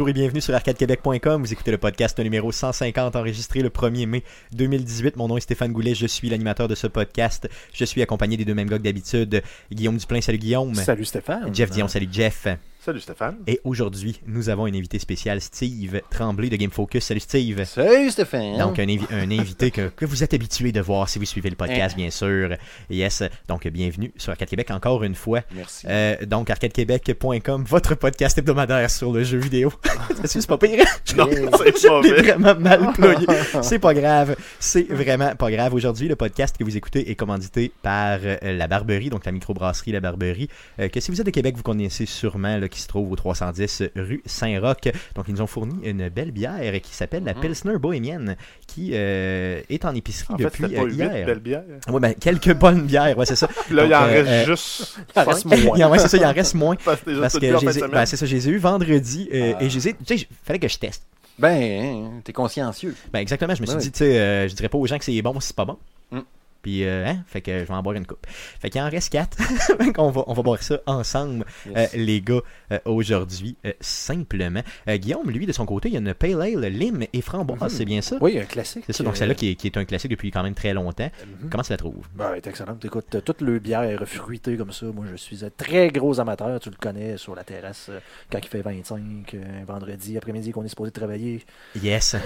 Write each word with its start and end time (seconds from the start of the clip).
Bonjour 0.00 0.08
et 0.08 0.14
bienvenue 0.14 0.40
sur 0.40 0.54
arcadequebec.com. 0.54 1.42
Vous 1.42 1.52
écoutez 1.52 1.70
le 1.70 1.76
podcast 1.76 2.18
numéro 2.20 2.50
150 2.50 3.16
enregistré 3.16 3.60
le 3.60 3.68
1er 3.68 4.06
mai 4.06 4.24
2018. 4.52 5.16
Mon 5.16 5.28
nom 5.28 5.36
est 5.36 5.42
Stéphane 5.42 5.74
Goulet, 5.74 5.94
je 5.94 6.06
suis 6.06 6.30
l'animateur 6.30 6.68
de 6.68 6.74
ce 6.74 6.86
podcast. 6.86 7.50
Je 7.74 7.84
suis 7.84 8.00
accompagné 8.00 8.38
des 8.38 8.46
deux 8.46 8.54
mêmes 8.54 8.70
gars 8.70 8.78
que 8.78 8.82
d'habitude. 8.82 9.42
Guillaume 9.70 9.98
Duplain, 9.98 10.22
salut 10.22 10.38
Guillaume. 10.38 10.74
Salut 10.74 11.04
Stéphane. 11.04 11.54
Jeff 11.54 11.68
Dion, 11.68 11.86
salut 11.86 12.08
Jeff. 12.10 12.48
Salut 12.82 13.00
Stéphane. 13.00 13.36
Et 13.46 13.60
aujourd'hui, 13.64 14.22
nous 14.26 14.48
avons 14.48 14.64
un 14.64 14.72
invité 14.72 14.98
spécial, 14.98 15.38
Steve 15.42 16.00
Tremblay 16.10 16.48
de 16.48 16.56
Game 16.56 16.70
Focus. 16.70 17.04
Salut 17.04 17.20
Steve. 17.20 17.62
Salut 17.66 18.08
Stéphane. 18.10 18.56
Donc, 18.56 18.78
un, 18.78 18.86
invi- 18.86 19.06
un 19.12 19.30
invité 19.30 19.70
que, 19.70 19.88
que 19.88 20.06
vous 20.06 20.24
êtes 20.24 20.32
habitué 20.32 20.72
de 20.72 20.80
voir 20.80 21.06
si 21.06 21.18
vous 21.18 21.26
suivez 21.26 21.50
le 21.50 21.56
podcast, 21.56 21.94
bien 21.94 22.08
sûr. 22.08 22.56
Yes. 22.88 23.22
Donc, 23.48 23.66
bienvenue 23.68 24.12
sur 24.16 24.30
Arcade 24.30 24.48
Québec 24.48 24.70
encore 24.70 25.04
une 25.04 25.14
fois. 25.14 25.42
Merci. 25.54 25.86
Euh, 25.90 26.16
donc, 26.24 26.48
arcadequebec.com, 26.48 27.64
votre 27.64 27.94
podcast 27.96 28.38
hebdomadaire 28.38 28.88
sur 28.90 29.12
le 29.12 29.24
jeu 29.24 29.36
vidéo. 29.36 29.70
c'est 30.24 30.46
pas 30.46 30.56
pire. 30.56 30.84
Non, 31.16 31.28
c'est 31.58 31.76
J'ai 31.82 31.88
mauvais. 31.88 32.22
vraiment 32.22 32.54
mal 32.54 32.92
ployé. 32.94 33.26
C'est 33.62 33.80
pas 33.80 33.92
grave. 33.92 34.36
C'est 34.60 34.84
vraiment 34.88 35.34
pas 35.34 35.50
grave. 35.50 35.74
Aujourd'hui, 35.74 36.06
le 36.08 36.14
podcast 36.16 36.56
que 36.56 36.62
vous 36.64 36.76
écoutez 36.76 37.10
est 37.10 37.14
commandité 37.16 37.72
par 37.82 38.20
euh, 38.22 38.36
La 38.42 38.68
Barberie, 38.68 39.10
donc 39.10 39.26
la 39.26 39.32
microbrasserie 39.32 39.90
La 39.92 39.98
Barberie, 40.00 40.48
euh, 40.78 40.88
que 40.88 41.00
si 41.00 41.10
vous 41.10 41.20
êtes 41.20 41.26
de 41.26 41.32
Québec, 41.32 41.56
vous 41.56 41.64
connaissez 41.64 42.06
sûrement, 42.06 42.56
là, 42.56 42.68
qui 42.70 42.80
se 42.80 42.88
trouve 42.88 43.10
au 43.12 43.16
310 43.16 43.82
rue 43.96 44.22
Saint-Roch. 44.24 44.76
Donc, 45.14 45.26
ils 45.28 45.34
nous 45.34 45.42
ont 45.42 45.46
fourni 45.46 45.74
une 45.84 46.08
belle 46.08 46.30
bière 46.30 46.72
qui 46.80 46.94
s'appelle 46.94 47.24
la 47.24 47.34
Pilsner 47.34 47.76
Bohémienne, 47.78 48.36
qui 48.66 48.90
euh, 48.94 49.60
est 49.68 49.84
en 49.84 49.94
épicerie 49.94 50.32
En 50.34 50.38
fait, 50.38 50.44
depuis 50.44 50.62
c'était 50.64 50.76
pas 50.76 50.82
euh, 50.82 50.90
hier. 50.90 51.26
belles 51.26 51.38
bières. 51.40 51.62
Ouais, 51.88 52.00
ben, 52.00 52.14
quelques 52.14 52.54
bonnes 52.54 52.82
bières, 52.86 53.16
ouais, 53.18 53.26
c'est 53.26 53.36
ça. 53.36 53.48
Puis 53.48 53.74
là, 53.74 53.82
Donc, 53.82 53.90
il 53.90 53.94
en 53.94 54.02
euh, 54.02 54.06
reste 54.06 54.28
euh, 54.28 54.46
juste. 54.46 54.98
Il 55.14 55.20
en 55.20 55.24
reste 55.24 55.44
moins. 55.44 55.76
Il 55.76 55.84
en- 55.84 55.90
ouais, 55.90 55.98
c'est 55.98 56.08
ça, 56.08 56.16
il 56.16 56.24
en 56.24 56.32
reste 56.32 56.54
moins. 56.54 56.76
Parce 56.84 57.00
que 57.00 57.20
Parce 57.20 57.38
ben, 57.38 58.06
c'est 58.06 58.16
ça, 58.16 58.26
je 58.26 58.34
les 58.34 58.48
ai 58.48 58.52
eu 58.52 58.58
vendredi 58.58 59.28
euh, 59.34 59.54
Ah. 59.58 59.62
et 59.64 59.68
je 59.70 59.74
les 59.76 59.88
ai. 59.88 59.92
Tu 59.94 59.98
sais, 60.06 60.26
il 60.30 60.36
fallait 60.44 60.58
que 60.58 60.68
je 60.68 60.78
teste. 60.78 61.02
Ben, 61.38 61.56
hein, 61.62 62.20
t'es 62.22 62.32
consciencieux. 62.32 62.94
Ben 63.12 63.18
exactement, 63.20 63.54
je 63.54 63.62
me 63.62 63.66
suis 63.66 63.76
Ben 63.76 63.82
dit, 63.82 63.90
tu 63.92 63.98
sais, 63.98 64.18
euh, 64.18 64.48
je 64.48 64.54
dirais 64.54 64.68
pas 64.68 64.76
aux 64.78 64.86
gens 64.86 64.98
que 64.98 65.04
c'est 65.04 65.22
bon 65.22 65.38
si 65.40 65.48
c'est 65.48 65.56
pas 65.56 65.64
bon. 65.64 65.78
Mm. 66.10 66.18
Puis, 66.62 66.84
euh, 66.84 67.06
hein, 67.06 67.18
fait 67.26 67.40
que 67.40 67.58
je 67.60 67.64
vais 67.64 67.74
en 67.74 67.82
boire 67.82 67.96
une 67.96 68.06
coupe. 68.06 68.26
Fait 68.28 68.68
qu'il 68.70 68.80
en 68.80 68.88
reste 68.90 69.10
quatre. 69.12 69.36
Fait 69.78 69.92
qu'on 69.92 70.10
va, 70.10 70.24
on 70.26 70.34
va 70.34 70.42
boire 70.42 70.62
ça 70.62 70.78
ensemble, 70.86 71.44
euh, 71.74 71.86
les 71.94 72.20
gars, 72.20 72.40
euh, 72.72 72.78
aujourd'hui, 72.84 73.56
euh, 73.64 73.72
simplement. 73.80 74.60
Euh, 74.88 74.96
Guillaume, 74.96 75.30
lui, 75.30 75.46
de 75.46 75.52
son 75.52 75.64
côté, 75.66 75.88
il 75.88 75.94
y 75.94 75.96
a 75.96 76.00
une 76.00 76.12
Pale 76.14 76.40
Ale, 76.42 76.66
lime 76.66 77.04
et 77.12 77.20
framboise, 77.22 77.60
Mhm. 77.62 77.68
c'est 77.70 77.84
bien 77.84 78.00
ça? 78.02 78.16
Oui, 78.20 78.38
un 78.38 78.44
classique. 78.44 78.84
C'est 78.86 78.92
ça, 78.92 79.04
donc 79.04 79.16
celle-là 79.16 79.34
qui 79.34 79.50
est, 79.50 79.54
qui 79.54 79.66
est 79.68 79.76
un 79.76 79.84
classique 79.84 80.10
depuis 80.10 80.30
quand 80.30 80.42
même 80.42 80.54
très 80.54 80.74
longtemps. 80.74 81.10
mhm. 81.42 81.48
Comment 81.50 81.62
tu 81.62 81.72
la 81.72 81.76
trouves? 81.78 82.06
Ben, 82.14 82.30
elle 82.32 82.38
est 82.38 82.46
excellente. 82.46 82.84
Écoute, 82.84 83.14
euh, 83.14 83.20
toute 83.22 83.40
le 83.40 83.58
bière 83.58 83.98
fruitée 84.06 84.56
comme 84.56 84.72
ça, 84.72 84.86
moi 84.86 85.06
je 85.10 85.16
suis 85.16 85.44
un 85.44 85.50
très 85.56 85.88
gros 85.88 86.20
amateur. 86.20 86.60
Tu 86.60 86.68
le 86.70 86.76
connais 86.76 87.16
sur 87.16 87.34
la 87.34 87.44
terrasse 87.44 87.90
quand 88.30 88.38
il 88.42 88.48
fait 88.48 88.60
25, 88.62 89.00
euh, 89.34 89.62
un 89.62 89.64
vendredi 89.64 90.16
après-midi 90.18 90.50
qu'on 90.52 90.64
est 90.64 90.68
supposé 90.68 90.90
travailler. 90.92 91.44
Yes. 91.82 92.16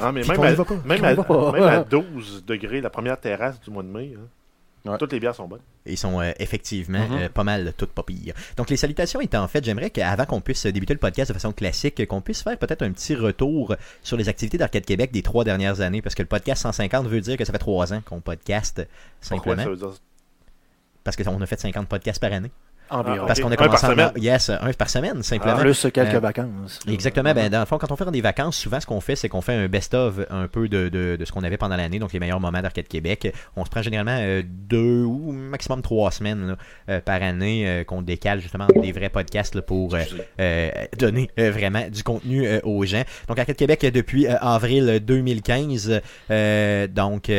Ah, 0.00 0.10
mais 0.10 0.22
même, 0.22 0.40
à, 0.42 0.52
va 0.54 0.64
pas. 0.64 0.74
même, 0.84 1.04
à, 1.04 1.14
va 1.14 1.22
pas. 1.22 1.52
même 1.52 1.62
à 1.62 1.84
12 1.84 2.44
degrés, 2.46 2.80
la 2.80 2.90
première 2.90 3.20
terrasse 3.20 3.60
du 3.60 3.70
mois 3.70 3.83
de 3.84 3.88
mai, 3.90 4.14
hein, 4.16 4.26
Ouais. 4.90 4.98
toutes 4.98 5.12
les 5.14 5.20
bières 5.20 5.34
sont 5.34 5.48
bonnes. 5.48 5.62
Ils 5.86 5.96
sont 5.96 6.20
euh, 6.20 6.32
effectivement 6.38 7.06
Mhm. 7.08 7.16
euh, 7.22 7.28
pas 7.30 7.42
mal 7.44 7.72
toutes 7.78 7.92
pas 7.92 8.02
pires. 8.02 8.34
Donc 8.58 8.68
les 8.68 8.76
salutations 8.76 9.18
étant 9.22 9.42
en 9.42 9.48
fait, 9.48 9.64
j'aimerais 9.64 9.88
qu'avant 9.88 10.26
qu'on 10.26 10.42
puisse 10.42 10.66
débuter 10.66 10.92
le 10.92 10.98
podcast 11.00 11.30
de 11.30 11.34
façon 11.34 11.52
classique, 11.52 12.06
qu'on 12.06 12.20
puisse 12.20 12.42
faire 12.42 12.58
peut-être 12.58 12.82
un 12.82 12.92
petit 12.92 13.14
retour 13.14 13.74
sur 14.02 14.18
les 14.18 14.28
activités 14.28 14.58
d'Arcade 14.58 14.84
Québec 14.84 15.10
des 15.10 15.22
trois 15.22 15.42
dernières 15.44 15.80
années, 15.80 16.02
parce 16.02 16.14
que 16.14 16.20
le 16.22 16.28
podcast 16.28 16.60
150 16.62 17.06
veut 17.06 17.20
dire 17.22 17.38
que 17.38 17.44
ça 17.46 17.52
fait 17.52 17.58
trois 17.58 17.94
ans 17.94 18.02
qu'on 18.04 18.20
podcast 18.20 18.86
Pourquoi 19.28 19.56
simplement, 19.56 19.62
ça 19.62 19.70
veut 19.70 19.76
dire 19.76 19.98
parce 21.02 21.16
qu'on 21.16 21.40
a 21.40 21.46
fait 21.46 21.60
50 21.60 21.88
podcasts 21.88 22.20
par 22.20 22.32
année. 22.32 22.50
Environ. 22.94 23.18
Ah, 23.22 23.26
Parce 23.26 23.40
qu'on 23.40 23.48
a 23.50 23.52
Un 23.52 23.56
par 23.56 23.66
commencé 23.66 23.86
en 23.86 23.90
semaine. 23.90 24.10
yes, 24.16 24.50
un 24.50 24.72
par 24.72 24.88
semaine 24.88 25.22
simplement. 25.22 25.56
Plus 25.58 25.86
quelques 25.92 26.14
Euh, 26.14 26.20
vacances. 26.20 26.80
Exactement. 26.88 27.34
Ben, 27.34 27.48
dans 27.50 27.60
le 27.60 27.66
fond, 27.66 27.78
quand 27.78 27.90
on 27.90 27.96
fait 27.96 28.10
des 28.10 28.20
vacances, 28.20 28.56
souvent, 28.56 28.80
ce 28.80 28.86
qu'on 28.86 29.00
fait, 29.00 29.16
c'est 29.16 29.28
qu'on 29.28 29.40
fait 29.40 29.54
un 29.54 29.68
best-of 29.68 30.20
un 30.30 30.46
peu 30.48 30.68
de, 30.68 30.88
de, 30.88 31.16
de 31.16 31.24
ce 31.24 31.32
qu'on 31.32 31.42
avait 31.42 31.56
pendant 31.56 31.76
l'année, 31.76 31.98
donc 31.98 32.12
les 32.12 32.20
meilleurs 32.20 32.40
moments 32.40 32.62
d'Arcade 32.62 32.86
Québec. 32.88 33.32
On 33.56 33.64
se 33.64 33.70
prend 33.70 33.82
généralement 33.82 34.16
euh, 34.18 34.42
deux 34.46 35.02
ou 35.04 35.32
maximum 35.32 35.82
trois 35.82 36.10
semaines 36.10 36.46
là, 36.48 36.56
euh, 36.88 37.00
par 37.00 37.22
année 37.22 37.66
euh, 37.68 37.84
qu'on 37.84 38.02
décale 38.02 38.40
justement 38.40 38.66
des 38.76 38.92
vrais 38.92 39.08
podcasts 39.10 39.54
là, 39.54 39.62
pour 39.62 39.94
euh, 39.94 40.02
euh, 40.40 40.70
donner 40.98 41.30
euh, 41.38 41.50
vraiment 41.50 41.88
du 41.90 42.02
contenu 42.02 42.46
euh, 42.46 42.60
aux 42.64 42.84
gens. 42.84 43.02
Donc 43.28 43.38
Arcade 43.38 43.56
Québec 43.56 43.84
depuis 43.92 44.26
euh, 44.26 44.36
avril 44.40 45.00
2015, 45.04 46.00
euh, 46.30 46.86
donc 46.86 47.30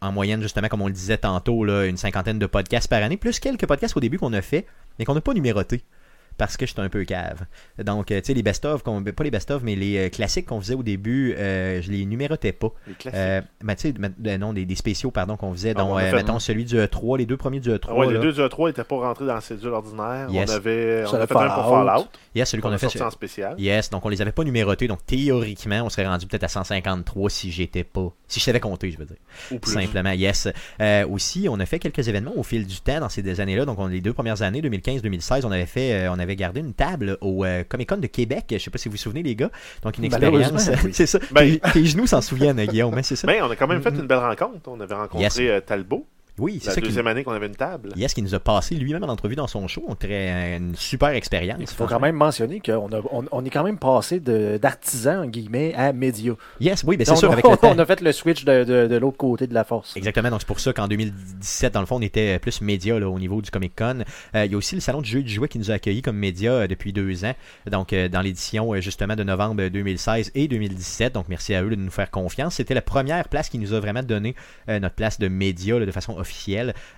en 0.00 0.12
moyenne 0.12 0.42
justement 0.42 0.68
comme 0.68 0.82
on 0.82 0.86
le 0.86 0.92
disait 0.92 1.18
tantôt, 1.18 1.64
là, 1.64 1.84
une 1.84 1.96
cinquantaine 1.96 2.38
de 2.38 2.46
podcasts 2.46 2.88
par 2.88 3.02
année, 3.02 3.16
plus 3.16 3.38
quelques 3.40 3.66
podcasts 3.66 3.96
au 3.96 4.00
début 4.00 4.18
qu'on 4.18 4.32
a 4.32 4.42
fait, 4.42 4.66
mais 4.98 5.04
qu'on 5.04 5.14
n'a 5.14 5.20
pas 5.20 5.34
numérotés. 5.34 5.82
Parce 6.40 6.56
que 6.56 6.64
j'étais 6.64 6.80
un 6.80 6.88
peu 6.88 7.04
cave. 7.04 7.42
Donc, 7.84 8.10
euh, 8.10 8.18
tu 8.20 8.28
sais, 8.28 8.32
les 8.34 8.42
best-of, 8.42 8.82
qu'on- 8.82 9.02
pas 9.04 9.24
les 9.24 9.30
best-of, 9.30 9.62
mais 9.62 9.76
les 9.76 9.98
euh, 9.98 10.08
classiques 10.08 10.46
qu'on 10.46 10.58
faisait 10.58 10.72
au 10.74 10.82
début, 10.82 11.34
euh, 11.36 11.82
je 11.82 11.90
les 11.90 12.06
numérotais 12.06 12.52
pas. 12.52 12.72
Les 12.86 12.94
classiques? 12.94 13.20
Euh, 13.20 13.42
ben, 13.62 13.74
tu 13.74 13.82
sais, 13.82 13.92
ben, 13.92 14.14
euh, 14.26 14.38
non, 14.38 14.54
des, 14.54 14.64
des 14.64 14.74
spéciaux, 14.74 15.10
pardon, 15.10 15.36
qu'on 15.36 15.52
faisait. 15.52 15.74
Ah, 15.76 15.80
dont, 15.80 15.98
euh, 15.98 16.00
fait- 16.00 16.16
mettons, 16.16 16.38
celui 16.38 16.64
du 16.64 16.76
E3, 16.78 17.18
les 17.18 17.26
deux 17.26 17.36
premiers 17.36 17.60
du 17.60 17.68
E3. 17.68 17.88
Ah 17.90 17.94
ouais, 17.94 18.10
les 18.14 18.18
deux 18.20 18.32
du 18.32 18.40
E3 18.40 18.68
n'étaient 18.68 18.84
pas 18.84 18.96
rentrés 18.96 19.26
dans 19.26 19.34
la 19.34 19.42
cédule 19.42 19.68
ordinaire. 19.68 20.28
Yes. 20.30 20.50
On 20.50 20.54
avait 20.54 21.04
on 21.04 21.10
fait 21.10 21.16
un 21.20 21.26
pour 21.50 21.68
Fallout. 21.86 22.08
Yes, 22.34 22.48
celui 22.48 22.62
qu'on 22.62 22.72
a 22.72 22.78
fait. 22.78 22.86
sorti 22.86 23.02
en 23.02 23.10
spécial. 23.10 23.54
Yes, 23.58 23.90
donc 23.90 24.06
on 24.06 24.08
les 24.08 24.22
avait 24.22 24.32
pas 24.32 24.44
numérotés, 24.44 24.88
donc 24.88 25.04
théoriquement, 25.04 25.82
on 25.84 25.90
serait 25.90 26.06
rendu 26.06 26.26
peut-être 26.26 26.44
à 26.44 26.48
153 26.48 27.28
si 27.28 27.50
j'étais 27.52 27.84
pas. 27.84 28.12
Si 28.28 28.40
je 28.40 28.44
savais 28.46 28.60
compter, 28.60 28.90
je 28.92 28.96
veux 28.98 29.04
dire. 29.04 29.16
Ou 29.50 29.58
plus. 29.58 29.72
Simplement, 29.72 30.12
yes. 30.12 30.48
Euh, 30.80 31.06
aussi, 31.08 31.48
on 31.50 31.60
a 31.60 31.66
fait 31.66 31.78
quelques 31.80 32.08
événements 32.08 32.32
au 32.36 32.44
fil 32.44 32.66
du 32.66 32.80
temps 32.80 33.00
dans 33.00 33.08
ces 33.10 33.22
deux 33.22 33.40
années-là. 33.42 33.66
Donc, 33.66 33.78
on, 33.78 33.88
les 33.88 34.00
deux 34.00 34.12
premières 34.14 34.40
années, 34.42 34.62
2015-2016, 34.62 35.44
on 35.44 35.50
avait 35.50 35.66
fait, 35.66 35.92
euh, 35.92 36.12
on 36.12 36.18
avait 36.18 36.29
gardé 36.36 36.60
une 36.60 36.74
table 36.74 37.18
au 37.20 37.44
euh, 37.44 37.64
Comic 37.68 37.88
Con 37.88 37.96
de 37.98 38.06
Québec. 38.06 38.46
Je 38.50 38.58
sais 38.58 38.70
pas 38.70 38.78
si 38.78 38.88
vous 38.88 38.92
vous 38.92 38.98
souvenez, 38.98 39.22
les 39.22 39.34
gars. 39.36 39.50
Donc, 39.82 39.98
une 39.98 40.04
expérience. 40.04 40.70
Oui. 40.84 40.90
c'est 40.92 41.06
ça. 41.06 41.18
Ben- 41.32 41.58
tes, 41.58 41.70
tes 41.72 41.84
genoux 41.86 42.06
s'en 42.06 42.20
souviennent, 42.20 42.64
Guillaume, 42.66 42.94
hein, 42.96 43.02
c'est 43.02 43.16
ça? 43.16 43.26
Mais 43.26 43.40
on 43.42 43.50
a 43.50 43.56
quand 43.56 43.66
même 43.68 43.82
fait 43.82 43.90
Mhm. 43.90 44.00
une 44.00 44.06
belle 44.06 44.18
rencontre. 44.18 44.60
On 44.68 44.80
avait 44.80 44.94
rencontré 44.94 45.22
Yes. 45.22 45.36
euh, 45.40 45.60
Talbot, 45.60 46.06
oui, 46.40 46.58
c'est 46.60 46.68
la 46.68 46.74
ça 46.74 46.80
deuxième 46.80 47.06
année 47.06 47.22
qu'on 47.24 47.32
avait 47.32 47.46
une 47.46 47.54
table. 47.56 47.90
yes, 47.96 48.14
qui 48.14 48.22
nous 48.22 48.34
a 48.34 48.40
passé 48.40 48.74
lui-même 48.74 49.04
en 49.04 49.08
entrevue 49.08 49.36
dans 49.36 49.46
son 49.46 49.68
show. 49.68 49.84
On 49.86 49.94
très, 49.94 50.56
une 50.56 50.74
super 50.74 51.10
expérience. 51.10 51.58
Il 51.60 51.66
faut 51.68 51.86
quand 51.86 52.00
même 52.00 52.16
mentionner 52.16 52.60
qu'on 52.60 52.88
on, 53.12 53.24
on 53.30 53.44
est 53.44 53.50
quand 53.50 53.64
même 53.64 53.78
passé 53.78 54.20
d'artisan, 54.20 55.22
en 55.22 55.26
guillemets, 55.26 55.74
à 55.74 55.92
média. 55.92 56.32
Yes, 56.60 56.82
oui, 56.86 56.96
ben 56.96 57.04
c'est 57.04 57.16
sûr, 57.16 57.28
on, 57.28 57.32
avec 57.32 57.46
le 57.46 57.56
temps. 57.56 57.72
on 57.74 57.78
a 57.78 57.86
fait 57.86 58.00
le 58.00 58.12
switch 58.12 58.44
de, 58.44 58.64
de- 58.64 58.86
de 58.86 58.96
l'autre 58.96 59.16
côté 59.16 59.46
de 59.46 59.54
la 59.54 59.64
force. 59.64 59.96
Exactement, 59.96 60.30
donc 60.30 60.40
c'est 60.40 60.46
pour 60.46 60.60
ça 60.60 60.72
qu'en 60.72 60.88
2017, 60.88 61.72
dans 61.74 61.80
le 61.80 61.86
fond, 61.86 61.96
on 61.96 62.02
était 62.02 62.38
plus 62.38 62.60
média 62.60 62.98
là, 62.98 63.08
au 63.08 63.18
niveau 63.18 63.40
du 63.42 63.50
Comic 63.50 63.74
Con. 63.76 64.04
Euh, 64.34 64.44
il 64.46 64.52
y 64.52 64.54
a 64.54 64.56
aussi 64.58 64.74
le 64.74 64.80
Salon 64.80 65.00
du 65.02 65.10
jeu 65.10 65.18
et 65.20 65.22
du 65.22 65.32
jouet 65.32 65.48
qui 65.48 65.58
nous 65.58 65.70
a 65.70 65.74
accueillis 65.74 66.02
comme 66.02 66.16
média 66.16 66.52
euh, 66.52 66.66
depuis 66.66 66.92
deux 66.92 67.24
ans, 67.24 67.34
donc 67.70 67.92
euh, 67.92 68.08
dans 68.08 68.20
l'édition 68.20 68.72
euh, 68.74 68.80
justement 68.80 69.16
de 69.16 69.22
novembre 69.24 69.68
2016 69.68 70.32
et 70.34 70.48
2017. 70.48 71.14
Donc 71.14 71.26
merci 71.28 71.54
à 71.54 71.62
eux 71.62 71.70
de 71.70 71.74
nous 71.76 71.90
faire 71.90 72.10
confiance. 72.10 72.54
C'était 72.54 72.74
la 72.74 72.82
première 72.82 73.28
place 73.28 73.48
qui 73.48 73.58
nous 73.58 73.72
a 73.74 73.80
vraiment 73.80 74.02
donné 74.02 74.34
euh, 74.68 74.78
notre 74.80 74.94
place 74.94 75.18
de 75.18 75.28
média 75.28 75.78
là, 75.78 75.86
de 75.86 75.90
façon 75.92 76.16
officielle. 76.16 76.29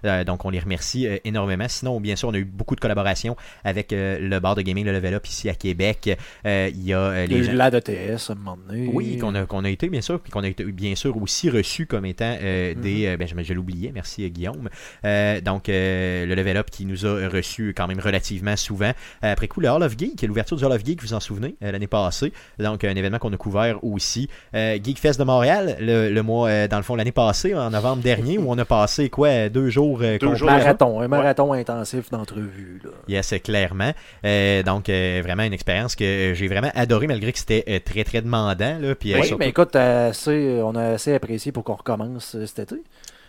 Euh, 0.05 0.25
donc 0.25 0.45
on 0.45 0.51
les 0.51 0.61
remercie 0.61 1.07
euh, 1.07 1.17
énormément. 1.25 1.67
Sinon, 1.69 2.01
bien 2.01 2.17
sûr, 2.17 2.29
on 2.29 2.35
a 2.35 2.39
eu 2.39 2.45
beaucoup 2.45 2.75
de 2.75 2.81
collaborations 2.81 3.37
avec 3.65 3.93
euh, 3.93 4.19
le 4.21 4.39
bar 4.41 4.55
de 4.55 4.63
gaming, 4.63 4.85
le 4.85 4.93
Level 4.93 5.15
Up 5.15 5.27
ici 5.27 5.49
à 5.49 5.55
Québec. 5.55 6.19
Il 6.45 6.85
y 6.85 6.93
a 6.95 7.27
les 7.27 7.43
gens- 7.45 7.53
la 7.55 7.71
DTS 7.71 8.31
à 8.31 8.33
un 8.33 8.37
moment 8.37 8.59
donné. 8.69 8.91
oui, 8.93 9.19
qu'on 9.19 9.35
a, 9.35 9.47
qu'on 9.47 9.65
a 9.65 9.71
été, 9.71 9.89
bien 9.89 10.01
sûr, 10.01 10.21
puis 10.21 10.31
qu'on 10.31 10.43
a 10.43 10.49
été, 10.49 10.65
bien 10.65 10.95
sûr, 10.95 11.17
aussi 11.21 11.51
reçu 11.51 11.87
comme 11.87 12.05
étant 12.07 12.37
euh, 12.41 12.75
des. 12.75 13.07
euh, 13.07 13.17
ben, 13.17 13.27
je, 13.29 13.35
je 13.43 13.55
l'oubliais, 13.55 13.91
merci 13.95 14.29
Guillaume. 14.31 14.69
Euh, 15.05 15.41
donc, 15.41 15.65
le 15.69 16.35
Level 16.35 16.57
Up 16.57 16.71
qui 16.71 16.87
nous 16.87 17.07
a 17.07 17.29
reçus 17.29 17.75
quand 17.77 17.87
même 17.87 18.01
relativement 18.01 18.57
souvent. 18.57 18.93
Après 19.23 19.49
coup, 19.49 19.61
le 19.61 19.69
Hall 19.69 19.83
of 19.83 19.97
Geek, 19.99 20.23
l'ouverture 20.23 20.57
du 20.57 20.65
Hall 20.65 20.73
of 20.73 20.85
Geek, 20.85 21.01
vous 21.01 21.09
vous 21.09 21.15
en 21.15 21.21
souvenez, 21.21 21.55
l'année 21.61 21.87
passée. 21.87 22.33
Donc, 22.59 22.85
un 22.85 22.95
événement 22.95 23.19
qu'on 23.19 23.33
a 23.33 23.37
couvert 23.37 23.83
aussi. 23.85 24.29
Geek 24.55 24.99
Fest 24.99 25.19
de 25.19 25.25
Montréal, 25.25 25.77
le, 25.81 26.11
le 26.11 26.23
mois, 26.23 26.69
dans 26.69 26.77
le 26.77 26.83
fond, 26.83 26.95
l'année 26.97 27.13
passée, 27.13 27.55
en 27.55 27.71
novembre 27.71 28.03
dernier, 28.03 28.39
où 28.39 28.45
on 28.51 28.59
a 28.59 28.65
passé, 28.65 29.09
quoi, 29.11 29.22
deux 29.51 29.71
jours 29.71 29.99
euh, 30.03 30.19
Deux 30.19 30.27
complets. 30.27 30.37
jours. 30.39 30.51
Marathon, 30.51 31.01
un 31.01 31.09
marathon 31.09 31.53
intensif 31.53 32.11
d'entrevue. 32.11 32.81
là. 32.85 32.91
Yes, 33.09 33.35
clairement. 33.43 33.93
Euh, 34.25 34.63
donc, 34.63 34.89
euh, 34.89 35.21
vraiment 35.23 35.43
une 35.45 35.53
expérience 35.53 35.95
que 35.97 36.33
j'ai 36.35 36.49
vraiment 36.49 36.71
adoré, 36.75 37.07
malgré 37.07 37.33
que 37.33 37.39
c'était 37.39 37.65
euh, 37.69 37.79
très, 37.85 38.05
très 38.05 38.23
demandant. 38.23 38.79
Là, 38.79 38.95
puis, 38.95 39.13
euh, 39.15 39.19
Oui, 39.21 39.27
surtout- 39.27 39.39
mais 39.39 39.49
écoute, 39.49 39.75
assez, 39.77 40.61
on 40.63 40.75
a 40.75 40.91
assez 40.95 41.15
apprécié 41.15 41.53
pour 41.53 41.65
qu'on 41.65 41.75
recommence 41.75 42.37
cet 42.47 42.59
été. 42.73 42.83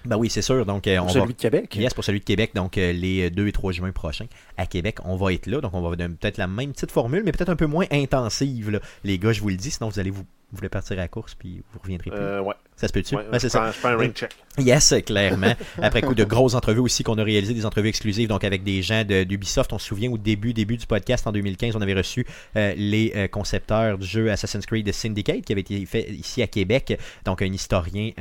Ben 0.05 0.17
oui, 0.17 0.29
c'est 0.29 0.41
sûr. 0.41 0.65
Donc, 0.65 0.83
on 0.87 0.97
Pour 0.97 1.05
va... 1.07 1.13
celui 1.13 1.33
de 1.33 1.39
Québec. 1.39 1.75
Yes, 1.77 1.93
pour 1.93 2.03
celui 2.03 2.19
de 2.19 2.25
Québec, 2.25 2.51
donc 2.53 2.75
les 2.75 3.29
2 3.29 3.47
et 3.47 3.51
3 3.53 3.71
juin 3.71 3.91
prochains 3.93 4.25
à 4.57 4.65
Québec, 4.65 4.97
on 5.05 5.15
va 5.15 5.31
être 5.31 5.47
là. 5.47 5.61
Donc, 5.61 5.73
on 5.73 5.81
va 5.81 5.95
donner 5.95 6.13
peut-être 6.19 6.37
la 6.37 6.47
même 6.47 6.73
petite 6.73 6.91
formule, 6.91 7.21
mais 7.23 7.31
peut-être 7.31 7.47
un 7.49 7.55
peu 7.55 7.67
moins 7.67 7.85
intensive. 7.89 8.69
là. 8.69 8.79
Les 9.05 9.17
gars, 9.17 9.31
je 9.31 9.39
vous 9.39 9.47
le 9.47 9.55
dis, 9.55 9.71
sinon 9.71 9.87
vous 9.89 9.99
allez 9.99 10.09
vous, 10.09 10.25
vous 10.53 10.57
voulez 10.57 10.69
partir 10.69 10.93
à 10.93 11.01
la 11.01 11.07
course 11.09 11.33
puis 11.35 11.61
vous 11.73 11.79
reviendrez 11.83 12.11
plus. 12.11 12.19
Euh, 12.19 12.39
ouais. 12.41 12.53
ça 12.75 12.87
se 12.87 12.93
peut-tu? 12.93 13.15
ouais, 13.15 13.23
Ouais, 13.31 13.39
c'est 13.39 13.47
je, 13.47 13.51
ça. 13.51 13.59
prends, 13.61 13.71
je 13.71 13.79
prends 13.79 13.89
un 13.89 13.97
ring 13.97 14.13
check. 14.13 14.31
Yes, 14.59 14.93
clairement. 15.05 15.53
Après 15.81 16.01
coup 16.03 16.13
de 16.13 16.23
grosses 16.23 16.53
entrevues 16.53 16.79
aussi 16.81 17.03
qu'on 17.03 17.17
a 17.17 17.23
réalisé, 17.23 17.55
des 17.55 17.65
entrevues 17.65 17.87
exclusives 17.89 18.29
donc 18.29 18.43
avec 18.43 18.63
des 18.63 18.83
gens 18.83 19.03
de- 19.03 19.23
d'Ubisoft. 19.23 19.73
On 19.73 19.79
se 19.79 19.87
souvient 19.87 20.11
au 20.11 20.17
début, 20.19 20.53
début 20.53 20.77
du 20.77 20.85
podcast 20.85 21.25
en 21.25 21.31
2015, 21.31 21.75
on 21.75 21.81
avait 21.81 21.95
reçu 21.95 22.25
euh, 22.55 22.73
les 22.77 23.11
euh, 23.15 23.27
concepteurs 23.27 23.97
du 23.97 24.05
jeu 24.05 24.31
Assassin's 24.31 24.65
Creed 24.67 24.91
Syndicate 24.93 25.41
qui 25.41 25.51
avait 25.53 25.61
été 25.61 25.83
fait 25.87 26.07
ici 26.11 26.41
à 26.43 26.47
Québec. 26.47 26.99
Donc 27.25 27.41
un 27.41 27.51
historien, 27.51 28.11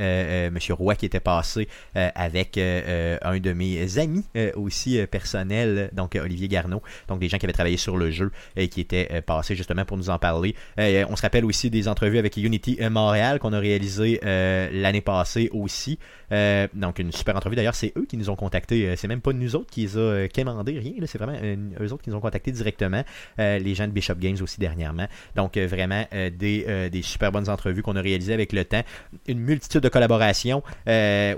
Monsieur 0.51 0.73
Roy, 0.73 0.95
qui 0.95 1.05
était 1.05 1.19
passé 1.19 1.67
avec 1.93 2.57
un 2.57 3.39
de 3.39 3.53
mes 3.53 3.99
amis 3.99 4.23
aussi 4.55 4.99
personnels, 5.07 5.89
donc 5.93 6.15
Olivier 6.21 6.47
Garneau, 6.47 6.81
donc 7.07 7.19
des 7.19 7.29
gens 7.29 7.37
qui 7.37 7.45
avaient 7.45 7.53
travaillé 7.53 7.77
sur 7.77 7.95
le 7.97 8.09
jeu 8.11 8.31
et 8.55 8.67
qui 8.69 8.81
étaient 8.81 9.21
passés 9.21 9.55
justement 9.55 9.85
pour 9.85 9.97
nous 9.97 10.09
en 10.09 10.17
parler. 10.17 10.55
On 10.77 11.15
se 11.15 11.21
rappelle 11.21 11.45
aussi 11.45 11.69
des 11.69 11.87
entrevues 11.87 12.17
avec 12.23 12.37
Unity 12.37 12.77
euh, 12.79 12.89
Montréal 12.89 13.39
qu'on 13.39 13.51
a 13.51 13.59
réalisé 13.59 14.19
euh, 14.23 14.69
l'année 14.71 15.01
passée 15.01 15.49
aussi. 15.51 15.99
Euh, 16.31 16.67
donc 16.73 16.99
une 16.99 17.11
super 17.11 17.35
entrevue 17.35 17.55
d'ailleurs, 17.55 17.75
c'est 17.75 17.91
eux 17.97 18.05
qui 18.07 18.17
nous 18.17 18.29
ont 18.29 18.35
contactés, 18.35 18.95
c'est 18.95 19.07
même 19.07 19.21
pas 19.21 19.33
nous 19.33 19.55
autres 19.55 19.69
qui 19.69 19.81
les 19.81 19.97
a 19.97 20.27
quémandés, 20.29 20.79
rien, 20.79 20.93
c'est 21.05 21.17
vraiment 21.17 21.37
eux 21.79 21.93
autres 21.93 22.01
qui 22.01 22.09
nous 22.09 22.15
ont 22.15 22.21
contactés 22.21 22.51
directement. 22.51 23.03
Les 23.37 23.75
gens 23.75 23.87
de 23.87 23.91
Bishop 23.91 24.15
Games 24.15 24.37
aussi 24.41 24.59
dernièrement. 24.59 25.07
Donc 25.35 25.57
vraiment 25.57 26.05
des, 26.11 26.89
des 26.89 27.01
super 27.01 27.31
bonnes 27.31 27.49
entrevues 27.49 27.83
qu'on 27.83 27.95
a 27.95 28.01
réalisées 28.01 28.33
avec 28.33 28.53
le 28.53 28.65
temps. 28.65 28.81
Une 29.27 29.39
multitude 29.39 29.81
de 29.81 29.89
collaborations 29.89 30.63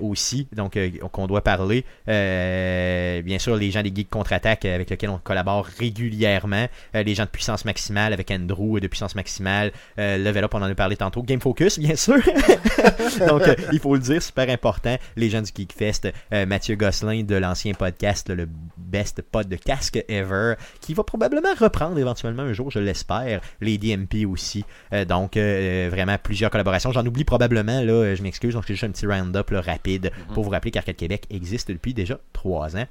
aussi, 0.02 0.48
donc 0.56 0.78
qu'on 1.12 1.28
doit 1.28 1.42
parler. 1.42 1.84
Bien 2.06 3.40
sûr, 3.40 3.56
les 3.56 3.72
gens 3.72 3.82
des 3.82 3.94
Geeks 3.94 4.10
Contre-Attaque 4.10 4.66
avec 4.66 4.90
lesquels 4.90 5.10
on 5.10 5.18
collabore 5.18 5.66
régulièrement. 5.66 6.68
Les 6.94 7.16
gens 7.16 7.26
de 7.26 7.30
Puissance 7.30 7.66
Maximale 7.66 8.14
avec 8.14 8.32
Andrew 8.32 8.80
de 8.80 8.88
Puissance 8.88 9.16
Maximale. 9.16 9.72
Level 9.98 10.44
Up, 10.44 10.54
on 10.54 10.62
en 10.66 10.72
a 10.72 10.76
parlé 10.76 10.96
tantôt. 10.96 11.24
Game 11.24 11.40
Focus, 11.42 11.80
bien 11.86 11.96
sûr. 11.96 12.18
donc 13.28 13.42
euh, 13.42 13.56
il 13.72 13.80
faut 13.80 13.94
le 13.96 14.02
dire, 14.02 14.22
super 14.22 14.50
important. 14.50 14.98
Les 15.16 15.30
gens 15.30 15.42
du 15.42 15.52
Geekfest. 15.56 16.12
Euh, 16.34 16.46
Mathieu 16.46 16.76
Gosselin 16.76 17.24
de 17.24 17.36
l'ancien 17.36 17.74
podcast, 17.74 18.30
le 18.30 18.48
best 18.78 19.22
pod 19.22 19.48
de 19.48 19.56
casque 19.56 20.04
ever, 20.08 20.56
qui 20.82 20.94
va 20.94 21.04
probablement 21.04 21.54
reprendre 21.58 21.98
éventuellement 21.98 22.44
un 22.44 22.54
jour, 22.54 22.72
je 22.72 22.80
l'espère. 22.80 23.42
Les 23.62 23.78
DMP 23.78 24.26
aussi. 24.26 24.66
Euh, 24.94 25.06
donc 25.06 25.38
euh, 25.38 25.88
vraiment 25.92 26.18
plusieurs 26.22 26.50
collaborations. 26.50 26.92
J'en 26.92 27.06
oublie 27.06 27.24
probablement, 27.24 27.82
là, 27.82 28.16
je 28.16 28.24
m'excuse, 28.24 28.54
donc 28.54 28.64
c'est 28.68 28.74
juste 28.74 28.84
un 28.84 28.92
petit 28.92 29.06
round-up 29.06 29.50
là, 29.52 29.62
rapide 29.62 30.12
pour 30.34 30.44
vous 30.44 30.50
rappeler 30.50 30.72
qu'Arcade 30.72 30.96
Québec 30.96 31.26
existe 31.30 31.72
depuis 31.72 31.94
déjà 31.94 32.20
trois 32.34 32.76
ans. 32.76 32.86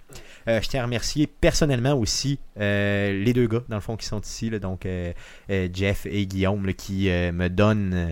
Je 0.47 0.69
tiens 0.69 0.81
à 0.81 0.85
remercier 0.85 1.27
personnellement 1.27 1.94
aussi 1.94 2.38
les 2.56 3.32
deux 3.35 3.47
gars, 3.47 3.62
dans 3.69 3.77
le 3.77 3.82
fond, 3.82 3.97
qui 3.97 4.06
sont 4.06 4.20
ici, 4.20 4.50
là, 4.50 4.59
donc 4.59 4.87
Jeff 5.49 6.06
et 6.06 6.27
Guillaume, 6.27 6.67
là, 6.67 6.73
qui 6.73 7.09
me 7.09 7.49
donnent 7.49 7.63
euh, 7.75 8.08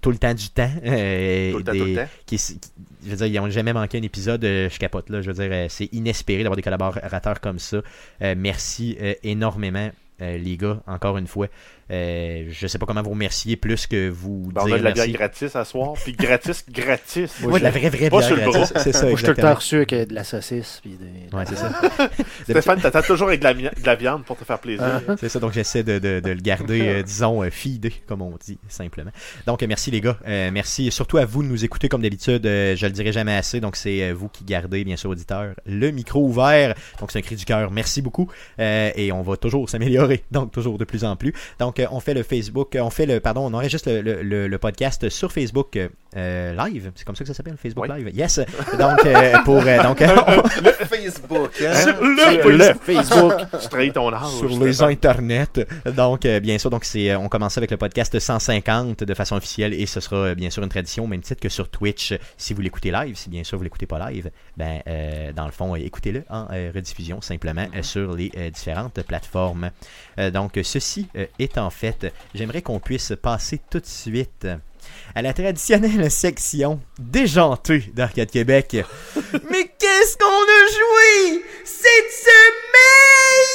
tout 0.00 0.10
le 0.10 0.16
temps 0.18 0.34
du 0.34 0.48
temps. 0.50 0.70
euh, 0.84 1.52
Tout 1.52 1.58
le 1.58 1.64
temps, 1.64 1.72
des- 1.72 1.78
tout 1.78 1.84
le 1.86 1.94
temps. 1.96 2.06
qui- 2.26 2.36
qui- 2.36 2.60
je 3.04 3.10
veux 3.10 3.16
dire, 3.16 3.26
ils 3.26 3.34
n'ont 3.40 3.50
jamais 3.50 3.72
manqué 3.72 3.98
un 3.98 4.02
épisode, 4.02 4.44
euh, 4.44 4.68
je 4.70 4.78
capote 4.78 5.08
là. 5.10 5.20
Je 5.22 5.30
veux 5.30 5.34
dire, 5.34 5.50
euh, 5.52 5.66
c'est 5.68 5.88
inespéré 5.92 6.42
d'avoir 6.42 6.56
des 6.56 6.62
collaborateurs 6.62 7.40
comme 7.40 7.58
ça. 7.58 7.78
Merci 8.36 8.96
énormément, 9.22 9.90
les 10.20 10.56
gars, 10.56 10.80
encore 10.86 11.16
une 11.18 11.26
fois. 11.26 11.46
Euh, 11.90 12.46
je 12.50 12.66
sais 12.66 12.78
pas 12.78 12.86
comment 12.86 13.02
vous 13.02 13.10
remercier 13.10 13.56
plus 13.56 13.86
que 13.86 14.08
vous 14.08 14.50
Ben, 14.54 14.62
on 14.64 14.72
a 14.72 14.78
de 14.78 14.82
la 14.84 14.92
bière 14.92 15.06
merci. 15.06 15.12
gratis 15.12 15.56
à 15.56 15.64
soir, 15.64 15.94
puis 15.94 16.12
gratis, 16.12 16.64
gratis. 16.70 17.40
Ouais, 17.42 17.58
de 17.58 17.64
la 17.64 17.70
vraie, 17.70 17.88
vraie 17.90 18.10
Pas 18.10 18.18
bière 18.18 18.28
sur 18.28 18.36
le 18.36 18.42
gratis. 18.42 18.72
bras. 18.72 18.82
C'est 18.82 18.92
ça, 18.92 19.02
Moi, 19.06 19.12
je 19.12 19.16
suis 19.16 19.24
tout 19.24 19.30
le 19.30 19.36
temps 19.36 19.42
exactement. 19.50 19.54
reçu 19.54 19.76
avec 19.76 19.92
euh, 19.92 20.06
de 20.06 20.14
la 20.14 20.24
saucisse. 20.24 20.80
Puis 20.82 20.96
des... 20.98 21.36
Ouais, 21.36 21.44
c'est 21.48 21.56
ça. 21.56 21.70
Stéphane, 22.44 22.80
t'attends 22.80 23.02
toujours 23.02 23.28
avec 23.28 23.40
de 23.40 23.44
la, 23.44 23.54
mi- 23.54 23.62
de 23.64 23.86
la 23.86 23.94
viande 23.96 24.24
pour 24.24 24.36
te 24.36 24.44
faire 24.44 24.58
plaisir. 24.58 24.84
Ah. 25.08 25.16
C'est 25.18 25.28
ça, 25.28 25.38
donc 25.40 25.52
j'essaie 25.52 25.82
de, 25.82 25.98
de- 25.98 26.20
de 26.20 26.30
le 26.30 26.40
garder, 26.40 26.80
euh, 26.82 27.02
disons, 27.02 27.42
euh, 27.42 27.50
feedé, 27.50 27.92
comme 28.06 28.22
on 28.22 28.34
dit, 28.44 28.58
simplement. 28.68 29.10
Donc, 29.46 29.62
euh, 29.62 29.66
merci 29.66 29.90
les 29.90 30.00
gars. 30.00 30.16
Euh, 30.26 30.50
merci 30.52 30.90
surtout 30.90 31.18
à 31.18 31.24
vous 31.24 31.42
de 31.42 31.48
nous 31.48 31.64
écouter 31.64 31.88
comme 31.88 32.02
d'habitude. 32.02 32.46
Euh, 32.46 32.76
je 32.76 32.86
le 32.86 32.92
dirai 32.92 33.12
jamais 33.12 33.34
assez. 33.34 33.60
Donc, 33.60 33.76
c'est 33.76 34.12
vous 34.12 34.28
qui 34.28 34.44
gardez, 34.44 34.84
bien 34.84 34.96
sûr, 34.96 35.10
auditeur, 35.10 35.54
le 35.66 35.90
micro 35.90 36.24
ouvert. 36.24 36.74
Donc, 37.00 37.10
c'est 37.10 37.18
un 37.18 37.22
cri 37.22 37.36
du 37.36 37.44
cœur. 37.44 37.70
Merci 37.70 38.02
beaucoup. 38.02 38.30
Euh, 38.58 38.90
et 38.94 39.12
on 39.12 39.22
va 39.22 39.36
toujours 39.36 39.68
s'améliorer. 39.68 40.22
Donc, 40.30 40.52
toujours 40.52 40.78
de 40.78 40.84
plus 40.84 41.04
en 41.04 41.16
plus. 41.16 41.32
Donc, 41.58 41.79
on 41.90 42.00
fait 42.00 42.14
le 42.14 42.22
Facebook, 42.22 42.74
euh, 42.76 42.80
on 42.80 42.90
fait 42.90 43.06
le, 43.06 43.20
pardon, 43.20 43.42
on 43.46 43.54
enregistre 43.54 43.90
le, 43.90 44.00
le, 44.02 44.22
le- 44.22 44.48
le 44.48 44.58
podcast 44.58 45.08
sur 45.08 45.32
Facebook 45.32 45.78
euh, 46.16 46.54
Live. 46.54 46.90
C'est 46.94 47.04
comme 47.04 47.14
ça 47.16 47.24
que 47.24 47.28
ça 47.28 47.34
s'appelle, 47.34 47.56
Facebook 47.60 47.86
Oui. 47.88 47.96
Live. 48.04 48.10
Yes. 48.14 48.40
Donc, 48.78 49.04
euh, 49.06 49.38
pour, 49.44 49.62
euh, 49.64 49.82
donc, 49.82 50.02
Facebook, 50.88 51.50
hein? 51.62 51.74
Sur 51.74 52.02
le, 52.02 52.74
Facebook. 52.82 53.32
Tu 53.62 53.68
trahis 53.68 53.92
ton 53.92 54.12
âge. 54.12 54.30
sur 54.38 54.62
les 54.64 54.82
internets. 54.82 55.46
Donc, 55.94 56.24
euh, 56.26 56.40
bien 56.40 56.58
sûr, 56.58 56.70
donc 56.70 56.84
c'est, 56.84 57.10
euh, 57.10 57.18
on 57.18 57.28
commence 57.28 57.56
avec 57.58 57.70
le 57.70 57.76
podcast 57.76 58.18
150 58.18 59.04
de 59.04 59.14
façon 59.14 59.36
officielle 59.36 59.74
et 59.74 59.86
ce 59.86 60.00
sera 60.00 60.16
euh, 60.16 60.34
bien 60.34 60.50
sûr 60.50 60.62
une 60.62 60.68
tradition 60.68 61.04
au 61.04 61.06
même 61.06 61.20
titre 61.20 61.40
que 61.40 61.48
sur 61.48 61.68
Twitch. 61.68 62.14
Si 62.36 62.54
vous 62.54 62.60
l'écoutez 62.60 62.90
live, 62.90 63.16
si 63.16 63.28
bien 63.30 63.44
sûr 63.44 63.58
vous 63.58 63.64
l'écoutez 63.64 63.86
pas 63.86 64.10
live, 64.10 64.30
ben 64.56 64.80
euh, 64.86 65.32
dans 65.32 65.46
le 65.46 65.52
fond, 65.52 65.74
euh, 65.74 65.78
écoutez-le 65.78 66.24
en 66.28 66.46
euh, 66.52 66.70
rediffusion 66.74 67.20
simplement 67.20 67.66
euh, 67.74 67.82
sur 67.82 68.14
les 68.14 68.30
euh, 68.36 68.50
différentes 68.50 69.02
plateformes. 69.02 69.70
Euh, 70.18 70.30
donc, 70.30 70.58
ceci 70.62 71.08
euh, 71.16 71.26
étant 71.70 71.76
fait, 71.76 72.12
j'aimerais 72.34 72.62
qu'on 72.62 72.80
puisse 72.80 73.12
passer 73.20 73.60
tout 73.70 73.80
de 73.80 73.86
suite 73.86 74.46
à 75.14 75.22
la 75.22 75.32
traditionnelle 75.32 76.10
section 76.10 76.80
déjantée 76.98 77.90
d'Arcade 77.94 78.30
Québec. 78.30 78.76
Mais 79.50 79.70
qu'est-ce 79.78 80.16
qu'on 80.16 80.26
a 80.26 80.66
joué 80.72 81.44
cette 81.64 82.12
semaine? 82.12 83.46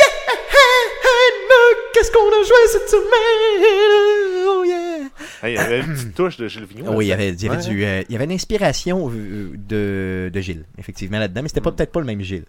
Qu'est-ce 1.92 2.12
qu'on 2.12 2.28
a 2.28 2.42
joué 2.44 2.68
cette 2.72 2.88
semaine? 2.88 4.46
Oh 4.48 4.64
yeah! 4.64 5.08
Hey, 5.42 5.54
il 5.54 5.56
y 5.56 5.58
avait 5.58 5.80
une 5.80 5.92
petite 5.94 6.14
touche 6.14 6.36
de 6.38 6.48
Gilles 6.48 6.64
Vigneault. 6.64 6.94
Oui, 6.94 7.06
il 7.06 7.08
y 7.08 7.12
avait, 7.12 7.30
il 7.30 7.42
y 7.42 7.48
avait, 7.48 7.56
Ouais. 7.58 7.68
du, 7.68 7.84
euh, 7.84 8.02
il 8.08 8.12
y 8.12 8.16
avait 8.16 8.24
une 8.24 8.32
inspiration 8.32 9.10
euh, 9.10 9.52
de, 9.56 10.30
de 10.32 10.40
Gilles, 10.40 10.64
effectivement, 10.78 11.18
là-dedans, 11.18 11.42
mais 11.42 11.48
c'était 11.48 11.60
pas 11.60 11.72
peut-être 11.72 11.92
pas 11.92 12.00
le 12.00 12.06
même 12.06 12.22
Gilles. 12.22 12.46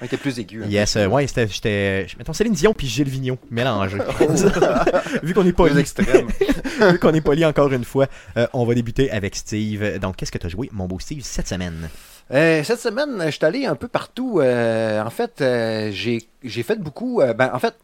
Il 0.00 0.06
était 0.06 0.16
plus 0.16 0.38
aigu. 0.38 0.62
hein. 0.62 0.66
Yes, 0.68 0.96
euh, 0.96 1.06
ouais, 1.06 1.26
c'était, 1.26 1.46
j'étais, 1.48 2.06
mettons 2.18 2.32
Céline 2.32 2.54
Dion 2.54 2.72
puis 2.72 2.86
Gilles 2.86 3.08
Vigneault 3.08 3.38
mélangés. 3.50 3.98
Vu 5.22 5.34
qu'on 5.34 5.46
est 5.46 5.52
pas 5.52 5.66
Plus 5.66 5.78
extrême. 5.78 6.28
Vu 6.92 6.98
qu'on 6.98 7.12
est 7.14 7.20
poli 7.20 7.44
encore 7.44 7.70
une 7.72 7.84
fois, 7.84 8.06
euh, 8.36 8.46
on 8.52 8.64
va 8.64 8.74
débuter 8.74 9.10
avec 9.10 9.36
Steve. 9.36 9.98
Donc, 9.98 10.16
qu'est-ce 10.16 10.32
que 10.32 10.38
tu 10.38 10.46
as 10.46 10.50
joué, 10.50 10.68
mon 10.72 10.86
beau 10.86 10.98
Steve, 10.98 11.22
cette 11.22 11.48
semaine? 11.48 11.88
Euh, 12.32 12.62
cette 12.64 12.80
semaine, 12.80 13.22
je 13.26 13.30
suis 13.30 13.44
allé 13.44 13.66
un 13.66 13.74
peu 13.74 13.88
partout. 13.88 14.40
Euh, 14.40 15.02
en 15.02 15.10
fait, 15.10 15.40
euh, 15.40 15.90
j'ai 15.92 16.22
j'ai 16.44 16.62
fait 16.62 16.78
beaucoup. 16.80 17.20
ben, 17.36 17.50
en 17.52 17.58
fait, 17.58 17.74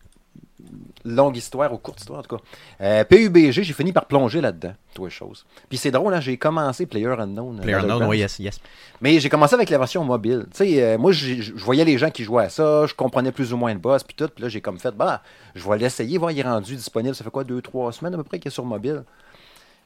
longue 1.06 1.36
histoire 1.36 1.72
ou 1.72 1.78
courte 1.78 2.00
histoire 2.00 2.20
en 2.20 2.22
tout 2.22 2.36
cas. 2.36 2.42
Euh, 2.80 3.04
PUBG, 3.04 3.62
j'ai 3.62 3.72
fini 3.72 3.92
par 3.92 4.06
plonger 4.06 4.40
là-dedans, 4.40 4.74
trois 4.94 5.08
choses. 5.08 5.46
Puis 5.68 5.78
c'est 5.78 5.90
drôle, 5.90 6.12
hein, 6.12 6.20
j'ai 6.20 6.36
commencé 6.36 6.86
Player 6.86 7.14
Unknown. 7.18 7.60
Player 7.60 7.76
Unknown, 7.76 8.04
oui, 8.04 8.18
yes, 8.18 8.38
yes. 8.38 8.60
Mais 9.00 9.18
j'ai 9.20 9.28
commencé 9.28 9.54
avec 9.54 9.70
la 9.70 9.78
version 9.78 10.04
mobile. 10.04 10.46
Tu 10.50 10.56
sais, 10.56 10.82
euh, 10.82 10.98
moi, 10.98 11.12
je 11.12 11.52
voyais 11.54 11.84
les 11.84 11.98
gens 11.98 12.10
qui 12.10 12.24
jouaient 12.24 12.44
à 12.44 12.48
ça, 12.48 12.86
je 12.86 12.94
comprenais 12.94 13.32
plus 13.32 13.52
ou 13.52 13.56
moins 13.56 13.72
le 13.72 13.78
boss, 13.78 14.02
puis 14.02 14.14
tout. 14.14 14.28
Puis 14.28 14.42
là, 14.42 14.48
j'ai 14.48 14.60
comme 14.60 14.78
fait, 14.78 14.92
bah, 14.92 15.22
je 15.54 15.68
vais 15.68 15.78
l'essayer, 15.78 16.18
voir, 16.18 16.30
il 16.30 16.38
est 16.38 16.42
rendu 16.42 16.74
disponible. 16.76 17.14
Ça 17.14 17.24
fait 17.24 17.30
quoi, 17.30 17.44
deux, 17.44 17.62
trois 17.62 17.92
semaines 17.92 18.14
à 18.14 18.16
peu 18.16 18.24
près 18.24 18.38
qu'il 18.38 18.48
est 18.48 18.54
sur 18.54 18.64
mobile? 18.64 19.04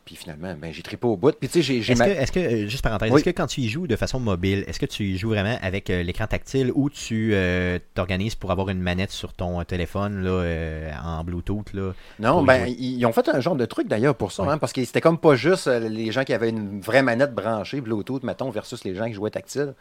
Puis 0.04 0.16
finalement, 0.16 0.54
ben, 0.60 0.72
j'ai 0.72 0.82
trippé 0.82 1.06
au 1.06 1.16
bout. 1.16 1.32
Puis 1.38 1.48
tu 1.48 1.62
sais, 1.62 1.80
j'ai- 1.82 1.92
Est-ce 1.92 1.98
ma- 1.98 2.08
que, 2.08 2.38
euh, 2.40 2.68
juste 2.68 2.82
parenthèse, 2.82 3.10
Oui. 3.12 3.20
est-ce 3.20 3.24
que 3.30 3.36
quand 3.36 3.46
tu 3.46 3.60
y 3.60 3.68
joues 3.68 3.86
de 3.86 3.94
façon 3.96 4.18
mobile, 4.18 4.64
est-ce 4.66 4.80
que 4.80 4.86
tu 4.86 5.04
y 5.04 5.16
joues 5.18 5.28
vraiment 5.30 5.56
avec 5.62 5.88
euh, 5.90 6.02
l'écran 6.02 6.26
tactile 6.26 6.72
ou 6.74 6.90
tu 6.90 7.30
euh, 7.34 7.78
t'organises 7.94 8.34
pour 8.34 8.50
avoir 8.50 8.70
une 8.70 8.80
manette 8.80 9.10
sur 9.12 9.32
ton 9.34 9.62
téléphone 9.64 10.22
là, 10.24 10.30
euh, 10.30 10.90
en 11.04 11.22
Bluetooth 11.22 11.72
là, 11.74 11.92
Non, 12.18 12.42
ben, 12.42 12.66
ils 12.66 13.04
ont 13.06 13.12
fait 13.12 13.28
un 13.28 13.40
genre 13.40 13.56
de 13.56 13.66
truc 13.66 13.86
d'ailleurs 13.88 14.14
pour 14.16 14.32
ça, 14.32 14.42
hein, 14.44 14.58
parce 14.58 14.72
que 14.72 14.84
c'était 14.84 15.00
comme 15.00 15.18
pas 15.18 15.36
juste 15.36 15.66
les 15.68 16.10
gens 16.10 16.24
qui 16.24 16.32
avaient 16.32 16.50
une 16.50 16.80
vraie 16.80 17.02
manette 17.02 17.34
branchée, 17.34 17.80
Bluetooth, 17.80 18.22
mettons, 18.24 18.50
versus 18.50 18.82
les 18.84 18.94
gens 18.94 19.06
qui 19.06 19.12
jouaient 19.14 19.30
tactile. 19.30 19.74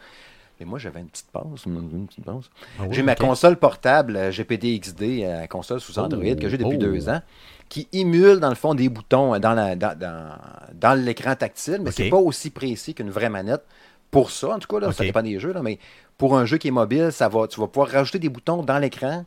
Mais 0.60 0.66
moi, 0.66 0.78
j'avais 0.80 1.00
une 1.00 1.08
petite 1.08 1.28
passe. 1.32 1.66
Une, 1.66 2.08
petite 2.08 2.26
passe. 2.26 2.50
Ah 2.80 2.84
oui, 2.84 2.88
j'ai 2.92 3.04
ma 3.04 3.16
console 3.16 3.56
portable 3.58 4.16
euh, 4.18 4.32
GPD 4.32 4.80
XD, 4.80 5.02
euh, 5.24 5.48
console 5.48 5.80
sous 5.80 5.98
Android, 6.00 6.24
Oh, 6.32 6.36
que 6.36 6.50
j'ai 6.50 6.58
depuis 6.58 6.76
oh. 6.78 6.82
deux 6.82 7.08
ans, 7.10 7.22
qui 7.70 7.88
émule, 7.94 8.40
dans 8.40 8.50
le 8.50 8.56
fond, 8.56 8.76
des 8.76 8.90
boutons 8.90 9.36
euh, 9.36 9.40
dans, 9.40 9.54
la, 9.54 9.76
dans, 9.76 9.98
dans, 9.98 10.32
dans 10.74 10.94
l'écran 11.00 11.36
tactile, 11.36 11.80
mais 11.82 11.90
Ok. 11.90 11.96
c'est 11.96 12.10
pas 12.10 12.18
aussi 12.18 12.50
précis 12.50 12.94
qu'une 12.94 13.10
vraie 13.10 13.30
manette. 13.30 13.64
Pour 14.12 14.32
ça, 14.32 14.50
en 14.56 14.60
tout 14.60 14.68
cas, 14.68 14.80
là, 14.86 14.92
ça 14.92 15.02
Ok. 15.04 15.08
dépend 15.08 15.22
des 15.22 15.40
jeux, 15.40 15.54
là, 15.54 15.62
mais 15.62 15.80
pour 16.18 16.38
un 16.38 16.46
jeu 16.46 16.58
qui 16.58 16.68
est 16.68 16.72
mobile, 16.72 17.10
ça 17.12 17.30
va, 17.30 17.48
tu 17.48 17.60
vas 17.60 17.68
pouvoir 17.68 17.90
rajouter 17.92 18.20
des 18.20 18.30
boutons 18.30 18.64
dans 18.64 18.80
l'écran 18.80 19.24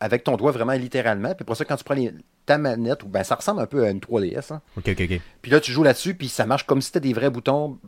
avec 0.00 0.24
ton 0.24 0.36
doigt 0.36 0.52
vraiment 0.52 0.72
littéralement. 0.72 1.34
Puis 1.34 1.44
pour 1.44 1.54
ça, 1.56 1.64
quand 1.66 1.76
tu 1.76 1.84
prends 1.84 1.94
les- 1.94 2.12
ta 2.46 2.56
manette, 2.58 3.04
ben, 3.04 3.22
ça 3.24 3.34
ressemble 3.34 3.60
un 3.60 3.66
peu 3.66 3.84
à 3.84 3.90
une 3.90 4.00
3DS. 4.00 4.52
hein. 4.52 4.62
Ok, 4.78 4.88
ok, 4.88 5.00
ok. 5.10 5.20
Puis 5.42 5.50
là, 5.50 5.60
tu 5.60 5.70
joues 5.70 5.82
là-dessus, 5.82 6.14
puis 6.14 6.28
ça 6.28 6.46
marche 6.46 6.64
comme 6.66 6.80
si 6.80 6.86
c'était 6.86 7.00
des 7.00 7.12
vrais 7.12 7.28
boutons 7.30 7.78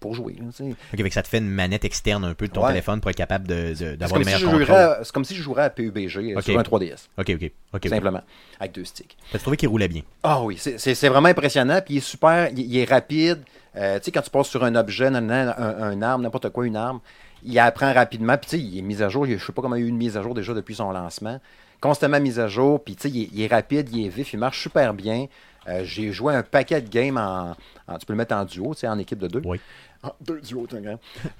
pour 0.00 0.14
jouer. 0.14 0.34
là, 0.38 0.44
tu. 0.56 0.62
Ok, 0.64 0.76
fait 0.92 1.02
que 1.08 1.10
ça 1.14 1.22
te 1.22 1.28
fait 1.28 1.38
une 1.38 1.48
manette 1.48 1.84
externe 1.84 2.24
un 2.24 2.34
peu 2.34 2.46
de 2.48 2.52
ton 2.52 2.62
Ouais. 2.62 2.68
téléphone 2.68 3.00
pour 3.00 3.10
être 3.10 3.16
capable 3.16 3.46
de, 3.46 3.70
de- 3.70 3.74
C'est 3.74 3.96
d'avoir 3.96 4.20
comme, 4.20 4.28
si 4.30 4.38
je 4.38 4.46
jouerais 4.48 4.72
à- 4.82 5.00
c'est 5.02 5.12
comme 5.12 5.24
si 5.24 5.34
je 5.34 5.42
jouerais 5.42 5.64
à 5.64 5.70
PUBG 5.70 6.34
euh, 6.36 6.40
sur 6.40 6.58
un 6.58 6.62
3DS, 6.62 7.08
Ok, 7.18 7.30
ok, 7.30 7.36
ok. 7.42 7.50
ok. 7.74 7.88
simplement, 7.88 8.22
avec 8.60 8.72
deux 8.72 8.84
sticks. 8.84 9.16
T'as 9.32 9.38
trouvé 9.38 9.56
qu'il 9.56 9.68
roulait 9.68 9.88
bien. 9.88 10.02
Ah 10.22 10.42
oui, 10.42 10.56
c'est- 10.58 11.08
vraiment 11.08 11.28
impressionnant, 11.28 11.80
puis 11.84 11.94
il 11.94 11.98
est 11.98 12.00
super, 12.00 12.48
il, 12.52 12.58
il 12.60 12.76
est 12.78 12.84
rapide. 12.84 13.42
Euh, 13.76 13.98
tu 13.98 14.04
sais, 14.06 14.10
quand 14.12 14.22
tu 14.22 14.30
passes 14.30 14.48
sur 14.48 14.64
un 14.64 14.74
objet, 14.74 15.06
un, 15.06 15.30
un, 15.30 15.52
un 15.82 16.02
arme, 16.02 16.22
n'importe 16.22 16.48
quoi, 16.50 16.66
une 16.66 16.76
arme, 16.76 17.00
il 17.44 17.58
apprend 17.58 17.92
rapidement, 17.92 18.36
puis 18.38 18.48
tu 18.50 18.56
sais, 18.56 18.62
il 18.62 18.78
est 18.78 18.82
mis 18.82 19.02
à 19.02 19.08
jour, 19.08 19.26
je 19.26 19.36
sais 19.36 19.52
pas 19.52 19.60
comment 19.62 19.76
il 19.76 19.80
y 19.80 19.84
a 19.84 19.86
eu 19.86 19.90
une 19.90 19.96
mise 19.98 20.16
à 20.16 20.22
jour 20.22 20.34
déjà 20.34 20.54
depuis 20.54 20.74
son 20.74 20.90
lancement. 20.90 21.40
Constamment 21.80 22.18
mise 22.20 22.40
à 22.40 22.48
jour, 22.48 22.82
puis 22.82 22.96
tu 22.96 23.02
sais, 23.02 23.10
il, 23.10 23.22
est- 23.24 23.28
il 23.34 23.42
est 23.42 23.46
rapide, 23.48 23.90
il 23.92 24.06
est 24.06 24.08
vif, 24.08 24.32
il 24.32 24.38
marche 24.38 24.62
super 24.62 24.94
bien. 24.94 25.26
Euh, 25.68 25.82
J'ai 25.84 26.10
joué 26.12 26.32
un 26.34 26.42
paquet 26.42 26.80
de 26.80 26.88
games 26.88 27.18
en, 27.18 27.54
en- 27.86 27.98
Tu 27.98 28.06
peux 28.06 28.12
le 28.14 28.16
mettre 28.16 28.34
en 28.34 28.44
duo, 28.44 28.72
tu 28.74 28.80
sais, 28.80 28.88
en 28.88 28.98
équipe 28.98 29.18
de 29.18 29.26
deux. 29.26 29.42
Oui. 29.44 29.60
Ah, 30.06 30.14
deux. 30.20 30.40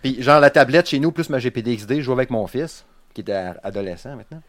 Puis 0.02 0.22
genre 0.22 0.40
la 0.40 0.50
tablette 0.50 0.88
chez 0.88 0.98
nous, 0.98 1.12
plus 1.12 1.30
ma 1.30 1.38
GPD 1.38 1.76
XD, 1.76 1.96
je 1.96 2.00
joue 2.00 2.12
avec 2.12 2.30
mon 2.30 2.46
fils. 2.46 2.84
qui 3.14 3.20
était 3.22 3.32
adolescent 3.62 4.14
maintenant. 4.16 4.42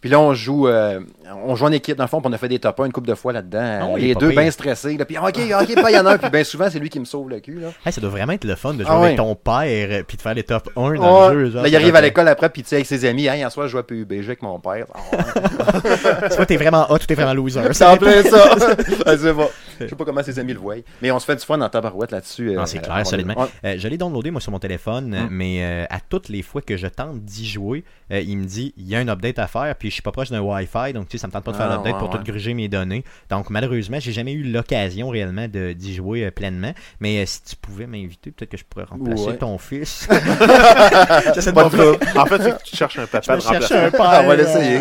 Puis 0.00 0.08
là, 0.08 0.18
on 0.18 0.32
joue, 0.32 0.66
euh, 0.66 1.00
on 1.44 1.54
joue 1.54 1.66
en 1.66 1.72
équipe, 1.72 1.96
dans 1.96 2.04
le 2.04 2.08
fond, 2.08 2.20
puis 2.22 2.30
on 2.30 2.32
a 2.32 2.38
fait 2.38 2.48
des 2.48 2.58
top 2.58 2.80
1 2.80 2.86
une 2.86 2.92
couple 2.92 3.08
de 3.08 3.14
fois 3.14 3.32
là-dedans. 3.34 3.90
Ah 3.94 3.98
les 3.98 4.14
deux 4.14 4.30
bien 4.30 4.50
stressés. 4.50 4.96
Là, 4.96 5.04
puis, 5.04 5.18
OK, 5.18 5.26
OK, 5.26 5.74
pas, 5.74 5.90
il 5.90 5.94
y 5.94 5.98
en 5.98 6.06
a 6.06 6.12
un. 6.14 6.18
Puis 6.18 6.30
bien 6.30 6.42
souvent, 6.44 6.70
c'est 6.70 6.78
lui 6.78 6.88
qui 6.88 6.98
me 7.00 7.04
sauve 7.04 7.28
le 7.28 7.40
cul. 7.40 7.60
Là. 7.60 7.68
Hey, 7.84 7.92
ça 7.92 8.00
doit 8.00 8.08
vraiment 8.10 8.32
être 8.32 8.44
le 8.44 8.54
fun 8.54 8.72
de 8.72 8.82
jouer 8.82 8.86
Ah 8.90 8.98
avec 9.04 9.16
ton 9.18 9.34
père 9.34 9.88
euh, 9.90 10.02
puis 10.06 10.16
de 10.16 10.22
faire 10.22 10.32
les 10.34 10.42
top 10.42 10.70
1 10.74 10.94
dans 10.94 11.28
le 11.30 11.44
jeu. 11.46 11.50
genre, 11.52 11.62
là, 11.62 11.68
il 11.68 11.76
arrive 11.76 11.94
à 11.96 12.00
l'école 12.00 12.28
après, 12.28 12.48
puis 12.48 12.62
tu 12.62 12.68
sais, 12.70 12.76
avec 12.76 12.86
ses 12.86 13.04
amis, 13.04 13.28
hein, 13.28 13.34
hier 13.36 13.52
soir, 13.52 13.66
je 13.66 13.72
jouais 13.72 13.80
à 13.80 13.82
PUBG 13.82 14.24
avec 14.24 14.42
mon 14.42 14.58
père. 14.58 14.86
Ah. 14.94 16.30
Soit 16.30 16.46
t'es 16.46 16.56
vraiment 16.56 16.86
hot 16.90 16.94
ou 16.96 16.98
t'es 17.06 17.14
vraiment 17.14 17.34
loser. 17.34 17.60
C'est 17.72 17.84
en 17.84 17.96
plein 17.96 18.22
ça. 18.22 18.56
Ah, 19.06 19.16
c'est 19.16 19.32
bon. 19.32 19.48
Je 19.80 19.86
sais 19.86 19.96
pas 19.96 20.04
comment 20.04 20.22
ses 20.22 20.38
amis 20.38 20.52
le 20.52 20.58
voient. 20.58 20.74
Mais 21.02 21.10
on 21.10 21.18
se 21.18 21.24
fait 21.24 21.36
du 21.36 21.44
fun 21.44 21.60
en 21.60 21.68
tabarouette 21.68 22.10
là-dessus. 22.10 22.56
Euh, 22.56 22.64
c'est 22.66 22.78
clair, 22.80 23.06
solidement. 23.06 23.34
on- 23.36 23.48
Euh, 23.66 23.74
je 23.78 23.88
l'ai 23.88 23.96
downloadé 23.96 24.30
moi 24.30 24.40
sur 24.40 24.52
mon 24.52 24.58
téléphone, 24.58 25.10
Mm. 25.10 25.28
mais 25.30 25.86
à 25.90 25.98
toutes 26.00 26.28
les 26.28 26.42
fois 26.42 26.62
que 26.62 26.76
je 26.76 26.86
tente 26.86 27.20
d'y 27.24 27.46
jouer, 27.48 27.84
il 28.10 28.38
me 28.38 28.44
dit 28.44 28.72
il 28.76 28.88
y 28.88 28.94
a 28.96 28.98
un 28.98 29.08
update 29.08 29.38
à 29.38 29.46
faire, 29.46 29.74
puis 29.76 29.89
je 29.90 29.94
suis 29.94 30.02
pas 30.02 30.12
proche 30.12 30.30
d'un 30.30 30.40
Wi-Fi, 30.40 30.92
donc 30.94 31.08
tu 31.08 31.18
sais, 31.18 31.22
ça 31.22 31.26
me 31.26 31.32
tente 31.32 31.44
pas 31.44 31.52
de 31.52 31.56
faire 31.56 31.66
Ah, 31.70 31.74
l'update 31.74 31.92
ouais, 31.94 31.98
pour 31.98 32.10
ouais. 32.10 32.16
tout 32.18 32.24
gruger 32.24 32.54
mes 32.54 32.68
données. 32.68 33.04
Donc 33.28 33.50
malheureusement, 33.50 33.98
j'ai 34.00 34.12
jamais 34.12 34.32
eu 34.32 34.44
l'occasion 34.44 35.08
réellement 35.10 35.46
de- 35.48 35.72
d'y 35.72 35.94
jouer 35.94 36.24
euh, 36.24 36.30
pleinement. 36.30 36.72
Mais 37.00 37.18
euh, 37.22 37.26
si 37.26 37.42
tu 37.42 37.56
pouvais 37.56 37.86
m'inviter, 37.86 38.30
peut-être 38.30 38.50
que 38.50 38.56
je 38.56 38.64
pourrais 38.64 38.84
remplacer 38.84 39.24
Ouais. 39.26 39.36
ton 39.36 39.58
fils. 39.58 40.08
De 40.10 41.50
Pas 41.52 41.64
de. 41.68 42.18
En 42.18 42.26
fait, 42.26 42.42
c'est 42.42 42.50
que 42.58 42.62
tu 42.64 42.76
cherches 42.76 42.98
un 42.98 43.06
papa 43.06 43.36
de 43.36 43.40
Je 43.40 43.74
un 43.74 43.90
père. 43.90 44.00
Ah, 44.00 44.20
on 44.24 44.28
va 44.28 44.36
l'essayer. 44.36 44.80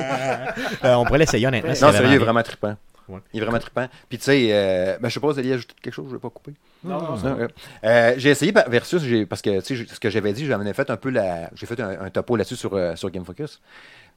Euh, 0.84 0.94
on 0.96 1.06
pourrait 1.06 1.20
l'essayer 1.20 1.46
honnêtement. 1.48 1.70
Non, 1.70 1.92
sérieux, 1.92 2.08
bien. 2.10 2.20
vraiment 2.20 2.44
trippant. 2.44 2.76
Ouais. 3.10 3.20
Il 3.34 3.40
est 3.40 3.44
vraiment 3.44 3.60
trippant. 3.60 3.88
Puis 4.08 4.18
tu 4.20 4.26
sais, 4.26 4.50
euh, 4.52 4.98
ben, 5.02 5.10
je 5.10 5.14
sais 5.16 5.20
pas, 5.20 5.28
vous 5.28 5.40
alliez 5.40 5.54
ajouter 5.54 5.74
quelque 5.82 5.94
chose, 5.94 6.06
je 6.10 6.16
vais 6.16 6.20
pas 6.22 6.30
couper. 6.30 6.54
Non, 6.84 7.02
non, 7.02 7.18
Non, 7.18 7.40
euh, 7.40 7.48
euh, 7.84 8.14
j'ai 8.18 8.30
essayé 8.30 8.52
par- 8.54 8.70
versus 8.70 9.02
j'ai- 9.04 9.26
parce 9.26 9.42
que 9.42 9.60
tu 9.60 9.66
sais 9.66 9.76
je- 9.76 9.86
ce 9.94 10.00
que 10.00 10.10
j'avais 10.10 10.32
dit 10.32 10.46
j'avais 10.46 10.72
fait 10.74 10.90
un 10.90 10.96
peu 10.98 11.10
la 11.10 11.50
j'ai 11.56 11.66
fait 11.66 11.80
un, 11.82 12.02
un 12.06 12.10
topo 12.10 12.36
là-dessus 12.38 12.56
sur 12.56 12.74
euh, 12.76 12.96
sur 12.96 13.10
Game 13.10 13.26
Focus 13.26 13.60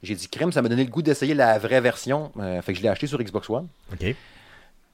j'ai 0.01 0.15
dit 0.15 0.29
crème 0.29 0.51
ça 0.53 0.61
m'a 0.61 0.69
donné 0.69 0.83
le 0.85 0.89
goût 0.89 1.01
d'essayer 1.01 1.33
la 1.33 1.59
vraie 1.59 1.81
version 1.81 2.31
Euh, 2.39 2.61
fait 2.61 2.71
que 2.71 2.77
je 2.77 2.83
l'ai 2.83 2.89
acheté 2.89 3.05
sur 3.07 3.19
Xbox 3.21 3.49
One 3.49 3.67
Ok. 3.91 4.15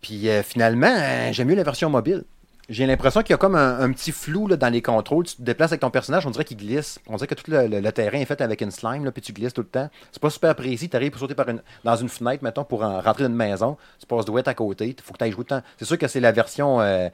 puis 0.01 0.29
euh, 0.29 0.41
finalement 0.41 0.95
euh, 0.97 1.31
j'aime 1.31 1.47
mieux 1.49 1.55
la 1.55 1.63
version 1.63 1.89
mobile 1.91 2.23
j'ai 2.69 2.85
l'impression 2.85 3.21
qu'il 3.21 3.31
y 3.31 3.33
a 3.33 3.38
comme 3.38 3.55
un, 3.55 3.79
un 3.79 3.91
petit 3.91 4.11
flou 4.11 4.47
là, 4.47 4.55
dans 4.55 4.69
les 4.71 4.81
contrôles. 4.81 5.25
Tu 5.25 5.35
te 5.35 5.41
déplaces 5.41 5.71
avec 5.71 5.81
ton 5.81 5.89
personnage, 5.89 6.25
on 6.25 6.29
dirait 6.29 6.45
qu'il 6.45 6.57
glisse. 6.57 6.99
On 7.07 7.15
dirait 7.17 7.27
que 7.27 7.35
tout 7.35 7.49
le, 7.49 7.67
le- 7.67 7.79
le 7.79 7.91
terrain 7.91 8.19
est 8.19 8.25
fait 8.25 8.39
avec 8.41 8.61
une 8.61 8.71
slime, 8.71 9.03
là, 9.05 9.11
puis 9.11 9.21
tu 9.21 9.33
glisses 9.33 9.53
tout 9.53 9.61
le 9.61 9.67
temps. 9.67 9.89
C'est 10.11 10.21
pas 10.21 10.29
super 10.29 10.55
précis. 10.55 10.88
Tu 10.89 10.95
arrives 10.95 11.11
pour 11.11 11.19
sauter 11.19 11.35
par 11.35 11.49
une, 11.49 11.61
dans 11.83 11.95
une 11.95 12.09
fenêtre, 12.09 12.43
mettons, 12.43 12.63
pour 12.63 12.83
en- 12.83 13.01
rentrer 13.01 13.23
dans 13.23 13.29
une 13.29 13.35
maison. 13.35 13.75
Tu 13.99 14.05
passes 14.05 14.25
douette 14.25 14.47
à 14.47 14.53
côté. 14.53 14.88
Il 14.88 15.03
faut 15.03 15.13
que 15.13 15.17
tu 15.17 15.23
ailles 15.25 15.31
jouer 15.31 15.43
tout 15.45 15.53
le 15.55 15.61
temps. 15.61 15.67
C'est 15.77 15.85
sûr 15.85 15.97
que 15.97 16.07
c'est 16.07 16.19
la 16.19 16.31
version. 16.31 16.79
euh, 16.81 17.09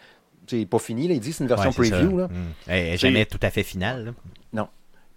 c'est 0.47 0.65
pas 0.67 0.77
fini, 0.77 1.07
là. 1.07 1.15
Il 1.15 1.19
dit 1.19 1.33
c'est 1.33 1.43
une 1.43 1.47
version 1.50 1.71
Ouais, 1.71 1.89
preview. 1.89 2.17
Là. 2.19 2.27
Mm. 2.27 2.31
Elle 2.67 2.85
est 2.93 2.97
jamais 2.97 3.25
tout 3.25 3.39
à 3.41 3.50
fait 3.50 3.63
finale. 3.63 4.05
là. 4.05 4.12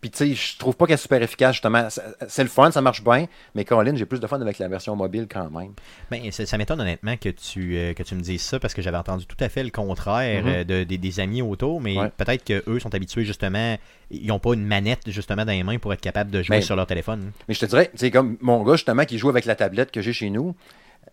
Puis 0.01 0.11
tu 0.11 0.19
sais, 0.19 0.35
je 0.35 0.57
trouve 0.59 0.77
pas 0.77 0.87
qu'elle 0.87 0.95
est 0.95 0.99
super 1.03 1.21
efficace, 1.21 1.55
justement. 1.55 1.89
C'est- 2.29 2.43
le 2.45 2.49
fun, 2.49 2.71
ça 2.71 2.81
marche 2.81 3.03
bien, 3.03 3.27
mais 3.57 3.65
Caroline, 3.65 3.97
j'ai 3.97 4.07
plus 4.07 4.21
de 4.21 4.27
fun 4.29 4.41
avec 4.41 4.59
la 4.61 4.69
version 4.69 4.95
mobile 4.95 5.27
quand 5.29 5.51
même. 5.51 5.73
Ben, 6.11 6.31
ça, 6.31 6.47
ça 6.47 6.57
m'étonne 6.57 6.81
honnêtement 6.81 7.17
que 7.17 7.29
tu, 7.31 7.77
euh, 7.77 7.95
que 7.95 8.05
tu 8.05 8.15
me 8.15 8.21
dises 8.21 8.43
ça 8.43 8.61
parce 8.61 8.75
que 8.75 8.81
j'avais 8.83 8.97
entendu 8.97 9.27
tout 9.27 9.37
à 9.41 9.49
fait 9.49 9.65
le 9.65 9.71
contraire 9.71 10.45
Mhm. 10.45 10.49
euh, 10.53 10.65
de, 10.65 10.85
des- 10.85 10.99
des 10.99 11.19
amis 11.21 11.43
autour, 11.43 11.81
mais 11.81 11.99
Ouais. 11.99 12.11
peut-être 12.17 12.45
qu'eux 12.45 12.79
sont 12.79 12.95
habitués 12.95 13.25
justement, 13.25 13.77
ils 14.13 14.27
n'ont 14.29 14.39
pas 14.39 14.55
une 14.55 14.65
manette 14.65 15.01
justement 15.11 15.45
dans 15.45 15.51
les 15.53 15.65
mains 15.65 15.79
pour 15.79 15.93
être 15.93 16.01
capable 16.01 16.31
de 16.31 16.43
jouer 16.43 16.59
Ben, 16.59 16.63
sur 16.63 16.77
leur 16.77 16.87
téléphone. 16.87 17.33
Mais 17.49 17.55
je 17.55 17.61
te 17.61 17.67
dirais, 17.67 17.91
c'est 17.97 18.13
comme 18.13 18.37
mon 18.41 18.63
gars, 18.63 18.75
justement, 18.75 19.05
qui 19.05 19.19
joue 19.19 19.31
avec 19.31 19.47
la 19.47 19.57
tablette 19.57 19.91
que 19.91 20.01
j'ai 20.01 20.13
chez 20.13 20.31
nous, 20.31 20.55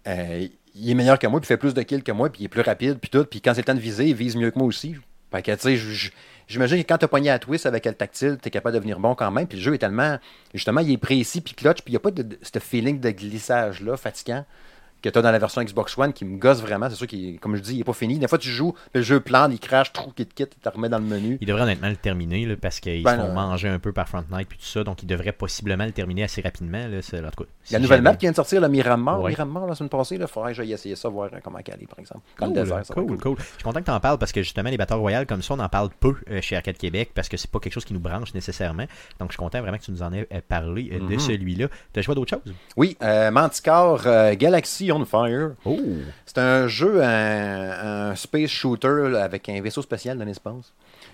euh, 0.08 0.48
il 0.76 0.90
est 0.90 0.94
meilleur 0.94 1.18
que 1.18 1.26
moi, 1.28 1.40
puis 1.40 1.46
il 1.46 1.48
fait 1.48 1.58
plus 1.58 1.74
de 1.74 1.82
kills 1.82 2.04
que 2.04 2.12
moi, 2.12 2.30
puis 2.30 2.44
il 2.44 2.46
est 2.46 2.50
plus 2.50 2.62
rapide, 2.62 3.00
puis 3.00 3.10
tout. 3.10 3.26
Puis 3.26 3.42
quand 3.42 3.54
c'est 3.54 3.62
le 3.62 3.66
temps 3.66 3.74
de 3.74 3.80
viser, 3.80 4.06
il 4.10 4.16
vise 4.16 4.36
mieux 4.36 4.52
que 4.52 4.60
moi 4.60 4.68
aussi. 4.68 4.96
Fait 5.36 5.42
que, 5.42 5.52
tu 5.52 5.78
sais, 5.78 6.12
j'imagine 6.48 6.82
que 6.82 6.88
quand 6.88 6.98
t'as 6.98 7.08
pogné 7.08 7.30
à 7.30 7.40
twist 7.40 7.66
avec 7.66 7.86
le 7.86 7.94
tactile, 7.94 8.38
t'es 8.42 8.50
capable 8.50 8.74
de 8.76 8.80
devenir 8.80 9.00
bon 9.00 9.16
quand 9.16 9.30
même. 9.32 9.48
Puis 9.48 9.58
le 9.58 9.64
jeu 9.64 9.74
est 9.74 9.80
tellement, 9.80 10.18
justement, 10.54 10.80
il 10.82 10.92
est 10.92 10.98
précis, 10.98 11.42
puis 11.42 11.54
clutch, 11.54 11.82
puis 11.82 11.92
il 11.92 11.94
n'y 11.94 11.98
a 11.98 12.00
pas 12.00 12.12
de, 12.12 12.24
de- 12.24 12.40
ce 12.42 12.60
feeling 12.60 13.00
de 13.00 13.10
glissage-là, 13.12 13.98
fatigant, 13.98 14.46
que 15.06 15.10
t'as 15.14 15.22
dans 15.22 15.32
la 15.32 15.40
version 15.40 15.62
Xbox 15.64 15.98
One, 15.98 16.14
qui 16.14 16.26
me 16.26 16.38
gosse 16.38 16.62
vraiment. 16.62 16.90
C'est 16.90 16.96
sûr 16.96 17.08
qu'il, 17.08 17.40
comme 17.40 17.56
je 17.56 17.62
dis, 17.62 17.76
il 17.76 17.80
est 17.82 17.84
pas 17.84 17.94
fini. 17.94 18.18
Des 18.20 18.28
fois, 18.28 18.38
tu 18.38 18.50
joues, 18.50 18.74
le 18.94 19.02
jeu 19.02 19.20
plante, 19.20 19.52
il 19.54 19.60
crache, 19.60 19.94
trou, 19.94 20.12
kit, 20.12 20.26
kit, 20.26 20.48
tu 20.48 20.60
te 20.60 20.70
remets 20.70 20.90
dans 20.90 20.98
le 20.98 21.04
menu. 21.06 21.38
Ils 21.42 21.48
devraient 21.48 21.62
honnêtement 21.64 21.90
le 21.90 21.96
terminer 21.96 22.46
là, 22.46 22.56
parce 22.60 22.80
qu'ils 22.80 23.04
Ben, 23.04 23.12
se 23.12 23.16
font 23.22 23.28
là. 23.28 23.34
manger 23.34 23.70
un 23.70 23.80
peu 23.80 23.94
par 23.94 24.10
Front 24.10 24.24
Night 24.32 24.48
puis 24.50 24.58
tout 24.58 24.66
ça, 24.66 24.84
donc 24.84 25.04
ils 25.04 25.06
devraient 25.08 25.32
possiblement 25.32 25.86
le 25.86 25.92
terminer 25.92 26.24
assez 26.24 26.42
rapidement. 26.42 26.88
Là, 26.88 27.02
c'est- 27.02 27.20
en 27.20 27.30
tout 27.30 27.44
cas, 27.44 27.50
Il 27.50 27.54
y 27.54 27.66
a 27.66 27.68
si 27.68 27.76
une 27.76 27.82
nouvelle 27.84 27.98
jamais- 28.00 28.10
map 28.10 28.16
qui 28.16 28.22
vient 28.26 28.32
de 28.32 28.36
sortir, 28.36 28.62
le 28.62 28.68
Miramar. 28.70 29.22
Ouais. 29.22 29.32
Miramar, 29.32 29.68
la 29.68 29.76
semaine 29.76 29.90
passée, 29.90 30.16
il 30.20 30.28
faudrait 30.28 30.52
que 30.52 30.58
j'aille 30.58 30.74
essayer 30.74 30.96
ça, 30.96 31.08
voir 31.10 31.30
euh, 31.34 31.38
comment 31.44 31.60
elle 31.60 31.82
est, 31.84 31.88
par 31.88 32.00
exemple. 32.00 32.22
Dans 32.40 32.48
Cool, 32.48 32.56
le 32.56 32.62
désert, 32.64 32.86
ça 32.86 32.94
cool, 32.94 33.18
cool. 33.20 33.36
Je 33.40 33.44
suis 33.44 33.64
content 33.64 33.80
que 33.80 33.86
tu 33.86 33.92
en 33.92 34.00
parles 34.00 34.18
parce 34.18 34.32
que 34.32 34.42
justement, 34.42 34.70
les 34.70 34.78
Battle 34.78 34.96
Royale 34.96 35.26
comme 35.28 35.42
ça, 35.42 35.54
on 35.54 35.60
en 35.60 35.70
parle 35.70 35.90
peu 36.00 36.16
euh, 36.32 36.42
chez 36.42 36.56
Arcade 36.56 36.78
Québec 36.78 37.12
parce 37.14 37.30
que 37.30 37.38
c'est 37.38 37.50
pas 37.52 37.60
quelque 37.60 37.74
chose 37.74 37.86
qui 37.86 37.94
nous 37.94 38.00
branche 38.00 38.34
nécessairement. 38.34 38.86
Donc, 39.20 39.30
je 39.30 39.34
suis 39.34 39.38
content 39.38 39.62
vraiment 39.62 39.78
que 39.78 39.84
tu 39.84 39.92
nous 39.92 40.02
en 40.04 40.12
aies 40.14 40.28
euh, 40.34 40.42
parlé 40.48 40.90
euh, 40.94 41.00
de 41.00 41.14
Mhm. 41.14 41.20
celui-là. 41.20 41.68
Tu 41.94 42.00
as 42.00 42.02
joué 42.02 42.16
d'autres 42.16 42.30
choses? 42.36 42.54
Oui, 42.78 42.98
euh, 43.02 43.30
Manticore 43.32 44.04
Galaxy 44.36 44.92
Fire. 45.04 45.52
Oh 45.66 45.78
C'est 46.26 46.38
un 46.38 46.68
jeu, 46.68 47.02
un, 47.04 48.12
un 48.12 48.16
space 48.16 48.50
shooter 48.50 49.10
là, 49.10 49.24
avec 49.24 49.50
un 49.50 49.60
vaisseau 49.62 49.82
spatial 49.82 50.18
dans 50.18 50.24
l'espace. 50.26 50.72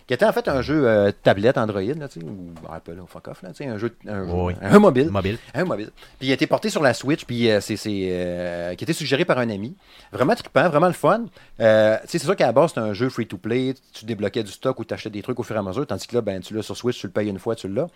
Qui 0.07 0.13
était 0.15 0.25
en 0.25 0.33
fait 0.33 0.47
un 0.47 0.61
jeu 0.61 0.87
euh, 0.87 1.11
tablette 1.23 1.57
Android, 1.57 1.81
là, 1.81 2.07
ou 2.23 2.51
Apple, 2.71 2.97
ou 3.01 3.05
fuck 3.07 3.27
off, 3.29 3.41
là, 3.43 3.49
un 3.49 3.77
jeu, 3.77 3.95
un, 4.07 4.25
jeu- 4.25 4.31
Oui. 4.33 4.53
un 4.61 4.79
mobile. 4.79 5.09
Mobile. 5.09 5.37
Un 5.53 5.63
mobile. 5.63 5.89
Puis 6.19 6.27
il 6.27 6.31
a 6.31 6.33
été 6.33 6.47
porté 6.47 6.69
sur 6.69 6.81
la 6.83 6.93
Switch, 6.93 7.23
puis 7.25 7.49
euh, 7.49 7.61
c'est, 7.61 7.77
euh, 7.87 8.73
qui 8.75 8.83
a 8.83 8.85
été 8.85 8.93
suggéré 8.93 9.25
par 9.25 9.37
un 9.39 9.49
ami. 9.49 9.75
Vraiment 10.11 10.35
trippant, 10.35 10.67
vraiment 10.69 10.87
le 10.87 10.93
fun. 10.93 11.25
Euh, 11.59 11.97
c'est 12.05 12.19
sûr 12.19 12.35
qu'à 12.35 12.47
la 12.47 12.51
base, 12.51 12.71
c'est 12.73 12.79
un 12.81 12.93
jeu 12.93 13.09
free-to-play. 13.09 13.75
Tu 13.93 14.05
débloquais 14.05 14.43
du 14.43 14.51
stock 14.51 14.79
ou 14.79 14.85
tu 14.85 14.93
achetais 14.93 15.09
des 15.09 15.21
trucs 15.21 15.39
au 15.39 15.43
fur 15.43 15.55
et 15.55 15.59
à 15.59 15.63
mesure, 15.63 15.85
tandis 15.87 16.07
que 16.07 16.15
là, 16.15 16.21
ben, 16.21 16.41
tu 16.41 16.53
l'as 16.55 16.63
sur 16.63 16.75
Switch, 16.75 16.99
tu 16.99 17.07
le 17.07 17.13
payes 17.13 17.29
une 17.29 17.39
fois, 17.39 17.55
tu 17.55 17.67
l'as. 17.67 17.87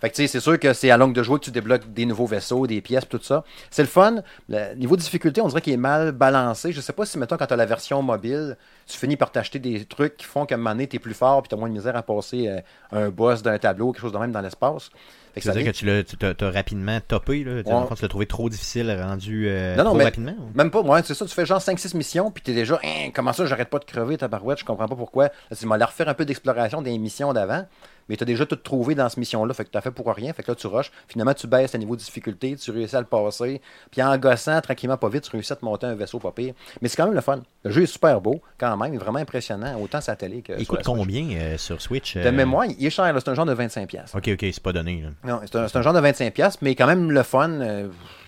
Fait 0.00 0.10
que 0.10 0.14
tu 0.16 0.22
sais, 0.22 0.28
c'est 0.28 0.40
sûr 0.40 0.58
que 0.58 0.72
c'est 0.72 0.90
à 0.90 0.96
longue 0.96 1.14
de 1.14 1.22
jouer 1.22 1.38
que 1.38 1.44
tu 1.44 1.50
débloques 1.50 1.92
des 1.92 2.04
nouveaux 2.06 2.26
vaisseaux, 2.26 2.66
des 2.66 2.80
pièces, 2.80 3.08
tout 3.08 3.20
ça. 3.22 3.44
C'est 3.70 3.82
le 3.82 3.88
fun. 3.88 4.16
Le 4.48 4.74
niveau 4.74 4.96
de 4.96 5.00
difficulté, 5.00 5.40
on 5.40 5.48
dirait 5.48 5.60
qu'il 5.62 5.72
est 5.72 5.76
mal 5.78 6.12
balancé. 6.12 6.72
Je 6.72 6.80
sais 6.80 6.92
pas 6.92 7.06
si, 7.06 7.18
mettons, 7.18 7.36
quand 7.36 7.46
tu 7.46 7.54
as 7.54 7.56
la 7.56 7.66
version 7.66 8.02
mobile, 8.02 8.56
tu 8.86 8.98
finis 8.98 9.16
par 9.16 9.30
t'acheter 9.32 9.58
des 9.58 9.84
trucs 9.84 10.16
qui 10.16 10.26
font 10.26 10.44
qu'à 10.46 10.54
un 10.56 10.58
moment 10.58 10.70
donné, 10.70 10.86
tu 10.86 10.96
es 10.96 10.98
plus 10.98 11.14
fort 11.14 11.42
puis 11.42 11.48
tu 11.48 11.54
as 11.54 11.58
moins 11.58 11.68
de 11.68 11.74
misère 11.74 11.96
à 11.96 12.02
passer 12.02 12.48
euh, 12.48 12.60
un 12.92 13.08
boss 13.10 13.42
d'un 13.42 13.58
tableau, 13.58 13.92
quelque 13.92 14.02
chose 14.02 14.12
de 14.12 14.18
même 14.18 14.32
dans 14.32 14.40
l'espace. 14.42 14.90
Fait 15.34 15.40
que 15.52 15.70
tu 15.72 15.84
l'as 15.84 16.50
rapidement 16.50 16.98
topé, 17.06 17.44
là? 17.44 17.56
Ouais. 17.56 17.62
tu 17.94 18.02
l'as 18.02 18.08
trouvé 18.08 18.24
trop 18.26 18.48
difficile, 18.48 18.90
rendu 18.98 19.46
euh, 19.48 19.76
Non, 19.76 19.84
non, 19.84 19.90
trop 19.90 19.98
mais- 19.98 20.04
rapidement. 20.04 20.34
ou? 20.38 20.56
Même 20.56 20.70
pas, 20.70 20.82
moi, 20.82 21.02
c'est 21.02 21.12
ça, 21.12 21.26
tu 21.26 21.34
fais 21.34 21.44
genre 21.44 21.60
5-6 21.60 21.94
missions, 21.94 22.30
puis 22.30 22.42
t'es 22.42 22.54
déjà, 22.54 22.80
Hein, 22.82 23.10
comment 23.14 23.34
ça, 23.34 23.44
j'arrête 23.44 23.68
pas 23.68 23.78
de 23.78 23.84
crever 23.84 24.16
ta 24.16 24.28
barouette, 24.28 24.60
je 24.60 24.64
comprends 24.64 24.88
pas 24.88 24.96
pourquoi. 24.96 25.24
Là, 25.24 25.56
tu 25.58 25.66
m'as 25.66 25.76
refaire 25.84 26.08
un 26.08 26.14
peu 26.14 26.24
d'exploration 26.24 26.80
des 26.80 26.96
missions 26.96 27.34
d'avant, 27.34 27.66
mais 28.08 28.16
t'as 28.16 28.24
déjà 28.24 28.46
tout 28.46 28.56
trouvé 28.56 28.94
dans 28.94 29.08
cette 29.08 29.18
mission-là, 29.18 29.52
fait 29.54 29.64
que 29.64 29.70
t'as 29.70 29.80
fait 29.80 29.90
pour 29.90 30.06
rien, 30.14 30.32
fait 30.32 30.42
que 30.42 30.50
là, 30.50 30.54
tu 30.54 30.66
rushes, 30.66 30.90
finalement, 31.08 31.34
tu 31.34 31.46
baisses 31.46 31.72
le 31.72 31.78
niveau 31.80 31.94
de 31.96 32.00
difficulté, 32.00 32.56
tu 32.56 32.70
réussis 32.70 32.96
à 32.96 33.00
le 33.00 33.06
passer, 33.06 33.60
puis 33.90 34.02
en 34.02 34.16
gossant 34.18 34.60
tranquillement, 34.60 34.96
pas 34.96 35.08
vite, 35.08 35.24
tu 35.24 35.30
réussis 35.30 35.52
à 35.52 35.56
te 35.56 35.64
monter 35.64 35.86
un 35.86 35.94
vaisseau 35.94 36.18
pas 36.18 36.32
pire. 36.32 36.54
Mais 36.80 36.88
c'est 36.88 36.96
quand 36.96 37.06
même 37.06 37.14
le 37.14 37.20
fun. 37.20 37.40
Le 37.64 37.70
jeu 37.70 37.82
est 37.82 37.86
super 37.86 38.20
beau, 38.20 38.40
quand 38.58 38.76
même, 38.76 38.92
il 38.92 38.96
est 38.96 39.00
vraiment 39.00 39.18
impressionnant, 39.18 39.78
autant 39.80 39.98
la 40.06 40.16
télé 40.16 40.42
que 40.42 40.52
Il 40.58 40.66
coûte 40.66 40.82
combien 40.84 41.28
euh, 41.30 41.58
sur 41.58 41.80
Switch 41.82 42.16
De 42.16 42.20
euh, 42.20 42.32
mémoire, 42.32 42.66
il 42.66 42.84
est 42.86 42.90
cher, 42.90 43.12
c'est 43.18 43.28
un 43.28 43.34
genre 43.34 43.46
de 43.46 43.54
25$. 43.54 43.86
piastres. 43.86 44.16
Ok, 44.16 44.28
ok, 44.28 44.40
c'est 44.40 44.62
pas 44.62 44.72
donné. 44.72 45.02
là. 45.02 45.08
Non, 45.24 45.40
c'est 45.44 45.76
un, 45.76 45.82
genre 45.82 45.92
de 45.94 46.00
25$, 46.00 46.30
piastres, 46.30 46.58
mais 46.62 46.74
quand 46.74 46.86
même 46.86 47.10
le 47.10 47.22
fun. 47.22 47.50
euh, 47.50 47.88
tu 47.88 48.25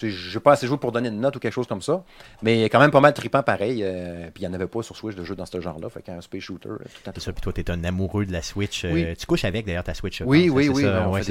j'ai 0.00 0.40
pas 0.40 0.52
assez 0.52 0.66
joué 0.66 0.76
pour 0.76 0.92
donner 0.92 1.08
une 1.08 1.20
note 1.20 1.36
ou 1.36 1.38
quelque 1.38 1.52
chose 1.52 1.66
comme 1.66 1.82
ça. 1.82 2.02
Mais 2.42 2.64
quand 2.64 2.78
même 2.80 2.90
pas 2.90 3.00
mal 3.00 3.14
trippant 3.14 3.42
pareil. 3.42 3.82
euh, 3.82 4.28
puis 4.34 4.42
il 4.44 4.48
n'y 4.48 4.52
en 4.52 4.54
avait 4.54 4.66
pas 4.66 4.82
sur 4.82 4.96
Switch 4.96 5.16
de 5.16 5.24
jeux 5.24 5.34
dans 5.36 5.46
ce 5.46 5.60
genre-là. 5.60 5.88
Fait 5.88 6.02
qu'un 6.02 6.20
space 6.20 6.40
shooter, 6.42 6.68
euh, 6.68 6.76
tout 6.76 6.84
le 6.84 7.02
temps. 7.04 7.12
C'est 7.14 7.22
ça, 7.22 7.32
puis 7.32 7.40
toi, 7.40 7.52
t'es 7.52 7.70
un 7.70 7.82
amoureux 7.84 8.26
de 8.26 8.32
la 8.32 8.42
Switch. 8.42 8.84
euh, 8.84 8.90
Oui. 8.92 9.16
Tu 9.18 9.26
couches 9.26 9.44
avec 9.44 9.64
d'ailleurs 9.66 9.84
ta 9.84 9.94
Switch. 9.94 10.22
Oui, 10.26 10.48
pense, 10.48 10.56
oui, 10.56 10.64
c'est 10.66 10.70
oui, 10.70 10.84
ouais, 10.84 11.22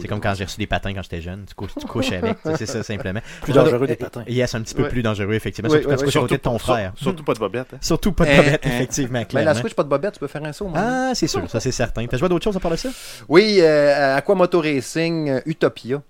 c'est 0.00 0.08
comme 0.08 0.20
quand 0.20 0.34
j'ai 0.34 0.44
reçu 0.44 0.58
des 0.58 0.66
patins 0.66 0.92
quand 0.94 1.02
j'étais 1.02 1.20
jeune. 1.20 1.44
Tu 1.46 1.54
couches, 1.54 1.74
tu 1.78 1.86
couches 1.86 2.12
avec. 2.12 2.36
c'est 2.56 2.66
ça, 2.66 2.82
simplement. 2.82 3.20
Plus 3.42 3.52
dangereux 3.52 3.82
euh, 3.84 3.86
des 3.86 3.96
patins. 3.96 4.24
Yes, 4.26 4.54
un 4.54 4.62
petit 4.62 4.74
peu 4.74 4.82
Ouais. 4.82 4.88
plus 4.88 5.02
dangereux, 5.02 5.34
effectivement. 5.34 5.70
Oui, 5.70 5.76
surtout 5.82 5.88
quand 5.88 5.94
oui, 5.94 5.98
tu 6.00 6.04
couches 6.06 6.16
à 6.16 6.20
côté 6.20 6.36
de 6.36 6.42
ton 6.42 6.58
frère. 6.58 6.92
Surtout 6.96 7.22
pas 7.24 7.34
de 7.34 7.38
bobette. 7.38 7.74
hein. 7.74 7.78
Surtout 7.80 8.12
pas 8.12 8.24
de 8.24 8.30
Hein, 8.30 8.36
bobette, 8.38 8.66
hein. 8.66 8.70
effectivement, 8.74 9.22
Mais 9.34 9.44
la 9.44 9.54
Switch, 9.54 9.74
pas 9.74 9.82
de 9.84 9.88
bobette, 9.88 10.14
tu 10.14 10.20
peux 10.20 10.26
faire 10.26 10.44
un 10.44 10.52
saut. 10.52 10.66
moi. 10.68 10.78
Ah, 10.80 11.10
c'est 11.14 11.26
sûr, 11.26 11.48
ça 11.50 11.60
c'est 11.60 11.72
certain. 11.72 12.06
T'as 12.06 12.16
joué 12.16 12.28
d'autres 12.28 12.44
choses 12.44 12.56
à 12.56 12.60
part 12.60 12.70
de 12.72 12.76
ça? 12.76 12.88
Oui, 13.28 13.58
euh, 13.60 14.16
Aqua 14.16 14.34
Moto 14.34 14.60
Racing 14.60 15.40
Utopia. 15.46 16.02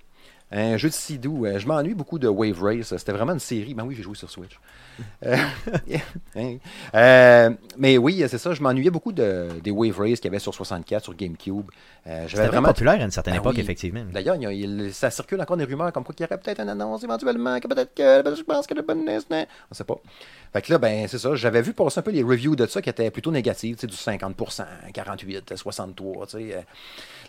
Un 0.52 0.76
jeu 0.76 0.88
de 0.88 0.94
Sidou. 0.94 1.46
Euh, 1.46 1.58
je 1.58 1.66
m'ennuie 1.66 1.94
beaucoup 1.94 2.18
de 2.18 2.26
Wave 2.28 2.60
Race. 2.62 2.96
C'était 2.96 3.12
vraiment 3.12 3.32
une 3.32 3.38
série. 3.38 3.72
Ben 3.74 3.84
oui, 3.84 3.94
j'ai 3.94 4.02
joué 4.02 4.16
sur 4.16 4.28
Switch. 4.28 4.58
Euh, 5.24 5.36
hein. 6.36 6.56
Euh, 6.94 7.50
mais 7.78 7.98
oui, 7.98 8.24
c'est 8.28 8.38
ça. 8.38 8.52
Je 8.52 8.60
m'ennuyais 8.62 8.90
beaucoup 8.90 9.12
de, 9.12 9.48
des 9.62 9.70
Wave 9.70 9.98
Race 9.98 10.18
qu'il 10.18 10.24
y 10.24 10.28
avait 10.28 10.38
sur 10.40 10.52
64, 10.54 11.04
sur 11.04 11.14
GameCube. 11.14 11.70
Euh, 12.06 12.26
C'était 12.28 12.46
vraiment 12.48 12.68
populaire 12.68 13.00
à 13.00 13.04
une 13.04 13.10
certaine 13.10 13.34
Ben 13.34 13.40
époque, 13.40 13.54
oui. 13.56 13.60
effectivement. 13.60 14.04
D'ailleurs, 14.12 14.36
ça 14.92 15.10
circule 15.10 15.40
encore 15.40 15.56
des 15.56 15.64
rumeurs 15.64 15.92
comme 15.92 16.04
quoi 16.04 16.14
qu'il 16.14 16.24
y 16.24 16.28
aurait 16.28 16.40
peut-être 16.40 16.60
une 16.60 16.68
annonce 16.68 17.04
éventuellement, 17.04 17.60
que 17.60 17.68
peut-être 17.68 17.94
que 17.94 18.34
je 18.34 18.42
pense 18.42 18.66
que 18.66 18.74
le 18.74 18.82
non. 18.82 19.46
On 19.70 19.74
sait 19.74 19.84
pas. 19.84 19.96
Fait 20.52 20.62
que 20.62 20.72
là, 20.72 20.78
ben, 20.78 21.06
c'est 21.06 21.18
ça. 21.18 21.34
J'avais 21.36 21.62
vu 21.62 21.72
passer 21.72 22.00
un 22.00 22.02
peu 22.02 22.10
les 22.10 22.22
reviews 22.22 22.56
de 22.56 22.66
ça 22.66 22.82
qui 22.82 22.90
étaient 22.90 23.10
plutôt 23.10 23.30
négatives, 23.30 23.76
du 23.76 23.86
50%, 23.94 24.64
48, 24.92 25.56
63, 25.56 26.26
tu 26.26 26.32
sais. 26.32 26.54
euh. 26.54 26.60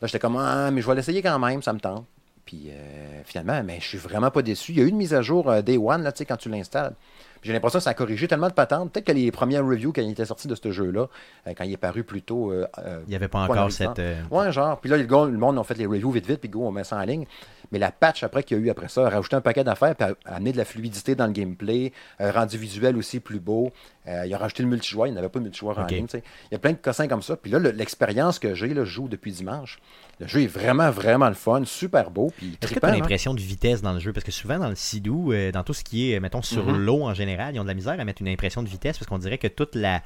Là, 0.02 0.08
j'étais 0.08 0.20
comme, 0.20 0.38
ah, 0.38 0.72
mais 0.72 0.82
je 0.82 0.88
vais 0.88 0.96
l'essayer 0.96 1.22
quand 1.22 1.38
même, 1.38 1.62
ça 1.62 1.74
me 1.74 1.80
tente. 1.80 2.06
Puis 2.52 2.70
euh, 2.70 3.22
finalement, 3.24 3.64
mais 3.64 3.78
je 3.80 3.88
suis 3.88 3.98
vraiment 3.98 4.30
pas 4.30 4.42
déçu. 4.42 4.74
Il 4.74 4.78
y 4.78 4.82
a 4.82 4.84
eu 4.84 4.90
une 4.90 4.98
mise 4.98 5.14
à 5.14 5.22
jour 5.22 5.50
euh, 5.50 5.62
Day 5.62 5.78
One, 5.78 6.04
là, 6.04 6.12
tu 6.12 6.18
sais, 6.18 6.26
quand 6.26 6.36
tu 6.36 6.50
l'installes. 6.50 6.96
J'ai 7.44 7.54
l'impression 7.54 7.80
que 7.80 7.84
ça 7.84 7.92
a 7.92 7.94
corrigé 7.94 8.28
tellement 8.28 8.50
de 8.50 8.54
patentes. 8.54 8.92
Peut-être 8.92 9.06
que 9.06 9.14
les 9.14 9.32
premières 9.32 9.66
reviews, 9.66 9.94
quand 9.94 10.02
il 10.02 10.12
était 10.12 10.26
sorti 10.26 10.50
de 10.50 10.56
ce 10.56 10.70
jeu-là, 10.70 11.08
euh, 11.48 11.54
quand 11.58 11.64
il 11.64 11.72
est 11.72 11.78
paru 11.78 12.04
plus 12.04 12.22
tôt. 12.22 12.54
Il 12.54 13.08
n'y 13.08 13.16
avait 13.16 13.30
pas 13.30 13.44
encore 13.44 13.72
cette. 13.72 14.02
Ouais, 14.30 14.52
genre. 14.52 14.78
Puis 14.82 14.90
là, 14.90 14.98
le 14.98 15.38
monde 15.38 15.58
a 15.60 15.64
fait 15.64 15.78
les 15.78 15.86
reviews 15.86 16.12
vite, 16.12 16.28
vite, 16.28 16.42
puis 16.42 16.50
go, 16.50 16.68
on 16.68 16.72
met 16.72 16.84
ça 16.84 16.98
en 16.98 17.04
ligne. 17.04 17.26
Mais 17.72 17.80
la 17.80 17.92
patch 17.92 18.24
après 18.24 18.44
qu'il 18.44 18.58
y 18.58 18.60
a 18.60 18.64
eu 18.64 18.70
après 18.70 18.90
ça 18.90 19.08
a 19.08 19.10
rajouté 19.10 19.36
un 19.36 19.42
paquet 19.42 19.64
d'affaires, 19.64 19.96
puis 19.96 20.06
a, 20.08 20.16
amené 20.36 20.52
de 20.52 20.58
la 20.58 20.66
fluidité 20.66 21.16
dans 21.16 21.26
le 21.28 21.32
gameplay, 21.32 21.94
euh, 22.20 22.32
rendu 22.32 22.58
visuel 22.58 22.98
aussi 22.98 23.20
plus 23.20 23.40
beau. 23.40 23.72
Euh, 24.08 24.26
il 24.26 24.34
a 24.34 24.38
rajouté 24.38 24.64
le 24.64 24.70
multijoueur, 24.70 25.08
il 25.08 25.14
n'avait 25.14 25.30
pas 25.30 25.40
de 25.40 25.44
multijoueur 25.46 25.78
en 25.80 25.86
ligne. 25.86 26.06
tu 26.08 26.18
sais. 26.18 26.24
Il 26.50 26.54
y 26.54 26.56
a 26.56 26.60
plein 26.60 26.72
de 26.72 26.78
cossins 26.78 27.08
comme 27.08 27.22
ça. 27.22 27.38
Puis 27.38 27.52
là, 27.52 27.60
le- 27.60 27.70
l'expérience 27.72 28.40
que 28.40 28.56
j'ai, 28.56 28.74
je 28.76 28.84
joue 28.84 29.08
depuis 29.08 29.32
dimanche. 29.32 29.80
Le 30.20 30.28
jeu 30.28 30.42
est 30.44 30.48
vraiment, 30.48 30.92
vraiment 30.92 31.30
le 31.30 31.34
fun, 31.36 31.64
super 31.66 32.12
beau. 32.12 32.32
Est-ce 32.62 32.74
que 32.74 32.80
tu 32.80 32.86
as 32.86 32.90
hein. 32.90 32.92
l'impression 32.94 33.34
de 33.34 33.40
vitesse 33.40 33.82
dans 33.82 33.94
le 33.94 34.00
jeu? 34.00 34.12
Parce 34.12 34.24
que 34.26 34.32
souvent 34.32 34.60
dans 34.60 34.70
le 34.70 34.76
Sidou, 34.76 35.32
euh, 35.32 35.52
dans 35.52 35.64
tout 35.64 35.74
ce 35.74 35.84
qui 35.84 36.12
est, 36.12 36.20
mettons, 36.20 36.42
sur 36.42 36.66
Mhm. 36.66 36.78
l'eau 36.86 37.04
en 37.04 37.14
général, 37.14 37.56
ils 37.56 37.60
ont 37.60 37.64
de 37.64 37.68
la 37.70 37.74
misère 37.74 38.00
à 38.00 38.04
mettre 38.06 38.22
une 38.22 38.28
impression 38.28 38.64
de 38.64 38.68
vitesse 38.70 38.98
parce 38.98 39.08
qu'on 39.08 39.18
dirait 39.20 39.38
que 39.38 39.48
toute 39.48 39.76
la 39.76 40.02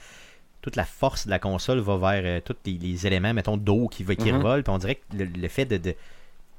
toute 0.62 0.76
la 0.78 0.86
force 0.86 1.26
de 1.28 1.30
la 1.32 1.38
console 1.38 1.78
va 1.80 1.96
vers 1.98 2.22
euh, 2.26 2.42
tous 2.44 2.56
les, 2.66 2.74
les 2.80 3.06
éléments, 3.06 3.34
mettons, 3.36 3.56
d'eau 3.56 3.88
qui, 3.88 4.04
va- 4.04 4.16
qui 4.16 4.32
revolent. 4.32 4.64
Puis 4.64 4.74
on 4.74 4.80
dirait 4.80 4.96
que 4.96 5.16
le, 5.18 5.26
le 5.26 5.48
fait 5.48 5.66
de. 5.66 5.78
de 5.78 5.96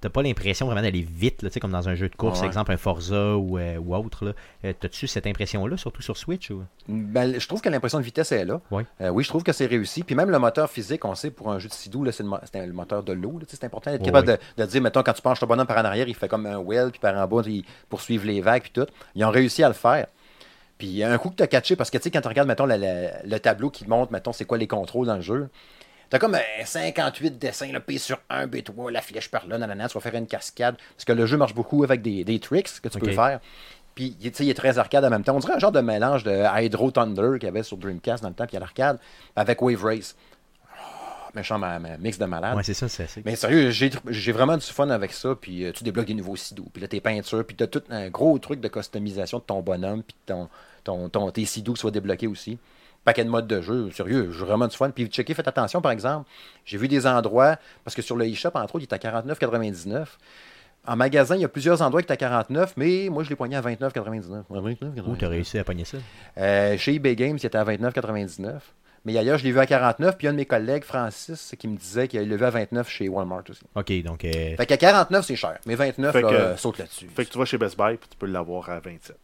T'as 0.02 0.10
pas 0.10 0.22
l'impression 0.22 0.66
vraiment 0.66 0.82
d'aller 0.82 1.00
vite, 1.10 1.42
là, 1.42 1.48
comme 1.60 1.72
dans 1.72 1.88
un 1.88 1.94
jeu 1.94 2.08
de 2.10 2.14
course, 2.14 2.40
Ouais. 2.40 2.46
exemple 2.46 2.70
un 2.70 2.76
Forza 2.76 3.36
ou, 3.36 3.58
euh, 3.58 3.78
ou 3.78 3.96
autre. 3.96 4.34
Euh, 4.64 4.72
T'as-tu 4.78 5.06
cette 5.06 5.26
impression-là, 5.26 5.76
surtout 5.78 6.02
sur 6.02 6.16
Switch? 6.18 6.50
Ou... 6.50 6.62
Ben, 6.86 7.40
je 7.40 7.48
trouve 7.48 7.62
que 7.62 7.70
l'impression 7.70 7.98
de 7.98 8.04
vitesse 8.04 8.30
est 8.30 8.44
là. 8.44 8.60
Oui. 8.70 8.82
Euh, 9.00 9.08
oui, 9.08 9.24
je 9.24 9.28
trouve 9.30 9.42
que 9.42 9.52
c'est 9.52 9.64
réussi. 9.66 10.02
Puis 10.02 10.14
même 10.14 10.28
le 10.30 10.38
moteur 10.38 10.68
physique, 10.70 11.04
on 11.06 11.14
sait, 11.14 11.30
pour 11.30 11.50
un 11.50 11.58
jeu 11.58 11.68
de 11.68 11.72
Sidou, 11.72 12.04
c'est 12.12 12.22
le, 12.22 12.72
moteur 12.72 13.02
de 13.02 13.12
l'eau. 13.14 13.40
C'est 13.48 13.64
important 13.64 13.90
d'être 13.90 14.04
capable. 14.04 14.26
De, 14.28 14.38
de 14.58 14.66
dire, 14.66 14.82
mettons, 14.82 15.02
quand 15.02 15.14
tu 15.14 15.22
penches 15.22 15.40
ton 15.40 15.46
bonhomme 15.46 15.66
par 15.66 15.78
en 15.78 15.84
arrière, 15.86 16.06
il 16.08 16.14
fait 16.14 16.28
comme 16.28 16.44
un 16.44 16.58
well, 16.58 16.90
puis 16.90 17.00
par 17.00 17.16
en 17.16 17.26
bas, 17.26 17.42
il 17.46 17.64
poursuivre 17.88 18.26
les 18.26 18.42
vagues, 18.42 18.62
puis 18.62 18.72
tout. 18.72 18.86
Ils 19.14 19.24
ont 19.24 19.30
réussi 19.30 19.62
à 19.62 19.68
le 19.68 19.74
faire. 19.74 20.06
Puis 20.78 21.02
un 21.02 21.16
coup 21.16 21.30
que 21.30 21.36
tu 21.36 21.42
as 21.42 21.46
catché, 21.46 21.74
parce 21.74 21.88
que 21.90 21.96
tu 21.96 22.02
sais, 22.04 22.10
quand 22.10 22.20
tu 22.20 22.28
regardes, 22.28 22.48
mettons, 22.48 22.66
la- 22.66 22.76
la- 22.76 23.22
le 23.24 23.38
tableau 23.40 23.70
qui 23.70 23.88
montre, 23.88 24.12
mettons, 24.12 24.32
c'est 24.34 24.44
quoi 24.44 24.58
les 24.58 24.66
contrôles 24.66 25.06
dans 25.06 25.14
le 25.16 25.22
jeu, 25.22 25.48
T'as 26.10 26.18
comme 26.18 26.34
euh, 26.36 26.40
58 26.64 27.38
dessins, 27.38 27.72
là, 27.72 27.80
P 27.80 27.98
sur 27.98 28.18
1, 28.30 28.46
B3, 28.46 28.90
la 28.92 29.00
flèche 29.02 29.28
par 29.30 29.46
là, 29.46 29.58
nanana, 29.58 29.88
tu 29.88 29.94
vas 29.94 30.00
faire 30.00 30.14
une 30.14 30.26
cascade. 30.26 30.76
Parce 30.94 31.04
que 31.04 31.12
le 31.12 31.26
jeu 31.26 31.36
marche 31.36 31.54
beaucoup 31.54 31.82
avec 31.84 32.00
des, 32.02 32.22
des 32.24 32.38
tricks 32.38 32.80
que 32.80 32.88
tu 32.88 32.98
peux 32.98 33.06
faire. 33.16 33.40
Puis, 33.94 34.14
tu 34.20 34.30
sais, 34.34 34.44
il 34.44 34.50
est 34.50 34.54
très 34.54 34.78
arcade 34.78 35.04
en 35.04 35.10
même 35.10 35.24
temps. 35.24 35.34
On 35.34 35.38
dirait 35.40 35.54
un 35.54 35.58
genre 35.58 35.72
de 35.72 35.80
mélange 35.80 36.22
de 36.22 36.44
Hydro 36.62 36.90
Thunder 36.90 37.38
qu'il 37.40 37.44
y 37.46 37.48
avait 37.48 37.62
sur 37.62 37.76
Dreamcast 37.78 38.22
dans 38.22 38.28
le 38.28 38.34
temps, 38.34 38.46
puis 38.46 38.56
à 38.56 38.60
l'arcade, 38.60 38.98
avec 39.34 39.60
Wave 39.62 39.82
Race. 39.82 40.14
Oh, 40.70 41.30
méchant 41.34 41.58
ma- 41.58 41.78
ma- 41.78 41.96
mix 41.96 42.18
de 42.18 42.26
malade. 42.26 42.56
Ouais, 42.56 42.62
c'est 42.62 42.74
ça, 42.74 42.88
c'est 42.88 43.04
assez. 43.04 43.22
Mais 43.24 43.36
sérieux, 43.36 43.70
j'ai 43.70 44.32
vraiment 44.32 44.56
du 44.56 44.66
fun 44.66 44.90
avec 44.90 45.12
ça. 45.12 45.34
Puis 45.34 45.64
euh, 45.64 45.72
tu 45.72 45.82
débloques 45.82 46.06
des 46.06 46.14
nouveaux 46.14 46.36
sidoux. 46.36 46.68
Puis 46.72 46.82
là, 46.82 46.88
tes 46.88 47.00
peintures. 47.00 47.44
Puis 47.46 47.56
tu 47.56 47.64
as 47.64 47.66
tout 47.68 47.82
un 47.90 48.10
gros 48.10 48.38
truc 48.38 48.60
de 48.60 48.68
customisation 48.68 49.38
de 49.38 49.44
ton 49.44 49.60
bonhomme. 49.62 50.02
Puis 50.02 50.16
ton, 50.26 50.48
ton, 50.84 51.08
ton, 51.08 51.30
tes 51.30 51.44
sidoux 51.46 51.72
qui 51.72 51.80
soient 51.80 51.90
débloqués 51.90 52.26
aussi. 52.26 52.58
Paquet 53.06 53.24
de 53.24 53.30
modes 53.30 53.46
de 53.46 53.62
jeu. 53.62 53.90
Sérieux, 53.92 54.30
j'ai 54.36 54.44
vraiment 54.44 54.66
du 54.66 54.76
fun. 54.76 54.90
Puis 54.90 55.06
checker, 55.06 55.32
faites 55.32 55.48
attention, 55.48 55.80
par 55.80 55.92
exemple. 55.92 56.28
J'ai 56.64 56.76
vu 56.76 56.88
des 56.88 57.06
endroits, 57.06 57.56
parce 57.84 57.94
que 57.94 58.02
sur 58.02 58.16
le 58.16 58.26
eShop, 58.26 58.50
entre 58.54 58.74
autres, 58.74 58.84
il 58.90 58.92
est 58.92 58.92
à 58.92 58.98
49,99. 58.98 60.06
En 60.88 60.96
magasin, 60.96 61.34
il 61.36 61.40
y 61.40 61.44
a 61.44 61.48
plusieurs 61.48 61.82
endroits 61.82 62.02
qui 62.02 62.08
est 62.08 62.12
à 62.12 62.16
49, 62.16 62.74
mais 62.76 63.08
moi, 63.10 63.22
je 63.24 63.30
l'ai 63.30 63.36
poigné 63.36 63.56
à 63.56 63.60
29,99. 63.60 64.42
À 64.50 64.60
29,99. 64.60 65.02
Où 65.06 65.16
t'as 65.16 65.28
réussi 65.28 65.58
à 65.58 65.64
pogner 65.64 65.84
ça? 65.84 65.98
Euh, 66.38 66.76
chez 66.76 66.94
eBay 66.94 67.16
Games, 67.16 67.38
il 67.40 67.46
était 67.46 67.56
à 67.58 67.64
29,99. 67.64 68.58
Mais 69.04 69.16
ailleurs, 69.16 69.38
je 69.38 69.44
l'ai 69.44 69.52
vu 69.52 69.58
à 69.60 69.66
49. 69.66 70.16
Puis 70.18 70.26
un 70.26 70.32
de 70.32 70.36
mes 70.38 70.46
collègues, 70.46 70.82
Francis, 70.82 71.54
qui 71.58 71.68
me 71.68 71.76
disait 71.76 72.08
qu'il 72.08 72.28
l'a 72.28 72.36
vu 72.36 72.44
à 72.44 72.50
29 72.50 72.88
chez 72.88 73.08
Walmart 73.08 73.44
aussi. 73.48 73.62
Ok, 73.76 74.02
donc. 74.02 74.24
euh, 74.24 74.56
Fait 74.56 74.66
qu'à 74.66 74.76
49, 74.76 75.24
c'est 75.24 75.36
cher. 75.36 75.58
Mais 75.64 75.76
29, 75.76 76.12
Fait 76.12 76.22
là, 76.22 76.28
que- 76.28 76.34
euh, 76.34 76.56
saute 76.56 76.78
là-dessus. 76.78 77.08
Fait 77.14 77.24
que 77.24 77.30
tu 77.30 77.38
vas 77.38 77.44
chez 77.44 77.56
Best 77.58 77.76
Buy 77.76 77.96
puis 77.98 78.08
tu 78.08 78.16
peux 78.16 78.26
l'avoir 78.26 78.68
à 78.68 78.80
27. 78.80 79.16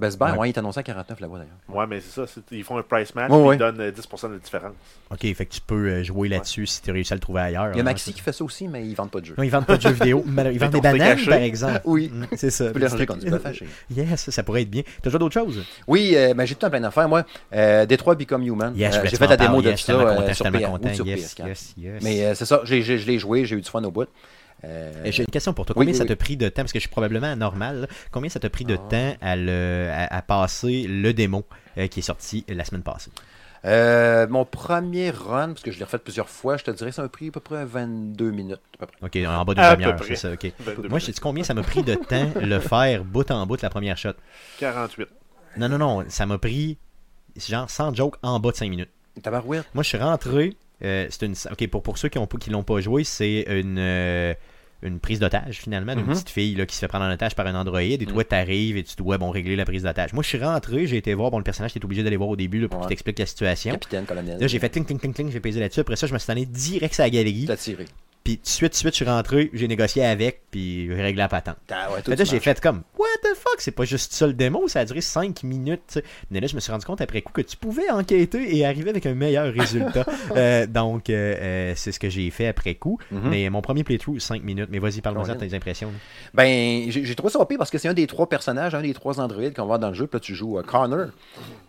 Best 0.00 0.18
Buy, 0.18 0.32
Ouais. 0.32 0.38
ouais. 0.38 0.48
il 0.48 0.52
est 0.52 0.58
annoncé 0.58 0.80
à 0.80 0.82
49 0.82 1.20
là-bas 1.20 1.38
d'ailleurs. 1.38 1.54
Ouais, 1.68 1.86
mais 1.86 2.00
c'est 2.00 2.10
ça. 2.10 2.26
c'est- 2.26 2.42
Ils 2.50 2.64
font 2.64 2.76
un 2.76 2.82
price 2.82 3.14
match 3.14 3.30
Ouais, 3.30 3.36
ouais. 3.40 3.54
ils 3.54 3.58
donnent 3.58 3.80
euh, 3.80 3.92
10% 3.92 4.28
de 4.28 4.38
différence. 4.38 4.72
ok, 5.12 5.20
fait 5.34 5.46
que 5.46 5.54
tu 5.54 5.60
peux 5.60 5.88
euh, 5.88 6.02
jouer 6.02 6.28
là-dessus 6.28 6.66
si 6.66 6.82
tu 6.82 6.90
réussi 6.90 7.12
à 7.12 7.16
le 7.16 7.20
trouver 7.20 7.42
ailleurs. 7.42 7.68
Il 7.72 7.76
y 7.76 7.78
a 7.78 7.80
hein, 7.80 7.84
Maxi 7.84 8.12
qui 8.12 8.20
fait 8.20 8.32
ça 8.32 8.42
aussi, 8.42 8.66
mais 8.66 8.84
ils 8.84 8.94
vendent 8.96 9.12
pas 9.12 9.20
de 9.20 9.26
jeu. 9.26 9.34
Non, 9.38 9.44
ils 9.44 9.50
vendent 9.50 9.66
pas 9.66 9.76
de 9.76 9.82
jeux 9.82 9.90
vidéo. 9.90 10.24
mais 10.26 10.52
Ils 10.52 10.58
vendent 10.58 10.72
des 10.72 10.80
bananes, 10.80 11.18
par 11.24 11.34
exemple. 11.38 11.80
Oui. 11.84 12.10
Mm, 12.12 12.26
C'est 12.36 12.50
ça. 12.50 12.66
Tu 12.66 12.72
peux 12.72 12.78
les 12.80 12.86
ranger 12.88 13.06
comme 13.06 13.18
du 13.20 13.30
bœuf 13.30 13.46
haché. 13.46 13.66
Yes, 13.94 14.30
ça 14.30 14.42
pourrait 14.42 14.62
être 14.62 14.70
bien. 14.70 14.82
T'as 15.00 15.10
joué 15.10 15.18
d'autres 15.20 15.34
choses? 15.34 15.64
Oui, 15.86 16.14
euh, 16.16 16.34
ben, 16.34 16.44
j'ai 16.44 16.56
tout 16.56 16.66
un 16.66 16.70
plein 16.70 16.80
d'affaires, 16.80 17.08
moi. 17.08 17.24
Euh, 17.54 17.86
Détroit 17.86 18.16
Become 18.16 18.42
Human. 18.42 18.72
Yes, 18.76 18.96
Euh, 18.96 19.00
j'ai 19.04 19.16
fait 19.16 19.28
la 19.28 19.36
démo 19.36 19.62
de 19.62 19.76
ça 19.76 19.92
euh, 19.92 20.34
sur, 20.34 20.42
tellement 20.44 20.58
PS 20.58 20.66
content. 20.66 20.88
ou 20.90 20.94
sur 20.94 21.06
Yes, 21.06 21.34
PS4. 21.36 21.46
yes, 21.46 21.74
yes. 21.78 22.02
Mais 22.02 22.24
euh, 22.24 22.34
c'est 22.34 22.46
ça, 22.46 22.62
je 22.64 22.74
l'ai 22.74 23.18
joué, 23.20 23.44
j'ai 23.44 23.54
eu 23.56 23.60
du 23.60 23.70
fun 23.70 23.82
au 23.84 23.92
bout. 23.92 24.08
Euh, 24.64 24.92
J'ai 25.06 25.22
une 25.22 25.28
question 25.30 25.52
pour 25.52 25.66
toi. 25.66 25.74
Combien 25.74 25.90
oui, 25.92 25.96
ça 25.96 26.04
oui. 26.04 26.08
t'a 26.08 26.16
pris 26.16 26.36
de 26.36 26.48
temps, 26.48 26.62
parce 26.62 26.72
que 26.72 26.78
je 26.78 26.82
suis 26.84 26.90
probablement 26.90 27.26
anormal, 27.30 27.82
là. 27.82 27.86
combien 28.10 28.30
ça 28.30 28.40
t'a 28.40 28.50
pris 28.50 28.64
de 28.64 28.74
Ah. 28.74 28.88
temps 28.90 29.16
à, 29.20 29.36
le, 29.36 29.90
à, 29.92 30.16
à 30.16 30.22
passer 30.22 30.86
le 30.88 31.12
démo 31.12 31.44
euh, 31.78 31.86
qui 31.88 32.00
est 32.00 32.02
sorti 32.02 32.44
la 32.48 32.64
semaine 32.64 32.82
passée? 32.82 33.10
euh, 33.66 34.26
mon 34.28 34.44
premier 34.44 35.08
run, 35.10 35.48
parce 35.48 35.62
que 35.62 35.70
je 35.70 35.78
l'ai 35.78 35.84
refait 35.84 35.96
plusieurs 35.98 36.28
fois, 36.28 36.58
je 36.58 36.64
te 36.64 36.70
dirais, 36.70 36.92
ça 36.92 37.00
m'a 37.00 37.08
pris 37.08 37.28
à 37.28 37.30
peu 37.30 37.40
près 37.40 37.64
22 37.64 38.30
minutes. 38.30 38.60
À 38.78 38.86
peu 38.86 38.92
près. 39.08 39.20
Ok, 39.22 39.26
en 39.28 39.44
bas 39.44 39.54
d'une 39.54 39.62
À 39.64 39.70
peu 39.70 39.76
demi-heure, 39.82 39.96
près. 39.96 40.08
c'est 40.08 40.16
ça, 40.16 40.32
ok. 40.32 40.52
22 40.60 40.88
Moi, 40.88 40.98
je 40.98 41.06
te 41.06 41.10
dis 41.12 41.20
combien 41.20 41.44
ça 41.44 41.54
m'a 41.54 41.62
pris 41.62 41.82
de 41.82 41.94
temps 41.94 42.30
le 42.40 42.58
faire 42.60 43.04
bout 43.04 43.30
en 43.30 43.46
bout 43.46 43.60
la 43.62 43.70
première 43.70 43.96
shot? 43.96 44.12
48. 44.58 45.08
Non, 45.56 45.68
non, 45.70 45.78
non, 45.78 46.04
ça 46.08 46.26
m'a 46.26 46.36
pris, 46.38 46.76
genre, 47.36 47.70
sans 47.70 47.94
joke, 47.94 48.16
en 48.22 48.38
bas 48.38 48.50
de 48.50 48.56
5 48.56 48.68
minutes. 48.68 48.90
Tabarouette. 49.22 49.64
Moi, 49.74 49.82
je 49.82 49.88
suis 49.88 49.98
rentré. 49.98 50.56
euh, 50.82 51.06
c'est 51.08 51.24
une. 51.24 51.34
Ok, 51.50 51.66
pour, 51.68 51.82
pour 51.82 51.96
ceux 51.98 52.08
qui 52.08 52.18
ont 52.18 52.26
pas- 52.26 52.36
qui 52.36 52.50
l'ont 52.50 52.64
pas 52.64 52.80
joué, 52.80 53.04
c'est 53.04 53.44
une. 53.48 53.78
Une 54.84 55.00
prise 55.00 55.18
d'otage 55.18 55.58
finalement 55.60 55.94
d'une 55.96 56.04
Mhm. 56.04 56.12
petite 56.12 56.30
fille 56.30 56.54
là, 56.54 56.66
qui 56.66 56.74
se 56.74 56.80
fait 56.80 56.88
prendre 56.88 57.04
en 57.06 57.12
otage 57.12 57.34
par 57.34 57.46
un 57.46 57.54
Android 57.54 57.80
et 57.80 57.98
toi 58.06 58.18
Mhm. 58.18 58.24
t'arrives 58.24 58.76
et 58.76 58.82
tu 58.84 58.96
dois 58.96 59.18
bon 59.18 59.30
régler 59.30 59.56
la 59.56 59.64
prise 59.64 59.82
d'otage. 59.82 60.12
Moi 60.12 60.22
je 60.22 60.28
suis 60.28 60.38
rentré, 60.38 60.86
j'ai 60.86 60.98
été 60.98 61.12
voir 61.14 61.30
bon 61.30 61.38
le 61.38 61.44
personnage 61.44 61.72
t'es 61.72 61.84
obligé 61.84 62.02
d'aller 62.02 62.16
voir 62.16 62.28
au 62.28 62.36
début 62.36 62.60
là, 62.60 62.68
pour 62.68 62.78
Ouais. 62.78 62.84
qu'il 62.84 62.88
t'explique 62.90 63.18
la 63.18 63.26
situation. 63.26 63.72
Capitaine, 63.72 64.04
colonel. 64.04 64.38
Là 64.38 64.46
j'ai 64.46 64.58
fait 64.58 64.68
cling 64.70 64.84
cling 64.84 64.98
cling 65.00 65.14
cling, 65.14 65.30
j'ai 65.32 65.40
pesé 65.40 65.58
là-dessus. 65.60 65.80
Après 65.80 65.96
ça 65.96 66.06
je 66.06 66.12
me 66.14 66.18
suis 66.18 66.30
allé 66.30 66.46
direct 66.46 66.94
sur 66.94 67.02
la 67.02 67.10
galerie. 67.10 67.46
T'as 67.46 67.56
tiré. 67.56 67.86
Puis 68.24 68.38
tout 68.38 68.44
de 68.44 68.48
suite, 68.48 68.74
suite 68.74 68.90
je 68.92 68.96
suis 68.96 69.04
rentré, 69.04 69.50
j'ai 69.52 69.68
négocié 69.68 70.04
avec 70.04 70.42
puis 70.50 70.86
j'ai 70.86 70.94
réglé 70.94 71.18
la 71.18 71.28
patente. 71.28 71.56
Ah 71.70 71.90
ouais, 71.90 71.96
Fait 71.96 72.02
toi, 72.02 72.14
là, 72.16 72.24
j'ai 72.24 72.40
fait 72.40 72.60
comme 72.60 72.82
What 72.98 73.06
the 73.22 73.36
fuck, 73.36 73.60
c'est 73.60 73.70
pas 73.70 73.84
juste 73.84 74.12
ça 74.12 74.26
le 74.26 74.32
démo, 74.32 74.66
ça 74.68 74.80
a 74.80 74.84
duré 74.84 75.00
5 75.00 75.42
minutes. 75.42 76.00
Mais 76.30 76.40
là, 76.40 76.46
je 76.46 76.54
me 76.54 76.60
suis 76.60 76.72
rendu 76.72 76.86
compte 76.86 77.00
après 77.00 77.22
coup 77.22 77.32
que 77.32 77.42
tu 77.42 77.56
pouvais 77.56 77.90
enquêter 77.90 78.56
et 78.56 78.64
arriver 78.64 78.90
avec 78.90 79.04
un 79.06 79.14
meilleur 79.14 79.52
résultat. 79.52 80.04
Euh, 80.36 80.66
donc, 80.66 81.10
euh, 81.10 81.34
euh, 81.38 81.72
c'est 81.76 81.92
ce 81.92 82.00
que 82.00 82.08
j'ai 82.08 82.30
fait 82.30 82.48
après 82.48 82.74
coup. 82.74 82.98
Mhm. 83.10 83.28
Mais 83.28 83.50
mon 83.50 83.60
premier 83.62 83.84
playthrough, 83.84 84.18
5 84.18 84.42
minutes. 84.42 84.68
Mais 84.70 84.78
vas-y, 84.78 85.00
parle-moi 85.00 85.26
de 85.28 85.34
tes 85.34 85.54
impressions. 85.54 85.92
Ben, 86.32 86.90
j'ai 86.90 87.14
trouvé 87.14 87.30
ça 87.32 87.44
parce 87.58 87.70
que 87.70 87.78
c'est 87.78 87.88
un 87.88 87.94
des 87.94 88.06
trois 88.06 88.28
personnages, 88.28 88.74
un 88.74 88.82
des 88.82 88.94
trois 88.94 89.20
androïdes 89.20 89.54
qu'on 89.54 89.62
va 89.62 89.66
voir 89.66 89.78
dans 89.78 89.88
le 89.88 89.94
jeu. 89.94 90.06
Puis 90.06 90.16
là, 90.16 90.20
tu 90.20 90.34
joues 90.34 90.58
euh, 90.58 90.62
Connor. 90.62 91.08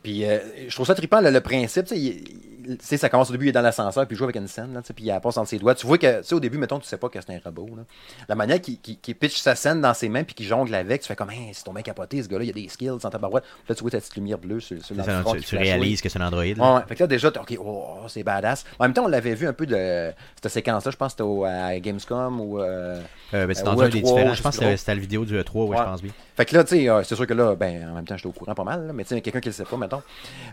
Puis 0.03 0.25
euh, 0.25 0.39
je 0.67 0.73
trouve 0.73 0.85
ça 0.85 0.95
trippant, 0.95 1.21
le, 1.21 1.29
le 1.29 1.41
principe. 1.41 1.85
Tu 1.85 1.95
sais, 1.95 2.23
tu 2.65 2.77
sais, 2.81 2.97
ça 2.97 3.09
commence 3.09 3.29
au 3.29 3.33
début, 3.33 3.45
il 3.45 3.49
est 3.49 3.51
dans 3.53 3.61
l'ascenseur, 3.61 4.05
puis 4.07 4.15
il 4.15 4.17
joue 4.17 4.23
avec 4.25 4.35
une 4.35 4.47
scène, 4.47 4.73
là, 4.73 4.81
puis 4.81 5.05
il 5.05 5.07
la 5.07 5.19
passe 5.19 5.37
entre 5.37 5.49
ses 5.49 5.59
doigts. 5.59 5.75
Tu 5.75 5.85
vois 5.87 5.97
que, 5.97 6.19
tu 6.21 6.23
sais, 6.27 6.35
au 6.35 6.39
début, 6.39 6.57
mettons, 6.57 6.79
tu 6.79 6.87
sais 6.87 6.97
pas 6.97 7.09
que 7.09 7.19
c'est 7.21 7.33
un 7.33 7.39
robot. 7.43 7.69
Là. 7.77 7.83
La 8.27 8.35
manière 8.35 8.59
qu'il 8.61 8.79
qu'il 8.79 9.15
pitch 9.15 9.39
sa 9.39 9.55
scène 9.55 9.81
dans 9.81 9.93
ses 9.93 10.09
mains, 10.09 10.23
puis 10.23 10.33
qu'il 10.35 10.45
jongle 10.45 10.73
avec, 10.73 11.01
tu 11.01 11.07
fais 11.07 11.15
comme, 11.15 11.29
hey, 11.31 11.49
c'est 11.53 11.63
ton 11.63 11.73
mec 11.73 11.85
capoté, 11.85 12.21
ce 12.23 12.27
gars-là, 12.27 12.43
il 12.43 12.47
y 12.47 12.49
a 12.49 12.53
des 12.53 12.67
skills 12.69 12.97
sans 13.01 13.09
tabarouette. 13.09 13.43
Là, 13.69 13.75
tu 13.75 13.81
vois 13.81 13.91
ta 13.91 13.99
petite 13.99 14.15
lumière 14.15 14.37
bleue 14.37 14.59
sur, 14.59 14.83
sur 14.83 14.95
ça, 14.95 15.21
front 15.21 15.35
tu, 15.35 15.55
réalises 15.57 16.01
que 16.01 16.09
c'est 16.09 16.19
un 16.19 16.27
Android. 16.27 16.43
là. 16.43 16.75
Ouais. 16.75 16.81
Fait 16.87 16.95
que 16.95 17.03
là, 17.03 17.07
déjà, 17.07 17.27
OK, 17.29 17.57
oh, 17.59 17.85
c'est 18.07 18.23
badass. 18.23 18.65
En 18.79 18.85
même 18.85 18.93
temps, 18.93 19.05
on 19.05 19.09
l'avait 19.09 19.35
vu 19.35 19.47
un 19.47 19.53
peu 19.53 19.65
de 19.65 20.11
cette 20.41 20.51
séquence-là, 20.51 20.91
je 20.91 20.97
pense 20.97 21.13
que 21.15 21.23
c'était 21.23 21.47
à 21.47 21.79
Gamescom 21.79 22.39
ou. 22.41 22.59
euh, 22.59 23.01
Euh, 23.33 23.47
ben, 23.47 23.53
c'est 23.55 23.63
dans 23.63 23.79
un 23.81 23.89
des 23.89 24.01
E3, 24.01 24.03
différents. 24.03 24.33
je 24.33 24.41
pense 24.43 24.57
que 24.57 24.75
c'était 24.75 24.93
la 24.95 25.01
vidéo 25.01 25.25
du 25.25 25.37
E3, 25.39 25.53
ouais, 25.55 25.69
Ouais. 25.69 25.77
je 25.77 25.83
pense 25.83 26.01
bien. 26.01 26.11
Fait 26.35 26.45
que 26.45 26.55
là, 26.55 26.63
tu 26.63 26.75
sais, 26.75 26.89
euh, 26.89 27.01
c'est 27.03 27.15
sûr 27.15 27.25
que 27.25 27.33
là, 27.33 27.55
ben, 27.55 27.89
en 27.89 27.95
même 27.95 28.05
temps, 28.05 28.17
j'étais 28.17 28.27
au 28.27 28.31
courant 28.33 28.53
pas 28.55 28.63
mal, 28.63 28.87
là, 28.87 28.93
mais 28.93 29.03
tu 29.03 29.09
sais, 29.15 29.21
quelqu'un 29.21 29.39
qui 29.39 29.49
le 29.49 29.53
sait 29.53 29.63
pas, 29.63 29.77
mettons. 29.77 30.01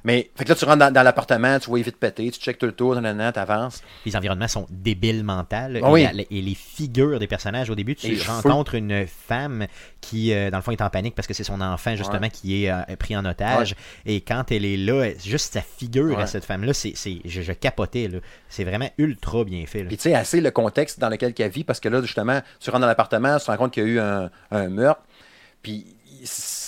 Mais, 0.05 0.31
fait 0.37 0.45
que 0.45 0.51
là, 0.51 0.55
tu 0.55 0.65
rentres 0.65 0.79
dans, 0.79 0.93
dans 0.93 1.03
l'appartement, 1.03 1.59
tu 1.59 1.69
vois 1.71 1.81
vite 1.81 1.97
péter, 1.97 2.31
tu 2.31 2.39
checkes 2.41 2.59
tout 2.59 2.67
le 2.67 2.73
tour, 2.73 2.95
nanana, 2.95 3.33
t'avances. 3.33 3.83
Les 4.07 4.15
environnements 4.17 4.49
sont 4.49 4.67
débiles 4.71 5.25
mentales. 5.25 5.81
Oui. 5.83 6.03
et, 6.03 6.13
la- 6.13 6.23
et 6.31 6.41
les 6.43 6.55
figures 6.55 7.19
des 7.19 7.27
personnages, 7.27 7.69
au 7.71 7.75
début, 7.75 7.95
tu 7.97 8.17
rencontres 8.27 8.75
une 8.77 9.07
femme 9.07 9.67
qui, 10.01 10.33
euh, 10.33 10.51
dans 10.51 10.59
le 10.59 10.63
fond, 10.63 10.71
est 10.73 10.83
en 10.83 10.91
panique 10.91 11.15
parce 11.15 11.27
que 11.27 11.35
c'est 11.35 11.45
son 11.45 11.61
enfant, 11.61 11.97
justement, 11.97 12.29
qui 12.29 12.65
est 12.65 12.71
euh, 12.71 12.83
pris 12.99 13.17
en 13.17 13.25
otage. 13.25 13.75
Et 14.07 14.21
quand 14.21 14.51
elle 14.53 14.65
est 14.65 14.77
là, 14.77 15.11
juste 15.25 15.53
sa 15.55 15.63
figure 15.63 16.17
Ouais. 16.17 16.23
à 16.23 16.27
cette 16.27 16.45
femme-là, 16.45 16.73
c'est, 16.75 16.93
c'est- 16.95 17.21
je, 17.25 17.43
je 17.43 17.53
capotais. 17.53 18.09
là. 18.09 18.19
C'est 18.49 18.65
vraiment 18.65 18.89
ultra 18.99 19.45
bien 19.45 19.65
fait. 19.67 19.81
là. 19.83 19.89
Puis 19.89 19.97
tu 19.97 20.03
sais, 20.05 20.15
assez 20.15 20.41
le 20.41 20.51
contexte 20.51 21.01
dans 21.01 21.09
lequel 21.09 21.33
elle 21.39 21.51
vit, 21.51 21.65
parce 21.65 21.81
que 21.81 21.89
là, 21.89 22.01
justement, 22.03 22.41
tu 22.61 22.71
rentres 22.71 22.81
dans 22.83 22.87
l'appartement, 22.87 23.39
tu 23.39 23.45
te 23.47 23.51
rends 23.51 23.57
compte 23.57 23.73
qu'il 23.73 23.83
y 23.83 23.87
a 23.87 23.89
eu 23.89 23.99
un, 24.01 24.31
un 24.51 24.69
meurtre, 24.69 25.03
puis 25.63 25.87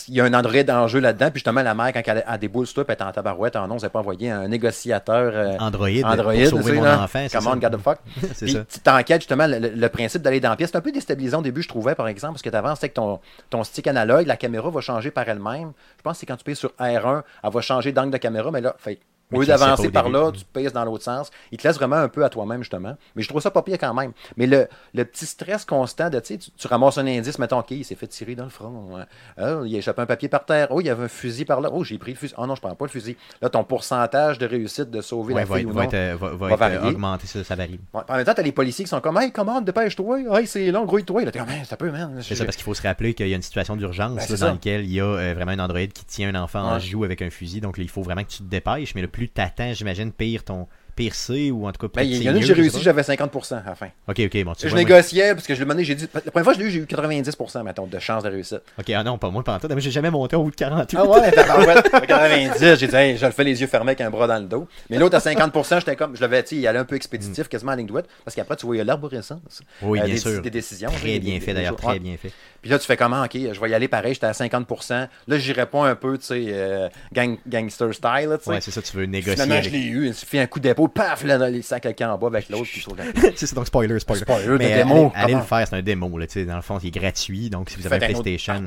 il 0.08 0.14
y 0.14 0.20
a 0.20 0.24
un 0.24 0.34
androïde 0.34 0.70
en 0.70 0.88
jeu 0.88 1.00
là-dedans, 1.00 1.26
puis 1.26 1.38
justement, 1.38 1.62
la 1.62 1.74
mère, 1.74 1.92
quand 1.92 2.02
elle 2.06 2.24
a 2.26 2.38
des 2.38 2.48
boules 2.48 2.66
sur 2.66 2.74
toi, 2.74 2.84
elle 2.88 2.94
est 2.94 3.02
en 3.02 3.12
tabarouette, 3.12 3.56
en 3.56 3.68
non, 3.68 3.78
elle 3.78 3.90
pas 3.90 4.00
envoyé 4.00 4.30
un 4.30 4.48
négociateur 4.48 5.32
euh, 5.34 5.56
Android, 5.58 5.88
Android, 6.04 6.34
pour 6.34 6.48
sauver 6.48 6.72
mon 6.72 6.86
enfant. 6.86 7.26
c'est 7.28 7.38
Come 7.38 7.46
on, 7.46 7.56
the 7.58 7.78
fuck. 7.78 7.98
c'est 8.34 8.46
Puis 8.46 8.54
ça. 8.54 8.64
tu 8.64 8.80
t'enquêtes 8.80 9.22
justement 9.22 9.46
le, 9.48 9.88
principe 9.88 10.22
d'aller 10.22 10.40
dans 10.40 10.50
la 10.50 10.56
pièce. 10.56 10.70
C'est 10.72 10.78
un 10.78 10.82
peu 10.82 10.92
déstabilisant 10.92 11.38
au 11.38 11.42
début, 11.42 11.62
je 11.62 11.68
trouvais, 11.68 11.94
par 11.94 12.08
exemple, 12.08 12.34
parce 12.34 12.42
que 12.42 12.50
tu 12.50 12.56
avances 12.56 12.78
avec 12.80 12.94
ton, 12.94 13.20
ton 13.50 13.64
stick 13.64 13.86
analogue, 13.86 14.26
la 14.26 14.36
caméra 14.36 14.68
va 14.70 14.80
changer 14.80 15.10
par 15.10 15.28
elle-même. 15.28 15.72
Je 15.98 16.02
pense 16.02 16.14
que 16.14 16.20
c'est 16.20 16.26
quand 16.26 16.36
tu 16.36 16.44
payes 16.44 16.56
sur 16.56 16.72
R1, 16.80 17.22
elle 17.42 17.50
va 17.50 17.60
changer 17.60 17.92
d'angle 17.92 18.10
de 18.10 18.18
caméra, 18.18 18.50
mais 18.50 18.60
là, 18.60 18.74
fait, 18.78 18.98
Au 19.36 19.40
lieu 19.40 19.46
d'avancer 19.46 19.90
par 19.90 20.04
début. 20.04 20.16
là, 20.16 20.32
tu 20.32 20.44
pèses 20.44 20.72
dans 20.72 20.84
l'autre 20.84 21.04
sens. 21.04 21.30
Il 21.52 21.58
te 21.58 21.66
laisse 21.66 21.76
vraiment 21.76 21.96
un 21.96 22.08
peu 22.08 22.24
à 22.24 22.28
toi-même, 22.28 22.60
justement. 22.62 22.96
Mais 23.16 23.22
je 23.22 23.28
trouve 23.28 23.40
ça 23.42 23.50
pas 23.50 23.62
pire 23.62 23.78
quand 23.78 23.94
même. 23.94 24.12
Mais 24.36 24.46
le, 24.46 24.68
le 24.94 25.04
petit 25.04 25.26
stress 25.26 25.64
constant 25.64 26.10
de, 26.10 26.20
tu 26.20 26.38
sais, 26.38 26.50
tu, 26.56 26.66
ramasses 26.66 26.98
un 26.98 27.06
indice, 27.06 27.38
mettons, 27.38 27.58
OK, 27.58 27.70
il 27.72 27.84
s'est 27.84 27.94
fait 27.94 28.06
tirer 28.06 28.34
dans 28.34 28.44
le 28.44 28.50
front. 28.50 28.94
Ouais. 28.96 29.02
Ah, 29.38 29.60
il 29.64 29.74
a 29.74 29.78
échappé 29.78 30.02
un 30.02 30.06
papier 30.06 30.28
par 30.28 30.44
terre. 30.44 30.68
Oh, 30.70 30.80
il 30.80 30.86
y 30.86 30.90
avait 30.90 31.04
un 31.04 31.08
fusil 31.08 31.44
par 31.44 31.60
là. 31.60 31.70
Oh, 31.72 31.84
j'ai 31.84 31.98
pris 31.98 32.12
le 32.12 32.16
fusil. 32.18 32.34
Oh 32.38 32.46
non, 32.46 32.54
je 32.54 32.60
prends 32.60 32.74
pas 32.74 32.84
le 32.84 32.90
fusil. 32.90 33.16
Là, 33.42 33.48
ton 33.48 33.64
pourcentage 33.64 34.38
de 34.38 34.46
réussite 34.46 34.90
de 34.90 35.00
sauver 35.00 35.34
Ouais, 35.34 35.40
la 35.40 35.46
va 35.46 35.56
fille 35.56 35.64
être, 35.64 35.70
ou 35.70 35.74
va 35.74 35.84
non. 35.84 35.90
être, 35.90 36.18
va- 36.18 36.28
va 36.30 36.36
va 36.36 36.50
être, 36.52 36.58
varier. 36.58 36.90
augmenté, 36.94 37.26
ça, 37.26 37.44
ça 37.44 37.54
varie. 37.54 37.80
Ouais. 37.92 38.02
En 38.08 38.16
même 38.16 38.24
temps, 38.24 38.34
t'as 38.34 38.42
les 38.42 38.52
policiers 38.52 38.84
qui 38.84 38.88
sont 38.90 39.00
comme, 39.00 39.18
hey, 39.18 39.32
commande, 39.32 39.64
dépêche-toi. 39.64 40.20
Hey, 40.40 40.46
c'est 40.46 40.70
long, 40.70 40.84
grouille-toi. 40.84 41.24
Là, 41.24 41.30
t'es 41.30 41.38
comme, 41.38 41.48
ça 41.64 41.76
peut, 41.76 41.90
man. 41.90 42.18
C'est 42.22 42.34
ça, 42.34 42.44
parce 42.44 42.56
qu'il 42.56 42.64
faut 42.64 42.74
se 42.74 42.82
rappeler 42.82 43.14
qu'il 43.14 43.28
y 43.28 43.32
a 43.32 43.36
une 43.36 43.42
situation 43.42 43.76
d'urgence 43.76 44.28
Ben, 44.28 44.36
dans 44.36 44.52
laquelle 44.52 44.84
il 44.84 44.92
y 44.92 45.00
a 45.00 45.04
euh, 45.04 45.34
vraiment 45.34 45.52
un 45.52 45.58
androïde 45.58 45.92
qui 45.92 46.04
tient 46.04 46.28
un 46.34 46.42
enfant 46.42 46.60
en 46.60 46.78
joue 46.78 47.04
avec 47.04 47.22
un 47.22 47.30
fusil. 47.30 47.60
Donc, 47.60 47.76
là, 47.78 47.82
il 47.84 47.90
faut 47.90 48.02
vraiment 48.02 48.22
que 48.22 48.28
tu 48.30 48.38
te 48.38 48.42
dépêches. 48.44 48.94
Mais 48.94 49.02
le 49.02 49.08
plus 49.08 49.23
t'attends, 49.28 49.72
j'imagine, 49.72 50.12
pire 50.12 50.44
ton 50.44 50.68
pire 50.94 51.14
C 51.14 51.50
ou 51.50 51.66
en 51.66 51.72
tout 51.72 51.88
cas 51.88 52.02
Ben, 52.02 52.08
il 52.08 52.22
y 52.22 52.28
en 52.28 52.32
a 52.32 52.34
une, 52.34 52.40
mieux, 52.40 52.46
j'ai 52.46 52.52
réussi, 52.52 52.82
j'avais 52.82 53.02
50% 53.02 53.54
à 53.54 53.62
la 53.66 53.74
fin. 53.74 53.88
Ok, 54.08 54.20
ok, 54.20 54.44
bon, 54.44 54.52
tu 54.52 54.62
Je 54.62 54.68
vois, 54.68 54.80
moi- 54.80 54.88
négociais, 54.90 55.34
parce 55.34 55.46
que 55.46 55.54
je 55.54 55.60
demandais, 55.60 55.84
j'ai 55.84 55.94
dit, 55.94 56.08
la 56.12 56.20
première 56.20 56.44
fois 56.44 56.52
que 56.54 56.60
je 56.60 56.64
l'ai 56.64 56.68
eu, 56.68 56.72
j'ai 56.72 56.80
eu 56.80 56.84
90%, 56.86 57.62
mettons, 57.62 57.86
de 57.86 57.98
chance 57.98 58.22
de 58.22 58.28
réussite. 58.28 58.62
Ok, 58.78 58.90
ah 58.90 59.02
non, 59.02 59.18
pas 59.18 59.30
moi, 59.30 59.42
pas 59.42 59.54
en 59.54 59.58
tout. 59.58 59.68
Mais 59.74 59.80
j'ai 59.80 59.90
jamais 59.90 60.10
monté 60.10 60.36
au 60.36 60.42
bout 60.44 60.50
de 60.50 60.56
48. 60.56 60.98
Ah 61.00 61.06
ouais, 61.06 61.30
tabarouette. 61.30 61.88
À 61.94 62.00
90, 62.00 62.76
j'ai 62.76 62.86
dit, 62.88 62.96
hey, 62.96 63.16
je 63.16 63.24
le 63.24 63.32
fais 63.32 63.44
les 63.44 63.60
yeux 63.60 63.66
fermés 63.66 63.90
avec 63.90 64.00
un 64.00 64.10
bras 64.10 64.26
dans 64.26 64.38
le 64.38 64.46
dos. 64.46 64.66
Mais 64.90 64.98
l'autre 64.98 65.16
à 65.16 65.20
50%, 65.20 65.78
j'étais 65.78 65.96
comme, 65.96 66.16
je 66.16 66.20
l'avais, 66.20 66.42
tu 66.42 66.50
sais, 66.50 66.56
il 66.56 66.66
allait 66.66 66.78
un 66.78 66.84
peu 66.84 66.96
expéditif, 66.96 67.48
quasiment 67.48 67.72
à 67.72 67.76
ligne 67.76 67.88
parce 68.24 68.34
qu'après, 68.34 68.56
tu 68.56 68.66
voyais 68.66 68.84
l'arborescence. 68.84 69.62
Oui, 69.82 70.00
euh, 70.00 70.04
bien 70.04 70.14
des, 70.14 70.20
sûr. 70.20 70.42
Des 70.42 70.50
décisions. 70.50 70.90
Très 70.90 71.18
bien 71.18 71.40
fait 71.40 71.54
d'ailleurs, 71.54 71.76
très 71.76 71.92
ouais. 71.92 71.98
bien 71.98 72.16
fait. 72.16 72.32
Puis 72.60 72.70
là, 72.70 72.78
tu 72.78 72.86
fais 72.86 72.96
comment, 72.96 73.22
ok, 73.22 73.32
je 73.34 73.60
vais 73.60 73.70
y 73.70 73.74
aller 73.74 73.88
pareil, 73.88 74.14
j'étais 74.14 74.26
à 74.26 74.32
50%. 74.32 75.08
Là, 75.28 75.38
j'irais 75.38 75.66
pas 75.66 75.86
un 75.86 75.94
peu, 75.94 76.16
tu 76.16 76.24
sais, 76.24 76.46
euh, 76.48 76.88
gang, 77.12 77.36
gangster 77.46 77.92
style, 77.92 78.36
tu 78.38 78.44
sais. 78.44 78.50
Ouais, 78.50 78.60
c'est 78.60 78.70
ça, 78.70 78.80
tu 78.80 78.96
veux 78.96 79.04
négocier. 79.04 79.34
Finalement, 79.34 79.62
je 79.62 79.70
l'ai 79.70 79.82
eu, 79.84 80.06
il 80.06 80.14
suffit 80.14 80.38
un 80.38 80.46
coup 80.46 80.60
d'épaule, 80.60 80.83
paf, 80.88 81.24
là, 81.24 81.48
il 81.50 81.62
sac 81.62 81.82
quelqu'un 81.82 82.10
en 82.10 82.18
bas 82.18 82.28
avec 82.28 82.48
l'autre, 82.48 82.64
c'est 83.36 83.54
donc 83.54 83.66
spoiler, 83.66 83.98
spoiler. 83.98 84.22
Spoiler 84.22 84.58
Mais 84.58 84.76
démo, 84.76 85.12
allez, 85.14 85.34
le 85.34 85.40
faire, 85.40 85.66
c'est 85.68 85.76
un 85.76 85.82
démo. 85.82 86.18
Là, 86.18 86.26
tu 86.26 86.34
sais, 86.34 86.44
dans 86.44 86.56
le 86.56 86.62
fond, 86.62 86.78
il 86.82 86.88
est 86.88 86.90
gratuit. 86.90 87.50
Donc, 87.50 87.70
si 87.70 87.78
vous 87.78 87.86
avez 87.86 87.96
un 87.96 88.10
PlayStation, 88.10 88.64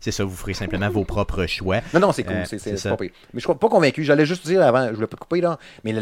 c'est 0.00 0.10
ça, 0.10 0.24
vous 0.24 0.34
ferez 0.34 0.54
simplement 0.54 0.88
vos 0.90 1.04
propres 1.04 1.46
choix. 1.46 1.80
Non, 1.92 2.00
non, 2.00 2.12
c'est 2.12 2.24
cool, 2.24 2.34
Euh, 2.36 2.44
c'est 2.44 2.88
pas 2.88 2.96
pire. 2.96 3.10
Mais 3.32 3.40
je 3.40 3.46
suis 3.46 3.54
pas 3.54 3.68
convaincu. 3.68 4.04
J'allais 4.04 4.26
juste 4.26 4.46
dire 4.46 4.62
avant, 4.62 4.88
je 4.88 4.94
voulais 4.94 5.06
pas 5.06 5.16
te 5.16 5.22
couper 5.22 5.40
là, 5.40 5.58
mais 5.84 5.94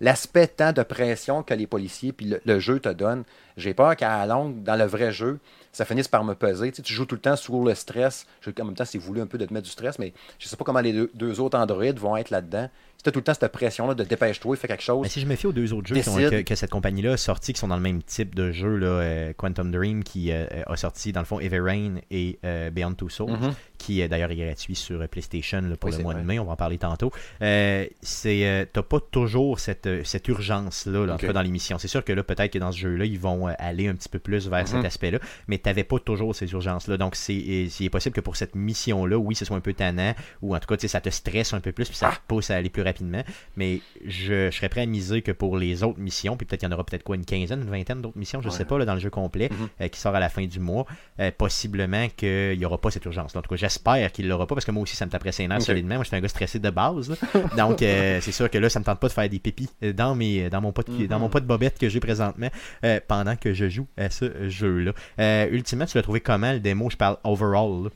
l'aspect 0.00 0.46
tant 0.48 0.72
de 0.72 0.82
pression 0.82 1.42
que 1.42 1.54
les 1.54 1.66
policiers 1.66 2.12
puis 2.12 2.26
le, 2.26 2.40
le 2.44 2.58
jeu 2.58 2.80
te 2.80 2.88
donne, 2.88 3.24
j'ai 3.56 3.74
peur 3.74 3.96
qu'à 3.96 4.18
la 4.18 4.26
longue, 4.26 4.62
dans 4.62 4.76
le 4.76 4.84
vrai 4.84 5.12
jeu, 5.12 5.38
ça 5.76 5.84
finisse 5.84 6.08
par 6.08 6.24
me 6.24 6.34
peser. 6.34 6.70
Tu, 6.70 6.76
sais, 6.76 6.82
tu 6.82 6.94
joues 6.94 7.04
tout 7.04 7.16
le 7.16 7.20
temps 7.20 7.36
sous 7.36 7.62
le 7.64 7.74
stress. 7.74 8.26
Je, 8.40 8.50
en 8.60 8.64
même 8.64 8.74
temps, 8.74 8.86
c'est 8.86 8.96
voulu 8.98 9.20
un 9.20 9.26
peu 9.26 9.36
de 9.36 9.44
te 9.44 9.52
mettre 9.52 9.64
du 9.66 9.70
stress, 9.70 9.98
mais 9.98 10.14
je 10.38 10.48
sais 10.48 10.56
pas 10.56 10.64
comment 10.64 10.80
les 10.80 10.92
deux, 10.94 11.10
deux 11.14 11.38
autres 11.40 11.58
androïdes 11.58 11.98
vont 11.98 12.16
être 12.16 12.30
là-dedans. 12.30 12.70
C'était 12.96 13.12
tout 13.12 13.18
le 13.18 13.24
temps 13.24 13.34
cette 13.38 13.52
pression-là 13.52 13.94
de 13.94 14.02
dépêche-toi, 14.04 14.56
fais 14.56 14.68
quelque 14.68 14.82
chose. 14.82 15.00
Mais 15.02 15.08
si 15.10 15.20
je 15.20 15.26
me 15.26 15.36
fie 15.36 15.46
aux 15.46 15.52
deux 15.52 15.72
autres 15.74 15.86
jeux 15.86 16.00
qui 16.00 16.08
ont- 16.08 16.16
Décide. 16.16 16.30
que, 16.30 16.40
que 16.42 16.54
cette 16.54 16.70
compagnie-là 16.70 17.12
a 17.12 17.16
sortis, 17.18 17.52
qui 17.52 17.60
sont 17.60 17.68
dans 17.68 17.76
le 17.76 17.82
même 17.82 18.02
type 18.02 18.34
de 18.34 18.50
jeu, 18.52 18.76
là, 18.76 18.86
euh, 18.86 19.32
Quantum 19.36 19.70
Dream, 19.70 20.02
qui 20.02 20.32
euh, 20.32 20.46
a 20.66 20.76
sorti 20.76 21.12
dans 21.12 21.20
le 21.20 21.26
fond 21.26 21.38
Ever 21.38 21.60
Rain 21.60 21.96
et 22.10 22.38
euh, 22.44 22.70
Beyond 22.70 22.94
Two 22.94 23.10
Souls, 23.10 23.30
Mhm. 23.30 23.52
Qui 23.78 24.02
euh, 24.02 24.08
d'ailleurs 24.08 24.30
est 24.30 24.36
gratuit 24.36 24.74
sur 24.74 25.00
euh, 25.00 25.06
PlayStation 25.06 25.60
là, 25.60 25.76
pour 25.76 25.90
Oui, 25.90 25.96
le 25.96 26.02
mois 26.02 26.14
de 26.14 26.22
mai, 26.22 26.38
on 26.38 26.44
va 26.44 26.52
en 26.52 26.56
parler 26.56 26.78
tantôt. 26.78 27.10
Euh, 27.42 27.86
c'est, 28.02 28.46
euh, 28.46 28.64
t'as 28.72 28.82
pas 28.82 29.00
toujours 29.00 29.58
cette, 29.60 29.88
cette 30.04 30.28
urgence-là, 30.28 31.06
là, 31.06 31.12
en 31.12 31.14
Ok. 31.16 31.20
tout 31.20 31.26
cas 31.26 31.32
dans 31.32 31.42
l'émission. 31.42 31.78
C'est 31.78 31.88
sûr 31.88 32.04
que 32.04 32.12
là, 32.12 32.22
peut-être 32.22 32.52
que 32.52 32.58
dans 32.58 32.72
ce 32.72 32.78
jeu-là, 32.78 33.04
ils 33.04 33.18
vont 33.18 33.46
aller 33.58 33.88
un 33.88 33.94
petit 33.94 34.08
peu 34.08 34.18
plus 34.18 34.48
vers 34.48 34.66
cet 34.66 34.78
Mhm. 34.80 34.84
aspect-là, 34.86 35.18
mais 35.48 35.58
t'avais 35.58 35.84
pas 35.84 35.98
toujours 35.98 36.34
ces 36.34 36.50
urgences-là. 36.52 36.96
Donc, 36.96 37.16
c'est, 37.16 37.34
est 37.36 37.90
possible 37.90 38.14
que 38.14 38.20
pour 38.20 38.36
cette 38.36 38.54
mission-là, 38.54 39.16
oui, 39.18 39.34
ce 39.34 39.44
soit 39.44 39.56
un 39.56 39.60
peu 39.60 39.72
tannant, 39.72 40.14
ou 40.42 40.54
en 40.54 40.58
tout 40.60 40.74
cas, 40.74 40.88
ça 40.88 41.00
te 41.00 41.10
stresse 41.10 41.52
un 41.52 41.60
peu 41.60 41.72
plus, 41.72 41.86
puis 41.88 41.96
ça 41.96 42.10
Ah! 42.12 42.16
te 42.16 42.20
pousse 42.28 42.50
à 42.50 42.56
aller 42.56 42.70
plus 42.70 42.82
rapidement. 42.82 43.22
Mais 43.56 43.80
je, 44.04 44.50
je 44.50 44.56
serais 44.56 44.68
prêt 44.68 44.82
à 44.82 44.86
miser 44.86 45.22
que 45.22 45.32
pour 45.32 45.56
les 45.56 45.82
autres 45.82 45.98
missions, 45.98 46.36
puis 46.36 46.46
peut-être 46.46 46.60
qu'il 46.60 46.68
y 46.68 46.72
en 46.72 46.74
aura 46.74 46.84
peut-être 46.84 47.02
quoi, 47.02 47.16
une 47.16 47.24
quinzaine, 47.24 47.62
une 47.62 47.70
vingtaine 47.70 48.00
d'autres 48.02 48.18
missions, 48.18 48.40
je 48.40 48.48
Ouais. 48.48 48.54
sais 48.54 48.64
pas, 48.64 48.78
là, 48.78 48.84
dans 48.84 48.94
le 48.94 49.00
jeu 49.00 49.10
complet, 49.10 49.48
Mhm. 49.50 49.68
euh, 49.82 49.88
qui 49.88 49.98
sort 50.00 50.14
à 50.14 50.20
la 50.20 50.28
fin 50.28 50.44
du 50.46 50.60
mois, 50.60 50.86
euh, 51.20 51.30
possiblement 51.36 52.08
qu'il 52.16 52.58
n'y 52.58 52.64
aura 52.64 52.78
pas 52.78 52.90
cette 52.90 53.04
urgence. 53.04 53.34
En 53.36 53.42
tout 53.42 53.48
cas, 53.50 53.56
j'espère 53.68 54.12
qu'il 54.12 54.28
l'aura 54.28 54.46
pas, 54.46 54.54
parce 54.54 54.64
que 54.64 54.70
moi 54.70 54.82
aussi, 54.82 54.96
ça 54.96 55.04
me 55.06 55.10
taperait 55.10 55.32
ses 55.32 55.46
nerfs 55.48 55.58
Ok. 55.58 55.64
solidement. 55.64 55.94
Moi, 55.96 56.04
je 56.04 56.08
suis 56.08 56.16
un 56.16 56.20
gars 56.20 56.28
stressé 56.28 56.58
de 56.58 56.70
base. 56.70 57.10
là. 57.10 57.16
Donc, 57.56 57.82
euh, 57.82 58.18
c'est 58.22 58.32
sûr 58.32 58.48
que 58.50 58.58
là, 58.58 58.68
ça 58.68 58.78
me 58.78 58.84
tente 58.84 59.00
pas 59.00 59.08
de 59.08 59.12
faire 59.12 59.28
des 59.28 59.38
pépis 59.38 59.68
dans, 59.94 60.14
mes, 60.14 60.48
dans, 60.50 60.60
mon 60.60 60.72
pot 60.72 60.86
de, 60.86 60.92
Mhm. 60.92 61.06
dans 61.08 61.18
mon 61.18 61.28
pot 61.28 61.40
de 61.40 61.46
bobette 61.46 61.78
que 61.78 61.88
j'ai 61.88 62.00
présentement 62.00 62.48
euh, 62.84 63.00
pendant 63.06 63.36
que 63.36 63.52
je 63.52 63.68
joue 63.68 63.86
à 63.96 64.08
ce 64.10 64.48
jeu-là. 64.48 64.92
Euh, 65.20 65.48
ultimement, 65.50 65.86
tu 65.86 65.96
l'as 65.96 66.02
trouvé 66.02 66.20
comment, 66.20 66.52
le 66.52 66.60
démo? 66.60 66.88
Je 66.90 66.96
parle 66.96 67.16
overall. 67.24 67.84
là. 67.84 67.90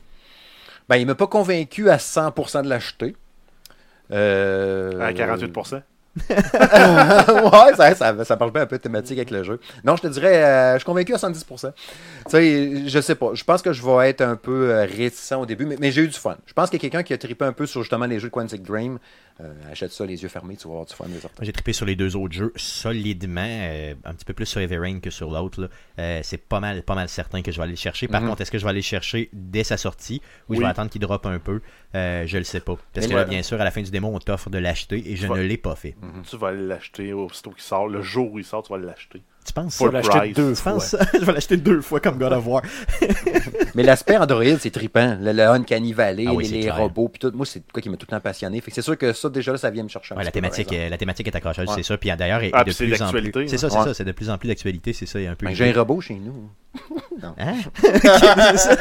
Ben, 0.89 0.97
il 0.97 1.05
m'a 1.07 1.15
pas 1.15 1.27
convaincu 1.27 1.89
à 1.89 1.97
100% 1.97 2.63
de 2.63 2.69
l'acheter. 2.69 3.15
Euh... 4.11 4.99
À 4.99 5.13
48%. 5.13 5.81
ouais, 6.29 7.75
ça, 7.77 7.95
ça, 7.95 8.25
ça 8.25 8.37
parle 8.37 8.51
bien 8.51 8.63
un 8.63 8.65
peu 8.65 8.77
de 8.77 8.81
thématique 8.81 9.17
avec 9.17 9.31
le 9.31 9.43
jeu. 9.43 9.59
Non, 9.85 9.95
je 9.95 10.01
te 10.01 10.07
dirais, 10.07 10.43
euh, 10.43 10.73
je 10.73 10.79
suis 10.79 10.85
convaincu 10.85 11.13
à 11.13 11.17
110%. 11.17 11.71
Tu 11.73 12.31
sais, 12.31 12.87
je 12.87 12.99
sais 12.99 13.15
pas. 13.15 13.29
Je 13.33 13.43
pense 13.45 13.61
que 13.61 13.71
je 13.71 13.81
vais 13.81 14.09
être 14.09 14.21
un 14.21 14.35
peu 14.35 14.71
euh, 14.71 14.85
réticent 14.85 15.31
au 15.33 15.45
début, 15.45 15.65
mais, 15.65 15.77
mais 15.79 15.91
j'ai 15.91 16.01
eu 16.01 16.07
du 16.07 16.17
fun. 16.17 16.35
Je 16.45 16.53
pense 16.53 16.69
qu'il 16.69 16.77
y 16.77 16.81
a 16.81 16.89
quelqu'un 16.89 17.03
qui 17.03 17.13
a 17.13 17.17
trippé 17.17 17.45
un 17.45 17.53
peu 17.53 17.65
sur 17.65 17.81
justement 17.81 18.05
les 18.05 18.19
jeux 18.19 18.27
de 18.27 18.33
Quantic 18.33 18.61
Dream. 18.61 18.99
Euh, 19.41 19.53
achète 19.71 19.91
ça 19.91 20.05
les 20.05 20.21
yeux 20.21 20.29
fermés, 20.29 20.55
tu 20.55 20.67
vas 20.67 20.73
avoir 20.73 20.85
du 20.85 20.93
fun, 20.93 21.05
J'ai 21.41 21.51
trippé 21.51 21.73
sur 21.73 21.85
les 21.85 21.95
deux 21.95 22.15
autres 22.15 22.33
jeux 22.33 22.53
solidement, 22.55 23.41
euh, 23.45 23.95
un 24.05 24.13
petit 24.13 24.25
peu 24.25 24.33
plus 24.33 24.45
sur 24.45 24.61
Everrain 24.61 24.99
que 24.99 25.09
sur 25.09 25.31
l'autre. 25.31 25.69
Euh, 25.99 26.19
c'est 26.23 26.37
pas 26.37 26.59
mal, 26.59 26.83
pas 26.83 26.95
mal 26.95 27.09
certain 27.09 27.41
que 27.41 27.51
je 27.51 27.57
vais 27.57 27.63
aller 27.63 27.71
le 27.73 27.77
chercher. 27.77 28.07
Par 28.07 28.21
Mhm. 28.21 28.29
contre, 28.29 28.41
est-ce 28.41 28.51
que 28.51 28.57
je 28.59 28.63
vais 28.63 28.69
aller 28.69 28.79
le 28.79 28.83
chercher 28.83 29.29
dès 29.33 29.63
sa 29.63 29.77
sortie? 29.77 30.21
Ou 30.49 30.55
je 30.55 30.59
vais 30.59 30.65
attendre 30.65 30.89
qu'il 30.89 31.01
drop 31.01 31.25
un 31.25 31.39
peu 31.39 31.61
Euh, 31.93 32.25
Je 32.25 32.37
le 32.37 32.45
sais 32.45 32.61
pas. 32.61 32.77
Parce 32.93 33.07
Mais 33.07 33.11
que 33.13 33.17
là, 33.17 33.25
bien 33.25 33.43
sûr, 33.43 33.59
à 33.59 33.65
la 33.65 33.71
fin 33.71 33.81
du 33.81 33.91
démo, 33.91 34.07
on 34.13 34.19
t'offre 34.19 34.49
de 34.49 34.57
l'acheter 34.57 35.11
et 35.11 35.17
je 35.17 35.23
Tu 35.23 35.27
vas- 35.27 35.35
ne 35.35 35.41
l'ai 35.41 35.57
pas 35.57 35.75
fait. 35.75 35.93
Tu 36.29 36.37
vas 36.37 36.47
aller 36.49 36.65
l'acheter 36.65 37.11
aussitôt 37.11 37.49
qu'il 37.51 37.61
sort. 37.63 37.87
Le 37.89 38.01
jour 38.01 38.31
où 38.31 38.39
il 38.39 38.45
sort, 38.45 38.63
tu 38.63 38.71
vas 38.71 38.79
l'acheter. 38.79 39.21
Tu 39.45 39.53
penses 39.53 39.75
Full 39.77 39.87
ça? 39.87 39.93
l'acheter 39.93 40.17
price. 40.19 40.35
deux 40.35 40.49
Tu 40.53 40.55
fois. 40.61 40.77
je 41.19 41.25
vais 41.25 41.33
l'acheter 41.33 41.57
deux 41.57 41.81
fois 41.81 41.99
comme 41.99 42.17
God 42.19 42.31
of 42.33 42.45
War. 42.45 42.61
Mais 43.75 43.83
l'aspect 43.83 44.17
Android, 44.17 44.43
c'est 44.59 44.69
trippant. 44.69 45.17
Le, 45.19 45.31
le 45.33 45.43
Uncanny 45.43 45.93
Valley, 45.93 46.25
Ah 46.27 46.33
oui, 46.33 46.47
les, 46.47 46.63
c'est 46.63 46.69
robots, 46.71 47.07
puis 47.09 47.19
tout. 47.19 47.31
Moi, 47.35 47.45
c'est 47.45 47.63
quoi 47.71 47.81
qui 47.81 47.89
m'a 47.89 47.97
tout 47.97 48.05
le 48.09 48.15
temps 48.15 48.21
passionné. 48.21 48.61
Fait 48.61 48.69
que 48.71 48.75
c'est 48.75 48.81
sûr 48.81 48.97
que 48.97 49.13
ça, 49.13 49.29
déjà 49.29 49.51
là, 49.51 49.57
ça 49.57 49.69
vient 49.71 49.83
me 49.83 49.89
chercher 49.89 50.13
Ouais, 50.15 50.23
la, 50.23 50.31
thématique, 50.31 50.71
euh, 50.73 50.89
la 50.89 50.97
thématique 50.97 51.27
est 51.27 51.35
accrocheuse, 51.35 51.67
Ouais. 51.69 51.75
c'est 51.77 51.83
ça. 51.83 51.97
Puis 51.97 52.11
d'ailleurs, 52.15 52.43
est 52.43 52.51
Ah, 52.53 52.63
c'est 52.67 52.85
plus 52.85 52.93
en 53.01 53.09
plus. 53.09 53.21
d'actualité, 53.21 53.47
C'est 53.47 53.55
hein. 53.55 53.57
ça, 53.57 53.69
c'est 53.69 53.77
Ouais. 53.79 53.83
ça. 53.85 53.93
C'est 53.95 54.05
de 54.05 54.11
plus 54.11 54.29
en 54.29 54.37
plus 54.37 54.47
d'actualité. 54.47 54.93
C'est 54.93 55.05
ça. 55.07 55.19
Il 55.19 55.23
y 55.23 55.27
a 55.27 55.31
un 55.31 55.35
peu. 55.35 55.45
Ben, 55.47 55.55
j'ai 55.55 55.69
un 55.69 55.73
robot 55.77 56.01
chez 56.01 56.15
nous. 56.15 56.49
Hein? 57.37 57.55
C'est 57.81 58.57
ça. 58.57 58.75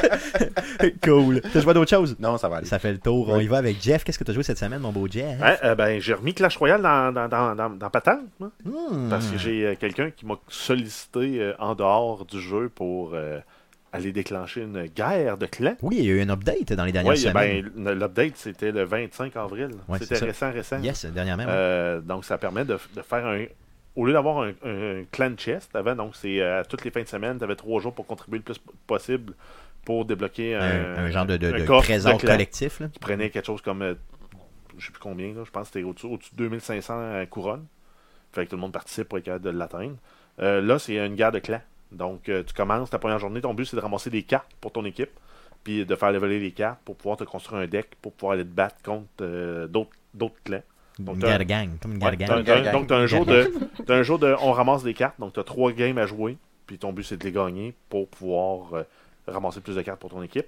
cool. 1.04 1.40
T'as 1.52 1.60
joué 1.60 1.70
à 1.70 1.74
d'autres 1.74 1.90
choses? 1.90 2.16
Non, 2.18 2.38
ça 2.38 2.48
va 2.48 2.56
aller. 2.58 2.66
Ça 2.66 2.78
fait 2.78 2.92
le 2.92 2.98
tour. 2.98 3.28
On 3.28 3.38
y 3.40 3.46
va 3.46 3.58
avec 3.58 3.82
Jeff. 3.82 4.04
Qu'est-ce 4.04 4.18
que 4.18 4.24
tu 4.24 4.30
as 4.30 4.34
joué 4.34 4.42
cette 4.42 4.58
semaine, 4.58 4.80
mon 4.80 4.92
beau 4.92 5.06
Jeff? 5.08 5.38
Hein, 5.42 5.56
euh, 5.64 5.74
ben, 5.74 6.00
j'ai 6.00 6.14
remis 6.14 6.32
Clash 6.34 6.56
Royale 6.56 6.82
dans, 6.82 7.12
dans, 7.12 7.28
dans, 7.28 7.54
dans, 7.54 7.70
dans 7.70 7.90
Patente, 7.90 8.20
moi, 8.38 8.50
Hmm. 8.64 9.08
parce 9.10 9.26
que 9.28 9.38
j'ai 9.38 9.66
euh, 9.66 9.74
quelqu'un 9.78 10.10
qui 10.10 10.24
m'a 10.26 10.36
sollicité 10.48 11.40
euh, 11.40 11.52
en 11.58 11.74
dehors 11.74 12.24
du 12.24 12.40
jeu 12.40 12.68
pour 12.72 13.12
euh, 13.14 13.40
aller 13.92 14.12
déclencher 14.12 14.62
une 14.62 14.84
guerre 14.86 15.36
de 15.36 15.46
clans. 15.46 15.74
Oui, 15.82 15.96
il 15.98 16.04
y 16.06 16.10
a 16.10 16.14
eu 16.14 16.22
un 16.22 16.28
update 16.30 16.72
dans 16.74 16.84
les 16.84 16.92
dernières 16.92 17.12
Oui, 17.12 17.18
semaines. 17.18 17.70
ben, 17.74 17.98
l'update, 17.98 18.36
c'était 18.36 18.70
le 18.72 18.84
25 18.84 19.36
avril. 19.36 19.70
Ouais, 19.88 19.98
c'était 19.98 20.24
récent, 20.26 20.52
récent. 20.52 20.78
yes, 20.80 21.06
dernièrement. 21.06 21.44
ouais. 21.44 21.50
Euh, 21.52 22.00
donc, 22.00 22.24
ça 22.24 22.38
permet 22.38 22.64
de, 22.64 22.78
de 22.94 23.02
faire 23.02 23.26
un. 23.26 23.44
Au 23.96 24.06
lieu 24.06 24.12
d'avoir 24.12 24.42
un, 24.42 24.52
un 24.64 25.04
clan 25.10 25.34
chest 25.36 25.74
avant, 25.74 25.94
donc 25.96 26.14
c'est 26.16 26.40
euh, 26.40 26.62
toutes 26.68 26.84
les 26.84 26.90
fins 26.90 27.02
de 27.02 27.08
semaine, 27.08 27.38
tu 27.38 27.44
avais 27.44 27.56
trois 27.56 27.80
jours 27.80 27.92
pour 27.92 28.06
contribuer 28.06 28.38
le 28.38 28.44
plus 28.44 28.60
possible 28.86 29.34
pour 29.84 30.04
débloquer 30.04 30.54
un, 30.54 30.60
un, 30.60 30.98
un 31.06 31.10
genre 31.10 31.26
de, 31.26 31.36
de, 31.36 31.50
de 31.50 31.80
trésor 31.80 32.18
collectif. 32.18 32.80
Là. 32.80 32.88
qui 32.88 32.98
prenait 32.98 33.30
quelque 33.30 33.46
chose 33.46 33.62
comme, 33.62 33.82
euh, 33.82 33.94
je 34.78 34.86
sais 34.86 34.92
plus 34.92 35.00
combien, 35.00 35.28
là, 35.34 35.42
je 35.44 35.50
pense 35.50 35.68
que 35.68 35.74
c'était 35.74 35.84
au-dessus 35.84 36.06
au-dessus 36.06 36.30
de 36.34 36.48
2500 36.48 37.26
couronnes. 37.30 37.66
Fait 38.32 38.44
que 38.44 38.50
tout 38.50 38.56
le 38.56 38.60
monde 38.62 38.72
participe 38.72 39.08
pour 39.08 39.18
être 39.18 39.24
capable 39.24 39.44
de 39.44 39.50
l'atteindre. 39.50 39.96
Euh, 40.40 40.60
là, 40.60 40.78
c'est 40.78 40.94
une 41.04 41.16
guerre 41.16 41.32
de 41.32 41.40
clans. 41.40 41.62
Donc, 41.90 42.28
euh, 42.28 42.44
tu 42.44 42.54
commences 42.54 42.90
ta 42.90 42.98
première 43.00 43.18
journée, 43.18 43.40
ton 43.40 43.54
but 43.54 43.64
c'est 43.64 43.76
de 43.76 43.80
ramasser 43.82 44.10
des 44.10 44.22
cartes 44.22 44.50
pour 44.60 44.70
ton 44.70 44.84
équipe, 44.84 45.10
puis 45.64 45.84
de 45.84 45.96
faire 45.96 46.12
leveler 46.12 46.38
les 46.38 46.52
cartes 46.52 46.78
pour 46.84 46.94
pouvoir 46.96 47.16
te 47.16 47.24
construire 47.24 47.60
un 47.62 47.66
deck, 47.66 47.96
pour 48.00 48.12
pouvoir 48.12 48.34
aller 48.34 48.44
te 48.44 48.54
battre 48.54 48.76
contre 48.84 49.08
euh, 49.22 49.66
d'autres 49.66 49.90
d'autres 50.14 50.40
clans. 50.44 50.62
Donc, 51.04 51.16
Une 51.16 51.20
t'as- 51.22 51.28
guerre 51.28 51.38
de 51.38 51.44
gang. 51.44 51.70
Comme 51.80 51.92
une 51.92 51.98
guerre 51.98 52.10
Ouais, 52.10 52.16
gang. 52.16 52.44
gang. 52.44 52.72
donc, 52.72 52.86
tu 52.88 52.94
as 52.94 52.96
un 52.96 53.06
jour 53.06 53.26
de, 53.26 53.50
t'as 53.86 53.96
un 53.96 54.02
jour 54.02 54.18
de. 54.18 54.34
On 54.40 54.52
ramasse 54.52 54.82
des 54.82 54.94
cartes, 54.94 55.18
donc 55.18 55.32
tu 55.32 55.40
as 55.40 55.44
trois 55.44 55.72
games 55.72 55.98
à 55.98 56.06
jouer, 56.06 56.36
puis 56.66 56.78
ton 56.78 56.92
but 56.92 57.02
c'est 57.02 57.16
de 57.16 57.24
les 57.24 57.32
gagner 57.32 57.74
pour 57.88 58.08
pouvoir 58.08 58.74
euh, 58.74 58.82
ramasser 59.26 59.60
plus 59.60 59.76
de 59.76 59.82
cartes 59.82 60.00
pour 60.00 60.10
ton 60.10 60.22
équipe. 60.22 60.46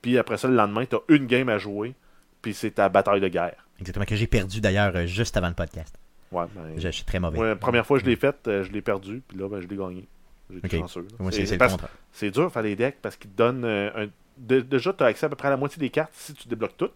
Puis 0.00 0.18
après 0.18 0.36
ça, 0.36 0.48
le 0.48 0.54
lendemain, 0.54 0.84
tu 0.86 0.96
as 0.96 1.00
une 1.08 1.26
game 1.26 1.48
à 1.48 1.58
jouer, 1.58 1.94
puis 2.42 2.54
c'est 2.54 2.72
ta 2.72 2.88
bataille 2.88 3.20
de 3.20 3.28
guerre. 3.28 3.66
Exactement, 3.78 4.04
que 4.04 4.16
j'ai 4.16 4.26
perdu 4.26 4.60
d'ailleurs 4.60 4.94
euh, 4.96 5.06
juste 5.06 5.36
avant 5.36 5.48
le 5.48 5.54
podcast. 5.54 5.94
Ouais, 6.30 6.44
ben, 6.54 6.62
Je, 6.76 6.80
je 6.82 6.88
suis 6.90 7.04
très 7.04 7.20
mauvais. 7.20 7.38
ouais, 7.38 7.48
la 7.48 7.56
première 7.56 7.84
fois 7.86 7.98
que 7.98 8.04
je 8.04 8.08
l'ai 8.10 8.16
faite, 8.16 8.48
euh, 8.48 8.62
je 8.64 8.72
l'ai 8.72 8.80
perdu, 8.82 9.22
puis 9.28 9.38
là, 9.38 9.48
ben, 9.48 9.60
je 9.60 9.66
l'ai 9.68 9.76
gagné. 9.76 10.06
J'ai 10.50 10.58
été 10.58 10.76
Ok. 10.76 10.82
chanceux. 10.82 11.02
là. 11.02 11.08
Moi, 11.18 11.30
C'est- 11.32 12.30
dur 12.30 12.44
de 12.44 12.48
faire 12.50 12.62
les 12.62 12.76
decks 12.76 12.96
parce 13.00 13.16
qu'ils 13.16 13.30
te 13.30 13.36
donnent 13.36 13.64
euh, 13.64 13.90
un. 13.94 14.06
dé- 14.36 14.62
déjà, 14.62 14.92
tu 14.92 15.02
as 15.04 15.06
accès 15.06 15.26
à 15.26 15.28
peu 15.28 15.36
près 15.36 15.48
à 15.48 15.50
la 15.52 15.56
moitié 15.56 15.78
des 15.80 15.88
cartes 15.90 16.12
si 16.14 16.34
tu 16.34 16.48
débloques 16.48 16.76
toutes. 16.76 16.92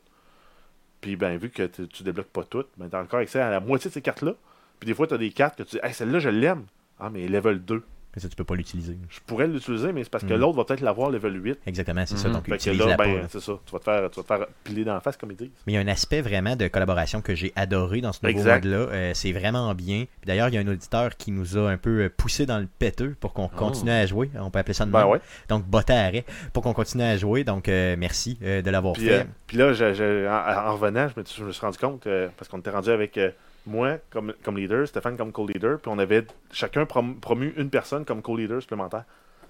Puis, 1.07 1.15
ben, 1.15 1.37
vu 1.37 1.51
que 1.51 1.63
tu 1.63 2.03
débloques 2.03 2.33
pas 2.33 2.43
toutes, 2.43 2.67
ben, 2.77 2.89
tu 2.91 2.97
as 2.97 3.01
encore 3.01 3.21
accès 3.21 3.39
à 3.39 3.49
la 3.49 3.61
moitié 3.61 3.89
de 3.91 3.95
ces 3.95 4.03
cartes-là. 4.03 4.35
Puis, 4.81 4.89
des 4.89 4.93
fois, 4.93 5.07
tu 5.07 5.15
as 5.15 5.19
des 5.19 5.31
cartes 5.31 5.57
que 5.57 5.63
tu 5.63 5.77
dis, 5.77 5.81
hey, 5.85 5.95
celle-là, 5.95 6.19
je 6.19 6.29
l'aime. 6.29 6.65
Ah, 6.99 7.11
mais 7.11 7.29
level 7.29 7.61
2. 7.61 7.85
Mais 8.17 8.23
ça, 8.23 8.29
tu 8.31 8.35
peux 8.35 8.45
pas 8.45 8.55
l'utiliser. 8.57 8.97
Je 9.11 9.21
pourrais 9.27 9.47
l'utiliser, 9.47 9.93
mais 9.93 10.03
c'est 10.03 10.09
parce 10.11 10.25
que 10.25 10.33
Mhm. 10.33 10.41
l'autre 10.41 10.57
va 10.57 10.65
peut-être 10.65 10.81
l'avoir 10.81 11.11
level 11.11 11.39
8. 11.45 11.59
Exactement, 11.67 12.03
c'est 12.07 12.17
ça. 12.17 12.29
Mhm. 12.29 12.35
Donc, 12.35 12.45
Fait 12.47 12.73
là, 12.73 12.97
ben, 12.97 13.15
là. 13.17 13.23
c'est 13.29 13.41
ça. 13.41 13.53
Tu 13.67 13.73
vas, 13.73 13.79
te 13.79 13.85
faire, 13.85 14.11
tu 14.11 14.17
vas 14.17 14.23
te 14.23 14.27
faire 14.27 14.47
piler 14.65 14.85
dans 14.85 14.95
la 14.95 15.01
face, 15.01 15.19
comme 15.19 15.31
ils 15.33 15.37
disent. 15.37 15.51
Mais 15.67 15.75
il 15.75 15.77
y 15.77 15.79
a 15.79 15.83
un 15.83 15.89
aspect 15.89 16.23
vraiment 16.23 16.57
de 16.57 16.67
collaboration 16.69 17.21
que 17.21 17.35
j'ai 17.35 17.53
adoré 17.57 18.01
dans 18.01 18.13
ce 18.15 18.25
nouveau 18.27 18.43
mode-là. 18.43 18.77
Euh, 18.79 19.11
c'est 19.15 19.33
vraiment 19.33 19.75
bien. 19.75 20.07
Puis 20.21 20.27
D'ailleurs, 20.27 20.49
il 20.49 20.55
y 20.55 20.59
a 20.59 20.63
un 20.63 20.67
auditeur 20.69 21.15
qui 21.19 21.31
nous 21.31 21.59
a 21.59 21.71
un 21.71 21.77
peu 21.77 22.05
euh, 22.05 22.09
poussé 22.17 22.47
dans 22.47 22.59
le 22.59 22.67
péteux 22.79 23.15
pour 23.21 23.35
qu'on 23.35 23.49
continue 23.49 23.91
à 23.91 24.07
jouer. 24.07 24.31
On 24.41 24.51
peut 24.51 24.59
appeler 24.61 24.73
ça 24.75 24.87
de 24.87 24.91
Ben 24.91 25.07
ouais. 25.07 25.21
Donc, 25.51 25.65
botté 25.67 25.93
à 25.93 26.05
arrêt 26.07 26.25
pour 26.55 26.63
qu'on 26.63 26.73
continue 26.73 27.03
à 27.05 27.17
jouer. 27.19 27.45
Donc, 27.45 27.69
euh, 27.69 27.97
merci 27.99 28.39
euh, 28.43 28.63
de 28.63 28.71
l'avoir 28.71 28.97
fait. 28.97 29.27
puis 29.47 29.59
là, 29.59 29.75
je- 29.75 29.93
je- 29.93 30.27
en, 30.27 30.69
en 30.71 30.73
revenant, 30.75 31.09
je 31.15 31.21
me, 31.21 31.25
je 31.27 31.45
me 31.45 31.53
suis 31.53 31.61
rendu 31.61 31.77
compte, 31.77 32.09
parce 32.39 32.49
qu'on 32.49 32.59
était 32.61 32.71
rendu 32.71 32.89
avec 32.89 33.19
moi 33.67 33.99
comme, 34.11 34.33
comme 34.43 34.57
leader, 34.57 34.87
Stéphane 34.89 35.17
comme 35.17 35.33
co-leader, 35.33 35.79
puis 35.81 35.91
on 35.95 35.99
avait 35.99 36.27
chacun 36.53 36.85
prom- 36.85 37.19
promu 37.21 37.53
une 37.57 37.71
personne 37.71 38.05
comme 38.05 38.23
co-leader 38.23 38.61
supplémentaire. 38.63 39.05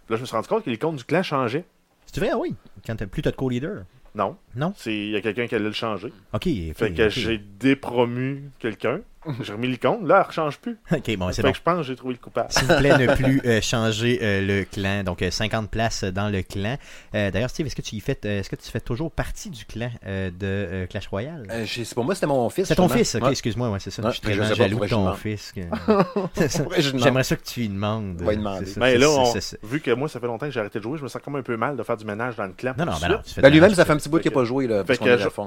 Là, 0.09 0.17
je 0.17 0.21
me 0.23 0.27
suis 0.27 0.35
rendu 0.37 0.49
compte 0.49 0.65
que 0.65 0.71
les 0.71 0.79
comptes 0.79 0.97
du 0.97 1.05
clan 1.05 1.23
changeaient. 1.23 1.65
C'est 2.07 2.21
vrai, 2.21 2.33
oui. 2.35 2.55
Quand 2.87 2.97
t'as 2.97 3.07
plus 3.07 3.23
de 3.23 3.31
co-leader. 3.31 3.85
Non. 4.15 4.37
Non? 4.55 4.73
C'est- 4.77 4.95
Il 4.95 5.11
y 5.11 5.17
a 5.17 5.21
quelqu'un 5.21 5.47
qui 5.47 5.55
allait 5.55 5.65
le 5.65 5.73
changer. 5.73 6.09
Ok. 6.33 6.47
ok, 6.47 6.75
Fait 6.77 6.93
que 6.95 7.09
j'ai 7.11 7.39
dépromu 7.39 8.51
quelqu'un. 8.59 9.01
J'ai 9.43 9.53
remis 9.53 9.69
le 9.69 9.77
compte. 9.77 10.03
Là, 10.07 10.17
elle 10.17 10.21
ne 10.23 10.27
rechange 10.27 10.59
plus. 10.59 10.79
Ok, 10.93 11.17
bon, 11.17 11.29
c'est 11.31 11.37
fait 11.37 11.43
bon. 11.43 11.51
que 11.53 11.57
je 11.59 11.63
pense 11.63 11.77
que 11.79 11.83
j'ai 11.85 11.97
trouvé 11.97 12.15
le 12.15 12.21
coupable. 12.21 12.49
S'il 12.51 12.67
vous 12.67 12.77
plaît, 12.77 12.97
ne 12.99 13.15
plus 13.15 13.41
euh, 13.45 13.61
changer 13.61 14.19
euh, 14.23 14.41
le 14.47 14.65
clan. 14.65 15.03
Donc, 15.05 15.23
euh, 15.23 15.31
50 15.31 15.71
places 15.71 16.05
dans 16.05 16.29
le 16.29 16.43
clan. 16.43 16.77
Euh, 17.15 17.31
D'ailleurs, 17.31 17.51
Steve, 17.51 17.67
est-ce 17.67 17.77
que 17.77 17.83
tu 17.83 17.97
y 17.97 18.01
fais, 18.01 18.19
euh, 18.25 18.41
est-ce 18.41 18.51
que 18.51 18.57
tu 18.57 18.71
fais 18.71 18.81
toujours 18.81 19.11
partie 19.11 19.51
du 19.51 19.65
clan 19.65 19.91
euh, 20.07 20.31
de 20.31 20.37
euh, 20.43 20.87
Clash 20.87 21.07
Royale? 21.09 21.47
Euh, 21.51 21.65
pour 21.95 22.05
moi, 22.05 22.15
c'était 22.15 22.27
mon 22.27 22.49
fils. 22.51 22.69
C'est 22.69 22.75
ton 22.77 22.89
fils, 22.89 23.15
ok, 23.15 23.23
Ouais. 23.25 23.31
excuse-moi, 23.33 23.71
ouais, 23.71 23.81
c'est 23.81 23.91
ça. 23.91 24.03
Ouais, 24.03 24.11
je 24.13 24.17
suis 24.21 24.33
je 24.35 24.39
pas, 24.41 24.55
jaloux 24.55 24.81
de 24.81 24.87
ton 24.89 25.13
fils. 25.15 25.53
que-. 25.53 26.97
J'aimerais 26.99 27.25
ça 27.25 27.37
que 27.37 27.45
tu 27.45 27.61
lui 27.61 27.69
demandes. 27.69 28.21
Va 28.21 28.31
lui 28.33 28.39
demander. 28.39 28.67
Ça, 28.67 28.81
Mais 28.81 28.93
c'est- 28.93 28.99
là, 28.99 29.11
on- 29.11 29.67
vu 29.67 29.81
que 29.81 29.91
moi, 29.93 30.09
ça 30.09 30.21
fait 30.21 30.27
longtemps 30.27 30.47
que 30.47 30.53
j'ai 30.53 30.61
arrêté 30.61 30.79
de 30.79 30.85
jouer, 30.85 30.99
je 30.99 31.03
me 31.03 31.09
sens 31.09 31.21
comme 31.23 31.37
un 31.37 31.43
peu 31.43 31.57
mal 31.57 31.77
de 31.77 31.83
faire 31.83 31.97
du 31.97 32.05
ménage 32.05 32.37
dans 32.37 32.47
le 32.47 32.53
clan. 32.53 32.75
Non, 32.79 32.87
non, 32.87 32.93
ben 33.01 33.09
non. 33.09 33.19
Ben, 33.43 33.51
lui-même, 33.53 33.75
ça 33.75 33.85
fait 33.85 33.93
un 33.93 33.97
petit 33.97 34.09
bout 34.09 34.19
qu'il 34.19 34.31
n'a 34.31 34.35
pas 34.35 34.45
joué. 34.45 34.67
Est 34.67 34.69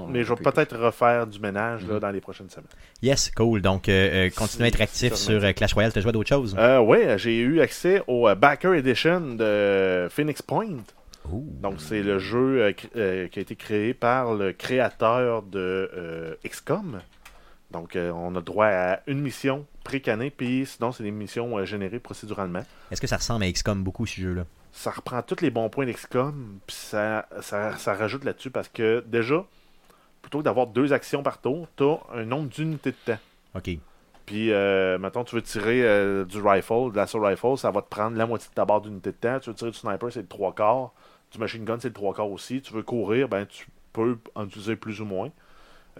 mais 0.09 0.23
je 0.23 0.33
vais 0.33 0.41
peut-être 0.41 0.77
refaire 0.77 1.27
du 1.27 1.39
ménage 1.39 1.85
là, 1.87 1.99
dans 1.99 2.09
les 2.11 2.21
prochaines 2.21 2.49
semaines. 2.49 2.67
Yes, 3.01 3.31
cool. 3.35 3.61
Donc, 3.69 3.87
euh, 3.87 4.25
euh, 4.25 4.29
continue 4.31 4.63
à 4.63 4.67
être 4.69 4.81
actif 4.81 5.13
sur 5.13 5.43
euh, 5.43 5.51
Clash 5.51 5.73
Royale. 5.73 5.93
Tu 5.93 5.99
as 5.99 6.01
joué 6.01 6.09
à 6.09 6.11
d'autres 6.11 6.27
choses? 6.27 6.55
Euh, 6.57 6.79
ouais, 6.79 7.19
j'ai 7.19 7.37
eu 7.37 7.61
accès 7.61 8.01
au 8.07 8.27
Backer 8.33 8.73
Edition 8.73 9.19
de 9.35 10.07
Phoenix 10.09 10.41
Point. 10.41 10.77
Donc, 11.31 11.75
c'est 11.77 12.01
le 12.01 12.17
jeu 12.17 12.73
euh, 12.95 13.27
qui 13.27 13.39
a 13.39 13.41
été 13.41 13.55
créé 13.55 13.93
par 13.93 14.33
le 14.33 14.53
créateur 14.53 15.43
de 15.43 16.39
XCOM. 16.43 16.99
Donc, 17.69 17.95
on 17.95 18.35
a 18.35 18.41
droit 18.41 18.65
à 18.65 19.01
une 19.05 19.21
mission 19.21 19.67
pré-canée, 19.83 20.31
puis 20.31 20.65
sinon, 20.65 20.91
c'est 20.91 21.03
des 21.03 21.11
missions 21.11 21.63
générées 21.63 21.99
procéduralement. 21.99 22.63
Est-ce 22.89 22.99
que 22.99 23.05
ça 23.05 23.17
ressemble 23.17 23.43
à 23.43 23.51
XCOM 23.51 23.83
beaucoup, 23.83 24.07
ce 24.07 24.19
jeu-là? 24.19 24.45
Ça 24.71 24.89
reprend 24.89 25.21
tous 25.21 25.41
les 25.41 25.51
bons 25.51 25.69
points 25.69 25.85
d'XCOM, 25.85 26.57
puis 26.65 26.75
ça, 26.75 27.27
ça, 27.41 27.77
ça 27.77 27.93
rajoute 27.93 28.23
là-dessus 28.23 28.49
parce 28.49 28.67
que 28.67 29.03
déjà, 29.05 29.45
plutôt 30.23 30.39
que 30.39 30.45
d'avoir 30.45 30.65
deux 30.65 30.91
actions 30.91 31.21
par 31.21 31.39
tour, 31.39 31.67
tu 31.77 31.83
as 31.83 31.99
un 32.15 32.25
nombre 32.25 32.49
d'unités 32.49 32.89
de 32.89 33.13
temps. 33.13 33.19
Ok. 33.55 33.69
Puis, 34.25 34.51
euh, 34.51 34.99
mettons, 34.99 35.23
tu 35.23 35.35
veux 35.35 35.41
tirer 35.41 35.81
euh, 35.83 36.23
du 36.23 36.39
rifle, 36.39 36.91
de 36.91 36.97
l'assaut 36.97 37.19
rifle, 37.19 37.57
ça 37.57 37.71
va 37.71 37.81
te 37.81 37.89
prendre 37.89 38.15
la 38.15 38.27
moitié 38.27 38.47
de 38.49 38.53
ta 38.53 38.63
barre 38.63 38.81
d'unité 38.81 39.11
de 39.11 39.15
temps. 39.15 39.39
Tu 39.39 39.49
veux 39.49 39.55
tirer 39.55 39.71
du 39.71 39.77
sniper, 39.77 40.11
c'est 40.11 40.21
le 40.21 40.27
trois 40.27 40.53
quarts. 40.53 40.93
Du 41.31 41.39
machine 41.39 41.65
gun, 41.65 41.77
c'est 41.79 41.87
le 41.87 41.93
trois 41.93 42.13
quarts 42.13 42.29
aussi. 42.29 42.61
Tu 42.61 42.73
veux 42.73 42.83
courir, 42.83 43.27
ben 43.27 43.45
tu 43.47 43.67
peux 43.91 44.17
en 44.35 44.45
utiliser 44.45 44.75
plus 44.75 45.01
ou 45.01 45.05
moins. 45.05 45.31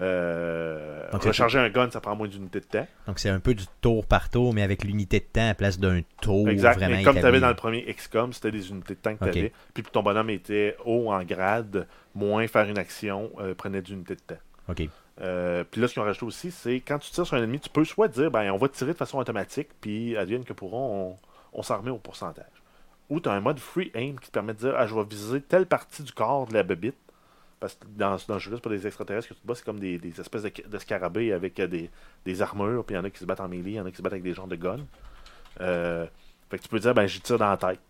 Euh, 0.02 1.10
Donc, 1.12 1.24
recharger 1.24 1.60
un 1.60 1.70
gun, 1.70 1.90
ça 1.92 2.00
prend 2.00 2.16
moins 2.16 2.28
d'unités 2.28 2.60
de 2.60 2.66
temps. 2.66 2.88
Donc, 3.08 3.20
c'est 3.20 3.30
un 3.30 3.40
peu 3.40 3.54
du 3.54 3.66
tour 3.82 4.06
par 4.06 4.30
tour, 4.30 4.54
mais 4.54 4.62
avec 4.62 4.84
l'unité 4.84 5.20
de 5.20 5.26
temps 5.26 5.50
à 5.50 5.54
place 5.54 5.80
d'un 5.80 6.02
tour 6.22 6.48
exact. 6.50 6.76
vraiment 6.78 6.98
Mais 6.98 7.04
comme 7.04 7.20
tu 7.20 7.26
avais 7.26 7.40
dans 7.40 7.50
le 7.50 7.56
premier 7.56 7.84
XCOM, 7.94 8.32
c'était 8.32 8.52
des 8.52 8.70
unités 8.70 8.94
de 8.94 9.00
temps 9.00 9.16
que 9.16 9.24
tu 9.26 9.40
avais. 9.40 9.54
Puis 9.74 9.84
ton 9.92 10.04
bonhomme 10.04 10.30
était 10.30 10.78
haut 10.86 11.12
en 11.12 11.24
grade, 11.24 11.88
moins 12.16 12.48
faire 12.48 12.70
une 12.70 12.78
action 12.78 13.32
euh, 13.40 13.54
prenait 13.56 13.82
d'unités 13.82 14.16
de 14.16 14.22
temps. 14.22 14.42
Ok. 14.70 14.88
Euh, 15.22 15.64
puis 15.70 15.82
là, 15.82 15.88
ce 15.88 15.94
qu'ils 15.94 16.02
ont 16.02 16.06
rajouté 16.06 16.26
aussi, 16.26 16.52
c'est 16.52 16.76
quand 16.76 16.98
tu 17.00 17.12
tires 17.12 17.26
sur 17.28 17.36
un 17.36 17.44
ennemi, 17.44 17.60
tu 17.60 17.70
peux 17.70 17.84
soit 17.86 18.08
dire, 18.08 18.32
ben, 18.32 18.52
on 18.52 18.58
va 18.58 18.70
tirer 18.70 18.94
de 18.94 18.98
façon 18.98 19.18
automatique, 19.20 19.70
puis 19.82 20.16
advienne 20.18 20.44
que 20.46 20.54
pourra, 20.54 20.78
on, 20.78 21.18
on 21.54 21.62
s'en 21.64 21.78
remet 21.78 21.92
au 21.92 21.98
pourcentage. 21.98 22.46
Ou 23.10 23.20
tu 23.20 23.28
as 23.28 23.34
un 23.34 23.42
mode 23.42 23.60
free 23.60 23.92
aim 23.96 24.16
qui 24.22 24.28
te 24.28 24.32
permet 24.32 24.54
de 24.54 24.60
dire, 24.60 24.74
ah, 24.78 24.88
je 24.88 24.96
vais 24.96 25.04
viser 25.04 25.42
telle 25.42 25.66
partie 25.66 26.04
du 26.04 26.12
corps 26.14 26.48
de 26.48 26.54
la 26.54 26.64
bébite. 26.64 26.96
Parce 27.60 27.74
que 27.76 27.86
dans, 27.98 28.12
dans 28.12 28.40
ce 28.40 28.46
jeu-là, 28.46 28.56
c'est 28.58 28.64
pas 28.64 28.70
des 28.70 28.88
extraterrestres 28.88 29.28
que 29.28 29.34
tu 29.34 29.42
te 29.42 29.46
bats, 29.48 29.56
c'est 29.56 29.66
comme 29.66 29.80
des, 29.82 29.98
des 29.98 30.22
espèces 30.22 30.44
de, 30.44 30.52
de 30.66 30.78
scarabées 30.78 31.34
avec 31.34 31.60
euh, 31.60 31.68
des, 31.68 31.90
des 32.24 32.42
armures, 32.42 32.86
puis 32.86 32.96
il 32.96 32.98
y 32.98 33.02
en 33.02 33.04
a 33.04 33.10
qui 33.10 33.20
se 33.20 33.26
battent 33.26 33.42
en 33.42 33.50
melee, 33.50 33.72
il 33.72 33.74
y 33.74 33.80
en 33.82 33.86
a 33.86 33.92
qui 33.92 33.98
se 33.98 34.02
battent 34.02 34.14
avec 34.14 34.24
des 34.24 34.34
genres 34.34 34.48
de 34.48 34.56
guns. 34.56 34.86
Euh, 35.60 36.06
fait 36.50 36.58
que 36.58 36.64
tu 36.64 36.70
peux 36.70 36.80
dire, 36.80 36.94
ben, 36.94 37.06
j'y 37.08 37.20
tire 37.20 37.38
dans 37.38 37.50
la 37.50 37.58
tête. 37.58 37.82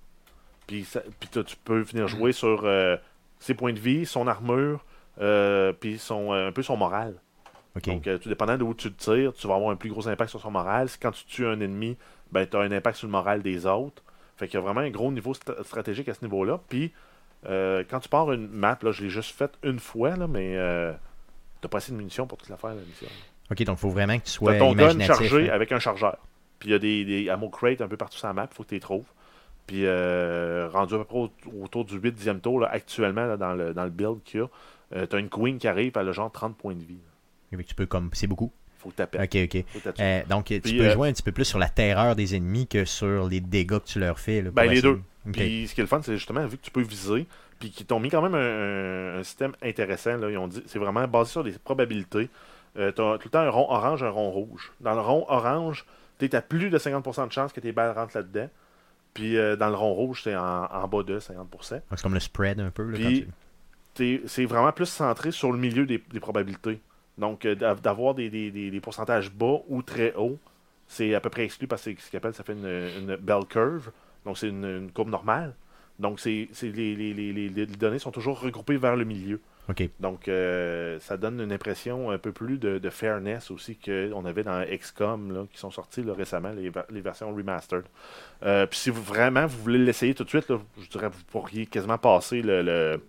Puis, 0.65 0.85
ça- 0.85 1.03
puis 1.19 1.29
tu 1.29 1.55
peux 1.63 1.81
venir 1.81 2.07
jouer 2.07 2.31
sur 2.31 2.65
euh, 2.65 2.97
ses 3.39 3.53
points 3.53 3.73
de 3.73 3.79
vie, 3.79 4.05
son 4.07 4.25
armure, 4.27 4.83
euh, 5.21 5.73
puis 5.73 5.97
son, 5.97 6.33
euh, 6.33 6.47
un 6.47 6.51
peu 6.51 6.63
son 6.63 6.77
moral. 6.77 7.15
Donc, 7.93 8.07
euh, 8.07 8.17
tout 8.17 8.29
dépendant 8.29 8.57
de 8.57 8.63
où 8.63 8.73
tu 8.73 8.91
te 8.91 9.03
tires, 9.03 9.33
tu 9.33 9.47
vas 9.47 9.55
avoir 9.55 9.69
un 9.71 9.75
plus 9.75 9.89
gros 9.89 10.07
impact 10.07 10.29
sur 10.31 10.41
son 10.41 10.51
moral. 10.51 10.89
Si 10.89 10.97
quand 10.99 11.11
tu 11.11 11.23
tues 11.25 11.45
un 11.45 11.59
ennemi, 11.61 11.97
ben, 12.31 12.45
tu 12.45 12.57
as 12.57 12.61
un 12.61 12.71
impact 12.71 12.97
sur 12.97 13.07
le 13.07 13.11
moral 13.11 13.41
des 13.41 13.65
autres. 13.65 14.03
Fait 14.37 14.47
qu'il 14.47 14.55
y 14.55 14.57
a 14.57 14.61
vraiment 14.65 14.81
un 14.81 14.89
gros 14.89 15.11
niveau 15.11 15.33
st- 15.33 15.63
stratégique 15.63 16.09
à 16.09 16.13
ce 16.13 16.23
niveau-là. 16.25 16.59
Puis, 16.67 16.91
euh, 17.45 17.83
quand 17.89 17.99
tu 17.99 18.09
pars 18.09 18.31
une 18.31 18.47
map, 18.49 18.77
là, 18.81 18.91
je 18.91 19.03
l'ai 19.03 19.09
juste 19.09 19.35
faite 19.35 19.53
une 19.63 19.79
fois, 19.79 20.15
là, 20.15 20.27
mais 20.27 20.55
euh, 20.57 20.91
t'as 21.61 21.69
pas 21.69 21.77
assez 21.77 21.91
de 21.91 21.97
munitions 21.97 22.25
pour 22.27 22.37
toute 22.37 22.49
la 22.49 22.57
faire, 22.57 22.71
la 22.71 22.81
mission. 22.81 23.07
ok, 23.51 23.63
donc 23.63 23.77
il 23.77 23.81
faut 23.81 23.89
vraiment 23.89 24.17
que 24.17 24.25
tu 24.25 24.31
sois 24.31 24.53
T'as 24.53 24.59
ton 24.59 24.73
gun 24.73 24.99
chargé 25.05 25.49
hein. 25.49 25.53
avec 25.53 25.71
un 25.71 25.79
chargeur. 25.79 26.17
Puis 26.59 26.69
il 26.69 26.71
y 26.73 26.75
a 26.75 26.79
des, 26.79 27.05
des 27.05 27.29
ammo 27.29 27.49
crates 27.49 27.79
un 27.81 27.87
peu 27.87 27.95
partout 27.97 28.17
sur 28.17 28.27
la 28.27 28.33
map, 28.33 28.47
il 28.51 28.55
faut 28.55 28.63
que 28.63 28.69
tu 28.69 28.75
les 28.75 28.81
trouves. 28.81 29.05
Puis 29.67 29.85
euh, 29.85 30.67
rendu 30.71 30.95
à 30.95 30.97
peu 30.97 31.03
près 31.05 31.17
au- 31.17 31.31
autour 31.63 31.85
du 31.85 31.99
8-10e 31.99 32.39
tour, 32.41 32.59
là, 32.59 32.67
actuellement, 32.71 33.25
là, 33.25 33.37
dans, 33.37 33.53
le, 33.53 33.73
dans 33.73 33.83
le 33.83 33.89
build 33.91 34.23
qu'il 34.25 34.39
y 34.41 34.43
a, 34.43 34.47
euh, 34.95 35.05
t'as 35.05 35.19
une 35.19 35.29
queen 35.29 35.57
qui 35.57 35.67
arrive, 35.67 35.93
elle 35.95 36.09
a 36.09 36.11
genre 36.11 36.31
30 36.31 36.57
points 36.57 36.75
de 36.75 36.83
vie. 36.83 36.97
Que 37.51 37.61
Tu 37.61 37.75
peux 37.75 37.85
comme. 37.85 38.09
C'est 38.13 38.27
beaucoup. 38.27 38.51
Faut 38.77 38.89
que. 38.89 39.03
Ok, 39.03 39.35
ok. 39.53 39.65
Faut. 39.67 39.89
Euh, 39.99 40.21
donc, 40.29 40.45
tu 40.45 40.59
peux 40.61 40.69
euh, 40.83 40.93
jouer 40.93 41.09
un 41.09 41.13
petit 41.13 41.23
peu 41.23 41.31
plus 41.31 41.45
sur 41.45 41.59
la 41.59 41.67
terreur 41.69 42.15
des 42.15 42.35
ennemis 42.35 42.67
que 42.67 42.85
sur 42.85 43.27
les 43.27 43.41
dégâts 43.41 43.79
que 43.79 43.85
tu 43.85 43.99
leur 43.99 44.19
fais. 44.19 44.41
là, 44.41 44.51
Ben, 44.51 44.63
les 44.63 44.77
essayer- 44.77 44.81
deux. 44.93 45.01
Puis 45.31 45.67
ce 45.67 45.75
qui 45.75 45.81
est 45.81 45.83
le 45.83 45.87
fun, 45.87 46.01
c'est 46.01 46.15
justement, 46.15 46.45
vu 46.45 46.57
que 46.57 46.63
tu 46.63 46.71
peux 46.71 46.81
viser, 46.81 47.27
puis 47.59 47.71
qu'ils 47.71 47.85
t'ont 47.85 47.99
mis 47.99 48.09
quand 48.09 48.21
même 48.21 48.35
un, 48.35 49.21
système 49.23 49.51
intéressant, 49.61 50.15
là, 50.17 50.29
ils 50.31 50.37
ont 50.37 50.47
dit, 50.47 50.63
c'est 50.65 50.79
vraiment 50.79 51.05
basé 51.07 51.31
sur 51.31 51.43
des 51.43 51.51
probabilités. 51.51 52.29
Euh, 52.77 52.91
t'as 52.91 53.17
tout 53.17 53.27
le 53.27 53.31
temps 53.31 53.39
un 53.39 53.49
rond 53.49 53.67
orange, 53.69 54.01
un 54.03 54.09
rond 54.09 54.29
rouge. 54.31 54.71
Dans 54.79 54.93
le 54.93 55.01
rond 55.01 55.25
orange, 55.27 55.85
t'es 56.17 56.33
à 56.35 56.41
plus 56.41 56.69
de 56.69 56.77
50% 56.77 57.27
de 57.27 57.31
chance 57.33 57.51
que 57.51 57.59
tes 57.59 57.71
balles 57.73 57.95
rentrent 57.95 58.15
là-dedans. 58.15 58.47
Puis 59.13 59.37
euh, 59.37 59.55
dans 59.55 59.69
le 59.69 59.75
rond 59.75 59.93
rouge, 59.93 60.21
c'est 60.23 60.35
en, 60.35 60.65
en 60.65 60.87
bas 60.87 61.03
de 61.03 61.19
50%. 61.19 61.35
Donc, 61.41 61.59
C'est 61.63 62.01
comme 62.01 62.13
le 62.13 62.19
spread 62.19 62.59
un 62.59 62.69
peu. 62.69 62.83
Là, 62.89 62.97
Puis- 62.97 63.27
c'est 63.95 64.45
vraiment 64.45 64.71
plus 64.71 64.85
centré 64.85 65.31
sur 65.31 65.51
le 65.51 65.57
milieu 65.57 65.85
des, 65.85 66.01
des 66.11 66.19
probabilités. 66.19 66.79
Donc, 67.17 67.45
euh, 67.45 67.55
d'av- 67.55 67.81
d'avoir 67.81 68.13
des, 68.15 68.29
des- 68.29 68.49
des- 68.51 68.79
pourcentages 68.79 69.29
bas 69.31 69.57
ou 69.67 69.81
très 69.81 70.13
hauts, 70.15 70.37
c'est 70.87 71.13
à 71.15 71.19
peu 71.19 71.29
près 71.29 71.43
exclu 71.43 71.67
parce 71.67 71.83
que 71.83 71.91
c'est 71.91 71.99
ce 72.05 72.11
qu'on 72.11 72.17
appelle, 72.17 72.33
ça 72.33 72.43
fait 72.43 72.53
une, 72.53 72.65
une 72.65 73.15
bell 73.17 73.45
curve. 73.49 73.91
Donc, 74.25 74.37
c'est 74.37 74.47
une, 74.49 74.63
une 74.65 74.91
courbe 74.91 75.09
normale. 75.09 75.53
Donc, 75.99 76.19
c'est 76.21 76.47
les, 76.63 76.95
les- 76.95 77.13
les- 77.13 77.33
les- 77.49 77.65
données 77.65 77.99
sont 77.99 78.11
toujours 78.11 78.39
regroupées 78.39 78.77
vers 78.77 78.95
le 78.95 79.03
milieu. 79.03 79.41
Donc, 79.99 80.27
euh, 80.29 80.97
ça 81.01 81.17
donne 81.17 81.39
une 81.41 81.51
impression 81.51 82.09
un 82.09 82.17
peu 82.17 82.31
plus 82.31 82.57
de, 82.57 82.79
de 82.79 82.89
fairness 82.89 83.51
aussi 83.51 83.75
qu'on 83.75 84.25
avait 84.25 84.43
dans 84.43 84.65
XCOM, 84.65 85.31
là, 85.33 85.45
qui 85.51 85.59
sont 85.59 85.69
sortis 85.71 86.01
là, 86.01 86.13
récemment, 86.13 86.51
les, 86.53 86.71
les 86.89 87.01
versions 87.01 87.35
remastered. 87.35 87.83
Euh, 88.43 88.65
Puis 88.65 88.79
si 88.79 88.89
vous, 88.89 89.03
vraiment 89.03 89.45
vous 89.45 89.61
voulez 89.61 89.77
l'essayer 89.77 90.15
tout 90.15 90.23
de 90.23 90.29
suite, 90.29 90.49
là, 90.49 90.57
je 90.81 90.87
dirais 90.89 91.09
que 91.09 91.13
vous 91.15 91.23
pourriez 91.31 91.65
quasiment 91.67 91.97
passer 91.99 92.41
le, 92.41 92.61
le, 92.63 93.01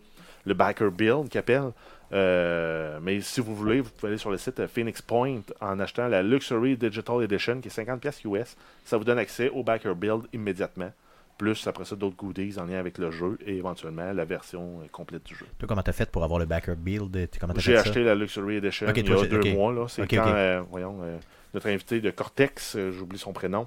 le 0.44 0.55
backer 0.55 0.90
build 0.90 1.29
qu'il 1.29 1.38
appelle. 1.38 1.72
Euh, 2.12 2.98
mais 3.03 3.20
si 3.20 3.40
vous 3.40 3.55
voulez, 3.55 3.81
vous 3.81 3.90
pouvez 3.90 4.09
aller 4.09 4.18
sur 4.18 4.31
le 4.31 4.38
site 4.38 4.59
euh, 4.59 4.66
Phoenix 4.66 5.00
Point 5.00 5.42
en 5.61 5.79
achetant 5.79 6.09
la 6.09 6.22
Luxury 6.22 6.76
Digital 6.76 7.22
Edition 7.22 7.61
qui 7.61 7.68
est 7.68 7.79
50$ 7.79 8.26
US. 8.26 8.57
Ça 8.85 8.96
vous 8.96 9.05
donne 9.05 9.18
accès 9.18 9.48
au 9.50 9.62
backer 9.62 9.94
build 9.94 10.22
immédiatement. 10.33 10.90
Plus 11.38 11.66
après 11.66 11.87
ça 11.87 11.96
d'autres 11.96 12.16
goodies 12.16 12.59
en 12.59 12.66
lien 12.66 12.79
avec 12.79 12.98
le 12.98 13.11
jeu 13.11 13.38
et 13.46 13.57
éventuellement 13.57 14.12
la 14.12 14.24
version 14.26 14.81
euh, 14.83 14.88
complète 14.92 15.24
du 15.24 15.35
jeu. 15.35 15.46
Toi, 15.59 15.66
comment 15.66 15.83
t'as 15.83 15.92
fait 15.92 16.11
pour 16.11 16.22
avoir 16.22 16.38
le 16.38 16.44
backer 16.44 16.76
build? 16.76 17.16
J'ai 17.57 17.79
acheté 17.79 18.03
la 18.03 18.14
Luxury 18.14 18.57
Edition 18.57 18.88
Ok, 18.88 18.96
il 18.98 19.05
y 19.05 19.07
toi, 19.07 19.22
a 19.22 19.26
deux 19.26 19.53
mois. 19.55 19.87
C'est 19.88 20.07
quand, 20.07 20.26
euh, 20.26 20.61
voyons, 20.70 20.98
euh, 21.03 21.16
notre 21.55 21.68
invité 21.68 22.00
de 22.00 22.11
Cortex, 22.11 22.76
j'oublie 22.90 23.18
son 23.18 23.33
prénom, 23.33 23.66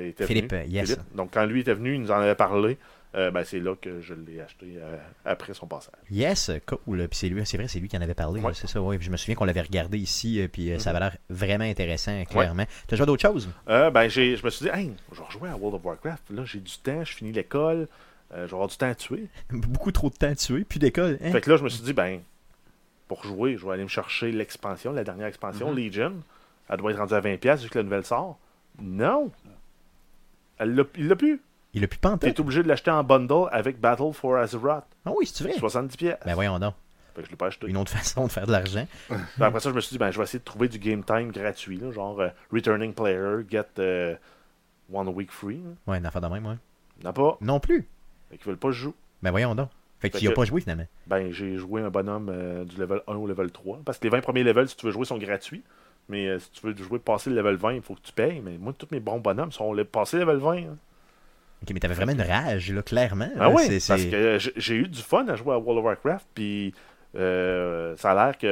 était 0.00 0.26
Philippe, 0.26 0.50
venu. 0.52 0.62
euh, 0.62 0.66
yes. 0.66 0.90
Philippe. 0.90 1.14
Donc 1.14 1.30
quand 1.32 1.44
lui 1.46 1.60
était 1.60 1.74
venu, 1.74 1.94
il 1.94 2.00
nous 2.00 2.10
en 2.10 2.20
avait 2.20 2.34
parlé. 2.34 2.78
Euh, 3.14 3.30
ben, 3.30 3.44
c'est 3.44 3.60
là 3.60 3.74
que 3.76 4.00
je 4.00 4.14
l'ai 4.14 4.40
acheté 4.40 4.76
euh, 4.78 4.96
après 5.26 5.52
son 5.52 5.66
passage. 5.66 5.92
Yes, 6.10 6.50
cool. 6.64 7.06
Puis 7.08 7.18
c'est 7.18 7.28
lui, 7.28 7.44
c'est 7.44 7.58
vrai, 7.58 7.68
c'est 7.68 7.78
lui 7.78 7.86
qui 7.88 7.96
en 7.98 8.00
avait 8.00 8.14
parlé. 8.14 8.40
Ouais. 8.40 8.54
C'est 8.54 8.66
ça. 8.66 8.80
Puis 8.80 8.98
je 9.02 9.10
me 9.10 9.18
souviens 9.18 9.34
qu'on 9.34 9.44
l'avait 9.44 9.60
regardé 9.60 9.98
ici, 9.98 10.40
euh, 10.40 10.48
puis 10.48 10.72
euh, 10.72 10.78
ça 10.78 10.90
Mhm. 10.90 10.96
avait 10.96 11.04
l'air 11.04 11.16
vraiment 11.28 11.64
intéressant, 11.64 12.24
clairement. 12.24 12.64
T'as 12.86 12.96
joué 12.96 13.02
à 13.02 13.06
d'autres 13.06 13.20
choses? 13.20 13.50
Euh, 13.68 13.90
ben, 13.90 14.08
j'ai, 14.08 14.36
je 14.36 14.42
me 14.44 14.48
suis 14.48 14.64
dit, 14.64 14.70
hey, 14.72 14.92
je 15.12 15.18
vais 15.18 15.26
rejouer 15.26 15.50
à 15.50 15.56
World 15.56 15.74
of 15.74 15.84
Warcraft. 15.84 16.30
Là, 16.30 16.44
j'ai 16.46 16.60
du 16.60 16.72
temps, 16.78 17.04
je 17.04 17.14
finis 17.14 17.32
l'école, 17.32 17.86
euh, 18.32 18.46
je 18.46 18.50
vais 18.50 18.54
avoir 18.54 18.68
du 18.68 18.76
temps 18.78 18.88
à 18.88 18.94
tuer. 18.94 19.26
Beaucoup 19.50 19.92
trop 19.92 20.08
de 20.08 20.14
temps 20.14 20.34
tué, 20.34 20.64
plus 20.64 20.78
d'école. 20.78 21.18
Hein? 21.22 21.32
Fait 21.32 21.42
que 21.42 21.50
là, 21.50 21.58
je 21.58 21.64
me 21.64 21.68
suis 21.68 21.82
dit, 21.82 21.92
ben, 21.92 22.20
pour 23.08 23.24
jouer, 23.24 23.58
je 23.58 23.66
vais 23.66 23.72
aller 23.72 23.82
me 23.82 23.88
chercher 23.88 24.32
l'expansion, 24.32 24.90
la 24.90 25.04
dernière 25.04 25.26
expansion, 25.26 25.70
Mhm. 25.70 25.76
Legion. 25.76 26.12
Elle 26.70 26.78
doit 26.78 26.92
être 26.92 26.96
rendue 26.98 27.12
à 27.12 27.20
20$ 27.20 27.62
vu 27.62 27.68
que 27.68 27.78
la 27.78 27.84
nouvelle 27.84 28.06
sort. 28.06 28.38
Non! 28.80 29.30
Elle 30.62 30.74
l'a- 30.74 30.84
il 30.96 31.08
l'a 31.08 31.16
plus. 31.16 31.40
Il 31.74 31.82
a 31.84 31.86
plus 31.88 31.98
pas 31.98 32.10
en 32.10 32.18
T'es 32.18 32.38
obligé 32.40 32.62
de 32.62 32.68
l'acheter 32.68 32.90
en 32.90 33.02
bundle 33.02 33.48
avec 33.50 33.80
Battle 33.80 34.12
for 34.12 34.36
Azeroth. 34.36 34.84
Ah 35.06 35.10
oui, 35.16 35.26
c'est 35.26 35.42
vrai? 35.44 35.54
70 35.54 35.96
pièces. 35.96 36.18
Ben 36.24 36.34
voyons 36.34 36.58
donc. 36.58 36.74
Fait 37.14 37.22
que 37.22 37.26
je 37.26 37.30
l'ai 37.32 37.36
pas 37.36 37.46
acheté. 37.46 37.66
Une 37.66 37.76
autre 37.76 37.90
façon 37.96 38.26
de 38.26 38.30
faire 38.32 38.46
de 38.46 38.52
l'argent. 38.52 38.86
Après 39.40 39.60
ça, 39.60 39.70
je 39.70 39.74
me 39.74 39.80
suis 39.80 39.94
dit, 39.94 39.98
ben, 39.98 40.10
je 40.10 40.18
vais 40.18 40.24
essayer 40.24 40.38
de 40.38 40.44
trouver 40.44 40.68
du 40.68 40.78
game 40.78 41.02
time 41.04 41.30
gratuit, 41.32 41.78
là, 41.78 41.90
genre 41.90 42.20
euh, 42.20 42.28
Returning 42.52 42.92
Player, 42.94 43.44
Get 43.50 43.64
euh, 43.78 44.14
One 44.92 45.08
Week 45.08 45.30
Free. 45.30 45.56
là. 45.62 45.70
Ouais, 45.92 45.98
une 45.98 46.06
affaire 46.06 46.20
de 46.22 46.28
même, 46.28 46.46
ouais. 46.46 46.56
Il 46.98 47.02
n'y 47.02 47.06
en 47.06 47.10
a 47.10 47.12
pas. 47.14 47.38
Non 47.40 47.58
plus. 47.60 47.88
Fait 48.30 48.36
qu'ils 48.38 48.46
veulent 48.46 48.56
pas 48.58 48.68
que 48.68 48.74
je 48.74 48.82
joue. 48.82 48.94
Ben 49.22 49.30
voyons 49.30 49.54
donc. 49.54 49.68
Fait 50.00 50.10
Fait 50.10 50.26
as 50.26 50.30
que- 50.30 50.34
pas 50.34 50.44
joué 50.44 50.60
finalement. 50.60 50.86
Ben, 51.06 51.30
j'ai 51.32 51.56
joué 51.58 51.80
un 51.80 51.90
bonhomme 51.90 52.28
euh, 52.30 52.64
du 52.64 52.76
level 52.76 53.00
1 53.06 53.14
au 53.14 53.26
level 53.26 53.50
3. 53.50 53.80
Parce 53.84 53.98
que 53.98 54.04
les 54.04 54.10
20 54.10 54.20
premiers 54.20 54.42
levels, 54.42 54.68
si 54.68 54.76
tu 54.76 54.84
veux 54.86 54.92
jouer, 54.92 55.04
sont 55.04 55.18
gratuits. 55.18 55.62
Mais 56.08 56.26
euh, 56.28 56.38
si 56.38 56.50
tu 56.50 56.66
veux 56.66 56.76
jouer 56.76 56.98
passer 56.98 57.30
le 57.30 57.36
level 57.36 57.56
20, 57.56 57.74
il 57.74 57.82
faut 57.82 57.94
que 57.94 58.00
tu 58.02 58.12
payes. 58.12 58.40
Mais 58.44 58.58
moi, 58.58 58.72
tous 58.76 58.88
mes 58.90 59.00
bons 59.00 59.18
bonhommes 59.18 59.52
sont 59.52 59.74
passés 59.90 60.18
le 60.18 60.24
level 60.24 60.38
20. 60.38 60.56
hein. 60.56 60.76
Ok, 61.62 61.70
mais 61.72 61.80
t'avais 61.80 61.94
vraiment 61.94 62.12
une 62.12 62.22
rage, 62.22 62.72
là, 62.72 62.82
clairement. 62.82 63.28
Ah 63.36 63.44
là. 63.44 63.50
oui, 63.50 63.62
parce 63.86 64.04
que 64.04 64.38
j'ai- 64.38 64.52
j'ai 64.56 64.74
eu 64.74 64.88
du 64.88 65.00
fun 65.00 65.26
à 65.28 65.36
jouer 65.36 65.54
à 65.54 65.58
World 65.58 65.78
of 65.78 65.84
Warcraft, 65.84 66.26
puis 66.34 66.74
euh, 67.14 67.94
ça 67.96 68.10
a 68.10 68.14
l'air 68.26 68.36
que, 68.38 68.46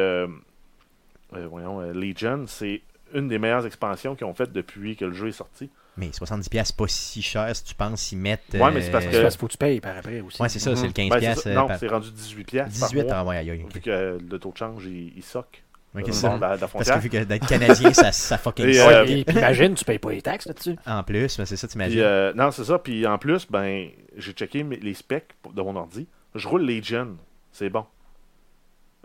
euh, 1.34 1.46
voyons, 1.50 1.80
euh, 1.80 1.92
Legion, 1.92 2.44
c'est 2.46 2.82
une 3.12 3.26
des 3.26 3.38
meilleures 3.38 3.66
expansions 3.66 4.14
qu'ils 4.14 4.26
ont 4.26 4.34
faites 4.34 4.52
depuis 4.52 4.94
que 4.94 5.04
le 5.04 5.12
jeu 5.12 5.28
est 5.28 5.32
sorti. 5.32 5.70
Mais 5.96 6.10
70$ 6.10 6.64
c'est 6.68 6.76
pas 6.76 6.86
si 6.86 7.20
cher 7.20 7.54
si 7.54 7.64
tu 7.64 7.74
penses 7.74 8.12
y 8.12 8.16
mettre. 8.16 8.56
Ouais, 8.56 8.70
mais 8.70 8.80
c'est 8.80 8.92
parce 8.92 9.06
que- 9.06 9.22
parce 9.22 9.36
faut 9.36 9.46
que 9.48 9.52
tu 9.52 9.58
payes 9.58 9.80
par 9.80 9.96
après 9.96 10.20
aussi. 10.20 10.40
Ouais, 10.40 10.48
c'est 10.48 10.60
ça, 10.60 10.76
c'est 10.76 10.86
le 10.86 10.92
15$. 10.92 11.44
Ben, 11.44 11.54
non, 11.54 11.66
par- 11.66 11.78
c'est 11.78 11.88
rendu 11.88 12.10
18 12.12 12.44
piastres 12.44 12.72
18, 12.72 13.08
par 13.08 13.18
ah 13.18 13.24
mois, 13.24 13.32
ouais, 13.32 13.38
aïe, 13.38 13.50
aïe, 13.50 13.62
ok. 13.64 13.74
vu 13.74 13.80
que 13.80 13.90
euh, 13.90 14.18
le 14.30 14.38
taux 14.38 14.52
de 14.52 14.56
change, 14.56 14.86
il, 14.86 15.12
il 15.16 15.22
soque. 15.24 15.64
Ok, 15.94 16.02
c'est 16.06 16.10
au 16.10 16.12
ça. 16.14 16.28
bord 16.28 16.36
de 16.36 16.42
la, 16.42 16.56
de 16.56 16.60
la 16.60 16.68
Parce 16.68 16.90
que 16.90 16.98
vu 17.00 17.08
que 17.10 17.24
d'être 17.24 17.46
canadien, 17.48 17.92
ça, 17.92 18.12
ça 18.12 18.38
fucking 18.38 18.66
Et, 18.66 18.80
euh, 18.80 19.04
Et 19.06 19.24
puis 19.24 19.36
imagine, 19.36 19.74
tu 19.74 19.84
payes 19.84 19.98
pas 19.98 20.10
les 20.12 20.22
taxes 20.22 20.46
là-dessus. 20.46 20.76
En 20.86 21.02
plus, 21.02 21.36
ben, 21.36 21.44
c'est 21.44 21.56
ça, 21.56 21.66
Puis, 21.66 21.72
t'imagines. 21.72 21.98
euh, 22.00 22.32
non, 22.34 22.50
c'est 22.52 22.64
ça. 22.64 22.78
Puis 22.78 23.06
en 23.06 23.18
plus, 23.18 23.46
ben, 23.50 23.88
j'ai 24.16 24.32
checké 24.32 24.62
les 24.62 24.94
specs 24.94 25.34
de 25.52 25.60
mon 25.62 25.74
ordi. 25.76 26.06
Je 26.36 26.46
roule 26.46 26.62
Legion. 26.64 27.16
C'est 27.50 27.70
bon. 27.70 27.84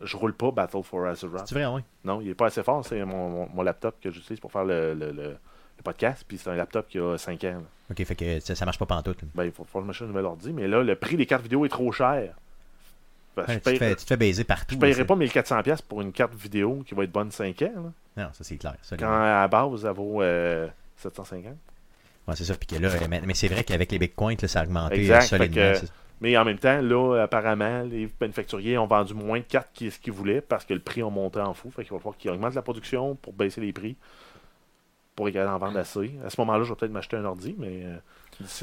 Je 0.03 0.17
roule 0.17 0.33
pas 0.35 0.51
Battle 0.51 0.83
for 0.83 1.05
Azeroth. 1.07 1.47
C'est 1.47 1.55
vrai, 1.55 1.65
oui. 1.67 1.81
Non, 2.03 2.19
il 2.21 2.29
est 2.29 2.35
pas 2.35 2.47
assez 2.47 2.61
fort. 2.63 2.85
C'est 2.85 3.03
mon, 3.05 3.29
mon- 3.29 3.49
mon 3.49 3.61
laptop 3.63 3.95
que 4.01 4.11
j'utilise 4.11 4.39
pour 4.39 4.51
faire 4.51 4.65
le, 4.65 4.93
le- 4.93 5.11
le- 5.11 5.37
le 5.77 5.83
podcast. 5.83 6.23
Puis 6.27 6.37
c'est 6.37 6.49
un 6.49 6.55
laptop 6.55 6.87
qui 6.87 6.99
a 6.99 7.17
5 7.17 7.43
ans. 7.45 7.47
là. 7.53 7.61
Ok, 7.91 8.03
fait 8.05 8.15
que 8.15 8.39
ça, 8.41 8.55
ça 8.55 8.65
marche 8.65 8.77
pas 8.77 8.85
pantoute. 8.85 9.19
Ben, 9.33 9.45
il 9.45 9.51
faut 9.51 9.63
faut 9.63 9.79
que 9.79 9.83
je 9.85 9.87
m'achète 9.87 10.03
un 10.03 10.07
nouvel 10.07 10.25
ordi. 10.25 10.51
Mais 10.53 10.67
là, 10.67 10.83
le 10.83 10.95
prix 10.95 11.15
des 11.17 11.25
cartes 11.25 11.43
vidéo 11.43 11.65
est 11.65 11.69
trop 11.69 11.91
cher. 11.91 12.35
Ben, 13.35 13.43
Ouais, 13.47 13.53
je 13.55 13.69
tu, 13.69 13.73
te 13.73 13.77
fais, 13.77 13.95
tu 13.95 14.03
te 14.03 14.07
fais 14.07 14.17
baiser 14.17 14.43
partout. 14.43 14.75
je 14.75 14.79
paierai 14.79 14.99
là, 14.99 15.05
pas 15.05 15.15
1400$ 15.15 15.63
piastres 15.63 15.87
pour 15.87 16.01
une 16.01 16.11
carte 16.11 16.33
vidéo 16.35 16.83
qui 16.87 16.95
va 16.95 17.03
être 17.03 17.11
bonne 17.11 17.31
5 17.31 17.61
ans. 17.63 17.71
là. 18.17 18.23
Non, 18.23 18.29
ça 18.33 18.43
c'est 18.43 18.55
clair. 18.57 18.75
ça, 18.81 18.95
Quand 18.97 19.11
à 19.11 19.41
la 19.41 19.47
base, 19.47 19.81
ça 19.81 19.91
vaut 19.91 20.21
euh, 20.21 20.67
750$. 21.03 21.43
Ouais, 22.27 22.35
c'est 22.35 22.45
ça. 22.45 22.55
Puis 22.55 22.67
que 22.67 22.75
là, 22.81 22.89
euh, 22.89 23.07
mais, 23.25 23.33
c'est 23.33 23.47
vrai 23.49 23.63
qu'avec 23.63 23.91
les 23.91 23.99
bitcoins, 23.99 24.37
là, 24.41 24.47
ça 24.47 24.61
a 24.61 24.63
augmenté 24.63 24.95
Exact, 25.01 25.23
euh, 25.33 25.37
solidement. 25.37 25.55
que- 25.79 25.85
Mais 26.21 26.37
en 26.37 26.45
même 26.45 26.57
temps, 26.57 26.81
là, 26.81 27.21
apparemment, 27.23 27.83
les 27.83 28.09
manufacturiers 28.21 28.77
ont 28.77 28.87
vendu 28.87 29.13
moins 29.13 29.39
de 29.39 29.43
cartes 29.43 29.69
qu'ils 29.73 30.13
voulaient 30.13 30.41
parce 30.41 30.63
que 30.65 30.73
le 30.73 30.79
prix 30.79 31.01
a 31.01 31.09
monté 31.09 31.39
en 31.41 31.53
fou. 31.53 31.69
Fait 31.71 31.83
qu'il 31.83 31.91
va 31.91 31.99
falloir 31.99 32.17
qu'ils 32.17 32.31
augmentent 32.31 32.55
la 32.55 32.61
production 32.61 33.15
pour 33.15 33.33
baisser 33.33 33.59
les 33.61 33.73
prix 33.73 33.95
pour 35.15 35.29
d'en 35.31 35.57
vendre 35.57 35.77
assez. 35.77 36.13
À 36.25 36.29
ce 36.29 36.39
moment-là, 36.41 36.63
je 36.63 36.69
vais 36.69 36.75
peut-être 36.75 36.91
m'acheter 36.91 37.15
un 37.17 37.25
ordi, 37.25 37.55
mais 37.57 37.83
euh, 37.85 37.95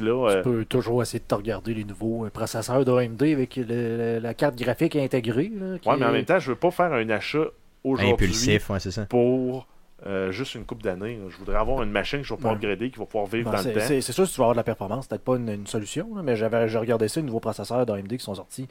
là, 0.01 0.29
euh, 0.31 0.43
Tu 0.43 0.49
peux 0.51 0.65
toujours 0.65 1.03
essayer 1.03 1.19
de 1.21 1.25
te 1.25 1.35
regarder 1.35 1.75
les 1.75 1.85
nouveaux 1.85 2.27
euh, 2.27 2.31
processeurs 2.31 2.85
d'AMD 2.85 3.23
avec 3.23 3.57
le- 3.57 3.65
le- 3.65 4.19
la 4.21 4.35
carte 4.35 4.57
graphique 4.57 4.97
intégrée. 4.97 5.51
Là, 5.55 5.79
qui 5.79 5.89
ouais, 5.89 5.97
mais 5.97 6.05
en 6.07 6.11
est- 6.11 6.13
même 6.13 6.25
temps, 6.25 6.39
je 6.39 6.51
veux 6.51 6.57
pas 6.57 6.71
faire 6.71 6.93
un 6.93 7.09
achat 7.11 7.45
aujourd'hui 7.85 8.13
Impulsif, 8.13 8.71
ouais, 8.71 8.81
c'est 8.81 8.91
ça. 8.91 9.07
pour 9.07 9.67
euh, 10.07 10.33
juste 10.33 10.57
une 10.57 10.65
coupe 10.65 10.83
d'années. 10.83 11.19
Je 11.29 11.37
voudrais 11.37 11.57
avoir 11.57 11.83
une 11.83 11.91
machine 11.93 12.21
que 12.21 12.27
je 12.27 12.33
vais 12.33 12.37
pouvoir 12.37 12.55
upgrader, 12.55 12.91
qui 12.91 12.99
va 12.99 13.07
pouvoir 13.07 13.27
vivre 13.27 13.45
Bon, 13.45 13.57
dans 13.57 13.59
le 13.59 13.63
c'est 13.63 13.73
temps. 13.73 13.81
c'est- 13.87 14.01
c'est 14.01 14.13
sûr, 14.13 14.27
si 14.27 14.33
tu 14.35 14.39
vas 14.39 14.45
avoir 14.47 14.55
de 14.55 14.59
la 14.61 14.65
performance, 14.65 15.05
c'est 15.05 15.11
peut-être 15.11 15.25
pas 15.25 15.37
une, 15.37 15.49
une 15.49 15.67
solution, 15.69 16.15
là, 16.17 16.23
mais 16.23 16.35
j'avais 16.37 16.69
j'ai 16.69 16.79
regardé 16.79 17.07
ça, 17.09 17.21
les 17.21 17.27
nouveaux 17.27 17.39
processeurs 17.41 17.87
d'AMD 17.87 18.09
qui 18.17 18.25
sont 18.25 18.35
sortis 18.35 18.67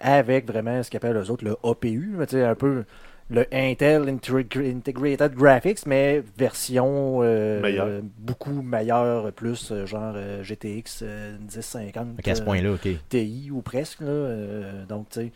avec 0.00 0.46
vraiment 0.46 0.82
ce 0.82 0.90
qu'appellent 0.90 1.16
eux 1.16 1.30
autres 1.30 1.44
le 1.44 1.56
APU, 1.62 2.16
sais, 2.28 2.42
un 2.44 2.56
peu 2.56 2.84
le 3.30 3.46
Intel 3.52 4.02
Integ- 4.08 4.76
Integrated 4.76 5.34
Graphics, 5.34 5.86
mais 5.86 6.22
version 6.36 7.22
euh, 7.22 7.62
euh, 7.64 8.00
beaucoup 8.18 8.62
meilleure, 8.62 9.32
plus 9.32 9.70
euh, 9.72 9.86
genre 9.86 10.12
euh, 10.16 10.42
GTX 10.42 11.00
euh, 11.02 11.36
1050 11.38 12.18
Ok, 12.18 12.28
à 12.28 12.34
ce 12.34 12.40
euh, 12.40 12.44
point-là, 12.44 12.72
ok. 12.72 12.88
TI 13.08 13.50
ou 13.50 13.62
presque. 13.62 14.00
Là, 14.00 14.06
euh, 14.08 14.84
donc, 14.86 15.08
tu 15.10 15.20
sais, 15.20 15.32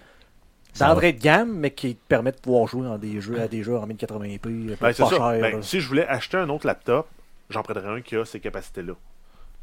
Ça 0.74 0.88
d'entrée 0.88 1.12
de 1.14 1.20
gamme, 1.22 1.56
mais 1.56 1.70
qui 1.70 1.94
te 1.94 2.06
permet 2.06 2.32
de 2.32 2.36
pouvoir 2.36 2.66
jouer 2.66 2.86
dans 2.86 2.98
des 2.98 3.20
jeux, 3.20 3.40
à 3.40 3.48
des 3.48 3.62
jeux 3.62 3.76
en 3.78 3.86
1080p, 3.86 4.68
Ben, 4.68 4.76
pas 4.78 4.92
cher. 4.92 5.18
Ben, 5.40 5.56
là. 5.56 5.62
si 5.62 5.80
je 5.80 5.88
voulais 5.88 6.06
acheter 6.06 6.36
un 6.36 6.48
autre 6.50 6.66
laptop, 6.66 7.08
j'en 7.48 7.62
prendrais 7.62 7.88
un 7.88 8.00
qui 8.02 8.16
a 8.16 8.24
ces 8.26 8.40
capacités-là. 8.40 8.92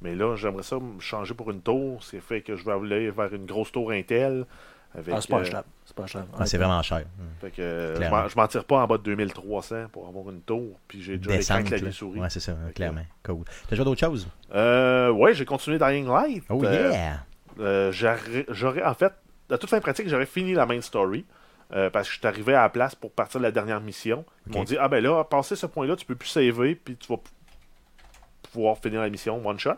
Mais 0.01 0.15
là, 0.15 0.35
j'aimerais 0.35 0.63
ça 0.63 0.77
me 0.79 0.99
changer 0.99 1.33
pour 1.33 1.51
une 1.51 1.61
tour. 1.61 2.03
C'est 2.03 2.19
fait 2.19 2.41
que 2.41 2.55
je 2.55 2.65
vais 2.65 2.71
aller 2.73 3.09
vers 3.11 3.33
une 3.33 3.45
grosse 3.45 3.71
tour 3.71 3.91
Intel. 3.91 4.45
Avec, 4.95 5.13
Ah, 5.15 5.21
c'est 5.21 5.29
pas 5.29 5.37
euh, 5.37 5.41
achetable. 5.41 5.67
C'est 5.85 5.95
pas 5.95 6.03
achetable. 6.03 6.27
Ah, 6.37 6.45
c'est 6.45 6.57
vraiment 6.57 6.81
cher. 6.83 6.99
Hmm. 6.99 7.23
fait 7.41 7.51
que, 7.51 7.61
euh, 7.61 8.27
je 8.29 8.35
m'en- 8.35 8.47
tire 8.47 8.63
pas 8.65 8.77
en 8.83 8.87
bas 8.87 8.97
de 8.97 9.03
2300 9.03 9.87
pour 9.91 10.07
avoir 10.07 10.29
une 10.29 10.41
tour. 10.41 10.79
Puis 10.87 11.01
j'ai 11.01 11.17
déjà 11.17 11.37
Descente. 11.37 11.69
là. 11.69 11.91
souris. 11.91 12.19
Ouais, 12.19 12.29
c'est 12.29 12.39
ça, 12.39 12.53
Fait 12.53 12.69
que- 12.69 12.75
clairement. 12.75 13.05
Cool. 13.23 13.43
T'as 13.67 13.75
joué 13.75 13.85
d'autres 13.85 13.99
choses? 13.99 14.27
Euh, 14.53 15.09
ouais, 15.11 15.33
j'ai 15.33 15.45
continué 15.45 15.79
Dying 15.79 16.07
Light. 16.07 16.43
Oh 16.49 16.63
Euh, 16.63 16.91
yeah! 16.91 17.25
euh, 17.59 17.91
j'aurais, 18.49 18.83
en 18.83 18.93
fait, 18.93 19.13
à 19.51 19.57
toute 19.57 19.69
fin 19.69 19.79
pratique, 19.79 20.07
j'aurais 20.07 20.25
fini 20.27 20.53
la 20.53 20.65
main 20.65 20.79
story. 20.81 21.25
euh, 21.71 21.89
parce 21.89 22.07
que 22.07 22.13
je 22.13 22.19
suis 22.19 22.27
arrivé 22.27 22.53
à 22.53 22.61
la 22.63 22.69
place 22.69 22.93
pour 22.93 23.09
partir 23.11 23.39
de 23.39 23.45
la 23.45 23.51
dernière 23.51 23.81
mission. 23.81 24.25
Ils 24.45 24.53
m'ont 24.53 24.63
dit 24.63 24.77
Ah 24.79 24.87
ben 24.89 25.03
là, 25.03 25.17
à 25.19 25.23
passer 25.23 25.55
ce 25.55 25.65
point-là, 25.65 25.95
tu 25.95 26.05
peux 26.05 26.13
plus 26.13 26.27
saver, 26.29 26.75
puis 26.75 26.95
tu 26.97 27.07
vas 27.11 27.17
pouvoir 28.51 28.77
finir 28.77 29.01
la 29.01 29.09
mission 29.09 29.41
one 29.43 29.57
shot. 29.57 29.71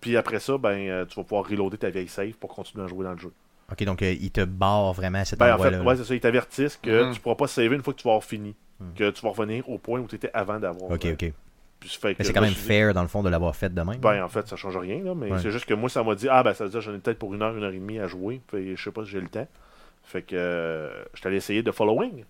Puis 0.00 0.16
après 0.16 0.40
ça, 0.40 0.58
ben 0.58 0.70
euh, 0.88 1.04
tu 1.04 1.14
vas 1.16 1.22
pouvoir 1.22 1.48
reloader 1.48 1.78
ta 1.78 1.90
vieille 1.90 2.08
save 2.08 2.32
pour 2.32 2.50
continuer 2.52 2.84
à 2.84 2.88
jouer 2.88 3.04
dans 3.04 3.12
le 3.12 3.18
jeu. 3.18 3.32
Ok, 3.72 3.84
donc 3.84 4.02
euh, 4.02 4.12
il 4.20 4.30
te 4.30 4.44
barre 4.44 4.92
vraiment 4.92 5.18
à 5.18 5.24
cet 5.24 5.38
Ben 5.38 5.54
en 5.54 5.58
fait, 5.58 5.76
ouais, 5.78 5.96
c'est 5.96 6.04
ça, 6.04 6.14
ils 6.14 6.20
t'avertissent 6.20 6.76
que 6.76 7.04
Mhm. 7.08 7.14
tu 7.14 7.20
pourras 7.20 7.34
pas 7.36 7.46
saver 7.46 7.74
une 7.74 7.82
fois 7.82 7.92
que 7.94 7.98
tu 7.98 8.04
vas 8.04 8.12
avoir 8.12 8.24
fini. 8.24 8.54
Mhm. 8.80 8.94
Que 8.94 9.10
tu 9.10 9.22
vas 9.22 9.30
revenir 9.30 9.68
au 9.68 9.78
point 9.78 10.00
où 10.00 10.06
tu 10.06 10.16
étais 10.16 10.30
avant 10.34 10.58
d'avoir. 10.60 10.90
ok, 10.90 11.04
euh, 11.06 11.12
ok. 11.14 11.32
Mais 12.04 12.14
c'est 12.20 12.32
quand 12.32 12.40
me 12.40 12.46
même 12.46 12.54
dit, 12.54 12.60
fair, 12.60 12.94
dans 12.94 13.02
le 13.02 13.08
fond, 13.08 13.24
de 13.24 13.28
l'avoir 13.28 13.56
fait 13.56 13.72
de 13.74 13.82
même. 13.82 13.96
Ben, 13.98 14.22
en 14.22 14.28
fait, 14.28 14.46
ça 14.46 14.54
change 14.54 14.76
rien, 14.76 15.02
là, 15.02 15.14
mais 15.16 15.32
Ouais. 15.32 15.38
c'est 15.40 15.50
juste 15.50 15.64
que 15.66 15.74
moi, 15.74 15.88
ça 15.88 16.04
m'a 16.04 16.14
dit, 16.14 16.28
ah, 16.30 16.42
ben, 16.44 16.54
ça 16.54 16.62
veut 16.64 16.70
dire 16.70 16.78
que 16.78 16.84
j'en 16.86 16.94
ai 16.94 16.98
peut-être 16.98 17.18
pour 17.18 17.34
une 17.34 17.42
heure, 17.42 17.56
une 17.56 17.64
heure 17.64 17.72
et 17.72 17.78
demie 17.78 17.98
à 17.98 18.06
jouer. 18.06 18.40
Fait, 18.48 18.76
je 18.76 18.80
sais 18.82 18.92
pas 18.92 19.04
si 19.04 19.10
j'ai 19.10 19.20
le 19.20 19.26
temps. 19.28 19.48
Fait 20.04 20.22
que 20.22 20.36
euh, 20.36 21.04
je 21.14 21.22
t'allais 21.22 21.36
essayer 21.38 21.62
de 21.64 21.72
Following, 21.72 22.24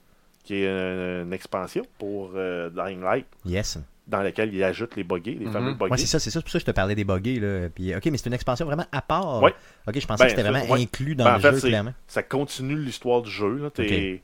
qui 0.44 0.54
est 0.54 0.66
une, 0.66 1.26
une 1.26 1.32
expansion 1.34 1.82
pour 1.98 2.30
euh, 2.34 2.70
Dying 2.70 3.02
Light, 3.02 3.26
Yes. 3.44 3.78
Dans 4.06 4.20
laquelle 4.22 4.52
il 4.52 4.62
ajoute 4.64 4.96
les 4.96 5.04
buggés, 5.04 5.34
les 5.34 5.46
Mhm. 5.46 5.52
fameux 5.52 5.74
buggés. 5.74 5.90
Ouais, 5.92 5.96
c'est 5.98 6.06
ça, 6.06 6.18
c'est 6.18 6.30
ça. 6.30 6.40
C'est 6.40 6.42
pour 6.44 6.50
ça 6.50 6.58
que 6.58 6.62
je 6.62 6.66
te 6.66 6.70
parlais 6.74 6.94
des 6.94 7.04
buggés. 7.04 7.38
Là. 7.40 7.68
Puis, 7.74 7.94
ok, 7.94 8.04
mais 8.06 8.16
c'est 8.18 8.26
une 8.26 8.34
expansion 8.34 8.66
vraiment 8.66 8.86
à 8.90 9.00
part. 9.02 9.42
Ouais. 9.42 9.54
Ok, 9.86 9.98
je 10.00 10.06
pensais 10.06 10.24
Ben, 10.24 10.24
que 10.26 10.30
c'était 10.30 10.42
ça, 10.42 10.50
vraiment 10.50 10.72
ouais. 10.72 10.82
inclus 10.82 11.14
dans 11.14 11.24
Ben, 11.24 11.30
en 11.32 11.36
le 11.36 11.40
fait, 11.40 11.52
jeu, 11.52 11.58
c'est- 11.60 11.68
clairement. 11.68 11.94
Ça 12.08 12.22
continue 12.22 12.76
l'histoire 12.76 13.22
du 13.22 13.30
jeu. 13.30 13.70
T'es 13.74 14.20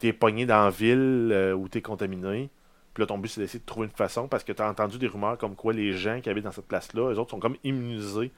t'es 0.00 0.12
pogné 0.12 0.46
dans 0.46 0.64
la 0.64 0.70
ville 0.70 1.30
euh, 1.32 1.52
où 1.54 1.68
t'es 1.68 1.80
contaminé. 1.80 2.50
Puis 2.92 3.02
là, 3.02 3.06
ton 3.06 3.18
but, 3.18 3.28
c'est 3.28 3.40
d'essayer 3.40 3.60
de 3.60 3.64
trouver 3.64 3.86
une 3.86 3.92
façon, 3.92 4.26
parce 4.26 4.42
que 4.42 4.50
t'as 4.52 4.68
entendu 4.68 4.98
des 4.98 5.06
rumeurs 5.06 5.38
comme 5.38 5.54
quoi 5.54 5.72
les 5.72 5.92
gens 5.92 6.20
qui 6.20 6.28
habitent 6.28 6.42
dans 6.44 6.50
cette 6.50 6.66
place-là, 6.66 7.12
eux 7.12 7.18
autres 7.20 7.30
sont 7.30 7.38
comme 7.38 7.56
immunisés 7.62 8.32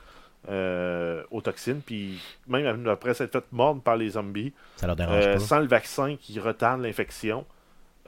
euh, 0.50 1.22
aux 1.30 1.40
toxines. 1.40 1.80
Puis 1.84 2.20
même 2.46 2.86
après 2.86 3.14
s'être 3.14 3.32
fait 3.32 3.44
mordre 3.50 3.80
par 3.80 3.96
les 3.96 4.10
zombies, 4.10 4.52
Ça 4.76 4.86
leur 4.86 4.94
dérange 4.96 5.24
Euh, 5.24 5.32
pas. 5.34 5.40
sans 5.40 5.58
le 5.60 5.66
vaccin 5.66 6.16
qui 6.20 6.38
retarde 6.38 6.82
l'infection, 6.82 7.46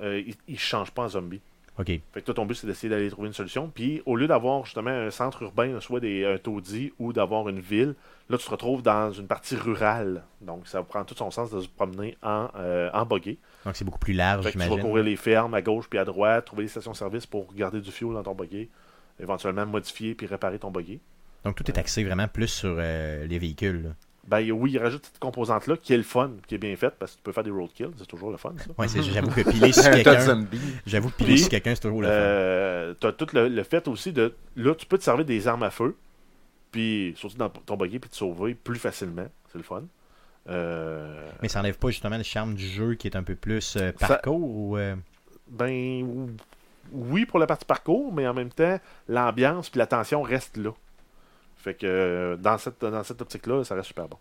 euh, 0.03 0.23
il 0.47 0.53
ne 0.55 0.59
change 0.59 0.91
pas 0.91 1.05
en 1.05 1.09
zombie. 1.09 1.41
Ok. 1.79 1.87
Fait 1.89 2.03
que 2.15 2.21
toi, 2.21 2.35
ton 2.35 2.47
but, 2.47 2.55
c'est 2.55 2.67
d'essayer 2.67 2.89
d'aller 2.89 3.11
trouver 3.11 3.29
une 3.29 3.35
solution. 3.35 3.71
Puis, 3.75 4.03
au 4.07 4.17
lieu 4.17 4.27
d'avoir 4.27 4.65
justement 4.65 4.91
un 4.91 5.11
centre 5.11 5.43
urbain, 5.43 5.79
soit 5.81 6.01
des, 6.01 6.25
un 6.25 6.39
taudis 6.39 6.93
ou 6.99 7.13
d'avoir 7.13 7.49
une 7.51 7.61
ville, 7.61 7.95
là, 8.31 8.39
tu 8.39 8.47
te 8.47 8.51
retrouves 8.51 8.83
dans 8.83 9.13
une 9.13 9.27
partie 9.27 9.57
rurale. 9.57 10.23
Donc, 10.41 10.67
ça 10.67 10.83
prend 10.83 11.05
tout 11.05 11.15
son 11.15 11.31
sens 11.31 11.51
de 11.51 11.61
se 11.61 11.69
promener 11.69 12.17
en, 12.23 12.49
euh, 12.57 12.89
en 12.95 13.05
buggy. 13.05 13.39
Donc 13.67 13.77
c'est 13.77 13.85
beaucoup 13.85 13.99
plus 13.99 14.15
large, 14.15 14.45
que 14.47 14.51
tu 14.53 14.59
vas 14.59 14.65
j'imagine. 14.65 14.85
courir 14.87 15.05
les 15.05 15.17
fermes 15.17 15.53
à 15.55 15.61
gauche 15.61 15.87
puis 15.91 15.99
à 15.99 16.05
droite, 16.07 16.47
trouver 16.47 16.63
les 16.63 16.69
stations-service 16.69 17.27
pour 17.27 17.53
garder 17.53 17.81
du 17.81 17.91
fuel 17.91 18.15
dans 18.15 18.23
ton 18.23 18.35
buggy, 18.35 18.71
éventuellement 19.21 19.67
modifier 19.67 20.15
puis 20.15 20.27
réparer 20.27 20.59
ton 20.59 20.71
buggy. 20.71 21.01
Donc 21.45 21.57
tout 21.57 21.69
est 21.71 21.79
axé 21.79 22.05
vraiment 22.05 22.27
plus 22.29 22.49
sur 22.49 22.77
euh, 22.79 23.27
les 23.27 23.39
véhicules. 23.39 23.83
là. 23.83 23.91
Ben 24.29 24.51
oui, 24.51 24.73
il 24.73 24.79
rajoute 24.79 25.05
cette 25.07 25.19
composante-là 25.21 25.77
qui 25.77 25.95
est 25.95 25.97
le 25.97 26.03
fun, 26.03 26.33
qui 26.49 26.57
est 26.57 26.59
bien 26.59 26.75
faite 26.77 26.95
parce 26.99 27.13
que 27.13 27.17
tu 27.19 27.23
peux 27.23 27.31
faire 27.33 27.45
des 27.45 27.51
roadkills, 27.51 27.91
c'est 27.97 28.07
toujours 28.07 28.31
le 28.33 28.37
fun, 28.37 28.53
ça. 28.59 28.65
Ouais, 28.77 28.89
c'est- 28.89 29.03
j'avoue 29.03 29.31
que 29.31 29.41
piler 29.51 29.73
sur 29.73 29.85
quelqu'un, 29.91 30.47
j'avoue 30.85 31.11
que 31.11 31.15
piler 31.17 31.37
sur 31.37 31.49
quelqu'un, 31.49 31.75
c'est 31.77 31.83
toujours 31.83 32.03
le 32.03 32.09
fun. 32.09 32.13
Euh, 32.15 32.95
t'as 32.99 33.13
tout 33.13 33.29
le, 33.33 33.49
le 33.49 33.63
fait 33.63 33.87
aussi 33.87 34.13
de. 34.13 34.35
Là, 34.57 34.75
tu 34.75 34.85
peux 34.87 34.99
te 34.99 35.05
servir 35.05 35.25
des 35.25 35.47
armes 35.47 35.63
à 35.63 35.71
feu, 35.71 35.97
puis 36.73 37.15
surtout 37.17 37.37
dans 37.39 37.49
ton 37.51 37.77
buggy, 37.77 37.99
puis 38.01 38.11
te 38.11 38.17
sauver 38.17 38.55
plus 38.55 38.79
facilement. 38.81 39.27
C'est 39.53 39.59
le 39.59 39.65
fun. 39.65 39.85
Euh, 40.49 41.29
Mais 41.43 41.49
ça 41.49 41.61
enlève 41.61 41.79
pas 41.79 41.89
justement 41.91 42.17
le 42.17 42.23
charme 42.23 42.55
du 42.55 42.67
jeu 42.67 42.95
qui 42.95 43.09
est 43.09 43.17
un 43.17 43.23
peu 43.23 43.35
plus 43.35 43.77
euh, 43.77 43.93
Ça- 43.99 44.09
parcours 44.09 44.41
ou. 44.41 44.77
euh, 44.77 44.95
ben. 45.49 46.03
ou- 46.03 46.31
Oui, 46.93 47.27
pour 47.27 47.41
la 47.41 47.47
partie 47.47 47.65
parcours, 47.65 48.13
mais 48.13 48.27
en 48.29 48.35
même 48.35 48.51
temps, 48.51 48.79
l'ambiance 49.09 49.71
puis 49.71 49.79
la 49.79 49.87
tension 49.87 50.23
restent 50.23 50.57
là. 50.57 50.71
Fait 51.67 51.75
que 51.75 51.85
euh, 51.85 52.37
dans 52.37 52.59
cette, 52.59 52.81
dans 52.81 53.03
cette 53.03 53.21
optique-là, 53.21 53.65
ça 53.65 53.75
reste 53.75 53.89
super 53.89 54.07
bon. 54.07 54.19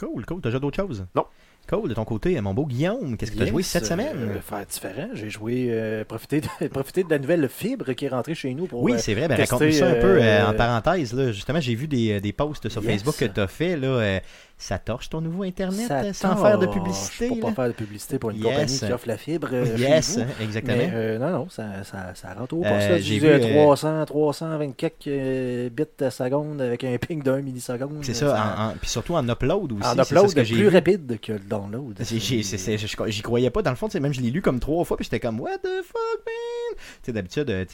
Cool, 0.00 0.26
cool. 0.26 0.40
T'as 0.40 0.48
déjà 0.48 0.58
d'autres 0.58 0.76
choses? 0.76 1.06
Non. 1.14 1.26
Cool, 1.68 1.90
de 1.90 1.94
ton 1.94 2.04
côté, 2.04 2.40
mon 2.40 2.54
beau 2.54 2.66
Guillaume, 2.66 3.16
qu'est-ce 3.16 3.30
que 3.30 3.36
tu 3.36 3.42
as 3.42 3.46
joué 3.46 3.62
cette 3.62 3.84
euh, 3.84 3.86
semaine? 3.86 4.40
faire 4.42 4.66
différent. 4.66 5.08
J'ai 5.12 5.30
joué, 5.30 5.68
euh, 5.70 6.02
profiter, 6.04 6.40
de, 6.40 6.66
profiter 6.72 7.04
de 7.04 7.10
la 7.10 7.18
nouvelle 7.20 7.48
fibre 7.48 7.92
qui 7.92 8.06
est 8.06 8.08
rentrée 8.08 8.34
chez 8.34 8.52
nous 8.52 8.66
pour 8.66 8.82
Oui, 8.82 8.94
euh, 8.94 8.98
c'est 8.98 9.14
vrai. 9.14 9.28
Ben, 9.28 9.38
raconte-nous 9.38 9.70
ça 9.72 9.86
un 9.86 9.94
peu 9.94 10.16
euh, 10.16 10.22
euh, 10.22 10.46
en 10.48 10.54
parenthèse. 10.54 11.12
Là. 11.12 11.30
Justement, 11.30 11.60
j'ai 11.60 11.76
vu 11.76 11.86
des, 11.86 12.20
des 12.20 12.32
posts 12.32 12.68
sur 12.68 12.82
Yes. 12.82 12.90
Facebook 12.94 13.16
que 13.16 13.26
tu 13.26 13.38
as 13.40 13.46
fait. 13.46 13.76
Là, 13.76 13.86
euh, 13.86 14.20
ça 14.60 14.78
torche 14.78 15.08
ton 15.08 15.20
nouveau 15.20 15.44
Internet 15.44 15.86
ça 15.86 16.00
euh, 16.00 16.12
sans 16.12 16.36
faire 16.36 16.58
de 16.58 16.66
publicité. 16.66 17.28
Pour 17.28 17.40
pas 17.40 17.52
faire 17.52 17.68
de 17.68 17.72
publicité 17.72 18.18
pour 18.18 18.30
une 18.30 18.38
Yes. 18.38 18.44
compagnie 18.46 18.78
qui 18.80 18.92
offre 18.92 19.08
la 19.08 19.16
fibre. 19.16 19.48
euh, 19.52 19.76
Yes, 19.78 20.18
exactement. 20.40 20.76
Mais 20.76 20.90
euh, 20.92 21.18
non, 21.18 21.30
non, 21.30 21.48
ça, 21.48 21.84
ça, 21.84 22.12
ça 22.14 22.34
rentre 22.34 22.54
au 22.56 22.62
poste. 22.62 22.98
j'ai 22.98 23.18
vu, 23.20 23.26
euh, 23.28 23.38
euh, 23.40 23.52
300, 23.64 24.04
324 24.06 25.06
euh, 25.06 25.68
bits 25.70 25.84
à 26.04 26.10
seconde 26.10 26.60
avec 26.60 26.82
un 26.84 26.96
ping 26.98 27.22
d'un 27.22 27.40
milliseconde. 27.40 27.98
C'est 28.02 28.14
ça, 28.14 28.34
en- 28.58 28.70
en- 28.70 28.74
puis 28.80 28.88
surtout 28.90 29.14
en 29.14 29.28
upload 29.28 29.72
aussi. 29.72 29.82
en 29.86 29.90
c'est 29.90 29.96
ça 29.96 30.02
upload, 30.02 30.28
ce 30.30 30.34
que 30.34 30.40
est 30.40 30.44
j'ai 30.44 30.54
plus 30.54 30.64
vu. 30.64 30.68
rapide 30.74 31.18
que 31.20 31.32
le 31.32 31.38
download. 31.38 31.94
C'est- 32.02 32.18
c'est- 32.42 32.78
J'y 33.08 33.22
croyais 33.22 33.50
pas. 33.50 33.62
Dans 33.62 33.70
le 33.70 33.76
fond, 33.76 33.88
même 34.00 34.12
je 34.12 34.20
l'ai 34.20 34.30
lu 34.30 34.42
comme 34.42 34.58
trois 34.60 34.84
fois, 34.84 34.96
puis 34.96 35.04
j'étais 35.04 35.20
comme, 35.20 35.40
What 35.40 35.58
the 35.58 35.82
fuck, 35.84 36.24
man? 36.26 36.78
Tu 37.02 37.06
sais, 37.06 37.12
d'habitude, 37.12 37.66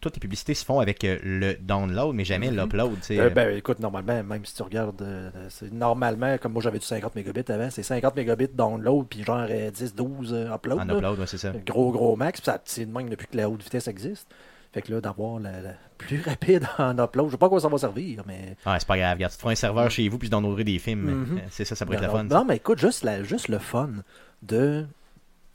toutes 0.00 0.14
les 0.16 0.20
publicités 0.20 0.54
se 0.54 0.64
font 0.64 0.80
avec 0.80 1.02
le 1.02 1.54
download, 1.60 2.14
mais 2.14 2.24
jamais 2.24 2.50
l'upload. 2.50 2.92
tu 3.00 3.02
sais. 3.08 3.20
Euh, 3.20 3.30
ben, 3.30 3.56
écoute, 3.56 3.78
normalement, 3.80 4.22
même 4.22 4.44
si 4.44 4.54
tu 4.54 4.62
regardes, 4.62 5.04
c'est 5.50 5.72
normalement, 5.98 6.38
comme 6.38 6.52
moi 6.52 6.62
j'avais 6.62 6.78
du 6.78 6.86
50 6.86 7.14
mégabits 7.14 7.50
avant, 7.50 7.68
c'est 7.70 7.82
50 7.82 8.14
mégabits 8.16 8.48
download, 8.54 9.06
puis 9.08 9.24
genre 9.24 9.46
euh, 9.50 9.70
10, 9.70 9.94
12 9.94 10.32
euh, 10.32 10.54
upload. 10.54 10.80
en 10.80 10.84
là. 10.84 10.94
upload, 10.94 11.18
ouais, 11.18 11.26
c'est 11.26 11.38
ça. 11.38 11.52
Gros, 11.66 11.90
gros 11.92 12.16
max, 12.16 12.40
puis 12.40 12.46
ça- 12.46 12.60
c'est 12.64 12.86
de 12.86 12.92
même 12.92 13.08
depuis 13.08 13.26
que 13.26 13.36
la 13.36 13.48
haute 13.50 13.62
vitesse 13.62 13.88
existe. 13.88 14.28
Fait 14.72 14.82
que 14.82 14.92
là, 14.92 15.00
d'avoir 15.00 15.40
la, 15.40 15.60
la 15.62 15.70
plus 15.96 16.20
rapide 16.26 16.66
en 16.78 16.96
upload, 16.98 17.26
je 17.28 17.32
sais 17.32 17.38
pas 17.38 17.46
à 17.46 17.48
quoi 17.48 17.60
ça 17.60 17.68
va 17.68 17.78
servir, 17.78 18.22
mais. 18.26 18.56
Ah, 18.64 18.76
c'est 18.78 18.86
pas 18.86 18.96
grave, 18.98 19.14
regarde, 19.14 19.32
tu 19.32 19.36
te 19.36 19.40
feras 19.40 19.52
un 19.52 19.56
serveur 19.56 19.90
chez 19.90 20.08
vous, 20.08 20.18
puis 20.18 20.28
tu 20.28 20.32
downloaderas 20.32 20.64
des 20.64 20.78
films. 20.78 21.00
Mhm. 21.10 21.38
Euh, 21.38 21.40
C'est 21.50 21.64
ça, 21.64 21.74
ça 21.74 21.84
pourrait 21.86 21.98
être 21.98 22.06
non, 22.06 22.12
fun. 22.12 22.24
non, 22.24 22.44
mais 22.44 22.56
écoute, 22.56 22.78
juste, 22.78 23.02
la, 23.02 23.22
juste 23.22 23.48
le 23.48 23.58
fun 23.58 23.90
de. 24.42 24.86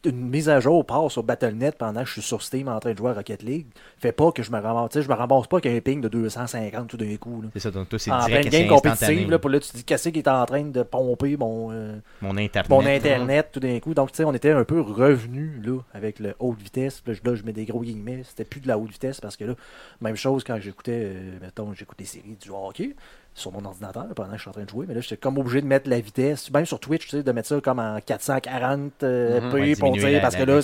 Une 0.05 0.29
mise 0.29 0.49
à 0.49 0.59
jour 0.59 0.85
part 0.85 1.09
sur 1.09 1.23
Battle.net 1.23 1.77
pendant 1.77 2.01
que 2.01 2.07
je 2.07 2.13
suis 2.13 2.21
sur 2.21 2.41
Steam 2.41 2.67
en 2.67 2.77
train 2.79 2.91
de 2.91 2.97
jouer 2.97 3.11
à 3.11 3.13
Rocket 3.13 3.41
League 3.41 3.67
fait 3.97 4.11
pas 4.11 4.31
que 4.33 4.43
je 4.43 4.51
me 4.51 4.59
ramasse. 4.59 4.89
Tu 4.91 4.99
sais, 4.99 5.03
je 5.03 5.09
me 5.09 5.13
ramasse 5.13 5.47
pas 5.47 5.57
avec 5.57 5.65
un 5.65 5.79
ping 5.79 6.01
de 6.01 6.09
250 6.09 6.89
tout 6.89 6.97
d'un 6.97 7.15
coup. 7.15 7.41
C'est 7.53 7.59
ça, 7.59 7.71
donc 7.71 7.87
toi, 7.87 7.97
c'est 7.97 8.11
En 8.11 8.25
direct, 8.25 8.49
pleine 8.49 8.67
game 8.67 8.75
compétitive, 8.75 9.29
là, 9.31 9.39
pour 9.39 9.49
là, 9.49 9.59
tu 9.59 9.69
te 9.69 9.77
dis 9.77 9.83
qu'est-ce 9.85 10.09
qui 10.09 10.19
est 10.19 10.27
en 10.27 10.45
train 10.45 10.63
de 10.63 10.83
pomper 10.83 11.37
mon, 11.37 11.71
euh, 11.71 11.95
Mon 12.21 12.35
Internet. 12.37 12.69
mon 12.69 12.85
Internet 12.85 13.49
tout 13.53 13.61
d'un 13.61 13.79
coup. 13.79 13.93
Donc, 13.93 14.11
tu 14.11 14.17
sais, 14.17 14.25
on 14.25 14.33
était 14.33 14.51
un 14.51 14.65
peu 14.65 14.81
revenu 14.81 15.61
là, 15.63 15.79
avec 15.93 16.19
le 16.19 16.33
haute 16.39 16.61
vitesse. 16.61 17.01
Là, 17.07 17.35
je 17.35 17.43
mets 17.43 17.53
des 17.53 17.65
gros 17.65 17.81
guillemets. 17.81 18.23
C'était 18.23 18.45
plus 18.45 18.59
de 18.59 18.67
la 18.67 18.77
haute 18.77 18.91
vitesse 18.91 19.21
parce 19.21 19.37
que 19.37 19.45
là, 19.45 19.55
même 20.01 20.17
chose 20.17 20.43
quand 20.43 20.59
j'écoutais, 20.59 21.13
euh, 21.15 21.37
mettons, 21.41 21.73
j'écoutais 21.73 22.03
des 22.03 22.09
séries 22.09 22.37
du 22.41 22.49
hockey 22.49 22.95
sur 23.35 23.51
mon 23.51 23.65
ordinateur 23.65 24.07
pendant 24.15 24.29
que 24.31 24.37
je 24.37 24.41
suis 24.41 24.49
en 24.49 24.53
train 24.53 24.63
de 24.63 24.69
jouer. 24.69 24.85
Mais 24.87 24.93
là, 24.93 25.01
j'étais 25.01 25.17
comme 25.17 25.37
obligé 25.39 25.61
de 25.61 25.65
mettre 25.67 25.89
la 25.89 25.99
vitesse, 25.99 26.51
même 26.51 26.65
sur 26.65 26.79
Twitch, 26.79 27.05
tu 27.05 27.09
sais, 27.17 27.23
de 27.23 27.31
mettre 27.31 27.47
ça 27.47 27.59
comme 27.61 27.79
en 27.79 27.99
440 27.99 29.03
euh, 29.03 29.41
Mhm. 29.41 29.51
p 29.51 29.75
pour 29.79 29.91
dire, 29.99 30.09
la- 30.13 30.19
parce 30.21 30.35
la- 30.35 30.39
que 30.45 30.51
là, 30.51 30.61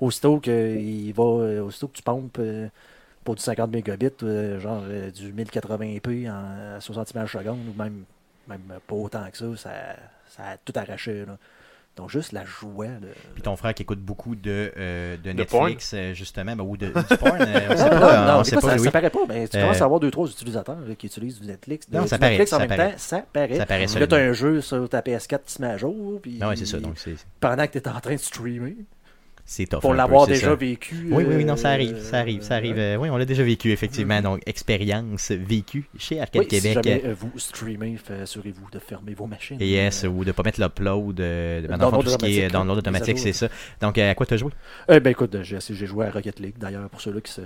aussitôt 0.00 0.38
que, 0.40 0.76
il 0.76 1.12
va, 1.12 1.22
euh, 1.24 1.60
aussitôt 1.62 1.88
que 1.88 1.94
tu 1.96 2.02
pompes 2.02 2.36
euh, 2.38 2.68
pour 3.24 3.34
du 3.34 3.42
50 3.42 3.70
mégabits, 3.72 4.10
euh, 4.22 4.60
genre 4.60 4.82
du 5.14 5.32
1080p 5.32 6.28
en 6.30 6.80
60 6.80 7.10
images 7.12 7.32
secondes, 7.32 7.58
ou 7.68 7.82
même, 7.82 8.04
même 8.48 8.60
pas 8.86 8.94
autant 8.94 9.24
que 9.30 9.36
ça, 9.36 9.46
ça, 9.56 9.70
ça 10.28 10.42
a 10.50 10.56
tout 10.58 10.72
arraché. 10.76 11.24
Là. 11.26 11.36
Donc, 11.96 12.10
juste 12.10 12.32
la 12.32 12.44
joie. 12.44 12.86
là. 12.86 13.06
Puis 13.34 13.42
ton 13.42 13.54
frère 13.56 13.72
qui 13.72 13.82
écoute 13.82 14.00
beaucoup 14.00 14.34
de, 14.34 14.72
euh, 14.76 15.16
de 15.16 15.22
De 15.22 15.32
Netflix, 15.32 15.92
euh, 15.94 16.12
justement, 16.12 16.56
ben, 16.56 16.64
ou 16.64 16.76
de, 16.76 16.86
du 16.86 17.16
porn, 17.16 17.40
euh, 17.40 17.68
on 17.70 17.76
sait 17.76 17.84
Non, 17.84 18.00
pas, 18.00 18.26
non, 18.26 18.38
on 18.38 18.42
des 18.42 18.50
sait 18.50 18.56
pas, 18.56 18.60
ça, 18.62 18.78
ça 18.78 18.90
paraît 18.90 19.10
pas, 19.10 19.20
mais 19.28 19.46
tu 19.48 19.56
Euh, 19.56 19.60
commences 19.62 19.80
à 19.80 19.84
avoir 19.84 20.00
deux, 20.00 20.10
trois 20.10 20.26
utilisateurs 20.28 20.80
là, 20.80 20.94
qui 20.96 21.06
utilisent 21.06 21.40
du 21.40 21.46
Netflix. 21.46 21.86
Non, 21.92 22.02
du 22.02 22.08
ça 22.08 22.18
paraît, 22.18 22.32
Netflix 22.32 22.52
en 22.52 22.56
ça 22.58 22.66
même 22.66 22.76
paraît. 22.76 22.90
temps, 22.92 22.98
ça 22.98 23.24
paraît. 23.32 23.56
Ça 23.58 23.66
paraît 23.66 23.86
Là, 23.86 24.06
tu 24.08 24.14
as 24.14 24.18
un 24.18 24.32
jeu 24.32 24.60
sur 24.60 24.88
ta 24.88 25.00
PS4 25.02 25.38
qui 25.46 25.52
se 25.52 25.62
met 25.62 25.68
à 25.68 25.76
jour. 25.76 26.18
Puis 26.20 26.40
ouais, 26.42 26.56
c'est 26.56 26.66
ça, 26.66 26.78
donc 26.80 26.94
c'est 26.98 27.14
Pendant 27.38 27.66
que 27.66 27.72
tu 27.72 27.78
es 27.78 27.88
en 27.88 28.00
train 28.00 28.14
de 28.14 28.20
streamer, 28.20 28.76
c'est 29.46 29.66
tough. 29.66 29.80
pour 29.80 29.94
l'avoir 29.94 30.26
déjà 30.26 30.48
ça. 30.48 30.54
vécu. 30.54 31.08
Oui, 31.10 31.24
oui, 31.26 31.34
oui, 31.36 31.44
non, 31.44 31.52
euh, 31.52 31.56
ça 31.56 31.70
arrive, 31.70 31.98
ça 32.00 32.18
arrive, 32.18 32.42
ça 32.42 32.54
arrive. 32.54 32.78
euh, 32.78 32.94
euh, 32.94 32.96
oui, 32.96 33.10
on 33.10 33.16
l'a 33.16 33.24
déjà 33.24 33.42
vécu, 33.42 33.70
effectivement. 33.72 34.16
Mhm. 34.16 34.22
Donc, 34.22 34.42
expérience 34.46 35.30
vécue 35.30 35.84
chez 35.98 36.20
Arcade 36.20 36.42
oui, 36.42 36.48
si 36.50 36.60
Québec. 36.60 36.84
jamais 36.84 37.02
euh, 37.04 37.14
vous 37.18 37.38
streamez, 37.38 37.96
assurez-vous 38.22 38.70
de 38.72 38.78
fermer 38.78 39.14
vos 39.14 39.26
machines. 39.26 39.58
Yes, 39.60 40.04
ou 40.04 40.24
de 40.24 40.32
pas 40.32 40.42
mettre 40.42 40.60
l'upload, 40.60 41.20
euh, 41.20 41.66
dans 41.76 42.00
tout 42.02 42.08
ce 42.08 42.16
qui 42.16 42.40
est 42.40 42.48
download 42.48 42.78
automatique, 42.78 43.18
c'est 43.18 43.32
ça. 43.32 43.48
Donc, 43.80 43.98
euh, 43.98 44.10
à 44.10 44.14
quoi 44.14 44.26
t'as 44.26 44.36
joué? 44.36 44.50
Euh, 44.90 45.00
ben 45.00 45.10
écoute, 45.10 45.36
j'ai 45.42 45.58
j'ai 45.60 45.86
joué 45.86 46.06
à 46.06 46.10
Rocket 46.10 46.40
League 46.40 46.54
d'ailleurs, 46.58 46.88
pour 46.88 47.00
ceux-là 47.00 47.20
qui 47.20 47.32
se 47.32 47.42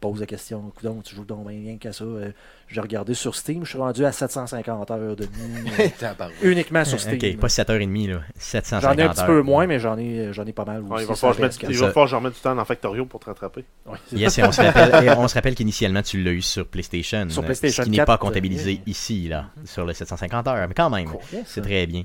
posent 0.00 0.20
la 0.20 0.26
question, 0.26 0.72
coudonc, 0.76 1.02
tu 1.04 1.14
joues 1.14 1.24
donc 1.24 1.46
bien 1.46 1.58
rien 1.60 1.76
qu'à 1.76 1.92
ça. 1.92 2.04
Euh, 2.04 2.30
j'ai 2.68 2.80
regardé 2.80 3.12
sur 3.14 3.34
Steam, 3.34 3.64
je 3.64 3.70
suis 3.70 3.78
rendu 3.78 4.04
à 4.04 4.12
750 4.12 4.90
heures 4.90 5.16
de 5.16 5.24
nuit. 5.24 5.70
euh, 6.02 6.26
uniquement 6.42 6.84
sur 6.84 6.98
Steam. 6.98 7.14
Ok, 7.16 7.36
pas 7.38 7.48
7h30, 7.48 8.10
là. 8.10 8.20
750 8.36 8.82
J'en 8.96 8.98
ai 8.98 9.06
un 9.06 9.10
petit 9.10 9.20
heures. 9.20 9.26
peu 9.26 9.42
moins, 9.42 9.66
mais 9.66 9.78
j'en 9.78 9.98
ai, 9.98 10.32
j'en 10.32 10.46
ai 10.46 10.52
pas 10.52 10.64
mal 10.64 10.82
aussi. 10.82 10.90
Ouais, 10.92 11.02
il 11.02 11.06
va 11.06 11.14
falloir 11.14 11.36
que 11.36 11.42
je 11.42 11.48
PS4. 11.84 12.20
mette- 12.22 12.32
du 12.34 12.40
temps 12.40 12.54
dans 12.54 12.64
Factorio 12.64 13.04
pour 13.06 13.20
te 13.20 13.26
rattraper. 13.26 13.64
Ouais, 13.86 13.98
c'est 14.08 14.16
Yes, 14.16 14.38
et 14.38 14.42
on 14.44 14.52
se 14.52 14.62
rappelle, 14.62 15.04
et 15.04 15.10
on 15.10 15.28
se 15.28 15.34
rappelle 15.34 15.54
qu'initialement, 15.54 16.02
tu 16.02 16.22
l'as 16.22 16.32
eu 16.32 16.42
sur 16.42 16.66
PlayStation. 16.66 17.28
Sur 17.28 17.42
euh, 17.42 17.46
PlayStation 17.46 17.82
Ce 17.82 17.84
qui 17.84 17.90
n'est 17.90 17.96
4, 17.98 18.06
pas 18.06 18.18
comptabilisé 18.18 18.80
euh, 18.80 18.90
ici, 18.90 19.28
là, 19.28 19.46
sur 19.64 19.84
le 19.84 19.92
750 19.92 20.46
heures. 20.48 20.68
Mais 20.68 20.74
quand 20.74 20.90
même, 20.90 21.08
c'est 21.44 21.60
très 21.60 21.86
bien. 21.86 22.04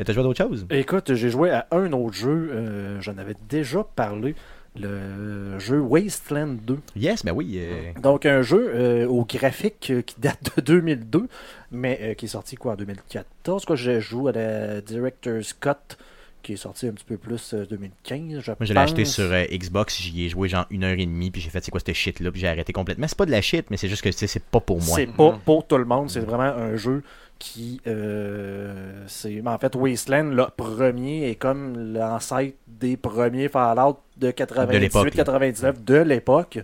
Euh, 0.00 0.04
T'as 0.04 0.12
joué 0.12 0.20
à 0.20 0.24
d'autres 0.24 0.42
choses? 0.44 0.64
Écoute, 0.70 1.14
j'ai 1.14 1.28
joué 1.28 1.50
à 1.50 1.66
un 1.72 1.92
autre 1.92 2.14
jeu, 2.14 2.50
euh, 2.52 3.00
j'en 3.00 3.18
avais 3.18 3.34
déjà 3.48 3.82
parlé, 3.82 4.36
le 4.80 5.58
jeu 5.58 5.80
Wasteland 5.80 6.56
2. 6.62 6.78
Yes, 6.96 7.24
ben 7.24 7.32
oui. 7.32 7.54
euh, 7.58 7.92
Donc 8.02 8.26
un 8.26 8.42
jeu 8.42 8.70
euh, 8.74 9.06
au 9.06 9.24
graphique 9.24 9.88
euh, 9.90 10.02
qui 10.02 10.16
date 10.20 10.50
de 10.56 10.60
2002, 10.62 11.26
mais 11.72 12.14
qui 12.16 12.26
est 12.26 12.28
sorti 12.28 12.56
quoi 12.56 12.72
en 12.72 12.76
2014. 12.76 13.64
Quoi, 13.64 13.76
je 13.76 14.00
joue 14.00 14.28
à 14.28 14.32
la 14.32 14.80
Director's 14.80 15.52
Cut, 15.52 15.96
qui 16.42 16.52
est 16.52 16.56
sorti 16.56 16.86
un 16.86 16.92
petit 16.92 17.04
peu 17.04 17.16
plus 17.16 17.52
euh, 17.54 17.66
2015. 17.66 18.40
Je 18.40 18.50
Moi, 18.52 18.56
je 18.62 18.72
l'ai 18.72 18.78
acheté 18.80 19.04
sur 19.04 19.28
Xbox, 19.50 20.00
j'y 20.00 20.24
ai 20.26 20.28
joué 20.28 20.48
genre 20.48 20.66
une 20.70 20.84
heure 20.84 20.98
et 20.98 21.06
demie, 21.06 21.30
puis 21.30 21.40
j'ai 21.42 21.50
fait 21.50 21.62
c'est 21.64 21.70
quoi 21.70 21.80
cette 21.84 21.94
shit 21.94 22.20
là, 22.20 22.30
puis 22.30 22.40
j'ai 22.40 22.48
arrêté 22.48 22.72
complètement. 22.72 23.06
C'est 23.08 23.18
pas 23.18 23.26
de 23.26 23.30
la 23.32 23.40
shit, 23.42 23.66
mais 23.70 23.76
c'est 23.76 23.88
juste 23.88 24.02
que 24.02 24.12
c'est 24.12 24.42
pas 24.44 24.60
pour 24.60 24.78
moi. 24.78 24.96
C'est 24.96 25.06
pas 25.06 25.38
pour 25.44 25.66
tout 25.66 25.76
le 25.78 25.84
monde, 25.84 26.08
c'est 26.10 26.20
vraiment 26.20 26.44
un 26.44 26.76
jeu 26.76 27.02
qui 27.38 27.80
euh, 27.86 29.04
c'est 29.06 29.40
en 29.46 29.58
fait 29.58 29.74
Wasteland 29.76 30.30
le 30.30 30.46
premier 30.56 31.30
est 31.30 31.36
comme 31.36 31.94
l'ancêtre 31.94 32.56
des 32.66 32.96
premiers 32.96 33.48
Fallout 33.48 33.98
de 34.16 34.30
De 34.30 34.78
l'époque, 34.78 35.10
98 35.10 35.16
99 35.16 35.84
de 35.84 35.96
l'époque. 35.96 36.58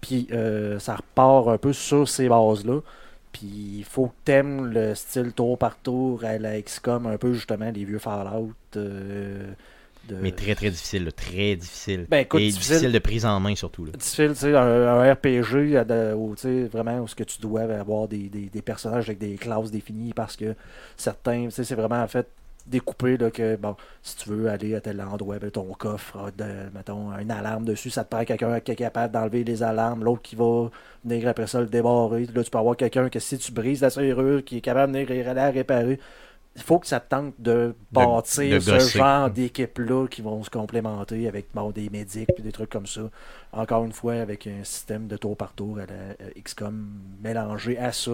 Puis 0.00 0.28
euh, 0.32 0.78
ça 0.78 0.96
repart 0.96 1.48
un 1.48 1.58
peu 1.58 1.72
sur 1.72 2.08
ces 2.08 2.28
bases 2.28 2.64
là 2.64 2.80
puis 3.32 3.78
il 3.78 3.84
faut 3.84 4.06
que 4.06 4.14
t'aimes 4.24 4.66
le 4.66 4.94
style 4.94 5.32
tour 5.32 5.58
par 5.58 5.76
tour 5.76 6.24
à 6.24 6.38
la 6.38 6.60
XCOM 6.60 7.06
un 7.06 7.18
peu 7.18 7.34
justement 7.34 7.70
les 7.70 7.84
vieux 7.84 7.98
Fallout 7.98 8.54
euh, 8.76 9.52
de- 10.08 10.16
Mais 10.16 10.32
très 10.32 10.54
très 10.54 10.70
difficile, 10.70 11.04
là, 11.04 11.12
très 11.12 11.56
difficile. 11.56 12.06
Ben, 12.08 12.18
écoute, 12.20 12.40
et 12.40 12.46
difficile. 12.48 12.72
difficile 12.76 12.92
de 12.92 12.98
prise 12.98 13.26
en 13.26 13.38
main 13.40 13.54
surtout. 13.54 13.84
Là. 13.84 13.92
difficile, 13.92 14.30
tu 14.30 14.34
sais, 14.36 14.54
un, 14.56 14.86
un 14.88 15.12
RPG 15.12 15.84
de- 15.84 16.14
où, 16.14 16.34
tu 16.34 16.42
sais, 16.42 16.64
vraiment 16.64 16.98
où 17.00 17.06
ce 17.08 17.14
que 17.14 17.24
tu 17.24 17.40
dois 17.40 17.62
avoir 17.62 18.08
des, 18.08 18.28
des, 18.28 18.48
des 18.52 18.62
personnages 18.62 19.04
avec 19.08 19.18
des 19.18 19.34
classes 19.36 19.70
définies 19.70 20.12
parce 20.12 20.36
que 20.36 20.54
certains, 20.96 21.44
tu 21.46 21.50
sais, 21.52 21.64
c'est 21.64 21.74
vraiment 21.74 22.02
en 22.02 22.08
fait 22.08 22.26
découpé 22.66 23.16
là, 23.16 23.30
que 23.30 23.56
bon, 23.56 23.76
si 24.02 24.16
tu 24.16 24.28
veux 24.28 24.48
aller 24.50 24.74
à 24.74 24.80
tel 24.82 25.00
endroit, 25.00 25.38
ben, 25.38 25.50
ton 25.50 25.64
coffre 25.72 26.30
de, 26.36 26.44
mettons, 26.74 27.10
une 27.18 27.30
alarme 27.30 27.64
dessus, 27.64 27.88
ça 27.88 28.04
te 28.04 28.10
prend 28.14 28.24
quelqu'un 28.26 28.60
qui 28.60 28.72
est 28.72 28.76
capable 28.76 29.12
d'enlever 29.14 29.42
les 29.42 29.62
alarmes, 29.62 30.04
l'autre 30.04 30.20
qui 30.20 30.36
va 30.36 30.68
venir 31.02 31.28
après 31.28 31.46
ça 31.46 31.60
le 31.60 31.66
débarrer. 31.66 32.26
Là, 32.34 32.44
tu 32.44 32.50
peux 32.50 32.58
avoir 32.58 32.76
quelqu'un 32.76 33.08
que 33.08 33.20
si 33.20 33.38
tu 33.38 33.52
brises 33.52 33.80
la 33.80 33.88
serrure, 33.88 34.44
qui 34.44 34.58
est 34.58 34.60
capable 34.60 34.92
de 34.92 34.98
venir 34.98 35.34
la 35.34 35.50
réparer. 35.50 35.98
Il 36.58 36.64
faut 36.64 36.78
que 36.78 36.86
ça 36.86 37.00
te 37.00 37.08
tente 37.08 37.34
de 37.38 37.74
bâtir 37.92 38.56
de 38.56 38.60
ce 38.60 38.70
gosser. 38.70 38.98
genre 38.98 39.30
d'équipe-là 39.30 40.06
qui 40.08 40.22
vont 40.22 40.42
se 40.42 40.50
complémenter 40.50 41.28
avec 41.28 41.46
bon, 41.54 41.70
des 41.70 41.88
médics 41.88 42.28
et 42.36 42.42
des 42.42 42.52
trucs 42.52 42.70
comme 42.70 42.86
ça. 42.86 43.02
Encore 43.52 43.84
une 43.84 43.92
fois, 43.92 44.14
avec 44.14 44.46
un 44.46 44.64
système 44.64 45.06
de 45.06 45.16
tour 45.16 45.36
par 45.36 45.52
tour 45.52 45.78
à 45.78 45.86
la 45.86 45.92
euh, 45.92 46.30
XCOM 46.42 46.88
mélangé 47.22 47.78
à 47.78 47.92
ça. 47.92 48.10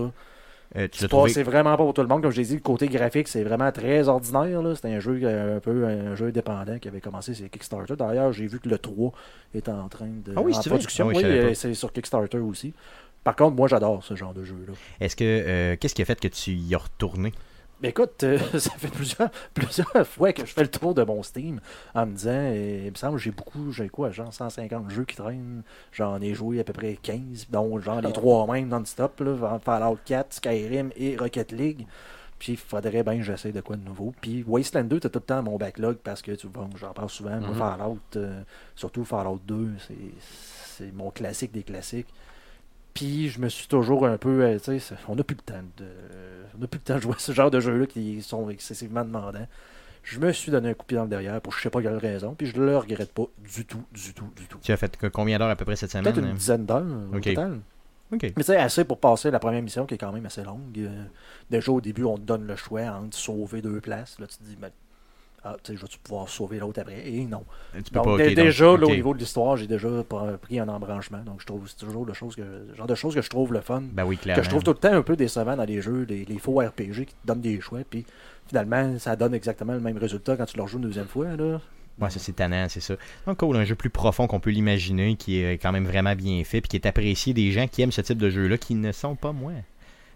Euh, 0.76 0.88
C'est 0.92 1.08
trouvé. 1.08 1.42
Vraiment 1.42 1.70
pas 1.70 1.84
pour 1.84 1.94
tout 1.94 2.02
le 2.02 2.08
monde. 2.08 2.22
Comme 2.22 2.32
je 2.32 2.36
l'ai 2.36 2.46
dit, 2.46 2.54
le 2.54 2.60
côté 2.60 2.88
graphique, 2.88 3.28
c'est 3.28 3.44
vraiment 3.44 3.70
très 3.72 4.08
ordinaire. 4.08 4.60
C'est 4.76 4.92
un 4.92 5.00
jeu 5.00 5.20
euh, 5.22 5.56
un 5.56 5.60
peu 5.60 5.86
un 5.86 6.14
jeu 6.14 6.32
dépendant 6.32 6.78
qui 6.78 6.88
avait 6.88 7.00
commencé 7.00 7.32
sur 7.34 7.48
Kickstarter. 7.48 7.96
D'ailleurs, 7.96 8.32
j'ai 8.32 8.46
vu 8.46 8.60
que 8.60 8.68
le 8.68 8.78
3 8.78 9.12
est 9.54 9.68
en 9.68 9.88
train 9.88 10.08
de 10.24 10.32
Ah 10.36 10.42
oui, 10.42 10.54
en 10.54 10.60
production. 10.60 11.10
Ah 11.14 11.16
oui, 11.16 11.54
c'est 11.54 11.74
sur 11.74 11.92
Kickstarter 11.92 12.38
aussi. 12.38 12.74
Par 13.22 13.36
contre, 13.36 13.56
moi 13.56 13.68
j'adore 13.68 14.04
ce 14.04 14.14
genre 14.14 14.34
de 14.34 14.44
jeu-là. 14.44 14.74
Est-ce 15.00 15.16
que 15.16 15.24
euh, 15.24 15.76
qu'est-ce 15.80 15.94
qui 15.94 16.02
a 16.02 16.04
fait 16.04 16.20
que 16.20 16.28
tu 16.28 16.52
y 16.52 16.74
as 16.74 16.78
retourné? 16.78 17.32
Mais 17.84 17.90
écoute, 17.90 18.24
euh, 18.24 18.38
ça 18.58 18.70
fait 18.70 18.88
plusieurs, 18.88 19.28
plusieurs 19.52 20.06
fois 20.06 20.32
que 20.32 20.46
je 20.46 20.54
fais 20.54 20.62
le 20.62 20.70
tour 20.70 20.94
de 20.94 21.04
mon 21.04 21.22
Steam 21.22 21.60
en 21.94 22.06
me 22.06 22.14
disant, 22.14 22.50
il 22.50 22.90
me 22.90 22.96
semble 22.96 23.18
que 23.18 23.22
j'ai 23.22 23.30
beaucoup, 23.30 23.72
j'ai 23.72 23.90
quoi, 23.90 24.10
genre 24.10 24.32
150 24.32 24.88
jeux 24.88 25.04
qui 25.04 25.16
traînent. 25.16 25.62
J'en 25.92 26.18
ai 26.22 26.32
joué 26.32 26.60
à 26.60 26.64
peu 26.64 26.72
près 26.72 26.96
15, 27.02 27.48
dont 27.50 27.78
genre 27.80 28.00
les 28.00 28.14
trois 28.14 28.50
mêmes 28.50 28.68
non-stop, 28.68 29.22
Fallout 29.62 29.98
4, 30.02 30.32
Skyrim 30.32 30.92
et 30.96 31.18
Rocket 31.18 31.52
League. 31.52 31.86
Puis 32.38 32.52
il 32.52 32.58
faudrait 32.58 33.02
bien 33.02 33.18
que 33.18 33.22
j'essaie 33.22 33.52
de 33.52 33.60
quoi 33.60 33.76
de 33.76 33.84
nouveau. 33.84 34.14
Puis 34.18 34.42
Wasteland 34.48 34.84
2, 34.84 35.00
t'as 35.00 35.10
tout 35.10 35.18
le 35.18 35.24
temps 35.26 35.42
mon 35.42 35.58
backlog 35.58 35.96
parce 35.96 36.22
que 36.22 36.32
tu 36.32 36.46
bon, 36.46 36.70
j'en 36.80 36.94
parle 36.94 37.10
souvent. 37.10 37.38
Mhm. 37.38 37.54
Fallout, 37.54 37.98
euh, 38.16 38.40
surtout 38.74 39.04
Fallout 39.04 39.42
2, 39.46 39.72
c'est, 39.86 39.94
c'est 40.78 40.94
mon 40.94 41.10
classique 41.10 41.52
des 41.52 41.62
classiques. 41.62 42.08
Puis 42.94 43.28
je 43.28 43.40
me 43.40 43.48
suis 43.48 43.66
toujours 43.66 44.06
un 44.06 44.16
peu, 44.16 44.42
euh, 44.42 44.58
on 45.08 45.16
n'a 45.16 45.24
plus 45.24 45.36
le 45.36 45.42
temps 45.42 45.62
de, 45.76 45.86
on 46.56 46.60
n'a 46.60 46.66
plus 46.68 46.78
le 46.78 46.84
temps 46.84 46.94
de 46.94 47.00
jouer 47.00 47.14
à 47.16 47.18
ce 47.18 47.32
genre 47.32 47.50
de 47.50 47.60
jeux-là 47.60 47.86
qui 47.86 48.22
sont 48.22 48.48
excessivement 48.48 49.04
demandants. 49.04 49.46
Je 50.04 50.20
me 50.20 50.32
suis 50.32 50.52
donné 50.52 50.70
un 50.70 50.74
coup 50.74 50.82
de 50.82 50.86
pied 50.86 50.96
dans 50.96 51.04
le 51.04 51.08
derrière 51.08 51.40
pour 51.40 51.52
je 51.52 51.60
sais 51.60 51.70
pas 51.70 51.82
quelle 51.82 51.96
raison, 51.96 52.34
puis 52.34 52.46
je 52.46 52.60
le 52.60 52.76
regrette 52.76 53.12
pas 53.12 53.24
du 53.38 53.64
tout, 53.64 53.82
du 53.92 54.14
tout, 54.14 54.30
du 54.36 54.46
tout. 54.46 54.58
Tu 54.62 54.70
as 54.70 54.76
fait 54.76 54.96
combien 55.12 55.38
d'heures 55.38 55.48
à 55.50 55.56
peu 55.56 55.64
près 55.64 55.76
cette 55.76 55.90
semaine? 55.90 56.04
Peut-être 56.04 56.24
une 56.24 56.34
dizaine 56.34 56.66
d'heures 56.66 56.84
au 57.12 57.18
total. 57.18 57.60
Mais 58.10 58.18
tu 58.18 58.42
sais, 58.42 58.56
assez 58.56 58.84
pour 58.84 58.98
passer 58.98 59.30
la 59.30 59.38
première 59.38 59.62
mission 59.62 59.86
qui 59.86 59.94
est 59.94 59.98
quand 59.98 60.12
même 60.12 60.26
assez 60.26 60.44
longue. 60.44 60.78
Euh, 60.78 61.04
déjà 61.50 61.72
au 61.72 61.80
début, 61.80 62.04
on 62.04 62.16
te 62.16 62.22
donne 62.22 62.46
le 62.46 62.54
choix 62.54 62.82
entre 62.82 63.16
sauver 63.16 63.60
deux 63.62 63.80
places. 63.80 64.18
Là, 64.20 64.26
tu 64.26 64.36
te 64.36 64.44
dis, 64.44 64.56
ben, 64.56 64.70
ah, 65.44 65.56
tu 65.62 65.76
sais, 65.76 65.78
je 65.78 65.98
pouvoir 65.98 66.28
sauver 66.28 66.58
l'autre 66.58 66.80
après? 66.80 67.06
Et 67.06 67.24
non. 67.24 67.44
Tu 67.74 67.82
peux 67.84 67.94
Donc, 67.96 68.18
pas, 68.18 68.28
déjà, 68.34 68.64
donc, 68.66 68.80
là, 68.80 68.86
au 68.86 68.90
niveau 68.90 69.12
de 69.14 69.18
l'histoire, 69.18 69.56
j'ai 69.56 69.66
déjà 69.66 69.88
pr- 69.88 70.38
pris 70.38 70.58
un 70.58 70.68
embranchement. 70.68 71.18
Donc, 71.18 71.40
je 71.40 71.46
trouve 71.46 71.68
c'est 71.68 71.76
toujours 71.76 72.06
le, 72.06 72.14
chose 72.14 72.34
que, 72.34 72.42
le 72.42 72.74
genre 72.74 72.86
de 72.86 72.94
choses 72.94 73.14
que 73.14 73.22
je 73.22 73.28
trouve 73.30 73.52
le 73.52 73.60
fun. 73.60 73.82
Ben 73.92 74.04
oui, 74.04 74.16
clairement. 74.16 74.40
que 74.40 74.44
je 74.44 74.50
trouve 74.50 74.62
tout 74.62 74.70
le 74.72 74.78
temps 74.78 74.92
un 74.92 75.02
peu 75.02 75.16
décevant 75.16 75.56
dans 75.56 75.64
les 75.64 75.82
jeux, 75.82 76.06
les, 76.08 76.24
les 76.24 76.38
faux 76.38 76.58
RPG 76.60 77.04
qui 77.06 77.14
te 77.14 77.26
donnent 77.26 77.40
des 77.42 77.60
choix. 77.60 77.80
Puis 77.88 78.06
finalement, 78.48 78.98
ça 78.98 79.16
donne 79.16 79.34
exactement 79.34 79.74
le 79.74 79.80
même 79.80 79.98
résultat 79.98 80.36
quand 80.36 80.46
tu 80.46 80.56
le 80.56 80.62
rejoues 80.62 80.78
une 80.78 80.84
deuxième 80.84 81.08
fois. 81.08 81.36
Là. 81.36 81.60
Ouais, 82.00 82.10
ça 82.10 82.18
c'est 82.18 82.32
tannant, 82.32 82.66
c'est 82.68 82.80
ça. 82.80 82.94
Donc 83.26 83.38
cool, 83.38 83.56
un 83.56 83.64
jeu 83.64 83.76
plus 83.76 83.90
profond 83.90 84.26
qu'on 84.26 84.40
peut 84.40 84.50
l'imaginer, 84.50 85.14
qui 85.14 85.38
est 85.38 85.58
quand 85.58 85.70
même 85.70 85.86
vraiment 85.86 86.16
bien 86.16 86.42
fait, 86.42 86.60
puis 86.60 86.68
qui 86.68 86.76
est 86.76 86.86
apprécié 86.86 87.34
des 87.34 87.52
gens 87.52 87.68
qui 87.68 87.82
aiment 87.82 87.92
ce 87.92 88.00
type 88.00 88.18
de 88.18 88.30
jeu-là, 88.30 88.58
qui 88.58 88.74
ne 88.74 88.90
sont 88.90 89.14
pas 89.14 89.30
moi. 89.32 89.52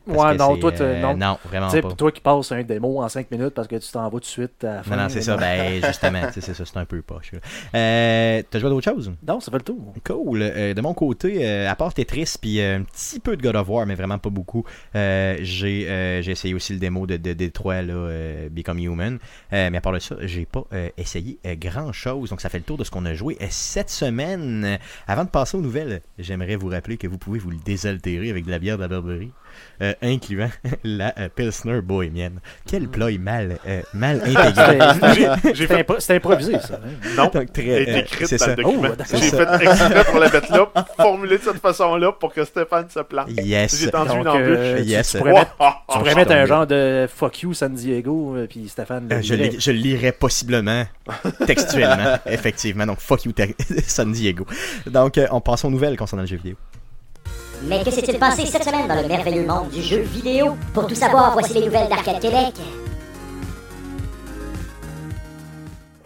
Ouais, 0.09 0.37
non, 0.37 0.57
toi, 0.57 0.73
euh, 0.81 1.01
non. 1.01 1.17
non, 1.17 1.39
vraiment 1.45 1.71
pas. 1.71 1.93
toi 1.95 2.13
qui 2.13 2.21
passes 2.21 2.53
un 2.53 2.63
démo 2.63 3.03
en 3.03 3.09
5 3.09 3.31
minutes 3.31 3.51
parce 3.51 3.69
que 3.69 3.77
tu 3.77 3.91
t'en 3.91 4.05
vas 4.05 4.11
tout 4.11 4.21
de 4.21 4.25
suite 4.25 4.65
à 4.65 4.77
la 4.77 4.83
fin. 4.83 4.97
Non, 4.97 5.03
non, 5.03 5.09
c'est 5.09 5.21
ça, 5.21 5.37
ben 5.37 5.83
justement, 5.87 6.23
c'est 6.33 6.41
ça, 6.41 6.55
c'est 6.55 6.77
un 6.77 6.85
peu 6.85 7.03
poche. 7.03 7.33
Euh, 7.75 8.43
T'as 8.51 8.59
joué 8.59 8.67
à 8.67 8.71
d'autres 8.71 8.91
choses? 8.91 9.13
Non, 9.27 9.41
ça 9.41 9.51
fait 9.51 9.59
le 9.59 9.65
tour. 9.65 9.95
Cool. 10.05 10.43
Euh, 10.43 10.75
de 10.75 10.81
mon 10.81 10.95
côté, 10.95 11.47
à 11.67 11.75
part 11.75 11.93
Tetris, 11.93 12.35
puis 12.41 12.61
un 12.61 12.83
petit 12.83 13.21
peu 13.21 13.37
de 13.37 13.43
God 13.43 13.57
of 13.57 13.69
War, 13.69 13.87
mais 13.87 13.95
vraiment 13.95 14.19
pas 14.19 14.31
beaucoup, 14.31 14.65
j'ai 14.95 16.21
essayé 16.27 16.55
aussi 16.55 16.73
le 16.73 16.79
démo 16.79 17.07
de, 17.07 17.17
de 17.17 17.51
là, 17.65 17.95
euh, 17.95 18.49
Become 18.51 18.79
Human. 18.79 19.19
Mais 19.53 19.77
à 19.77 19.81
part 19.81 19.93
de 19.93 19.99
ça, 19.99 20.17
j'ai 20.23 20.47
pas 20.47 20.65
essayé 20.97 21.39
grand-chose. 21.45 22.31
Donc 22.31 22.41
ça 22.41 22.49
fait 22.49 22.59
le 22.59 22.65
tour 22.65 22.79
de 22.79 22.85
ce 22.85 22.91
qu'on 22.91 23.05
a 23.05 23.15
joué 23.15 23.37
cette 23.51 23.91
semaine. 23.91 24.79
Avant 25.07 25.25
de 25.25 25.31
passer 25.31 25.57
aux 25.57 25.61
nouvelles, 25.61 26.01
j'aimerais 26.19 26.57
vous 26.57 26.69
rappeler 26.69 26.97
que 26.97 27.07
vous 27.07 27.19
pouvez 27.19 27.39
vous 27.39 27.51
le 27.51 27.59
désaltérer 27.65 28.31
avec 28.31 28.45
de 28.45 28.51
la 28.51 28.59
bière 28.59 28.77
de 28.77 28.83
la 28.83 28.89
Barberie, 28.89 29.33
euh, 29.83 29.93
incluant 30.03 30.51
la 30.85 31.15
euh, 31.19 31.29
Pilsner 31.35 31.81
Bohemienne. 31.81 32.41
Quel 32.67 32.89
plat 32.89 33.09
mal, 33.19 33.59
euh, 33.67 33.83
mal 33.95 34.21
intégré. 34.25 34.79
C'était 35.55 35.83
impro- 35.83 36.13
improvisé, 36.17 36.59
ça. 36.61 36.75
hein. 36.85 36.89
non. 37.17 37.31
Donc, 37.33 37.53
très, 37.53 37.89
euh, 37.89 38.03
c'est 38.25 38.39
dans 38.39 38.45
ça. 38.45 38.51
le 38.57 38.63
document. 38.63 38.89
Oh. 38.91 39.03
J'ai 39.13 39.31
fait 39.31 39.63
exprès 39.63 40.05
pour 40.05 40.19
la 40.21 40.31
mettre 40.31 40.53
là, 40.53 40.71
formulée 40.97 41.39
de 41.39 41.43
cette 41.43 41.61
façon-là 41.61 42.13
pour 42.13 42.33
que 42.35 42.45
Stéphane 42.45 42.89
se 42.91 43.01
plante. 43.01 43.29
Yes. 43.31 43.81
J'ai 43.81 43.91
tendu 43.91 44.09
Donc, 44.11 44.19
une 44.21 44.29
embûche. 44.29 44.47
euh, 44.59 44.81
Yes. 44.85 45.13
tu 45.13 45.19
pourrais 45.19 45.33
mettre, 45.33 45.51
tu 45.57 45.99
pourrais 45.99 46.11
je 46.11 46.17
mettre 46.17 46.31
suis 46.31 46.41
un 46.41 46.47
genre 46.47 46.67
de 46.67 47.07
fuck 47.15 47.43
you 47.43 47.55
San 47.55 47.75
Diego, 47.75 48.37
puis 48.49 48.69
Stéphane. 48.69 49.09
le 49.09 49.17
Euh, 49.17 49.23
je, 49.23 49.35
je 49.59 49.71
le 49.71 49.79
lirais 49.79 50.13
possiblement, 50.13 50.85
textuellement, 51.47 52.17
effectivement. 52.27 52.87
Donc, 52.87 52.99
fuck 53.01 53.25
you, 53.25 53.33
San 53.87 54.13
Diego. 54.13 54.47
Donc, 54.87 55.19
euh, 55.19 55.27
on 55.31 55.41
passe 55.41 55.65
aux 55.65 55.71
nouvelles 55.71 55.97
concernant 55.97 56.23
le 56.23 56.29
jeu 56.29 56.37
vidéo. 56.37 56.57
Mais 57.65 57.83
que 57.85 57.91
s'est-il 57.91 58.19
passé 58.19 58.47
cette 58.47 58.65
semaine 58.65 58.87
dans 58.87 58.95
le 59.01 59.09
merveilleux 59.09 59.47
monde 59.47 59.71
du 59.71 59.83
jeu 59.83 60.01
vidéo 60.01 60.57
Pour 60.73 60.87
tout 60.87 60.95
savoir, 60.95 61.33
voici 61.33 61.55
les 61.55 61.65
nouvelles 61.67 61.89
d'Arcade 61.89 62.21
Québec. 62.21 62.55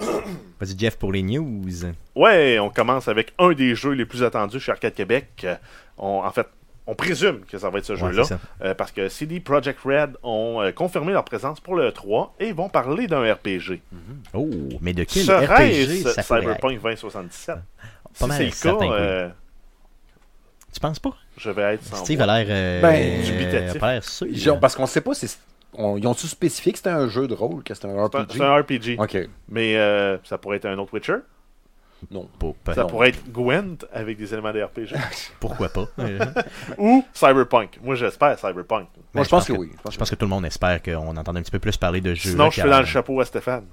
Vas-y, 0.61 0.79
Jeff, 0.79 0.97
pour 0.97 1.13
les 1.13 1.23
news. 1.23 1.63
Ouais, 2.15 2.59
on 2.59 2.71
commence 2.71 3.09
avec 3.09 3.33
un 3.39 3.53
des 3.53 3.75
jeux 3.75 3.93
les 3.93 4.07
plus 4.07 4.23
attendus 4.23 4.61
chez 4.61 4.73
Arcade 4.73 4.95
Québec. 4.95 5.27
Euh, 5.45 5.55
On, 5.99 6.23
en 6.25 6.31
fait, 6.31 6.47
on 6.87 6.95
présume 6.95 7.41
que 7.47 7.59
ça 7.59 7.69
va 7.71 7.79
être 7.79 7.85
ce 7.85 7.93
Ouais, 7.93 8.13
jeu-là. 8.13 8.25
euh, 8.63 8.75
parce 8.75 8.91
que 8.91 9.09
CD 9.09 9.39
Projekt 9.41 9.81
Red 9.85 10.17
ont 10.23 10.61
euh, 10.63 10.73
confirmé 10.73 11.13
leur 11.13 11.25
présence 11.25 11.61
pour 11.61 11.77
le 11.77 11.93
3 11.93 12.35
et 12.41 12.53
vont 12.53 12.69
parler 12.69 13.07
d'un 13.07 13.31
RPG. 13.35 13.81
Oh, 14.35 14.49
mais 14.81 14.93
de 14.95 15.05
quel 15.05 15.25
Serait-ce 15.25 16.05
RPG 16.07 16.09
ça? 16.15 16.23
Cyberpunk 16.23 16.81
2077? 16.83 17.57
Pas 17.57 17.63
si 18.15 18.27
mal 18.27 18.37
c'est 18.39 18.45
le 18.47 18.51
certain 18.51 18.89
cas, 18.89 19.27
oui. 19.27 19.33
Tu 20.73 20.81
penses 20.81 20.99
pas? 20.99 21.11
je 21.37 21.51
vais 21.51 21.75
être 21.75 21.85
sans 21.85 21.97
Steve 22.05 22.19
voix. 22.23 22.33
a 22.33 22.43
l'air... 22.45 22.47
Euh, 22.51 22.81
Ben, 22.83 23.23
dubitatif. 23.23 23.77
a 23.77 23.79
pas 23.79 23.93
l'air 23.95 24.05
sûr. 24.05 24.55
Ont- 24.55 24.59
parce 24.59 24.75
qu'on 24.75 24.87
sait 24.87 25.01
pas 25.01 25.15
si. 25.15 25.29
on- 25.75 25.97
ils 25.97 26.07
ont-tu 26.07 26.27
spécifié 26.27 26.73
que 26.73 26.79
c'était 26.79 26.91
un 26.91 27.09
jeu 27.09 27.27
de 27.27 27.35
rôle, 27.35 27.63
que 27.63 27.75
c'était 27.75 27.89
un 27.89 28.09
C'est 28.11 28.17
un- 28.19 28.23
RPG 28.23 28.33
C'est 28.37 28.43
un 28.43 28.57
RPG. 28.57 28.97
Ok. 28.99 29.29
Mais 29.49 29.77
euh, 29.77 30.17
ça 30.25 30.39
pourrait 30.39 30.57
être 30.59 30.67
un 30.67 30.79
autre 30.79 30.93
Witcher. 30.95 31.17
Non. 32.11 32.29
Ça 32.75 32.83
Non. 32.83 32.87
pourrait 32.89 33.09
être 33.11 33.31
Gwent 33.31 33.79
avec 33.93 34.19
des 34.19 34.33
éléments 34.33 34.53
de 34.53 34.63
RPG. 34.63 34.95
Pourquoi 35.41 35.69
pas? 35.69 35.87
Euh, 35.99 36.19
Ou 36.79 37.05
Cyberpunk. 37.13 37.79
Moi, 37.83 37.95
j'espère 37.95 38.39
Cyberpunk. 38.39 38.89
Moi, 39.15 39.25
je 39.25 39.29
pense 39.29 39.47
que 39.47 39.53
oui. 39.53 39.71
Je 39.91 39.97
pense 39.97 40.11
que 40.11 40.15
tout 40.15 40.25
le 40.25 40.31
monde 40.31 40.45
espère 40.47 40.83
qu'on 40.83 41.17
entende 41.17 41.37
un 41.37 41.43
petit 41.43 41.51
peu 41.51 41.59
plus 41.59 41.77
parler 41.77 42.01
de 42.01 42.15
jeux. 42.15 42.31
Sinon, 42.31 42.51
je 42.51 42.61
fais 42.61 42.69
dans 42.69 42.81
le 42.81 42.87
chapeau 42.87 43.21
à 43.21 43.25
Stéphane. 43.25 43.65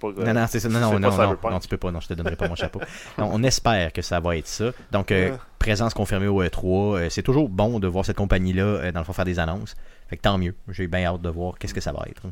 Pas, 0.00 0.08
Non, 0.24 0.34
non, 0.34 0.46
c'est 0.48 0.60
ça. 0.60 0.68
Non, 0.68 0.78
non, 0.80 0.98
non, 0.98 1.10
non, 1.50 1.58
tu 1.60 1.68
peux 1.68 1.76
pas. 1.78 1.90
Non, 1.90 2.00
je 2.00 2.08
te 2.08 2.14
donnerai 2.14 2.36
pas 2.36 2.48
mon 2.48 2.54
chapeau. 2.54 2.80
Non, 3.18 3.30
on 3.32 3.42
espère 3.42 3.92
que 3.92 4.02
ça 4.02 4.20
va 4.20 4.36
être 4.36 4.46
ça. 4.46 4.66
Donc, 4.90 5.10
euh, 5.10 5.30
Ouais. 5.30 5.36
présence 5.58 5.94
confirmée 5.94 6.28
au 6.28 6.42
E3. 6.42 6.96
Euh, 6.96 7.08
c'est 7.10 7.22
toujours 7.22 7.48
bon 7.48 7.78
de 7.80 7.86
voir 7.86 8.04
cette 8.04 8.16
compagnie-là, 8.16 8.62
euh, 8.64 8.92
dans 8.92 9.00
le 9.00 9.04
fond, 9.04 9.12
faire 9.12 9.24
des 9.24 9.38
annonces. 9.38 9.74
Fait 10.08 10.16
que 10.16 10.22
tant 10.22 10.36
mieux. 10.38 10.54
J'ai 10.68 10.86
bien 10.88 11.04
hâte 11.06 11.22
de 11.22 11.28
voir 11.30 11.54
qu'est-ce 11.58 11.72
que 11.74 11.80
ça 11.80 11.92
va 11.92 12.04
être. 12.08 12.22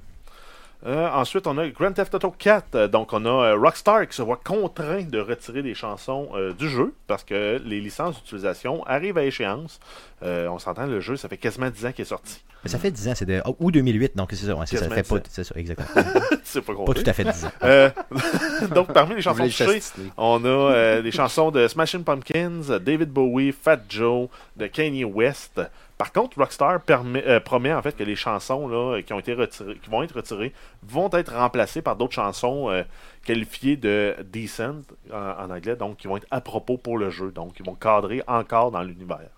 Euh, 0.86 1.08
ensuite, 1.10 1.46
on 1.46 1.58
a 1.58 1.68
Grand 1.68 1.92
Theft 1.92 2.14
Auto 2.14 2.30
4. 2.30 2.74
Euh, 2.74 2.88
Donc, 2.88 3.12
on 3.12 3.24
a 3.26 3.28
euh, 3.28 3.56
Rockstar 3.56 4.08
qui 4.08 4.16
se 4.16 4.22
voit 4.22 4.40
contraint 4.42 5.02
de 5.02 5.18
retirer 5.20 5.62
des 5.62 5.74
chansons 5.74 6.28
euh, 6.34 6.52
du 6.54 6.68
jeu 6.70 6.94
parce 7.06 7.22
que 7.22 7.60
les 7.64 7.80
licences 7.80 8.16
d'utilisation 8.16 8.82
arrivent 8.86 9.18
à 9.18 9.24
échéance. 9.24 9.78
Euh, 10.22 10.48
on 10.48 10.58
s'entend, 10.58 10.86
le 10.86 11.00
jeu, 11.00 11.16
ça 11.16 11.28
fait 11.28 11.36
quasiment 11.36 11.68
10 11.68 11.86
ans 11.86 11.92
qu'il 11.92 12.02
est 12.02 12.06
sorti. 12.06 12.42
Mais 12.64 12.70
ça 12.70 12.78
fait 12.78 12.90
10 12.90 13.08
ans, 13.08 13.12
c'est 13.14 13.24
de. 13.26 13.40
oh, 13.46 13.56
ou 13.58 13.70
2008, 13.70 14.16
donc 14.16 14.28
c'est 14.32 14.46
ça. 14.46 14.54
ouais, 14.54 14.66
c'est 14.66 14.76
ça, 14.76 14.88
fait 14.88 14.96
Quasiment 14.96 15.18
pas. 15.20 15.24
10 15.24 15.30
C'est 15.32 15.44
ça, 15.44 15.54
exactement. 15.56 16.04
C'est 16.44 16.60
pas 16.62 16.74
pas 16.74 16.94
tout 16.94 17.02
à 17.06 17.12
fait 17.12 17.24
10 17.24 17.44
ans. 17.44 17.52
Euh, 17.62 17.90
donc, 18.74 18.92
parmi 18.92 19.14
les 19.14 19.22
chansons 19.22 19.44
touchées, 19.44 19.80
on 20.16 20.44
a 20.44 20.48
euh, 20.48 21.02
des 21.02 21.12
chansons 21.12 21.50
de 21.50 21.68
Smashing 21.68 22.04
Pumpkins, 22.04 22.78
David 22.80 23.10
Bowie, 23.10 23.52
Fat 23.52 23.80
Joe, 23.88 24.28
de 24.56 24.66
Kanye 24.66 25.04
West. 25.04 25.60
Par 26.00 26.12
contre, 26.12 26.38
Rockstar 26.38 26.80
permet- 26.80 27.22
euh, 27.26 27.40
promet 27.40 27.74
en 27.74 27.82
fait 27.82 27.94
que 27.94 28.02
les 28.04 28.16
chansons 28.16 28.66
là, 28.68 29.02
qui 29.02 29.12
ont 29.12 29.18
été 29.18 29.34
retirées, 29.34 29.76
qui 29.82 29.90
vont 29.90 30.02
être 30.02 30.16
retirées, 30.16 30.54
vont 30.82 31.10
être 31.12 31.34
remplacées 31.34 31.82
par 31.82 31.94
d'autres 31.94 32.14
chansons 32.14 32.70
euh, 32.70 32.82
qualifiées 33.22 33.76
de 33.76 34.16
decent 34.32 34.80
en, 35.12 35.16
en 35.44 35.50
anglais, 35.50 35.76
donc 35.76 35.98
qui 35.98 36.06
vont 36.06 36.16
être 36.16 36.26
à 36.30 36.40
propos 36.40 36.78
pour 36.78 36.96
le 36.96 37.10
jeu, 37.10 37.32
donc 37.32 37.52
qui 37.52 37.62
vont 37.62 37.74
cadrer 37.74 38.22
encore 38.26 38.70
dans 38.70 38.82
l'univers. 38.82 39.28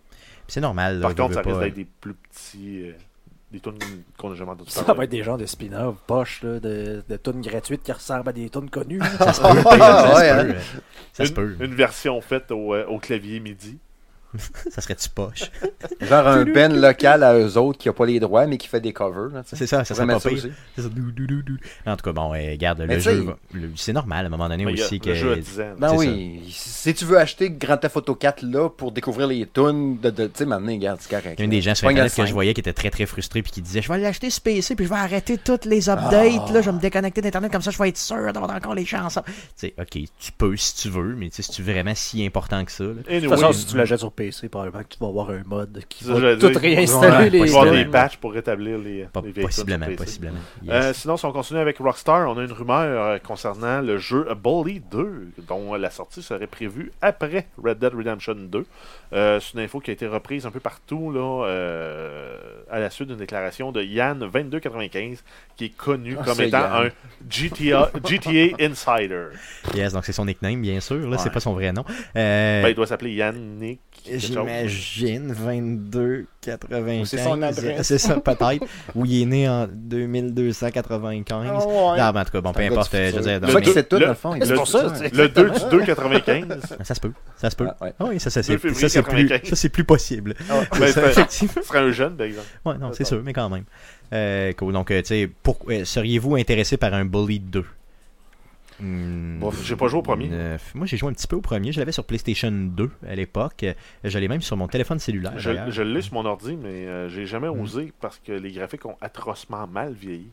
C'est 0.46 0.60
normal. 0.60 1.00
là, 1.00 1.08
Par 1.08 1.16
contre, 1.16 1.34
ça 1.34 1.40
risque 1.42 1.58
d'être 1.58 1.74
des 1.74 1.84
plus 2.00 2.14
petits, 2.14 2.82
euh, 2.90 2.92
des 3.50 3.58
tunes 3.58 3.78
qu'on 4.16 4.30
n'a 4.30 4.36
jamais 4.36 4.52
entendu 4.52 4.70
Ça 4.70 4.84
parler. 4.84 4.98
va 4.98 5.04
être 5.04 5.10
des 5.10 5.22
genres 5.24 5.38
de 5.38 5.46
spin-off 5.46 5.96
poches 6.06 6.42
là, 6.44 6.60
de, 6.60 7.02
de 7.08 7.16
tunes 7.16 7.40
gratuites 7.40 7.82
qui 7.82 7.90
ressemblent 7.90 8.28
à 8.28 8.32
des 8.32 8.48
tunes 8.50 8.70
connues. 8.70 9.00
Ça 9.18 9.32
se 9.32 9.40
peut, 9.42 10.58
ça 11.12 11.24
se 11.24 11.28
une, 11.30 11.34
peut. 11.34 11.56
une 11.60 11.74
version 11.74 12.20
faite 12.20 12.52
au, 12.52 12.72
euh, 12.72 12.86
au 12.86 12.98
clavier 12.98 13.40
MIDI. 13.40 13.78
Ça 14.70 14.80
serait-tu 14.80 15.08
poche? 15.08 15.50
Genre 16.00 16.26
un 16.26 16.44
band 16.44 16.68
local 16.74 17.22
à 17.22 17.34
eux 17.38 17.56
autres 17.58 17.78
qui 17.78 17.88
a 17.88 17.92
pas 17.92 18.06
les 18.06 18.18
droits, 18.20 18.46
mais 18.46 18.56
qui 18.58 18.68
fait 18.68 18.80
des 18.80 18.92
covers. 18.92 19.42
C'est 19.44 19.66
ça, 19.66 19.84
ça 19.84 19.94
serait 19.94 20.06
pas 20.06 20.20
pire. 20.20 20.38
ça, 20.76 20.82
dou, 20.88 21.10
dou, 21.12 21.26
dou, 21.26 21.42
dou. 21.42 21.56
En 21.86 21.96
tout 21.96 22.04
cas, 22.04 22.12
bon, 22.12 22.32
euh, 22.32 22.50
regarde, 22.50 22.84
Mais 22.86 22.94
le 22.94 23.00
jeu, 23.00 23.26
c'est 23.76 23.92
normal 23.92 24.24
à 24.24 24.28
un 24.28 24.30
moment 24.30 24.48
donné 24.48 24.64
Mais 24.64 24.80
a 24.80 24.84
aussi 24.84 24.98
le 24.98 25.04
que. 25.04 25.14
jeu 25.14 25.32
à 25.32 25.36
10 25.36 25.60
ans. 25.60 25.74
Ben 25.78 25.94
oui. 25.96 26.42
Si 26.50 26.94
tu 26.94 27.04
veux 27.04 27.18
acheter 27.18 27.50
Grand 27.50 27.76
Theft 27.76 27.96
Auto 27.96 28.14
4 28.14 28.42
là 28.42 28.68
pour 28.68 28.92
découvrir 28.92 29.26
les 29.26 29.46
tunes 29.46 29.98
de, 29.98 30.10
de 30.10 30.26
tu 30.26 30.32
sais 30.34 30.46
maintenant 30.46 30.72
regarde, 30.72 30.98
c'est 31.00 31.10
correct. 31.10 31.34
Il 31.38 31.40
y 31.40 31.42
a 31.42 31.44
une 31.44 31.50
des 31.50 31.60
gens 31.62 31.74
sur 31.74 31.88
Internet 31.88 32.14
que 32.14 32.26
je 32.26 32.32
voyais 32.32 32.54
qui 32.54 32.60
était 32.60 32.72
très 32.72 32.90
très 32.90 33.06
frustré 33.06 33.42
puis 33.42 33.52
qui 33.52 33.60
disait 33.62 33.82
Je 33.82 33.92
vais 33.92 33.98
l'acheter 33.98 34.30
sur 34.30 34.42
PC 34.42 34.74
puis 34.74 34.84
je 34.86 34.90
vais 34.90 34.96
arrêter 34.96 35.38
toutes 35.38 35.64
les 35.64 35.88
updates, 35.88 36.50
là, 36.50 36.60
je 36.62 36.70
vais 36.70 36.72
me 36.72 36.80
déconnecter 36.80 37.20
d'Internet 37.20 37.52
comme 37.52 37.62
ça 37.62 37.70
je 37.70 37.78
vais 37.78 37.88
être 37.88 37.98
sûr 37.98 38.32
d'avoir 38.32 38.50
encore 38.54 38.74
les 38.74 38.84
chansons. 38.86 39.22
Tu 39.26 39.32
sais, 39.56 39.74
ok, 39.78 39.90
tu 40.18 40.32
peux 40.36 40.56
si 40.56 40.74
tu 40.76 40.88
veux, 40.88 41.14
mais 41.14 41.28
si 41.30 41.42
tu 41.50 41.62
veux 41.62 41.72
vraiment 41.72 41.94
si 41.94 42.24
important 42.24 42.64
que 42.64 42.72
ça. 42.72 42.84
là? 42.84 42.90
De 42.90 43.20
toute 43.20 43.28
façon, 43.28 43.52
si 43.52 43.66
tu 43.66 43.76
l'achètes 43.76 43.98
sur 43.98 44.12
PC, 44.12 44.21
probablement 44.50 44.82
que 44.82 44.88
tu 44.88 44.98
vas 45.00 45.08
avoir 45.08 45.30
un 45.30 45.42
mode 45.46 45.82
qui 45.88 46.04
Ça, 46.04 46.14
va 46.14 46.36
tout 46.36 46.48
dire. 46.50 46.60
réinstaller 46.60 47.12
Ouais, 47.12 47.26
il 47.26 47.30
va 47.30 47.36
y 47.38 47.40
les 47.40 47.48
avoir 47.50 47.64
possiblement. 47.64 47.84
des 47.84 47.90
patchs 47.90 48.16
pour 48.16 48.32
rétablir 48.32 48.78
les, 48.78 49.04
Pas- 49.04 49.20
les 49.22 49.32
vieilles 49.32 49.44
tunes 49.46 49.52
sur 49.52 49.64
possiblement, 49.64 49.86
PC. 49.86 49.96
possiblement. 49.96 50.38
Euh, 50.68 50.92
sinon, 50.92 51.16
si 51.16 51.24
on 51.26 51.32
continue 51.32 51.60
avec 51.60 51.78
Rockstar, 51.78 52.28
on 52.30 52.38
a 52.38 52.42
une 52.44 52.52
rumeur 52.52 53.02
euh, 53.06 53.18
concernant 53.18 53.80
le 53.80 53.98
jeu 53.98 54.26
Bully 54.42 54.80
2, 54.90 55.28
dont 55.48 55.74
la 55.74 55.90
sortie 55.90 56.22
serait 56.22 56.46
prévue 56.46 56.92
après 57.00 57.46
Red 57.62 57.78
Dead 57.78 57.94
Redemption 57.94 58.34
2. 58.36 58.64
Euh, 59.14 59.40
c'est 59.40 59.52
une 59.54 59.60
info 59.60 59.80
qui 59.80 59.90
a 59.90 59.92
été 59.92 60.06
reprise 60.06 60.46
un 60.46 60.50
peu 60.50 60.60
partout 60.60 61.10
là, 61.12 61.44
euh, 61.46 62.36
à 62.70 62.78
la 62.80 62.88
suite 62.88 63.08
d'une 63.08 63.18
déclaration 63.18 63.70
de 63.70 63.82
Yann2295, 63.82 65.18
qui 65.56 65.66
est 65.66 65.76
connu 65.76 66.16
Ah, 66.18 66.24
comme 66.24 66.34
c'est 66.34 66.48
étant 66.48 66.58
Yann. 66.60 66.86
un 66.86 66.90
GTA, 67.28 67.90
GTA 68.06 68.56
Insider. 68.60 69.26
Yes, 69.74 69.92
donc 69.92 70.04
c'est 70.04 70.12
son 70.12 70.24
nickname, 70.24 70.60
bien 70.62 70.80
sûr, 70.80 71.08
là, 71.08 71.18
c'est 71.18 71.24
Ouais. 71.28 71.30
pas 71.30 71.40
son 71.40 71.52
vrai 71.52 71.72
nom. 71.72 71.84
Euh, 72.16 72.62
Ben, 72.62 72.68
il 72.70 72.74
doit 72.74 72.86
s'appeler 72.86 73.12
Yannick. 73.12 73.80
J'imagine 74.10 75.32
22 75.32 76.26
95. 76.40 77.08
C'est 77.08 77.18
son 77.18 77.40
adresse. 77.42 77.86
C'est 77.86 77.98
ça, 77.98 78.20
peut-être. 78.20 78.64
Où 78.94 79.04
il 79.06 79.22
est 79.22 79.26
né 79.26 79.48
en 79.48 79.66
2295. 79.68 81.46
Ah 81.48 81.66
ouais. 81.66 81.98
Non, 81.98 82.12
mais 82.12 82.20
en 82.20 82.24
tout 82.24 82.30
cas, 82.32 82.40
bon, 82.40 82.52
peu 82.52 82.60
C'est 82.62 82.66
importe. 82.68 82.94
euh, 82.94 83.10
je 83.10 83.16
veux 83.16 83.22
dire, 83.22 83.40
C'est 83.48 83.60
le- 83.66 83.72
sait 83.72 83.82
tout, 83.84 83.96
le- 83.96 84.02
dans 84.02 84.08
le 84.08 84.14
fond. 84.14 84.34
C'est 84.42 84.54
pour 84.54 84.66
ça, 84.68 84.94
c'est- 84.94 85.14
Le 85.14 85.28
2 85.28 85.50
du 85.50 85.58
295. 85.70 86.60
Ça 86.84 86.94
se 86.94 87.00
peut, 87.00 87.12
ça 87.36 87.50
se 87.50 87.56
peut. 87.56 87.66
Ah, 87.68 87.84
ouais. 87.84 87.92
Ah 87.98 88.04
oui, 88.08 88.18
ça, 88.20 88.30
ça, 88.30 88.40
2 88.40 88.44
c'est 88.46 88.52
c'est 88.52 88.58
plus, 88.58 88.92
95. 88.92 89.48
ça, 89.48 89.56
c'est 89.56 89.68
plus 89.68 89.84
possible. 89.84 90.34
Ben, 90.48 90.86
Ça, 90.88 90.92
c'est- 90.92 91.10
effectivement. 91.10 91.52
Ce 91.62 91.68
serait 91.68 91.78
un 91.78 91.90
jeune, 91.92 92.16
par 92.16 92.26
exemple. 92.26 92.46
Ouais, 92.64 92.78
non, 92.78 92.90
c'est 92.92 93.04
sûr, 93.04 93.20
mais 93.24 93.32
quand 93.32 93.48
même. 93.48 93.64
Euh, 94.12 94.52
cool. 94.54 94.72
Donc, 94.72 94.90
euh, 94.90 95.00
tu 95.02 95.08
sais, 95.08 95.30
pour- 95.42 95.58
euh, 95.68 95.84
seriez-vous 95.84 96.36
intéressé 96.36 96.76
par 96.76 96.92
un 96.94 97.04
Bully 97.04 97.40
2 97.40 97.64
Hmm, 98.80 99.38
Bon, 99.38 99.50
j'ai 99.64 99.76
pas 99.76 99.88
joué 99.88 99.98
au 99.98 100.02
premier. 100.02 100.28
euh, 100.32 100.58
moi, 100.74 100.86
j'ai 100.86 100.96
joué 100.96 101.10
un 101.10 101.12
petit 101.12 101.26
peu 101.26 101.36
au 101.36 101.40
premier. 101.40 101.72
Je 101.72 101.78
l'avais 101.78 101.92
sur 101.92 102.04
PlayStation 102.04 102.50
2 102.50 102.90
à 103.08 103.14
l'époque. 103.14 103.62
Euh, 103.64 103.74
Je 104.04 104.18
l'ai 104.18 104.28
même 104.28 104.42
sur 104.42 104.56
mon 104.56 104.68
téléphone 104.68 104.98
cellulaire. 104.98 105.38
Je, 105.38 105.82
l'ai 105.82 106.02
sur 106.02 106.14
mon 106.14 106.24
ordi, 106.24 106.56
mais 106.56 106.86
euh, 106.86 107.08
j'ai 107.08 107.26
jamais 107.26 107.48
Mm. 107.48 107.60
osé 107.60 107.92
parce 108.00 108.18
que 108.18 108.32
les 108.32 108.52
graphiques 108.52 108.86
ont 108.86 108.96
atrocement 109.00 109.66
mal 109.66 109.92
vieilli. 109.92 110.28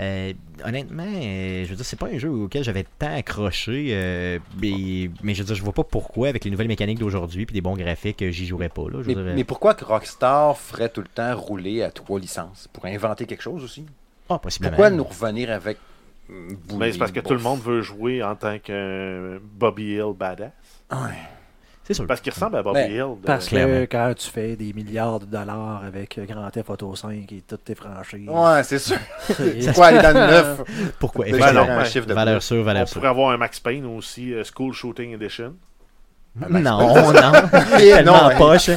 Euh, 0.00 0.32
honnêtement, 0.64 1.02
euh, 1.02 1.64
je 1.64 1.70
veux 1.70 1.74
dire, 1.76 1.84
c'est 1.84 1.98
pas 1.98 2.06
un 2.06 2.18
jeu 2.18 2.28
auquel 2.30 2.62
j'avais 2.62 2.84
tant 3.00 3.12
accroché, 3.16 3.88
euh, 3.90 4.38
mais, 4.60 5.10
mais 5.24 5.34
je 5.34 5.40
veux 5.42 5.46
dire, 5.46 5.56
je 5.56 5.62
vois 5.62 5.72
pas 5.72 5.82
pourquoi, 5.82 6.28
avec 6.28 6.44
les 6.44 6.52
nouvelles 6.52 6.68
mécaniques 6.68 6.98
d'aujourd'hui 7.00 7.46
puis 7.46 7.54
des 7.54 7.60
bons 7.62 7.74
graphiques, 7.74 8.22
j'y 8.30 8.46
jouerais 8.46 8.68
pas. 8.68 8.82
Là, 8.82 8.98
Mais, 9.04 9.14
dire, 9.14 9.24
mais 9.34 9.44
pourquoi 9.44 9.74
que 9.74 9.84
Rockstar 9.84 10.56
ferait 10.56 10.90
tout 10.90 11.00
le 11.00 11.08
temps 11.08 11.34
rouler 11.36 11.82
à 11.82 11.90
trois 11.90 12.20
licences? 12.20 12.68
Pour 12.72 12.84
inventer 12.86 13.26
quelque 13.26 13.42
chose 13.42 13.64
aussi? 13.64 13.86
Ah, 14.28 14.38
possiblement. 14.38 14.70
Pourquoi 14.76 14.90
nous 14.90 15.02
revenir 15.04 15.50
avec. 15.50 15.78
Mais 16.76 16.92
c'est 16.92 16.98
parce 16.98 17.10
que 17.12 17.20
bof? 17.20 17.28
tout 17.28 17.34
le 17.34 17.40
monde 17.40 17.60
veut 17.60 17.80
jouer 17.82 18.22
en 18.22 18.34
tant 18.34 18.58
qu'un 18.58 19.38
Bobby 19.42 19.94
Hill 19.94 20.12
badass. 20.18 20.50
Ouais. 20.92 20.98
C'est 21.84 21.94
sûr. 21.94 22.06
Parce 22.06 22.20
qu'il 22.20 22.32
ressemble 22.34 22.56
à 22.58 22.62
Bobby 22.62 22.80
Ben, 22.80 22.90
Hill. 22.92 22.98
de- 23.22 23.26
Parce 23.26 23.48
que 23.48 23.84
quand 23.86 24.12
tu 24.14 24.28
fais 24.30 24.56
des 24.56 24.74
milliards 24.74 25.20
de 25.20 25.24
dollars 25.24 25.82
avec 25.86 26.20
Grand 26.28 26.50
Theft 26.50 26.68
Auto 26.68 26.94
5 26.94 27.32
et 27.32 27.42
toutes 27.48 27.64
tes 27.64 27.74
franchises. 27.74 28.28
Ouais, 28.28 28.62
c'est 28.62 28.78
sûr. 28.78 28.98
c'est- 29.20 29.64
Pourquoi 29.64 29.86
aller 29.86 30.02
dans 30.02 30.08
le 30.12 30.26
neuf? 30.26 30.62
Pourquoi 30.98 31.24
Ben 31.24 31.52
non, 31.54 31.62
un 31.62 31.84
chiffre 31.84 32.06
de 32.06 32.12
Valeur 32.12 32.42
sûre, 32.42 32.60
On 32.60 32.64
valeur 32.64 32.86
sûre. 32.86 32.96
pourrait 33.00 33.08
avoir 33.08 33.30
un 33.30 33.38
Max 33.38 33.58
Payne 33.58 33.86
aussi, 33.86 34.34
euh, 34.34 34.42
School 34.44 34.74
Shooting 34.74 35.14
Edition. 35.14 35.54
Non, 36.36 36.60
non. 36.60 36.94
tellement 37.78 38.30
poche, 38.36 38.70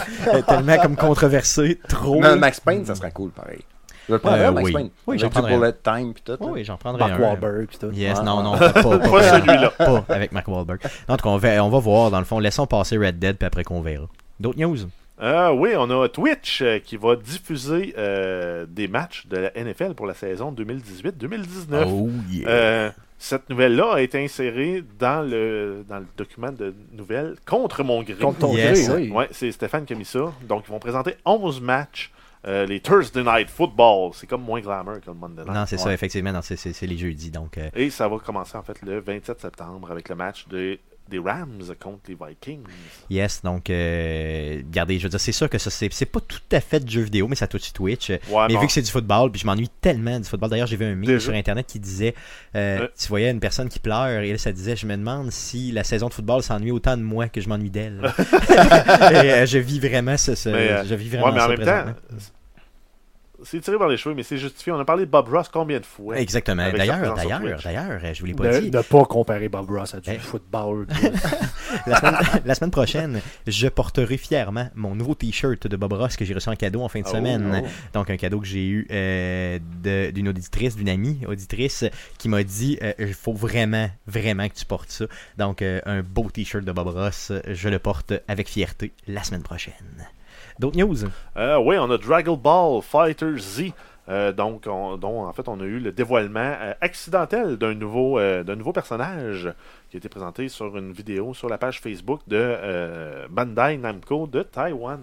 tellement 0.47 0.77
comme 0.77 0.95
controversé, 0.95 1.79
trop. 1.89 2.21
Mais 2.21 2.27
un 2.27 2.35
Max 2.37 2.59
Payne, 2.61 2.85
ça 2.85 2.95
serait 2.95 3.11
cool, 3.11 3.31
pareil. 3.31 3.59
Je 4.11 4.15
vais 4.17 4.17
le 4.17 4.19
prendre, 4.19 4.37
Euh, 4.37 4.47
un, 4.49 4.51
Max 4.51 4.65
oui. 4.65 4.73
Payne. 4.73 4.89
Oui, 5.07 5.19
j'en 5.19 5.29
prendrais 5.29 5.53
un. 5.53 5.57
bullet 5.59 5.73
time 5.83 6.13
pis 6.13 6.21
tout. 6.23 6.37
Oui, 6.41 6.63
j'en 6.65 6.75
prendrais 6.77 7.07
Mark 7.07 7.19
un. 7.21 7.23
Wahlberg 7.23 7.67
tout. 7.79 7.91
Yes, 7.93 8.17
Ah, 8.19 8.23
non, 8.23 8.43
non, 8.43 8.57
pas, 8.57 8.73
pas, 8.73 8.99
Pas 8.99 9.23
celui-là. 9.23 9.69
pas 9.77 10.05
avec 10.09 10.31
Mark 10.33 10.47
Wahlberg. 10.47 10.79
Donc, 11.07 11.19
on 11.25 11.37
va, 11.37 11.63
on 11.63 11.69
va 11.69 11.79
voir, 11.79 12.11
dans 12.11 12.19
le 12.19 12.25
fond, 12.25 12.39
laissons 12.39 12.67
passer 12.67 12.97
Red 12.97 13.19
Dead, 13.19 13.37
puis 13.37 13.45
après 13.47 13.63
qu'on 13.63 13.81
verra. 13.81 14.05
D'autres 14.39 14.59
news? 14.59 14.77
Euh, 15.21 15.51
oui, 15.51 15.69
on 15.77 15.89
a 16.01 16.09
Twitch 16.09 16.61
euh, 16.63 16.79
qui 16.79 16.97
va 16.97 17.15
diffuser 17.15 17.93
euh, 17.97 18.65
des 18.67 18.87
matchs 18.87 19.27
de 19.27 19.37
la 19.37 19.51
NFL 19.63 19.93
pour 19.93 20.07
la 20.07 20.15
saison 20.15 20.51
2018-2019. 20.51 21.85
Oh 21.87 22.09
yeah. 22.31 22.49
Euh, 22.49 22.91
cette 23.19 23.47
nouvelle-là 23.49 23.93
a 23.93 24.01
été 24.01 24.23
insérée 24.23 24.83
dans 24.99 25.21
le, 25.21 25.85
dans 25.87 25.99
le 25.99 26.07
document 26.17 26.51
de 26.51 26.73
nouvelles 26.91 27.35
contre 27.47 27.83
mon 27.83 28.01
gré. 28.01 28.15
Contre 28.15 28.39
ton 28.39 28.53
Yes. 28.55 28.89
gré, 28.89 28.95
oui. 29.03 29.11
Ouais, 29.11 29.27
c'est 29.31 29.51
Stéphane 29.51 29.85
qui 29.85 29.93
a 29.93 29.95
mis 29.95 30.05
ça. 30.05 30.31
Donc, 30.49 30.63
ils 30.67 30.71
vont 30.71 30.79
présenter 30.79 31.15
11 31.23 31.61
matchs. 31.61 32.11
Euh, 32.47 32.65
les 32.65 32.79
Thursday 32.79 33.23
Night 33.23 33.49
Football. 33.49 34.11
C'est 34.13 34.27
comme 34.27 34.43
moins 34.43 34.61
glamour 34.61 34.99
que 34.99 35.07
le 35.07 35.13
Monday 35.13 35.43
Night. 35.43 35.53
non, 35.53 35.65
c'est 35.65 35.77
ça, 35.77 35.93
effectivement, 35.93 36.41
c'est- 36.41 36.81
les 36.87 36.97
jeudis. 36.97 37.31
Donc, 37.31 37.57
euh, 37.57 37.69
Et 37.75 37.89
ça 37.89 38.07
va 38.07 38.17
commencer 38.19 38.57
en 38.57 38.63
fait 38.63 38.81
le 38.81 38.99
27 38.99 39.39
septembre 39.41 39.91
avec 39.91 40.09
le 40.09 40.15
match 40.15 40.47
de- 40.47 40.79
des 41.09 41.19
Rams 41.19 41.61
contre 41.79 42.01
les 42.07 42.15
Vikings. 42.15 42.63
yes, 43.09 43.41
donc, 43.43 43.69
euh, 43.69 44.61
regardez, 44.65 44.97
je 44.97 45.03
veux 45.03 45.09
dire, 45.09 45.19
c'est 45.19 45.31
sûr 45.33 45.49
que 45.49 45.57
ça, 45.57 45.69
c'est 45.69 45.91
c'est 45.91 46.05
pas 46.05 46.21
tout 46.21 46.39
à 46.53 46.61
fait 46.61 46.79
de 46.79 46.89
jeu 46.89 47.01
vidéo, 47.01 47.27
mais 47.27 47.35
ça 47.35 47.47
touche 47.47 47.73
Twitch. 47.73 48.09
Ouais, 48.09 48.19
mais 48.49 48.57
vu 48.57 48.65
que 48.67 48.71
c'est 48.71 48.81
du 48.81 48.89
football, 48.91 49.29
puis 49.31 49.41
je 49.41 49.45
m'ennuie 49.45 49.69
tellement 49.81 50.17
du 50.19 50.27
football. 50.27 50.49
D'ailleurs, 50.49 50.67
j'ai 50.67 50.77
vu 50.77 50.85
un 50.85 50.95
meme 50.95 51.19
sur 51.19 51.33
Internet 51.33 51.67
qui 51.67 51.79
disait 51.79 52.15
euh, 52.55 52.79
Euh. 52.81 52.87
Tu 52.97 53.07
voyais 53.09 53.29
une 53.29 53.39
personne 53.41 53.67
qui 53.67 53.79
pleure, 53.79 54.21
et 54.21 54.31
là, 54.31 54.37
ça 54.37 54.51
disait 54.53 54.75
Je 54.77 54.85
me 54.85 54.95
demande 54.95 55.31
si 55.31 55.71
la 55.73 55.83
saison 55.83 56.07
de 56.07 56.13
football 56.13 56.43
s'ennuie 56.43 56.71
autant 56.71 56.95
de 56.95 57.01
moi 57.03 57.27
que 57.27 57.41
je 57.41 57.49
m'ennuie 57.49 57.69
d'elle. 57.69 57.99
et 58.49 58.53
euh, 59.31 59.45
je 59.45 59.57
vis 59.57 59.79
vraiment 59.79 60.15
ce. 60.17 60.35
ce- 60.35 60.49
Mais, 60.49 60.69
euh, 60.71 60.83
je 60.85 60.95
vis 60.95 61.09
vraiment 61.09 61.27
Ouais, 61.27 61.33
mais 61.33 61.41
en 61.41 61.65
ça 61.65 61.83
même 61.83 61.95
temps. 61.95 61.99
C'est 63.43 63.59
tiré 63.61 63.77
par 63.77 63.87
les 63.87 63.97
cheveux, 63.97 64.15
mais 64.15 64.23
c'est 64.23 64.37
justifié. 64.37 64.71
On 64.71 64.79
a 64.79 64.85
parlé 64.85 65.05
de 65.05 65.11
Bob 65.11 65.27
Ross 65.29 65.47
combien 65.49 65.79
de 65.79 65.85
fois? 65.85 66.17
Exactement. 66.19 66.71
D'ailleurs, 66.71 67.15
d'ailleurs, 67.15 67.41
d'ailleurs, 67.63 68.13
je 68.13 68.19
vous 68.19 68.25
l'ai 68.25 68.33
pas 68.33 68.47
Ne, 68.51 68.59
dit. 68.59 68.71
ne 68.71 68.81
pas 68.81 69.05
comparer 69.05 69.49
Bob 69.49 69.69
Ross 69.69 69.93
à 69.95 69.99
du 69.99 70.09
Eh. 70.11 70.17
football. 70.19 70.87
La 71.87 71.95
semaine, 71.99 72.15
la 72.45 72.55
semaine 72.55 72.71
prochaine, 72.71 73.21
je 73.47 73.67
porterai 73.69 74.17
fièrement 74.17 74.69
mon 74.75 74.93
nouveau 74.93 75.15
t-shirt 75.15 75.67
de 75.67 75.77
Bob 75.77 75.93
Ross 75.93 76.17
que 76.17 76.25
j'ai 76.25 76.33
reçu 76.33 76.49
en 76.49 76.55
cadeau 76.55 76.81
en 76.81 76.89
fin 76.89 76.99
de 76.99 77.05
Oh, 77.07 77.11
semaine. 77.11 77.63
oh. 77.63 77.67
Donc, 77.93 78.09
un 78.09 78.17
cadeau 78.17 78.39
que 78.41 78.45
j'ai 78.47 78.65
eu 78.67 78.87
euh, 78.91 79.57
de- 79.81 80.11
d'une 80.11 80.27
auditrice, 80.27 80.75
d'une 80.75 80.89
amie 80.89 81.21
auditrice, 81.27 81.85
qui 82.17 82.27
m'a 82.27 82.43
dit 82.43 82.77
euh, 82.83 82.91
il 82.99 83.13
faut 83.13 83.33
vraiment, 83.33 83.89
vraiment 84.05 84.47
que 84.49 84.53
tu 84.55 84.65
portes 84.65 84.91
ça. 84.91 85.05
Donc, 85.37 85.61
euh, 85.61 85.79
un 85.85 86.01
beau 86.01 86.29
t-shirt 86.29 86.65
de 86.65 86.71
Bob 86.73 86.87
Ross, 86.89 87.31
je 87.47 87.69
le 87.69 87.79
porte 87.79 88.13
avec 88.27 88.49
fierté 88.49 88.91
la 89.07 89.23
semaine 89.23 89.43
prochaine. 89.43 89.73
D'autres 90.59 90.77
news? 90.77 90.97
Euh, 91.37 91.57
oui, 91.59 91.77
on 91.79 91.89
a 91.91 91.97
Dragon 91.97 92.35
Ball 92.37 92.81
Fighter 92.81 93.37
Z. 93.37 93.71
euh, 94.09 94.31
donc, 94.31 94.65
on- 94.67 94.97
dont 94.97 95.23
en 95.25 95.31
fait, 95.33 95.47
on 95.47 95.59
a 95.59 95.63
eu 95.63 95.79
le 95.79 95.91
dévoilement 95.91 96.39
euh, 96.59 96.73
accidentel 96.81 97.57
d'un 97.57 97.73
nouveau, 97.73 98.19
euh, 98.19 98.43
d'un 98.43 98.55
nouveau 98.55 98.73
personnage 98.73 99.53
qui 99.89 99.97
a 99.97 99.99
été 99.99 100.09
présenté 100.09 100.49
sur 100.49 100.75
une 100.77 100.91
vidéo 100.91 101.33
sur 101.33 101.47
la 101.49 101.57
page 101.57 101.79
Facebook 101.79 102.21
de 102.27 102.37
euh, 102.37 103.27
Bandai 103.29 103.77
Namco 103.77 104.27
de 104.27 104.41
Taïwan. 104.43 105.01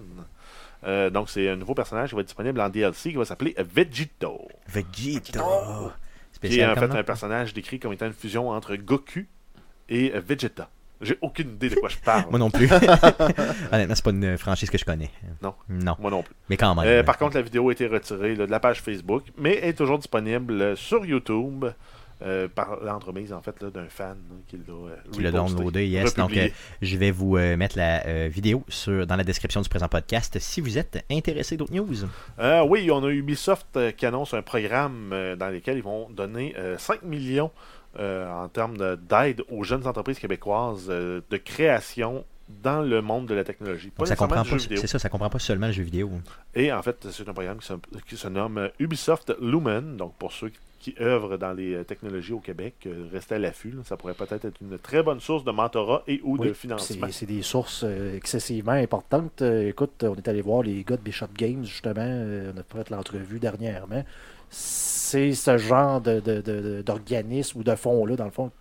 Euh, 0.85 1.09
donc, 1.09 1.29
c'est 1.29 1.49
un 1.49 1.55
nouveau 1.57 1.73
personnage 1.73 2.09
qui 2.09 2.15
va 2.15 2.21
être 2.21 2.27
disponible 2.27 2.59
en 2.61 2.69
DLC 2.69 3.09
qui 3.11 3.15
va 3.17 3.25
s'appeler 3.25 3.55
Vegito. 3.57 4.47
Vegeta. 4.67 5.43
Qui 6.41 6.59
est 6.59 6.65
en 6.65 6.75
fait 6.75 6.85
un 6.99 7.03
personnage 7.03 7.53
décrit 7.53 7.79
comme 7.79 7.91
étant 7.91 8.05
une 8.05 8.13
fusion 8.13 8.49
entre 8.49 8.75
Goku 8.75 9.25
et 9.89 10.09
Vegeta. 10.19 10.69
J'ai 11.01 11.17
aucune 11.21 11.51
idée 11.51 11.69
de 11.69 11.75
quoi 11.75 11.89
je 11.89 11.97
parle. 11.97 12.25
Moi 12.29 12.39
non 12.39 12.49
plus. 12.49 12.69
Honnêtement, 13.71 13.95
c'est 13.95 14.03
pas 14.03 14.11
une 14.11 14.37
franchise 14.37 14.69
que 14.69 14.77
je 14.77 14.85
connais. 14.85 15.09
Non. 15.41 15.53
Non, 15.69 15.95
Moi 15.99 16.11
non 16.11 16.23
plus. 16.23 16.35
mais 16.49 16.57
quand 16.57 16.75
même. 16.75 16.85
Euh, 16.85 17.03
par 17.03 17.17
contre, 17.17 17.35
la 17.35 17.41
vidéo 17.41 17.69
a 17.69 17.71
été 17.71 17.87
retirée 17.87 18.35
là, 18.35 18.45
de 18.45 18.51
la 18.51 18.59
page 18.59 18.81
Facebook, 18.81 19.23
mais 19.37 19.53
est 19.55 19.73
toujours 19.73 19.97
disponible 19.97 20.61
euh, 20.61 20.75
sur 20.75 21.05
YouTube 21.05 21.65
euh, 22.21 22.49
par 22.53 22.83
l'entremise 22.83 23.31
en 23.31 23.41
fait 23.41 23.63
d'un 23.63 23.87
fan 23.87 24.17
là, 24.29 24.35
qui 24.47 24.57
l'a 24.57 24.73
euh, 24.73 24.95
qui 25.13 25.21
l'a 25.21 25.31
downloadé, 25.31 25.87
yes. 25.87 26.15
Donc, 26.15 26.35
euh, 26.35 26.49
je 26.81 26.97
vais 26.97 27.11
vous 27.11 27.37
euh, 27.37 27.55
mettre 27.55 27.77
la 27.77 28.05
euh, 28.07 28.27
vidéo 28.29 28.65
sur, 28.67 29.07
dans 29.07 29.15
la 29.15 29.23
description 29.23 29.61
du 29.61 29.69
présent 29.69 29.87
podcast 29.87 30.37
si 30.39 30.59
vous 30.59 30.77
êtes 30.77 31.01
intéressé 31.09 31.55
d'autres 31.55 31.73
news. 31.73 31.95
Euh, 32.39 32.61
oui, 32.67 32.89
on 32.91 33.01
a 33.05 33.09
Ubisoft 33.09 33.67
euh, 33.77 33.91
qui 33.91 34.05
annonce 34.05 34.33
un 34.33 34.41
programme 34.41 35.11
euh, 35.13 35.37
dans 35.37 35.47
lequel 35.47 35.77
ils 35.77 35.83
vont 35.83 36.09
donner 36.09 36.55
euh, 36.57 36.77
5 36.77 37.03
millions 37.03 37.51
euh, 37.97 38.29
en 38.31 38.47
termes 38.49 38.77
de- 38.77 38.95
d'aide 38.95 39.43
aux 39.49 39.63
jeunes 39.63 39.87
entreprises 39.87 40.19
québécoises 40.19 40.87
euh, 40.89 41.21
de 41.29 41.37
création 41.37 42.23
dans 42.63 42.81
le 42.81 43.01
monde 43.01 43.27
de 43.27 43.35
la 43.35 43.43
technologie. 43.43 43.89
Pas 43.91 44.05
ça 44.07 44.15
comprend 44.15 44.43
pas, 44.43 44.49
jeu 44.49 44.57
vidéo. 44.57 44.77
c'est 44.81 44.87
ça, 44.87 44.97
ça 44.99 45.09
comprend 45.09 45.29
pas 45.29 45.39
seulement 45.39 45.67
le 45.67 45.73
jeu 45.73 45.83
vidéo. 45.83 46.09
Et 46.55 46.71
en 46.73 46.81
fait, 46.81 47.07
c'est 47.11 47.27
un 47.29 47.33
programme 47.33 47.59
qui 47.59 47.67
se, 47.67 47.73
qui 48.07 48.17
se 48.17 48.27
nomme 48.27 48.57
euh, 48.57 48.67
Ubisoft 48.79 49.33
Lumen. 49.39 49.97
Donc, 49.97 50.15
pour 50.15 50.31
ceux 50.31 50.51
qui 50.79 50.95
œuvrent 51.01 51.37
dans 51.37 51.51
les 51.53 51.83
technologies 51.83 52.31
au 52.33 52.39
Québec, 52.39 52.73
euh, 52.87 53.05
restez 53.11 53.35
à 53.35 53.39
l'affût. 53.39 53.75
Ça 53.83 53.97
pourrait 53.97 54.13
peut-être 54.15 54.45
être 54.45 54.61
une 54.61 54.79
très 54.79 55.03
bonne 55.03 55.19
source 55.19 55.43
de 55.43 55.51
mentorat 55.51 56.03
et 56.07 56.21
ou 56.23 56.37
de 56.39 56.53
financement. 56.53 57.07
c'est 57.07 57.11
c'est 57.13 57.25
des 57.27 57.41
sources 57.43 57.83
euh, 57.85 58.15
excessivement 58.15 58.71
importantes. 58.71 59.41
Euh, 59.43 59.67
écoute, 59.67 60.03
on 60.03 60.15
est 60.15 60.27
allé 60.27 60.41
voir 60.41 60.63
les 60.63 60.83
gars 60.83 60.95
de 60.97 61.01
Bishop 61.01 61.27
Games, 61.37 61.65
justement. 61.65 62.01
euh, 62.03 62.51
on 62.55 62.59
a 62.59 62.63
fait 62.63 62.89
l'entrevue 62.89 63.39
dernièrement. 63.39 64.03
C'est 64.49 65.33
ce 65.33 65.57
genre 65.57 66.01
de- 66.01 66.19
de- 66.19 66.41
de- 66.41 66.61
de- 66.61 66.81
d'organisme 66.81 67.59
ou 67.59 67.63
de 67.63 67.75
fonds-là, 67.75 68.15
dans 68.15 68.25
le 68.25 68.31
fond, 68.31 68.51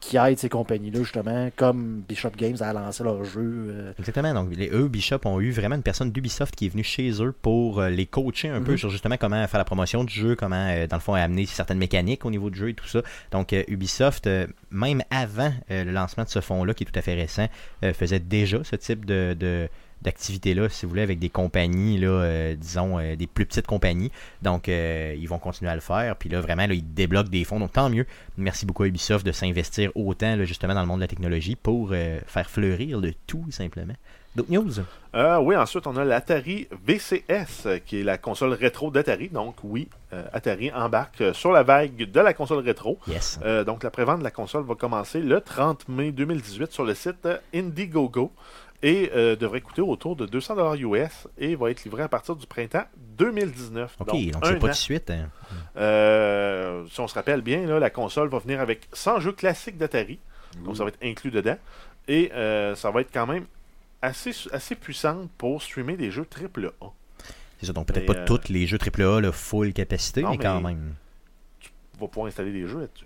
qui 0.00 0.16
aide 0.16 0.38
ces 0.38 0.48
compagnies-là, 0.48 1.00
justement, 1.00 1.50
comme 1.56 2.02
Bishop 2.08 2.30
Games 2.38 2.56
à 2.60 2.72
lancer 2.72 3.04
leur 3.04 3.22
jeu. 3.22 3.40
euh, 3.68 3.92
Exactement. 3.98 4.32
Donc, 4.32 4.48
les, 4.56 4.70
eux, 4.70 4.88
Bishop, 4.88 5.18
ont 5.26 5.40
eu 5.40 5.50
vraiment 5.50 5.74
une 5.76 5.82
personne 5.82 6.10
d'Ubisoft 6.10 6.56
qui 6.56 6.66
est 6.66 6.68
venue 6.70 6.82
chez 6.84 7.10
eux 7.22 7.34
pour 7.42 7.80
euh, 7.80 7.90
les 7.90 8.06
coacher 8.06 8.48
un 8.48 8.62
peu 8.62 8.72
Mhm. 8.72 8.78
sur 8.78 8.88
justement 8.90 9.16
comment 9.18 9.46
faire 9.46 9.58
la 9.58 9.64
promotion 9.64 10.02
du 10.02 10.14
jeu, 10.14 10.36
comment, 10.36 10.68
euh, 10.70 10.86
dans 10.86 10.96
le 10.96 11.02
fond, 11.02 11.12
amener 11.12 11.44
certaines 11.44 11.76
mécaniques 11.78 12.24
au 12.24 12.30
niveau 12.30 12.48
du 12.48 12.58
jeu 12.58 12.70
et 12.70 12.74
tout 12.74 12.86
ça. 12.88 13.02
Donc, 13.30 13.54
Ubisoft, 13.68 14.26
même 14.70 15.02
avant 15.10 15.52
le 15.68 15.90
lancement 15.90 16.24
de 16.24 16.30
ce 16.30 16.40
fonds-là, 16.40 16.72
qui 16.72 16.84
est 16.84 16.86
tout 16.86 16.98
à 16.98 17.02
fait 17.02 17.14
récent, 17.14 17.46
faisait 17.92 18.20
déjà 18.20 18.64
ce 18.64 18.76
type 18.76 19.04
de. 19.04 19.36
de 19.38 19.68
d'activité-là, 20.02 20.68
si 20.68 20.86
vous 20.86 20.90
voulez, 20.90 21.02
avec 21.02 21.18
des 21.18 21.28
compagnies, 21.28 21.98
là, 21.98 22.08
euh, 22.08 22.54
disons, 22.54 22.98
euh, 22.98 23.16
des 23.16 23.26
plus 23.26 23.46
petites 23.46 23.66
compagnies. 23.66 24.10
Donc, 24.42 24.68
euh, 24.68 25.14
ils 25.18 25.28
vont 25.28 25.38
continuer 25.38 25.70
à 25.70 25.74
le 25.74 25.80
faire. 25.80 26.16
Puis 26.16 26.28
là, 26.28 26.40
vraiment, 26.40 26.66
là, 26.66 26.74
ils 26.74 26.94
débloquent 26.94 27.28
des 27.28 27.44
fonds. 27.44 27.60
Donc, 27.60 27.72
tant 27.72 27.90
mieux. 27.90 28.06
Merci 28.36 28.66
beaucoup 28.66 28.84
à 28.84 28.86
Ubisoft 28.86 29.26
de 29.26 29.32
s'investir 29.32 29.90
autant, 29.94 30.36
là, 30.36 30.44
justement, 30.44 30.74
dans 30.74 30.80
le 30.80 30.86
monde 30.86 31.00
de 31.00 31.04
la 31.04 31.08
technologie 31.08 31.56
pour 31.56 31.90
faire 31.90 32.50
fleurir 32.50 32.98
le 32.98 33.12
tout, 33.26 33.44
simplement. 33.50 33.94
D'autres 34.36 34.52
news? 34.52 34.72
Oui, 35.42 35.56
ensuite, 35.56 35.86
on 35.86 35.96
a 35.96 36.04
l'Atari 36.04 36.68
VCS, 36.86 37.80
qui 37.84 38.00
est 38.00 38.04
la 38.04 38.16
console 38.16 38.52
rétro 38.52 38.90
d'Atari. 38.90 39.28
Donc, 39.28 39.56
oui, 39.64 39.88
Atari 40.32 40.72
embarque 40.72 41.34
sur 41.34 41.50
la 41.52 41.62
vague 41.62 42.10
de 42.10 42.20
la 42.20 42.32
console 42.32 42.64
rétro. 42.64 42.98
Yes. 43.08 43.40
Donc, 43.66 43.82
la 43.82 43.90
prévente 43.90 44.20
de 44.20 44.24
la 44.24 44.30
console 44.30 44.64
va 44.64 44.74
commencer 44.76 45.20
le 45.20 45.40
30 45.40 45.88
mai 45.88 46.12
2018 46.12 46.72
sur 46.72 46.84
le 46.84 46.94
site 46.94 47.28
Indiegogo 47.52 48.32
et 48.82 49.10
euh, 49.14 49.36
devrait 49.36 49.60
coûter 49.60 49.82
autour 49.82 50.16
de 50.16 50.26
200 50.26 50.74
US 50.76 51.28
et 51.38 51.54
va 51.54 51.70
être 51.70 51.84
livré 51.84 52.02
à 52.02 52.08
partir 52.08 52.34
du 52.36 52.46
printemps 52.46 52.84
2019. 53.18 53.96
OK, 54.00 54.06
donc, 54.06 54.46
c'est 54.46 54.58
pas 54.58 54.68
de 54.68 54.72
suite. 54.72 55.10
hein. 55.10 55.28
Euh, 55.76 56.84
si 56.90 57.00
on 57.00 57.08
se 57.08 57.14
rappelle 57.14 57.42
bien, 57.42 57.66
là, 57.66 57.78
la 57.78 57.90
console 57.90 58.28
va 58.28 58.38
venir 58.38 58.60
avec 58.60 58.88
100 58.92 59.20
jeux 59.20 59.32
classiques 59.32 59.76
d'Atari. 59.76 60.18
Donc, 60.64 60.76
ça 60.76 60.84
va 60.84 60.88
être 60.88 60.98
inclus 61.02 61.30
dedans. 61.30 61.56
Et 62.08 62.30
euh, 62.34 62.74
ça 62.74 62.90
va 62.90 63.02
être 63.02 63.12
quand 63.12 63.26
même 63.26 63.44
assez, 64.02 64.32
assez 64.52 64.74
puissante 64.74 65.30
pour 65.38 65.62
streamer 65.62 65.96
des 65.96 66.10
jeux 66.10 66.26
AAA. 66.26 66.70
C'est 67.60 67.66
ça, 67.66 67.72
donc 67.74 67.86
peut-être 67.86 68.08
Mais, 68.08 68.14
pas 68.14 68.24
tous 68.24 68.48
les 68.48 68.66
jeux 68.66 68.78
AAA, 68.78 69.20
là, 69.20 69.32
full 69.32 69.72
capacité, 69.74 70.22
non, 70.22 70.30
mais 70.30 70.38
quand 70.38 70.60
mais- 70.62 70.70
même. 70.74 70.94
va 72.00 72.08
pouvoir 72.08 72.26
installer 72.28 72.52
des 72.52 72.66
jeux 72.66 72.80
là-dessus. 72.80 73.04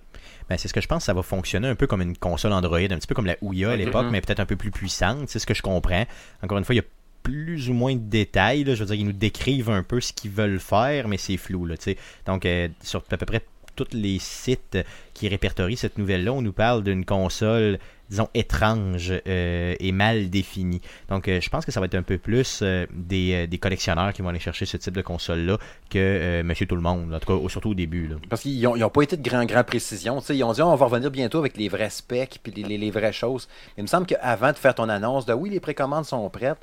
Ben, 0.49 0.57
c'est 0.59 0.69
ce 0.69 0.75
que 0.75 0.81
je 0.81 0.89
pense, 0.89 1.05
ça 1.05 1.15
va 1.15 1.23
fonctionner 1.23 1.69
un 1.69 1.75
peu 1.75 1.87
comme 1.87 2.03
une 2.03 2.17
console 2.17 2.53
Android, 2.53 2.79
un 2.79 2.89
petit 2.89 3.07
peu 3.07 3.15
comme 3.15 3.27
la 3.27 3.37
Ouya 3.43 3.71
à 3.73 3.77
l'époque, 3.77 4.07
Mhm. 4.07 4.11
mais 4.13 4.21
peut-être 4.21 4.41
un 4.41 4.47
peu 4.47 4.57
plus 4.57 4.71
puissante. 4.71 5.29
C'est 5.29 5.39
ce 5.39 5.47
que 5.47 5.55
je 5.55 5.63
comprends. 5.63 6.05
Encore 6.43 6.59
une 6.59 6.65
fois, 6.65 6.75
il 6.75 6.79
y 6.79 6.83
a 6.83 6.85
plus 7.23 7.71
ou 7.71 7.73
moins 7.73 7.95
de 7.95 8.01
détails. 8.01 8.65
là. 8.65 8.75
Je 8.75 8.81
veux 8.81 8.87
dire, 8.87 8.97
ils 8.97 9.07
nous 9.07 9.13
décrivent 9.13 9.71
un 9.71 9.83
peu 9.83 10.01
ce 10.01 10.13
qu'ils 10.13 10.31
veulent 10.31 10.61
faire, 10.61 11.09
mais 11.09 11.17
c'est 11.17 11.37
flou. 11.39 11.65
Là, 11.67 11.77
tu 11.77 11.85
sais. 11.85 11.97
Donc, 12.27 12.45
euh, 12.45 12.69
sur 12.83 13.03
à 13.11 13.17
peu 13.17 13.25
près 13.27 13.43
tous 13.77 13.89
les 13.93 14.19
sites 14.21 14.79
qui 15.15 15.27
répertorient 15.29 15.77
cette 15.77 15.99
nouvelle-là, 15.99 16.33
on 16.33 16.43
nous 16.43 16.53
parle 16.53 16.85
d'une 16.85 17.05
console, 17.05 17.79
disons, 18.11 18.29
étrange 18.35 19.13
euh, 19.27 19.75
et 19.81 19.93
mal 19.93 20.31
définie. 20.31 20.81
Donc, 21.09 21.27
euh, 21.29 21.41
je 21.41 21.49
pense 21.49 21.65
que 21.65 21.73
ça 21.73 21.81
va 21.81 21.87
être 21.87 21.95
un 21.95 22.03
peu 22.03 22.19
plus 22.19 22.61
euh, 22.63 22.87
des, 22.93 23.47
des 23.47 23.59
collectionneurs 23.59 24.13
qui 24.13 24.23
vont 24.23 24.29
aller 24.29 24.39
chercher 24.39 24.67
ce 24.67 24.77
type 24.77 24.95
de 24.95 25.03
console-là 25.03 25.59
que 25.91 25.99
euh, 25.99 26.43
Monsieur 26.43 26.67
Tout-le-Monde, 26.67 27.13
en 27.15 27.19
tout 27.19 27.41
cas, 27.41 27.49
surtout 27.49 27.71
au 27.71 27.75
début. 27.75 28.07
Là. 28.09 28.17
Parce 28.29 28.43
qu'ils 28.43 28.61
n'ont 28.63 28.91
pas 28.91 29.03
été 29.03 29.17
de 29.17 29.23
grand, 29.29 29.45
grand 29.47 29.65
précision. 29.65 30.21
Tu 30.21 30.27
sais, 30.27 30.37
ils 30.37 30.45
ont 30.45 30.53
dit 30.53 30.63
on 30.63 30.75
va 30.75 30.85
revenir 30.87 31.11
bientôt 31.11 31.39
avec 31.39 31.57
les 31.57 31.69
vrais 31.69 31.91
specs 31.91 32.41
puis 32.43 32.53
les, 32.53 32.63
les- 32.63 32.79
les 32.79 32.91
vraies 32.91 33.13
choses. 33.13 33.49
Mais 33.77 33.81
il 33.81 33.83
me 33.85 33.89
semble 33.89 34.07
qu'avant 34.07 34.53
de 34.53 34.57
faire 34.57 34.75
ton 34.75 34.89
annonce 34.89 35.27
de 35.27 35.33
oui, 35.33 35.51
les 35.51 35.61
précommandes 35.61 36.05
sont 36.05 36.29
prêtes, 36.31 36.59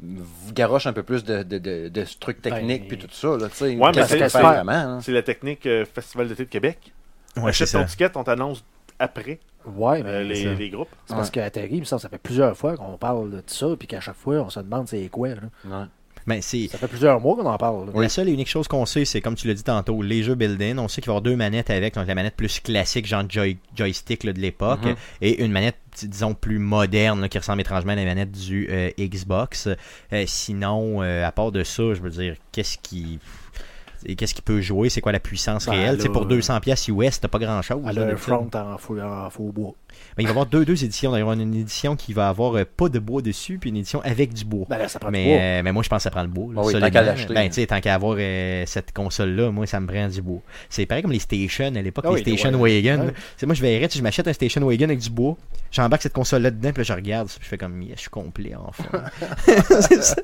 vous 0.00 0.52
garoche 0.52 0.86
un 0.86 0.92
peu 0.92 1.02
plus 1.02 1.24
de, 1.24 1.42
de, 1.42 1.58
de, 1.58 1.88
de 1.88 2.04
trucs 2.20 2.42
techniques 2.42 2.82
Ben, 2.82 2.88
puis 2.88 2.98
tout 2.98 3.08
ça. 3.10 3.28
Là, 3.36 3.48
tu 3.48 3.56
sais. 3.56 3.64
Ouais, 3.64 3.74
mais 3.76 3.92
Qu'est-ce 3.92 4.28
c'est- 4.28 4.36
hein? 4.44 4.98
C'est 5.02 5.12
la 5.12 5.22
technique 5.22 5.64
euh, 5.66 5.84
Festival 5.86 6.28
d'été 6.28 6.44
de 6.44 6.50
Québec. 6.50 6.92
Ouais, 7.36 7.48
Achète 7.48 7.68
c'est 7.68 7.78
ton 7.78 7.84
ça. 7.84 7.88
ticket, 7.90 8.10
on 8.16 8.24
t'annonce 8.24 8.62
après 8.98 9.38
Ouais, 9.66 10.02
mais 10.02 10.10
euh, 10.10 10.22
les, 10.22 10.44
ça. 10.44 10.54
les 10.54 10.70
groupes. 10.70 10.88
c'est 11.06 11.14
parce 11.16 11.30
qu'à 11.30 11.50
Terry, 11.50 11.84
semble, 11.84 12.00
ça 12.00 12.08
fait 12.08 12.18
plusieurs 12.18 12.56
fois 12.56 12.76
qu'on 12.76 12.96
parle 12.96 13.30
de 13.30 13.42
ça, 13.46 13.66
puis 13.76 13.88
qu'à 13.88 14.00
chaque 14.00 14.14
fois, 14.14 14.36
on 14.36 14.50
se 14.50 14.60
demande 14.60 14.86
c'est 14.86 15.08
quoi. 15.08 15.28
là. 15.30 15.34
Ouais. 15.64 15.84
Ben, 16.24 16.42
c'est... 16.42 16.66
Ça 16.68 16.78
fait 16.78 16.88
plusieurs 16.88 17.20
mois 17.20 17.36
qu'on 17.36 17.46
en 17.46 17.56
parle. 17.56 17.86
là. 17.86 18.00
La 18.02 18.08
seule 18.08 18.28
et 18.28 18.32
unique 18.32 18.48
chose 18.48 18.66
qu'on 18.66 18.84
sait, 18.84 19.04
c'est 19.04 19.20
comme 19.20 19.36
tu 19.36 19.46
l'as 19.46 19.54
dit 19.54 19.62
tantôt, 19.62 20.02
les 20.02 20.24
jeux 20.24 20.34
build-in. 20.34 20.76
On 20.78 20.88
sait 20.88 21.00
qu'il 21.00 21.06
va 21.08 21.12
y 21.12 21.16
avoir 21.18 21.22
deux 21.22 21.36
manettes 21.36 21.70
avec, 21.70 21.94
donc 21.94 22.06
la 22.08 22.14
manette 22.16 22.34
plus 22.34 22.58
classique, 22.58 23.06
genre 23.06 23.22
joy- 23.28 23.58
joystick 23.76 24.24
là, 24.24 24.32
de 24.32 24.40
l'époque, 24.40 24.84
Mhm. 24.84 24.94
et 25.20 25.44
une 25.44 25.52
manette, 25.52 25.76
disons, 26.02 26.34
plus 26.34 26.58
moderne, 26.58 27.20
là, 27.20 27.28
qui 27.28 27.38
ressemble 27.38 27.60
étrangement 27.60 27.92
à 27.92 27.96
la 27.96 28.04
manette 28.04 28.32
du 28.32 28.66
euh, 28.70 28.90
Xbox. 28.98 29.68
Euh, 30.12 30.24
sinon, 30.26 31.00
euh, 31.02 31.24
à 31.24 31.30
part 31.32 31.52
de 31.52 31.62
ça, 31.62 31.94
je 31.94 32.00
veux 32.00 32.10
dire, 32.10 32.34
qu'est-ce 32.52 32.78
qui. 32.78 33.18
Et 34.06 34.14
Qu'est-ce 34.14 34.34
qui 34.34 34.42
peut 34.42 34.60
jouer, 34.60 34.88
c'est 34.88 35.00
quoi 35.00 35.12
la 35.12 35.20
puissance 35.20 35.66
Ben, 35.66 35.72
réelle? 35.72 35.98
Là, 35.98 36.10
pour 36.10 36.26
200 36.26 36.60
pièces 36.60 36.88
US, 36.88 37.20
t'as 37.20 37.28
pas 37.28 37.38
grand 37.38 37.60
chose. 37.62 37.82
Elle 37.88 37.98
a 37.98 38.02
un 38.06 38.16
front 38.16 38.48
en 38.54 38.78
faux, 38.78 38.98
en 39.00 39.28
faux 39.30 39.52
bois. 39.52 39.74
Mais 40.16 40.22
il 40.22 40.26
va 40.26 40.30
y 40.30 40.32
avoir 40.32 40.46
deux, 40.46 40.64
deux 40.64 40.84
éditions. 40.84 41.10
Il 41.10 41.12
va 41.12 41.18
y 41.18 41.20
avoir 41.20 41.38
une 41.38 41.54
édition 41.54 41.96
qui 41.96 42.12
va 42.12 42.28
avoir 42.28 42.56
euh, 42.56 42.64
pas 42.64 42.88
de 42.88 42.98
bois 42.98 43.22
dessus, 43.22 43.58
puis 43.58 43.70
une 43.70 43.76
édition 43.76 44.00
avec 44.02 44.32
du 44.32 44.44
bois. 44.44 44.66
Ben 44.68 44.78
là, 44.78 44.88
ça 44.88 44.98
prend 44.98 45.08
du 45.08 45.12
Mais, 45.12 45.24
bois. 45.24 45.36
euh, 45.40 45.62
mais 45.62 45.72
moi, 45.72 45.82
je 45.82 45.88
pense 45.88 45.98
que 45.98 46.02
ça 46.04 46.10
prend 46.10 46.22
le 46.22 46.28
bois. 46.28 46.52
là, 46.54 46.60
Ah 46.62 46.66
oui, 46.66 46.80
tant 46.80 46.90
qu'à 46.90 47.02
l'acheter. 47.02 47.34
Ben, 47.34 47.48
tu 47.48 47.54
sais, 47.54 47.66
tant 47.66 47.80
qu'à 47.80 47.94
avoir 47.94 48.16
euh, 48.18 48.64
cette 48.66 48.92
console-là, 48.92 49.50
moi, 49.50 49.66
ça 49.66 49.80
me 49.80 49.86
prend 49.86 50.08
du 50.08 50.22
bois. 50.22 50.40
C'est 50.70 50.86
pareil 50.86 51.02
comme 51.02 51.12
les 51.12 51.18
Station 51.18 51.66
à 51.74 51.82
l'époque, 51.82 52.04
Ah 52.06 52.10
les 52.14 52.22
oui, 52.22 52.36
Station 52.36 52.58
ouais. 52.60 52.80
Wagon. 52.82 53.06
Ouais. 53.06 53.12
C'est 53.36 53.46
moi, 53.46 53.54
je 53.54 53.62
verrais, 53.62 53.88
je 53.94 54.02
m'achète 54.02 54.28
un 54.28 54.32
Station 54.32 54.62
Wagon 54.66 54.84
avec 54.84 54.98
du 54.98 55.10
bois, 55.10 55.36
j'embarque 55.70 56.02
cette 56.02 56.12
console-là 56.12 56.50
dedans, 56.50 56.70
puis 56.72 56.78
là, 56.80 56.84
je 56.84 56.92
regarde, 56.92 57.28
puis 57.28 57.38
je 57.42 57.48
fais 57.48 57.58
comme, 57.58 57.82
yes, 57.82 57.96
je 57.96 58.00
suis 58.02 58.10
complet, 58.10 58.54
enfin. 58.56 58.84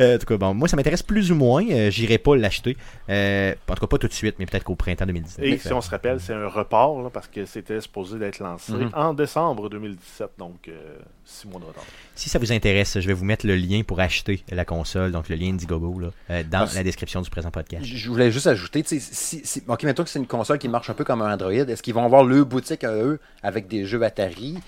Euh, 0.00 0.16
en 0.16 0.18
tout 0.18 0.26
cas, 0.26 0.36
bon, 0.36 0.54
moi, 0.54 0.68
ça 0.68 0.76
m'intéresse 0.76 1.02
plus 1.02 1.30
ou 1.30 1.34
moins. 1.34 1.64
Euh, 1.68 1.90
J'irai 1.90 2.18
pas 2.18 2.36
l'acheter. 2.36 2.76
Euh, 3.10 3.54
en 3.68 3.74
tout 3.74 3.80
cas, 3.80 3.86
pas 3.86 3.98
tout 3.98 4.08
de 4.08 4.12
suite, 4.12 4.36
mais 4.38 4.46
peut-être 4.46 4.64
qu'au 4.64 4.74
printemps 4.74 5.06
2019. 5.06 5.46
Et 5.46 5.58
si 5.58 5.72
on 5.72 5.80
se 5.80 5.90
rappelle, 5.90 6.20
c'est 6.20 6.32
un 6.32 6.48
report 6.48 7.02
là, 7.02 7.10
parce 7.12 7.28
que 7.28 7.44
c'était 7.44 7.80
supposé 7.80 8.18
d'être 8.18 8.38
lancé 8.38 8.53
Mhm. 8.68 8.90
en 8.94 9.14
décembre 9.14 9.68
2017, 9.70 10.30
donc 10.38 10.68
euh, 10.68 10.96
six 11.24 11.46
mois 11.46 11.60
de 11.60 11.66
retard. 11.66 11.84
Si 12.14 12.28
ça 12.28 12.38
vous 12.38 12.52
intéresse, 12.52 12.98
je 13.00 13.06
vais 13.06 13.12
vous 13.12 13.24
mettre 13.24 13.46
le 13.46 13.56
lien 13.56 13.82
pour 13.82 14.00
acheter 14.00 14.42
la 14.50 14.64
console, 14.64 15.12
donc 15.12 15.28
le 15.28 15.36
lien 15.36 15.48
Indiegogo, 15.52 15.98
là, 16.00 16.08
euh, 16.30 16.42
dans 16.42 16.60
Parce- 16.60 16.74
la 16.74 16.82
description 16.82 17.20
du 17.22 17.30
présent 17.30 17.50
podcast. 17.50 17.84
Je 17.84 18.08
voulais 18.10 18.30
juste 18.30 18.46
ajouter, 18.46 18.82
tu 18.82 19.00
sais, 19.00 19.14
si, 19.14 19.40
si, 19.44 19.62
ok, 19.66 19.82
mettons 19.84 20.04
que 20.04 20.10
c'est 20.10 20.18
une 20.18 20.26
console 20.26 20.58
qui 20.58 20.68
marche 20.68 20.90
un 20.90 20.94
peu 20.94 21.04
comme 21.04 21.22
un 21.22 21.32
Android, 21.32 21.52
est-ce 21.52 21.82
qu'ils 21.82 21.94
vont 21.94 22.04
avoir 22.04 22.24
le 22.24 22.44
boutique 22.44 22.84
à 22.84 22.92
eux 22.94 23.18
avec 23.42 23.68
des 23.68 23.84
jeux 23.84 24.02
Atari 24.02 24.58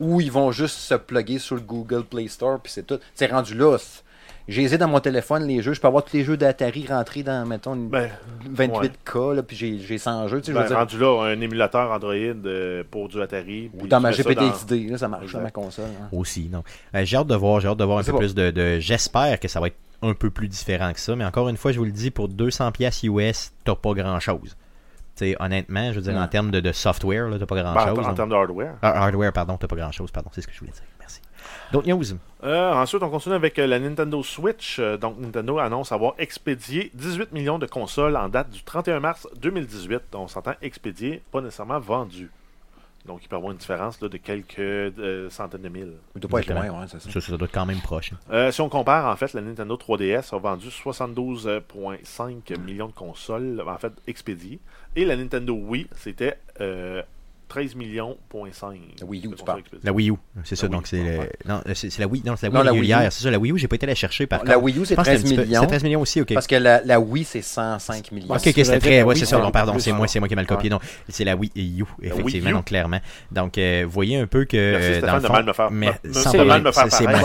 ou 0.00 0.20
ils 0.20 0.32
vont 0.32 0.50
juste 0.52 0.76
se 0.76 0.94
plugger 0.94 1.38
sur 1.38 1.54
le 1.54 1.60
Google 1.60 2.04
Play 2.04 2.28
Store 2.28 2.60
puis 2.60 2.72
c'est 2.72 2.86
tout? 2.86 2.98
C'est 3.14 3.30
rendu 3.30 3.54
là. 3.54 3.76
J'ai 4.46 4.76
dans 4.76 4.88
mon 4.88 5.00
téléphone 5.00 5.46
les 5.46 5.62
jeux, 5.62 5.72
je 5.72 5.80
peux 5.80 5.86
avoir 5.86 6.04
tous 6.04 6.14
les 6.14 6.22
jeux 6.24 6.36
d'Atari 6.36 6.86
rentrés 6.86 7.22
dans, 7.22 7.46
mettons, 7.46 7.74
une 7.74 7.88
Ben, 7.88 8.10
28K, 8.54 9.34
là, 9.36 9.42
puis 9.42 9.56
j'ai 9.56 9.78
j'ai 9.78 9.96
100 9.96 10.28
jeux, 10.28 10.40
tu 10.40 10.46
sais, 10.46 10.52
je 10.52 10.58
ben, 10.58 10.66
dire. 10.66 10.76
rendu 10.76 10.98
là, 10.98 11.22
un 11.24 11.40
émulateur 11.40 11.90
Android 11.90 12.12
euh, 12.14 12.84
pour 12.90 13.08
du 13.08 13.22
Atari. 13.22 13.70
Ou 13.80 13.86
dans 13.86 14.00
ma 14.00 14.12
ça 14.12 14.22
dans- 14.22 14.40
là, 14.42 14.98
ça 14.98 15.08
marche 15.08 15.24
Exact. 15.24 15.38
dans 15.38 15.44
ma 15.44 15.50
console. 15.50 15.84
hein. 16.02 16.08
aussi. 16.12 16.48
Non. 16.52 16.62
Euh, 16.94 17.04
j'ai 17.04 17.16
hâte 17.16 17.26
de 17.26 17.34
voir, 17.34 17.60
j'ai 17.60 17.68
hâte 17.68 17.78
de 17.78 17.84
voir 17.84 17.98
un 17.98 18.02
peu 18.02 18.12
pas. 18.12 18.18
plus 18.18 18.34
de, 18.34 18.50
de- 18.50 18.78
J'espère 18.80 19.40
que 19.40 19.48
ça 19.48 19.60
va 19.60 19.68
être 19.68 19.76
un 20.02 20.12
peu 20.12 20.28
plus 20.28 20.48
différent 20.48 20.92
que 20.92 21.00
ça, 21.00 21.16
mais 21.16 21.24
encore 21.24 21.48
une 21.48 21.56
fois, 21.56 21.72
je 21.72 21.78
vous 21.78 21.86
le 21.86 21.90
dis, 21.92 22.10
pour 22.10 22.28
200 22.28 22.72
pièces 22.72 23.02
US, 23.04 23.52
t'as 23.64 23.74
pas 23.74 23.94
grand 23.94 24.20
chose. 24.20 24.56
honnêtement, 25.40 25.90
je 25.92 25.96
veux 26.00 26.02
dire, 26.02 26.16
en 26.20 26.28
termes 26.28 26.50
de, 26.50 26.60
de 26.60 26.72
software, 26.72 27.28
là, 27.28 27.38
t'as 27.38 27.46
pas 27.46 27.56
grand 27.62 27.72
Ben, 27.74 27.86
chose. 27.94 28.04
en, 28.06 28.10
en 28.10 28.14
termes 28.14 28.28
de 28.30 28.34
hardware. 28.34 28.74
hardware, 28.82 29.32
pardon, 29.32 29.56
t'as 29.56 29.68
pas 29.68 29.76
grand 29.76 29.92
chose, 29.92 30.10
pardon, 30.10 30.28
c'est 30.34 30.42
ce 30.42 30.46
que 30.48 30.52
je 30.52 30.58
voulais 30.58 30.72
dire. 30.72 30.82
Merci. 31.72 31.72
D'autres 31.72 31.88
news? 31.88 32.18
Euh, 32.44 32.72
ensuite, 32.74 33.02
on 33.02 33.10
continue 33.10 33.34
avec 33.34 33.58
euh, 33.58 33.66
la 33.66 33.78
Nintendo 33.78 34.22
Switch. 34.22 34.78
Euh, 34.78 34.96
donc, 34.96 35.18
Nintendo 35.18 35.58
annonce 35.58 35.92
avoir 35.92 36.14
expédié 36.18 36.90
18 36.94 37.32
millions 37.32 37.58
de 37.58 37.66
consoles 37.66 38.16
en 38.16 38.28
date 38.28 38.50
du 38.50 38.62
31 38.62 39.00
mars 39.00 39.26
2018. 39.40 40.02
On 40.14 40.28
s'entend 40.28 40.54
expédié, 40.62 41.22
pas 41.32 41.40
nécessairement 41.40 41.78
vendu. 41.80 42.30
Donc, 43.06 43.20
il 43.22 43.28
peut 43.28 43.36
y 43.36 43.38
avoir 43.38 43.52
une 43.52 43.58
différence 43.58 44.00
là, 44.00 44.08
de 44.08 44.16
quelques 44.16 44.58
euh, 44.58 45.28
centaines 45.28 45.60
de 45.60 45.68
mille. 45.68 45.92
Il 46.14 46.20
doit 46.22 46.30
pas 46.30 46.38
être 46.38 46.50
Exactement. 46.50 46.72
loin, 46.74 46.82
ouais, 46.84 46.88
c'est 46.90 47.00
ça. 47.02 47.10
ça, 47.10 47.20
ça 47.20 47.36
doit 47.36 47.44
être 47.46 47.52
quand 47.52 47.66
même 47.66 47.80
proche. 47.82 48.12
hein. 48.14 48.16
Euh, 48.32 48.50
si 48.50 48.62
on 48.62 48.70
compare, 48.70 49.12
en 49.12 49.16
fait, 49.16 49.34
la 49.34 49.42
Nintendo 49.42 49.76
3DS 49.76 50.34
a 50.34 50.38
vendu 50.38 50.68
72,5 50.68 52.58
millions 52.60 52.86
de 52.88 52.92
consoles, 52.92 53.62
en 53.66 53.76
fait, 53.78 53.92
expédiées. 54.06 54.58
Et 54.96 55.04
la 55.04 55.16
Nintendo 55.16 55.52
Wii, 55.54 55.86
c'était 55.96 56.38
euh, 56.62 57.02
13 57.48 57.74
millions, 57.76 58.16
point 58.28 58.48
5. 58.52 58.78
La 59.00 59.06
Wii 59.06 59.26
U, 59.26 59.30
tu 59.36 59.44
parles. 59.44 59.62
La 59.82 59.92
Wii 59.92 60.10
U, 60.10 60.14
c'est 60.44 60.56
ça, 60.56 60.66
Wii, 60.66 60.72
donc 60.72 60.86
c'est 60.86 60.96
le... 61.02 61.18
Non, 61.46 61.60
c'est 61.74 61.90
c'est 61.90 62.00
la 62.00 62.06
Wii, 62.08 62.22
non, 62.24 62.34
c'est 62.36 62.46
la 62.46 62.50
Wii 62.50 62.58
Non, 62.58 62.64
la 62.64 62.72
Wii 62.72 62.80
régulière, 62.80 63.00
U. 63.02 63.10
c'est 63.10 63.22
ça, 63.22 63.30
la 63.30 63.38
Wii 63.38 63.52
U, 63.52 63.58
j'ai 63.58 63.68
pas 63.68 63.76
été 63.76 63.86
la 63.86 63.94
chercher 63.94 64.26
par 64.26 64.44
La 64.44 64.54
contre. 64.54 64.64
Wii 64.64 64.78
U, 64.78 64.84
c'est 64.84 64.94
Je 64.94 64.94
pense 64.96 65.04
que 65.06 65.10
13 65.10 65.20
un 65.20 65.22
petit 65.28 65.36
peu- 65.36 65.42
millions. 65.44 65.60
C'est 65.60 65.66
13 65.66 65.82
millions 65.84 66.00
aussi, 66.00 66.20
ok. 66.20 66.34
Parce 66.34 66.46
que 66.46 66.54
la, 66.56 66.80
la 66.82 66.98
Wii, 67.00 67.24
c'est 67.24 67.42
105 67.42 68.12
millions. 68.12 68.34
Ok, 68.34 68.36
ok, 68.36 68.42
c'était 68.44 68.78
très. 68.78 69.02
Ouais, 69.02 69.12
oui, 69.14 69.18
c'est 69.18 69.26
ça, 69.26 69.38
non, 69.38 69.50
pardon, 69.50 69.78
c'est 69.78 69.92
moi, 69.92 70.08
c'est 70.08 70.18
moi 70.18 70.28
qui 70.28 70.34
ai 70.34 70.36
mal 70.36 70.46
copié. 70.46 70.70
Non, 70.70 70.80
c'est 71.08 71.24
la 71.24 71.36
Wii 71.36 71.50
U, 71.80 71.84
effectivement, 72.02 72.50
donc 72.52 72.64
clairement. 72.66 73.00
Donc, 73.30 73.58
euh, 73.58 73.82
vous 73.84 73.92
voyez 73.92 74.18
un 74.18 74.26
peu 74.26 74.44
que. 74.44 75.00
Dans 75.00 75.20
de 75.20 75.28
mal 75.28 75.44
me 75.44 75.52
faire, 75.52 75.70
mais 75.70 75.92
sans 76.12 76.32
de 76.32 76.42
mal 76.42 76.62
me 76.62 76.72
faire 76.72 76.84
c'est- 76.90 76.96
c'est 76.98 77.04
moi, 77.06 77.22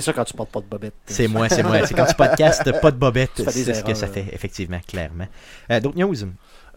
ça 0.00 0.12
quand 0.12 0.24
tu 0.24 0.34
portes 0.34 0.50
pas 0.50 0.60
de 0.60 0.66
bobette. 0.66 0.94
C'est 1.06 1.28
moi, 1.28 1.48
c'est 1.48 1.62
moi. 1.62 1.86
C'est 1.86 1.94
quand 1.94 2.06
tu 2.06 2.14
podcastes, 2.14 2.80
pas 2.80 2.90
de 2.90 2.96
bobette. 2.96 3.42
C'est 3.54 3.74
ce 3.74 3.84
que 3.84 3.94
ça 3.94 4.06
fait, 4.06 4.26
effectivement, 4.32 4.80
clairement. 4.86 5.26
Euh, 5.70 5.80
D'autres 5.80 5.98
news? 5.98 6.14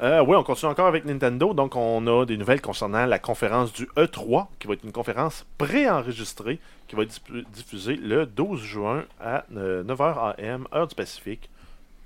Euh, 0.01 0.23
oui, 0.23 0.35
on 0.35 0.43
continue 0.43 0.71
encore 0.71 0.87
avec 0.87 1.05
Nintendo. 1.05 1.53
Donc, 1.53 1.75
on 1.75 2.05
a 2.05 2.25
des 2.25 2.37
nouvelles 2.37 2.61
concernant 2.61 3.05
la 3.05 3.19
conférence 3.19 3.73
du 3.73 3.85
E3, 3.97 4.47
qui 4.59 4.67
va 4.67 4.73
être 4.73 4.83
une 4.83 4.91
conférence 4.91 5.45
préenregistrée, 5.57 6.59
qui 6.87 6.95
va 6.95 7.03
être 7.03 7.19
diffusée 7.53 7.95
le 7.95 8.25
12 8.25 8.61
juin 8.61 9.05
à 9.19 9.45
euh, 9.55 9.83
9h 9.83 10.35
AM, 10.37 10.67
heure 10.73 10.87
du 10.87 10.95
Pacifique, 10.95 11.49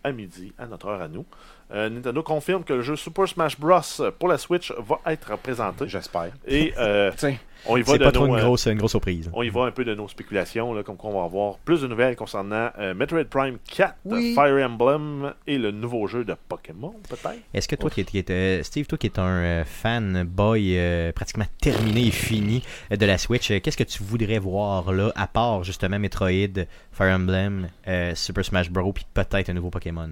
à 0.03 0.11
midi, 0.11 0.53
à 0.57 0.67
notre 0.67 0.87
heure 0.87 1.01
à 1.01 1.07
nous. 1.07 1.25
Euh, 1.73 1.89
Nintendo 1.89 2.23
confirme 2.23 2.63
que 2.63 2.73
le 2.73 2.81
jeu 2.81 2.95
Super 2.95 3.27
Smash 3.27 3.59
Bros. 3.59 3.81
pour 4.19 4.29
la 4.29 4.37
Switch 4.37 4.71
va 4.77 4.99
être 5.05 5.37
présenté. 5.37 5.87
J'espère. 5.87 6.31
Et 6.45 6.73
euh, 6.77 7.11
Tiens, 7.17 7.35
on 7.65 7.77
y 7.77 7.81
va 7.81 7.93
C'est 7.93 7.99
de 7.99 8.03
pas 8.03 8.11
trop 8.11 8.27
nos, 8.27 8.33
une 8.35 8.39
euh, 8.41 8.43
grosse, 8.45 8.65
une 8.65 8.77
grosse 8.77 8.91
surprise. 8.91 9.29
on 9.33 9.43
y 9.43 9.49
va 9.49 9.61
un 9.65 9.71
peu 9.71 9.85
de 9.85 9.93
nos 9.95 10.07
spéculations, 10.07 10.73
là, 10.73 10.83
comme 10.83 10.97
quoi 10.97 11.09
on 11.11 11.19
va 11.19 11.25
avoir 11.25 11.57
plus 11.59 11.81
de 11.81 11.87
nouvelles 11.87 12.15
concernant 12.15 12.69
euh, 12.79 12.93
Metroid 12.93 13.25
Prime 13.25 13.57
4, 13.69 13.95
Oui. 14.05 14.33
Fire 14.33 14.65
Emblem 14.65 15.33
et 15.47 15.57
le 15.57 15.71
nouveau 15.71 16.07
jeu 16.07 16.23
de 16.23 16.35
Pokémon, 16.49 16.93
peut-être? 17.09 17.39
Est-ce 17.53 17.67
que 17.67 17.75
toi, 17.75 17.89
qui 17.89 18.05
euh, 18.29 18.63
Steve, 18.63 18.85
toi 18.87 18.97
qui 18.97 19.07
es 19.07 19.19
un 19.19 19.23
euh, 19.43 19.63
fan 19.65 20.23
boy 20.23 20.77
euh, 20.77 21.11
pratiquement 21.11 21.45
terminé 21.61 22.07
et 22.07 22.11
fini 22.11 22.63
de 22.89 23.05
la 23.05 23.17
Switch, 23.17 23.51
euh, 23.51 23.59
qu'est-ce 23.59 23.77
que 23.77 23.83
tu 23.83 24.03
voudrais 24.03 24.39
voir 24.39 24.91
là, 24.91 25.11
à 25.15 25.27
part 25.27 25.63
justement 25.63 25.99
Metroid, 25.99 26.65
Fire 26.91 27.15
Emblem, 27.15 27.69
euh, 27.87 28.13
Super 28.15 28.43
Smash 28.45 28.69
Bros, 28.69 28.91
puis 28.93 29.05
peut-être 29.13 29.49
un 29.49 29.53
nouveau 29.53 29.69
Pokémon? 29.69 30.09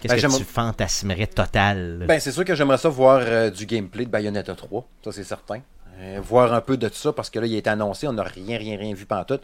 Qu'est-ce 0.00 0.08
Ben, 0.12 0.14
que 0.16 0.20
j'aimerais- 0.20 0.38
tu 0.38 0.44
fantasmerais 0.44 1.26
total? 1.26 2.04
Ben, 2.06 2.20
c'est 2.20 2.30
sûr 2.32 2.44
que 2.44 2.54
j'aimerais 2.54 2.76
ça 2.78 2.88
voir 2.88 3.20
euh, 3.22 3.50
du 3.50 3.66
gameplay 3.66 4.04
de 4.04 4.10
Bayonetta 4.10 4.54
3. 4.54 4.86
Ça, 5.02 5.10
c'est 5.12 5.24
certain. 5.24 5.60
Euh, 6.00 6.20
voir 6.22 6.52
un 6.52 6.60
peu 6.60 6.76
de 6.76 6.88
ça 6.92 7.12
parce 7.12 7.30
que 7.30 7.38
là, 7.38 7.46
il 7.46 7.54
a 7.54 7.58
été 7.58 7.70
annoncé, 7.70 8.06
on 8.08 8.12
n'a 8.12 8.22
rien, 8.24 8.58
rien, 8.58 8.76
rien 8.78 8.94
vu 8.94 9.06
pantoute. 9.06 9.42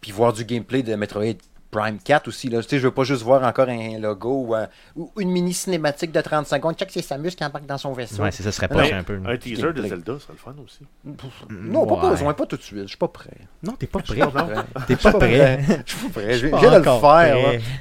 Puis 0.00 0.12
voir 0.12 0.32
du 0.32 0.44
gameplay 0.44 0.82
de 0.82 0.94
Metroid 0.94 1.34
Prime 1.70 1.98
4 2.02 2.28
aussi. 2.28 2.48
Là. 2.48 2.62
Tu 2.62 2.68
sais, 2.68 2.78
je 2.78 2.84
veux 2.84 2.94
pas 2.94 3.02
juste 3.04 3.22
voir 3.22 3.42
encore 3.42 3.68
un 3.68 3.98
logo 3.98 4.44
ou, 4.46 4.54
un- 4.54 4.68
ou 4.96 5.10
une 5.18 5.30
mini 5.30 5.52
cinématique 5.52 6.12
de 6.12 6.20
30 6.22 6.46
secondes. 6.46 6.76
Check, 6.76 6.88
c'est 6.90 7.02
Samus 7.02 7.32
qui 7.32 7.44
embarque 7.44 7.66
dans 7.66 7.76
son 7.76 7.92
vaisseau. 7.92 8.22
Ouais, 8.22 8.30
c'est 8.30 8.42
ça, 8.42 8.52
serait 8.52 8.68
Mais 8.70 8.92
un 8.92 9.02
peu. 9.02 9.20
Un 9.26 9.36
teaser 9.36 9.72
de. 9.74 9.82
Zelda 9.82 10.18
serait 10.18 10.32
le 10.32 10.38
fun 10.38 10.54
aussi. 10.64 10.80
non, 11.50 11.84
pas 11.86 11.94
Ouais. 12.04 12.10
besoin, 12.10 12.32
pas 12.32 12.46
tout 12.46 12.56
de 12.56 12.62
suite. 12.62 12.82
Je 12.82 12.86
suis 12.86 12.96
pas 12.96 13.08
prêt. 13.08 13.36
Non, 13.62 13.72
t'es 13.72 13.86
pas 13.86 13.98
prêt. 13.98 14.16
Pas. 14.18 14.64
T'es 14.86 14.96
pas 14.96 15.12
prêt. 15.12 15.60
Je 15.84 15.92
suis 15.94 16.08
pas 16.08 16.20
prêt. 16.20 16.34
Je 16.38 16.46
viens 16.46 16.58
pas 16.58 16.70
de 16.70 16.76
le 16.76 16.82
faire. 16.84 17.02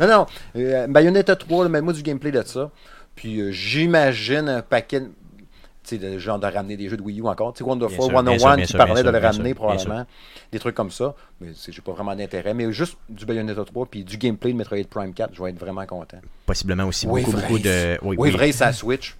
là. 0.02 0.08
Non, 0.08 0.18
non. 0.18 0.26
Euh, 0.58 0.88
Bayonetta 0.88 1.36
3, 1.38 1.64
là, 1.64 1.70
mets-moi 1.70 1.94
du 1.94 2.02
gameplay 2.02 2.32
de 2.32 2.42
ça. 2.44 2.70
Puis 3.16 3.40
euh, 3.40 3.52
j'imagine 3.52 4.50
un 4.50 4.62
paquet. 4.62 5.04
De- 5.94 6.18
genre 6.18 6.38
de 6.40 6.46
ramener 6.48 6.76
des 6.76 6.90
jeux 6.90 6.98
de 6.98 7.02
Wii 7.02 7.22
U 7.22 7.28
encore. 7.28 7.54
Tu 7.54 7.60
sais, 7.60 7.64
Wonderful 7.64 7.98
Bien 7.98 8.06
sûr, 8.08 8.24
bien 8.24 8.38
101 8.38 8.40
sûr, 8.40 8.56
bien 8.58 8.66
qui 8.66 8.74
parlait 8.78 9.04
de 9.04 9.10
le 9.10 9.18
ramener 9.18 9.54
probablement. 9.54 10.06
Des 10.52 10.60
trucs 10.60 10.76
comme 10.76 10.92
ça. 10.92 11.16
Mais 11.40 11.50
j'ai 11.70 11.82
pas 11.82 11.94
vraiment 11.94 12.16
d'intérêt. 12.16 12.54
Mais 12.54 12.72
juste 12.74 12.98
du 13.08 13.26
Bayonetta 13.26 13.64
3 13.64 13.86
puis 13.86 14.04
du 14.04 14.18
gameplay 14.18 14.52
de 14.52 14.58
Metroid 14.58 14.84
Prime 14.90 15.14
4, 15.14 15.34
je 15.34 15.42
vais 15.42 15.52
être 15.52 15.60
vraiment 15.60 15.86
content. 15.86 16.18
Possiblement 16.46 16.84
aussi 16.86 17.08
beaucoup, 17.24 17.32
beaucoup 17.32 17.60
de. 17.60 17.98
Oui, 18.02 18.30
vrai, 18.32 18.52
ça 18.52 18.74
Switch. 18.74 19.16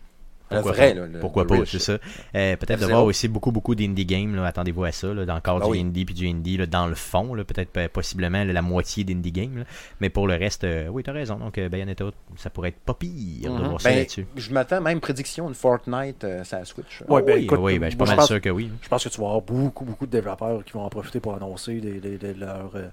Le 0.50 0.56
Pourquoi 0.58 0.72
vrai, 0.72 0.94
pas, 0.94 1.00
là, 1.02 1.08
le- 1.08 1.20
Pourquoi 1.20 1.44
le 1.44 1.48
pas, 1.48 1.56
real 1.56 1.68
c'est 1.68 1.80
ça. 1.80 1.98
Euh, 2.36 2.56
Peut-être 2.56 2.80
de 2.80 2.86
voir 2.86 3.04
aussi 3.04 3.28
beaucoup, 3.28 3.52
beaucoup 3.52 3.76
d'indie 3.76 4.06
games. 4.06 4.38
Attendez-vous 4.40 4.86
à 4.86 4.92
ça, 4.94 5.14
là, 5.14 5.26
dans 5.26 5.36
le 5.36 5.42
cadre 5.42 5.60
Ah 5.64 5.66
du 5.66 5.72
oui. 5.72 5.82
indie 5.82 6.06
puis 6.06 6.16
du 6.16 6.28
indie, 6.28 6.56
là, 6.58 6.66
dans 6.66 6.88
le 6.88 6.96
fond. 6.96 7.36
Peut-être 7.46 7.70
pas- 7.70 7.90
possiblement 7.90 8.44
la 8.46 8.62
moitié 8.62 9.04
d'indie 9.04 9.32
games. 9.32 9.58
là. 9.58 9.64
Mais 10.00 10.10
pour 10.10 10.26
le 10.28 10.36
reste, 10.36 10.64
euh, 10.64 10.88
oui, 10.88 11.04
t'as 11.04 11.12
raison. 11.12 11.36
Donc, 11.36 11.58
euh, 11.58 11.68
Bayonetta, 11.68 12.06
ça 12.38 12.50
pourrait 12.50 12.70
être 12.70 12.80
pas 12.80 12.94
pire 12.94 13.52
de 13.54 13.58
Mhm. 13.60 13.68
voir 13.68 13.82
ça 13.82 13.90
Ben, 13.90 13.98
là-dessus. 13.98 14.26
je 14.38 14.52
m'attends 14.54 14.80
même 14.82 15.00
prédiction 15.02 15.50
de 15.50 15.54
Fortnite, 15.54 16.24
euh, 16.24 16.44
ça 16.46 16.64
Switch. 16.64 17.04
Ouais, 17.10 17.22
ben, 17.24 17.36
oui, 17.36 17.44
écoute, 17.44 17.60
oui, 17.62 17.78
ben, 17.80 17.86
je 17.88 17.90
suis 17.92 17.98
pas 17.98 18.06
mal 18.06 18.16
pense- 18.16 18.28
sûr 18.28 18.40
que 18.42 18.50
oui. 18.50 18.72
Je 18.82 18.88
pense 18.88 19.04
que 19.04 19.10
tu 19.10 19.20
vas 19.20 19.28
avoir 19.28 19.42
beaucoup, 19.42 19.84
beaucoup 19.86 20.06
de 20.06 20.12
développeurs 20.12 20.64
qui 20.64 20.72
vont 20.74 20.84
en 20.84 20.90
profiter 20.90 21.20
pour 21.20 21.36
annoncer 21.36 21.82
des, 21.82 22.00
des- 22.00 22.18
des- 22.18 22.34
leur, 22.34 22.72
euh, 22.76 22.88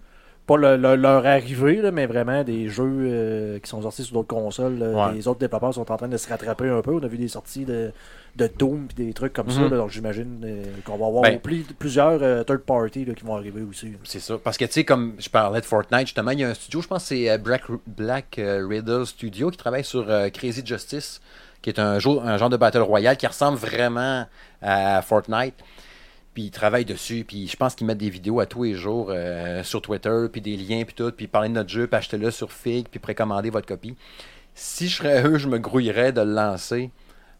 pas 0.46 0.56
le- 0.58 0.76
le- 0.76 0.96
leur 0.96 1.24
arrivée, 1.26 1.76
là, 1.80 1.90
mais 1.90 2.04
vraiment 2.06 2.44
des 2.44 2.68
jeux 2.68 2.84
euh, 2.86 3.58
qui 3.60 3.68
sont 3.70 3.80
sortis 3.80 4.02
sur 4.04 4.12
d'autres 4.14 4.28
consoles. 4.28 4.78
là. 4.78 5.08
Ouais. 5.08 5.14
Les 5.14 5.26
autres 5.26 5.40
développeurs 5.40 5.72
sont 5.72 5.90
en 5.90 5.96
train 5.96 6.08
de 6.08 6.16
se 6.18 6.28
rattraper 6.28 6.68
un 6.68 6.82
peu. 6.82 6.92
On 6.92 7.02
a 7.02 7.06
vu 7.08 7.16
des 7.16 7.28
sorties 7.28 7.64
de, 7.64 7.92
de 8.36 8.46
Doom 8.58 8.88
et 8.98 9.04
des 9.06 9.12
trucs 9.14 9.32
comme 9.32 9.48
ça. 9.50 9.60
Mhm. 9.60 9.70
là. 9.70 9.76
donc 9.78 9.90
j'imagine 9.90 10.42
euh, 10.44 10.64
qu'on 10.84 10.96
va 10.98 11.06
avoir 11.06 11.22
Ben- 11.22 11.40
plusieurs 11.78 12.22
euh, 12.22 12.42
third 12.44 12.60
party 12.60 13.06
là, 13.06 13.14
qui 13.14 13.24
vont 13.24 13.36
arriver 13.36 13.62
aussi. 13.62 13.92
C'est 14.04 14.20
ça. 14.20 14.36
Parce 14.42 14.58
que, 14.58 14.66
tu 14.66 14.72
sais, 14.72 14.84
comme 14.84 15.14
je 15.18 15.30
parlais 15.30 15.60
de 15.62 15.66
Fortnite, 15.66 16.06
justement, 16.08 16.32
il 16.32 16.40
y 16.40 16.44
a 16.44 16.48
un 16.50 16.54
studio, 16.54 16.82
je 16.82 16.88
pense 16.88 17.02
que 17.04 17.08
c'est 17.16 17.38
Black, 17.38 17.62
Black 17.86 18.38
Riddle 18.38 19.06
Studio, 19.06 19.50
qui 19.50 19.56
travaille 19.56 19.84
sur 19.84 20.06
Crazy 20.34 20.62
Justice, 20.64 21.22
qui 21.62 21.70
est 21.70 21.78
un, 21.78 21.98
jeu- 21.98 22.20
un 22.22 22.36
genre 22.36 22.50
de 22.50 22.58
Battle 22.58 22.80
Royale 22.82 23.16
qui 23.16 23.26
ressemble 23.26 23.56
vraiment 23.56 24.26
à 24.60 25.00
Fortnite. 25.00 25.54
Puis 26.34 26.44
ils 26.44 26.50
travaillent 26.50 26.84
dessus, 26.84 27.24
puis 27.26 27.46
je 27.46 27.56
pense 27.56 27.74
qu'ils 27.76 27.86
mettent 27.86 27.98
des 27.98 28.10
vidéos 28.10 28.40
à 28.40 28.46
tous 28.46 28.64
les 28.64 28.74
jours 28.74 29.08
euh, 29.10 29.62
sur 29.62 29.80
Twitter, 29.80 30.26
puis 30.32 30.40
des 30.40 30.56
liens, 30.56 30.82
puis 30.84 30.94
tout, 30.94 31.12
puis 31.12 31.28
parler 31.28 31.48
de 31.48 31.54
notre 31.54 31.70
jeu, 31.70 31.86
puis 31.86 31.96
achetez-le 31.96 32.30
sur 32.32 32.50
Fig, 32.52 32.88
puis 32.90 32.98
précommander 32.98 33.50
votre 33.50 33.66
copie. 33.66 33.94
Si 34.54 34.88
je 34.88 34.96
serais 34.96 35.24
eux, 35.24 35.38
je 35.38 35.48
me 35.48 35.58
grouillerais 35.58 36.12
de 36.12 36.20
le 36.20 36.32
lancer 36.32 36.90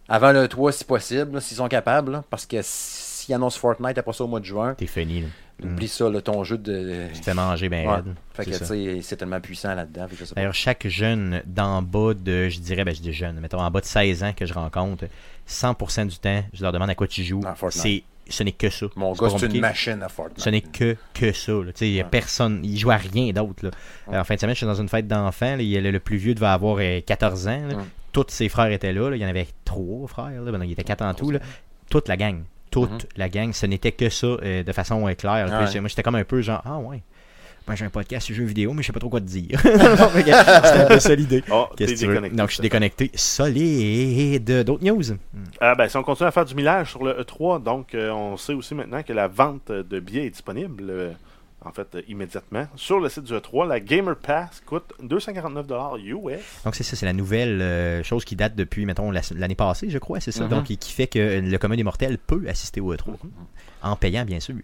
avant 0.09 0.33
le 0.33 0.47
3 0.47 0.73
si 0.73 0.85
possible, 0.85 1.41
s'ils 1.41 1.57
sont 1.57 1.69
capables, 1.69 2.13
là, 2.13 2.25
parce 2.31 2.47
que 2.47 2.59
s'ils 2.63 3.35
annoncent 3.35 3.59
Fortnite 3.59 3.99
après 3.99 4.13
ça 4.13 4.25
au 4.25 4.29
mois 4.29 4.41
de 4.41 4.45
juin, 4.45 4.75
T'es 4.75 4.87
fini. 4.87 5.23
là. 5.23 5.27
Oublie 5.63 5.87
ça, 5.89 6.11
là, 6.11 6.21
ton 6.21 6.43
jeu 6.43 6.59
de. 6.59 7.07
Fais 7.23 7.33
manger 7.33 7.69
ben 7.69 7.87
Ouais. 7.89 7.95
raide. 7.95 8.15
Fait 8.33 8.45
que, 8.45 8.53
C'est 8.53 8.59
tu 8.59 8.65
ça. 8.65 8.75
sais, 8.75 8.99
c'est 9.03 9.17
tellement 9.17 9.41
puissant 9.41 9.73
là-dedans. 9.75 10.07
D'ailleurs, 10.35 10.53
chaque 10.53 10.89
jeune 10.89 11.43
d'en 11.47 11.81
bas 11.81 12.13
de, 12.13 12.49
je 12.49 12.59
dirais, 12.59 12.85
ben 12.85 12.93
je 12.93 13.01
dis 13.01 13.13
jeune, 13.13 13.39
mettons 13.39 13.61
en 13.61 13.71
bas 13.71 13.81
de 13.81 13.87
16 13.87 14.25
ans 14.25 14.33
que 14.37 14.47
je 14.47 14.53
rencontre, 14.53 15.05
100% 15.49 16.07
du 16.09 16.19
temps, 16.19 16.43
je 16.53 16.61
leur 16.63 16.73
demande 16.73 16.91
à 16.91 16.97
quoi 16.97 17.07
tu 17.07 17.23
joues. 17.23 17.41
Fortnite. 17.55 17.81
C'est, 17.83 18.03
ce 18.29 18.43
n'est 18.43 18.53
que 18.53 18.71
ça. 18.71 18.87
Mon 18.97 19.13
gars, 19.13 19.29
c'est 19.39 19.47
une 19.47 19.61
machine 19.61 20.03
à 20.03 20.09
Fortnite. 20.09 20.41
Ce 20.41 20.51
n'est 20.51 20.61
que, 20.61 20.97
que 21.13 21.33
ça. 21.33 21.53
Il 21.81 21.91
n'y 21.93 22.01
a 22.01 22.05
Ouais. 22.05 22.11
personne. 22.11 22.61
Il 22.65 22.79
joue 22.79 22.91
à 22.91 22.97
rien 22.97 23.33
d'autre. 23.33 23.71
Euh, 24.13 24.21
En 24.21 24.25
fin 24.25 24.35
de 24.35 24.41
semaine, 24.41 24.55
je 24.55 24.59
suis 24.59 24.67
dans 24.67 24.81
une 24.81 24.89
fête 24.89 25.07
d'enfants. 25.07 25.57
Le, 25.59 25.91
le 25.91 26.01
plus 26.01 26.17
vieux 26.17 26.35
devait 26.35 26.47
avoir 26.47 26.77
euh, 26.81 27.01
14 27.01 27.49
ans. 27.49 27.67
là. 27.69 27.77
Ouais. 27.77 27.83
Tous 28.13 28.27
ses 28.29 28.49
frères 28.49 28.71
étaient 28.71 28.93
là, 28.93 29.11
là. 29.11 29.17
Il 29.17 29.23
y 29.23 29.25
en 29.27 29.29
avait 29.29 29.47
trois 29.65 30.07
frères. 30.07 30.41
Là. 30.43 30.53
Ben, 30.53 30.63
il 30.65 30.71
y 30.71 30.73
était 30.73 30.85
quatre 30.85 31.03
en 31.03 31.15
tout. 31.15 31.31
là. 31.31 31.41
Toute 31.91 32.09
la 32.09 32.17
gang. 32.17 32.43
Toute 32.71 32.91
Mhm. 32.91 32.99
la 33.17 33.29
gang. 33.29 33.53
Ce 33.53 33.67
n'était 33.67 33.93
que 33.93 34.09
ça 34.09 34.27
euh, 34.27 34.63
de 34.63 34.73
façon 34.73 35.07
euh, 35.07 35.15
claire. 35.15 35.49
Ah 35.53 35.65
Puis. 35.67 35.79
Moi, 35.81 35.89
j'étais 35.89 36.03
comme 36.03 36.15
un 36.17 36.25
peu 36.25 36.41
genre, 36.43 36.63
ah 36.65 36.79
ouais. 36.79 37.03
Ben, 37.67 37.75
j'ai 37.75 37.87
un 37.87 37.91
podcast 37.91 38.27
sur 38.27 38.35
jeux 38.37 38.45
vidéo, 38.45 38.75
mais 38.75 38.83
je 38.83 38.89
sais 38.89 38.93
pas 38.93 39.01
trop 39.01 39.09
quoi 39.09 39.21
te 39.21 39.27
dire. 39.27 39.59
C'était 39.65 39.83
un 39.83 40.87
peu 40.87 41.01
ça 41.01 41.15
l'idée. 41.15 41.43
Oh. 41.51 41.67
Donc, 42.33 42.49
je 42.51 42.55
suis 42.55 42.63
déconnecté. 42.63 43.11
Solide. 43.15 44.65
D'autres 44.65 44.85
news? 44.85 45.03
Ah, 45.61 45.75
ben, 45.75 45.89
si 45.89 45.97
on 45.97 46.03
continue 46.03 46.29
à 46.29 46.31
faire 46.31 46.45
du 46.45 46.55
millage 46.55 46.91
sur 46.91 47.03
le 47.03 47.13
E3, 47.23 47.63
donc 47.63 47.95
euh, 47.95 48.11
on 48.11 48.37
sait 48.37 48.53
aussi 48.53 48.75
maintenant 48.75 49.03
que 49.03 49.13
la 49.15 49.29
vente 49.29 49.73
de 49.73 49.99
billets 50.01 50.27
est 50.27 50.31
disponible, 50.31 50.85
euh, 50.91 51.13
en 51.65 51.73
fait, 51.73 51.87
euh, 51.95 52.03
immédiatement. 52.07 52.67
Sur 52.77 53.01
le 53.01 53.09
site 53.09 53.25
du 53.25 53.33
E3, 53.33 53.67
la 53.67 53.81
Gamer 53.81 54.17
Pass 54.17 54.63
coûte 54.67 54.93
249$ 55.03 55.99
US. 56.05 56.41
Donc, 56.67 56.75
c'est 56.75 56.83
ça, 56.85 56.97
c'est 56.97 57.07
la 57.07 57.15
nouvelle 57.15 57.63
euh, 57.63 58.03
chose 58.03 58.27
qui 58.27 58.37
date 58.37 58.55
depuis, 58.57 58.85
mettons, 58.85 59.11
la- 59.11 59.23
l'année 59.35 59.55
passée, 59.55 59.89
je 59.89 59.99
crois, 59.99 60.21
c'est 60.21 60.33
ça. 60.33 60.45
Mhm. 60.45 60.51
Donc, 60.51 60.65
qui 60.65 60.77
qui 60.77 60.93
fait 60.93 61.07
que 61.07 61.41
le 61.41 61.57
commun 61.59 61.77
des 61.77 61.83
mortels 61.85 62.19
peut 62.19 62.45
assister 62.47 62.83
au 62.83 62.95
E3. 62.95 63.15
En 63.83 63.97
payant, 63.97 64.25
bien 64.27 64.41
sûr. 64.41 64.55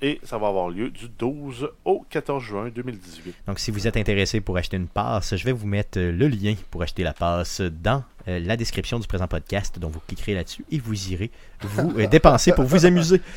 Et 0.00 0.20
ça 0.22 0.38
va 0.38 0.48
avoir 0.48 0.70
lieu 0.70 0.90
du 0.90 1.08
12 1.08 1.70
au 1.84 2.04
14 2.08 2.42
juin 2.42 2.70
2018. 2.72 3.34
Donc, 3.46 3.58
si 3.58 3.70
vous 3.70 3.86
êtes 3.86 3.96
intéressé 3.96 4.40
pour 4.40 4.56
acheter 4.56 4.76
une 4.76 4.86
passe, 4.86 5.36
je 5.36 5.44
vais 5.44 5.52
vous 5.52 5.66
mettre 5.66 5.98
euh, 5.98 6.12
le 6.12 6.28
lien 6.28 6.54
pour 6.70 6.82
acheter 6.82 7.02
la 7.02 7.12
passe 7.12 7.60
dans 7.60 8.04
euh, 8.28 8.38
la 8.38 8.56
description 8.56 9.00
du 9.00 9.08
présent 9.08 9.26
podcast. 9.26 9.78
Donc, 9.78 9.92
vous 9.92 10.00
cliquerez 10.06 10.34
là-dessus 10.34 10.64
et 10.70 10.78
vous 10.78 11.12
irez 11.12 11.30
vous 11.62 11.98
euh, 11.98 12.06
dépenser 12.06 12.52
pour 12.52 12.64
vous 12.64 12.86
amuser. 12.86 13.20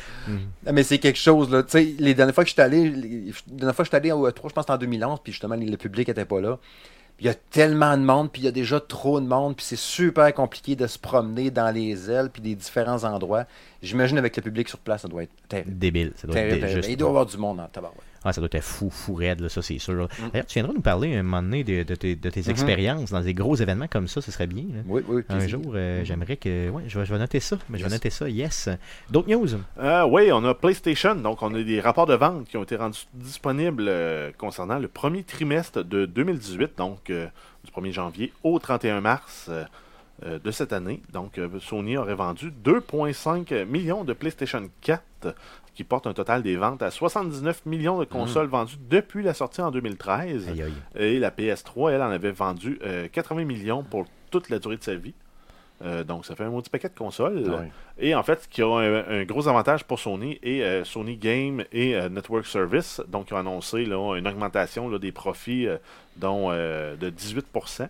Ah, 0.64 0.70
mais 0.70 0.84
c'est 0.84 0.98
quelque 0.98 1.18
chose, 1.18 1.50
là. 1.50 1.64
Tu 1.64 1.70
sais, 1.70 1.94
les 1.98 2.14
dernières 2.14 2.34
fois 2.36 2.44
que 2.44 2.48
je 2.48 2.52
suis 2.52 2.62
allé, 2.62 2.88
les, 2.88 3.08
les 3.08 3.32
dernières 3.48 3.74
fois 3.74 3.84
que 3.84 3.86
je 3.86 3.90
suis 3.90 3.96
allé 3.96 4.12
au 4.12 4.28
E3, 4.28 4.34
je 4.36 4.40
pense 4.40 4.52
que 4.52 4.60
c'était 4.60 4.72
en 4.72 4.78
2011, 4.78 5.18
puis 5.24 5.32
justement, 5.32 5.56
le 5.56 5.76
public 5.76 6.08
était 6.08 6.24
pas 6.24 6.40
là. 6.40 6.56
Il 7.20 7.26
y 7.26 7.28
a 7.28 7.34
tellement 7.34 7.96
de 7.96 8.02
monde, 8.02 8.32
puis 8.32 8.42
il 8.42 8.44
y 8.46 8.48
a 8.48 8.52
déjà 8.52 8.80
trop 8.80 9.20
de 9.20 9.26
monde, 9.26 9.54
puis 9.56 9.64
c'est 9.64 9.76
super 9.78 10.32
compliqué 10.34 10.74
de 10.74 10.86
se 10.88 10.98
promener 10.98 11.50
dans 11.52 11.70
les 11.72 12.10
ailes, 12.10 12.30
puis 12.32 12.42
des 12.42 12.54
différents 12.56 13.04
endroits. 13.04 13.44
J'imagine 13.80 14.18
avec 14.18 14.36
le 14.36 14.42
public 14.42 14.68
sur 14.68 14.78
place, 14.78 15.02
ça 15.02 15.08
doit 15.08 15.22
être 15.22 15.30
terrible. 15.48 15.78
Débile. 15.78 16.12
Ça 16.16 16.26
doit 16.26 16.34
être 16.36 16.42
Terrible, 16.42 16.54
dé- 16.54 16.60
terrible. 16.62 16.76
juste- 16.82 16.90
Il 16.92 16.96
doit 16.96 17.08
y 17.08 17.10
avoir 17.10 17.26
du 17.26 17.36
monde 17.36 17.60
en 17.60 17.66
tabarouette. 17.68 18.00
Ah, 18.24 18.32
ça 18.32 18.40
doit 18.40 18.48
être 18.52 18.62
fou, 18.64 18.88
fou 18.90 19.14
raide, 19.14 19.40
là, 19.40 19.48
ça 19.48 19.62
c'est 19.62 19.78
sûr. 19.78 19.94
Mm. 20.04 20.08
D'ailleurs, 20.32 20.46
tu 20.46 20.54
viendras 20.54 20.72
nous 20.74 20.80
parler 20.80 21.16
un 21.16 21.22
moment 21.22 21.42
donné 21.42 21.64
de, 21.64 21.82
de 21.82 21.94
tes, 21.94 22.14
de 22.14 22.30
tes 22.30 22.40
Mhm. 22.42 22.50
expériences 22.50 23.10
dans 23.10 23.20
des 23.20 23.34
gros 23.34 23.56
événements 23.56 23.88
comme 23.88 24.06
ça, 24.08 24.20
ce 24.20 24.30
serait 24.30 24.46
bien. 24.46 24.64
là. 24.74 24.80
Oui, 24.86 25.02
oui. 25.08 25.22
Un 25.28 25.38
plaisir. 25.38 25.60
jour, 25.62 25.72
euh, 25.74 26.04
j'aimerais 26.04 26.36
que. 26.36 26.68
Ouais, 26.70 26.84
je 26.86 26.98
vais, 26.98 27.04
je 27.04 27.12
vais 27.12 27.18
noter 27.18 27.40
ça. 27.40 27.58
Mais 27.68 27.78
je 27.78 27.84
vais 27.84 27.90
noter 27.90 28.10
ça, 28.10 28.28
yes. 28.28 28.68
D'autres 29.10 29.28
news? 29.28 29.48
Euh, 29.78 30.04
oui, 30.06 30.30
on 30.32 30.44
a 30.44 30.54
PlayStation, 30.54 31.14
donc 31.14 31.42
on 31.42 31.52
a 31.54 31.62
des 31.62 31.80
rapports 31.80 32.06
de 32.06 32.14
vente 32.14 32.46
qui 32.48 32.56
ont 32.56 32.62
été 32.62 32.76
rendus 32.76 33.06
disponibles 33.14 33.86
euh, 33.88 34.30
concernant 34.38 34.78
le 34.78 34.88
premier 34.88 35.22
trimestre 35.24 35.84
de 35.84 36.06
2018, 36.06 36.78
donc 36.78 37.04
du 37.10 37.70
1er 37.70 37.92
janvier 37.92 38.32
au 38.44 38.58
31 38.58 39.00
mars 39.00 39.50
de 40.24 40.50
cette 40.50 40.72
année. 40.72 41.02
Donc 41.12 41.38
euh, 41.38 41.48
Sony 41.60 41.96
aurait 41.96 42.14
vendu 42.14 42.52
2,5 42.64 43.64
millions 43.64 44.04
de 44.04 44.12
PlayStation 44.12 44.62
4, 44.82 45.02
ce 45.22 45.30
qui 45.74 45.84
porte 45.84 46.06
un 46.06 46.12
total 46.12 46.42
des 46.42 46.56
ventes 46.56 46.82
à 46.82 46.90
79 46.90 47.66
millions 47.66 47.98
de 47.98 48.04
consoles 48.04 48.46
vendues 48.46 48.76
depuis 48.88 49.22
la 49.22 49.34
sortie 49.34 49.60
en 49.62 49.70
2013. 49.70 50.48
Aïe 50.48 50.62
aïe. 50.62 50.72
Et 50.96 51.18
la 51.18 51.30
PS3, 51.30 51.92
elle 51.92 52.02
en 52.02 52.10
avait 52.10 52.32
vendu 52.32 52.78
euh, 52.84 53.08
80 53.10 53.44
millions 53.44 53.82
pour 53.82 54.06
toute 54.30 54.48
la 54.48 54.58
durée 54.58 54.76
de 54.76 54.82
sa 54.82 54.94
vie. 54.94 55.14
Euh, 55.84 56.04
donc 56.04 56.24
ça 56.24 56.36
fait 56.36 56.44
un 56.44 56.50
maudit 56.50 56.70
paquet 56.70 56.88
de 56.88 56.94
consoles. 56.96 57.42
Et 57.98 58.14
en 58.14 58.22
fait, 58.22 58.42
ce 58.42 58.48
qui 58.48 58.62
a 58.62 58.66
un, 58.68 59.04
un 59.08 59.24
gros 59.24 59.48
avantage 59.48 59.82
pour 59.84 59.98
Sony 59.98 60.38
et 60.42 60.62
euh, 60.62 60.84
Sony 60.84 61.16
Game 61.16 61.64
et 61.72 61.96
euh, 61.96 62.08
Network 62.08 62.46
Service, 62.46 63.00
donc 63.08 63.30
ils 63.30 63.34
ont 63.34 63.38
annoncé 63.38 63.84
là, 63.84 64.16
une 64.16 64.28
augmentation 64.28 64.88
là, 64.88 65.00
des 65.00 65.10
profits 65.10 65.66
euh, 65.66 65.78
dont, 66.16 66.50
euh, 66.52 66.94
de 66.94 67.10
18%, 67.10 67.88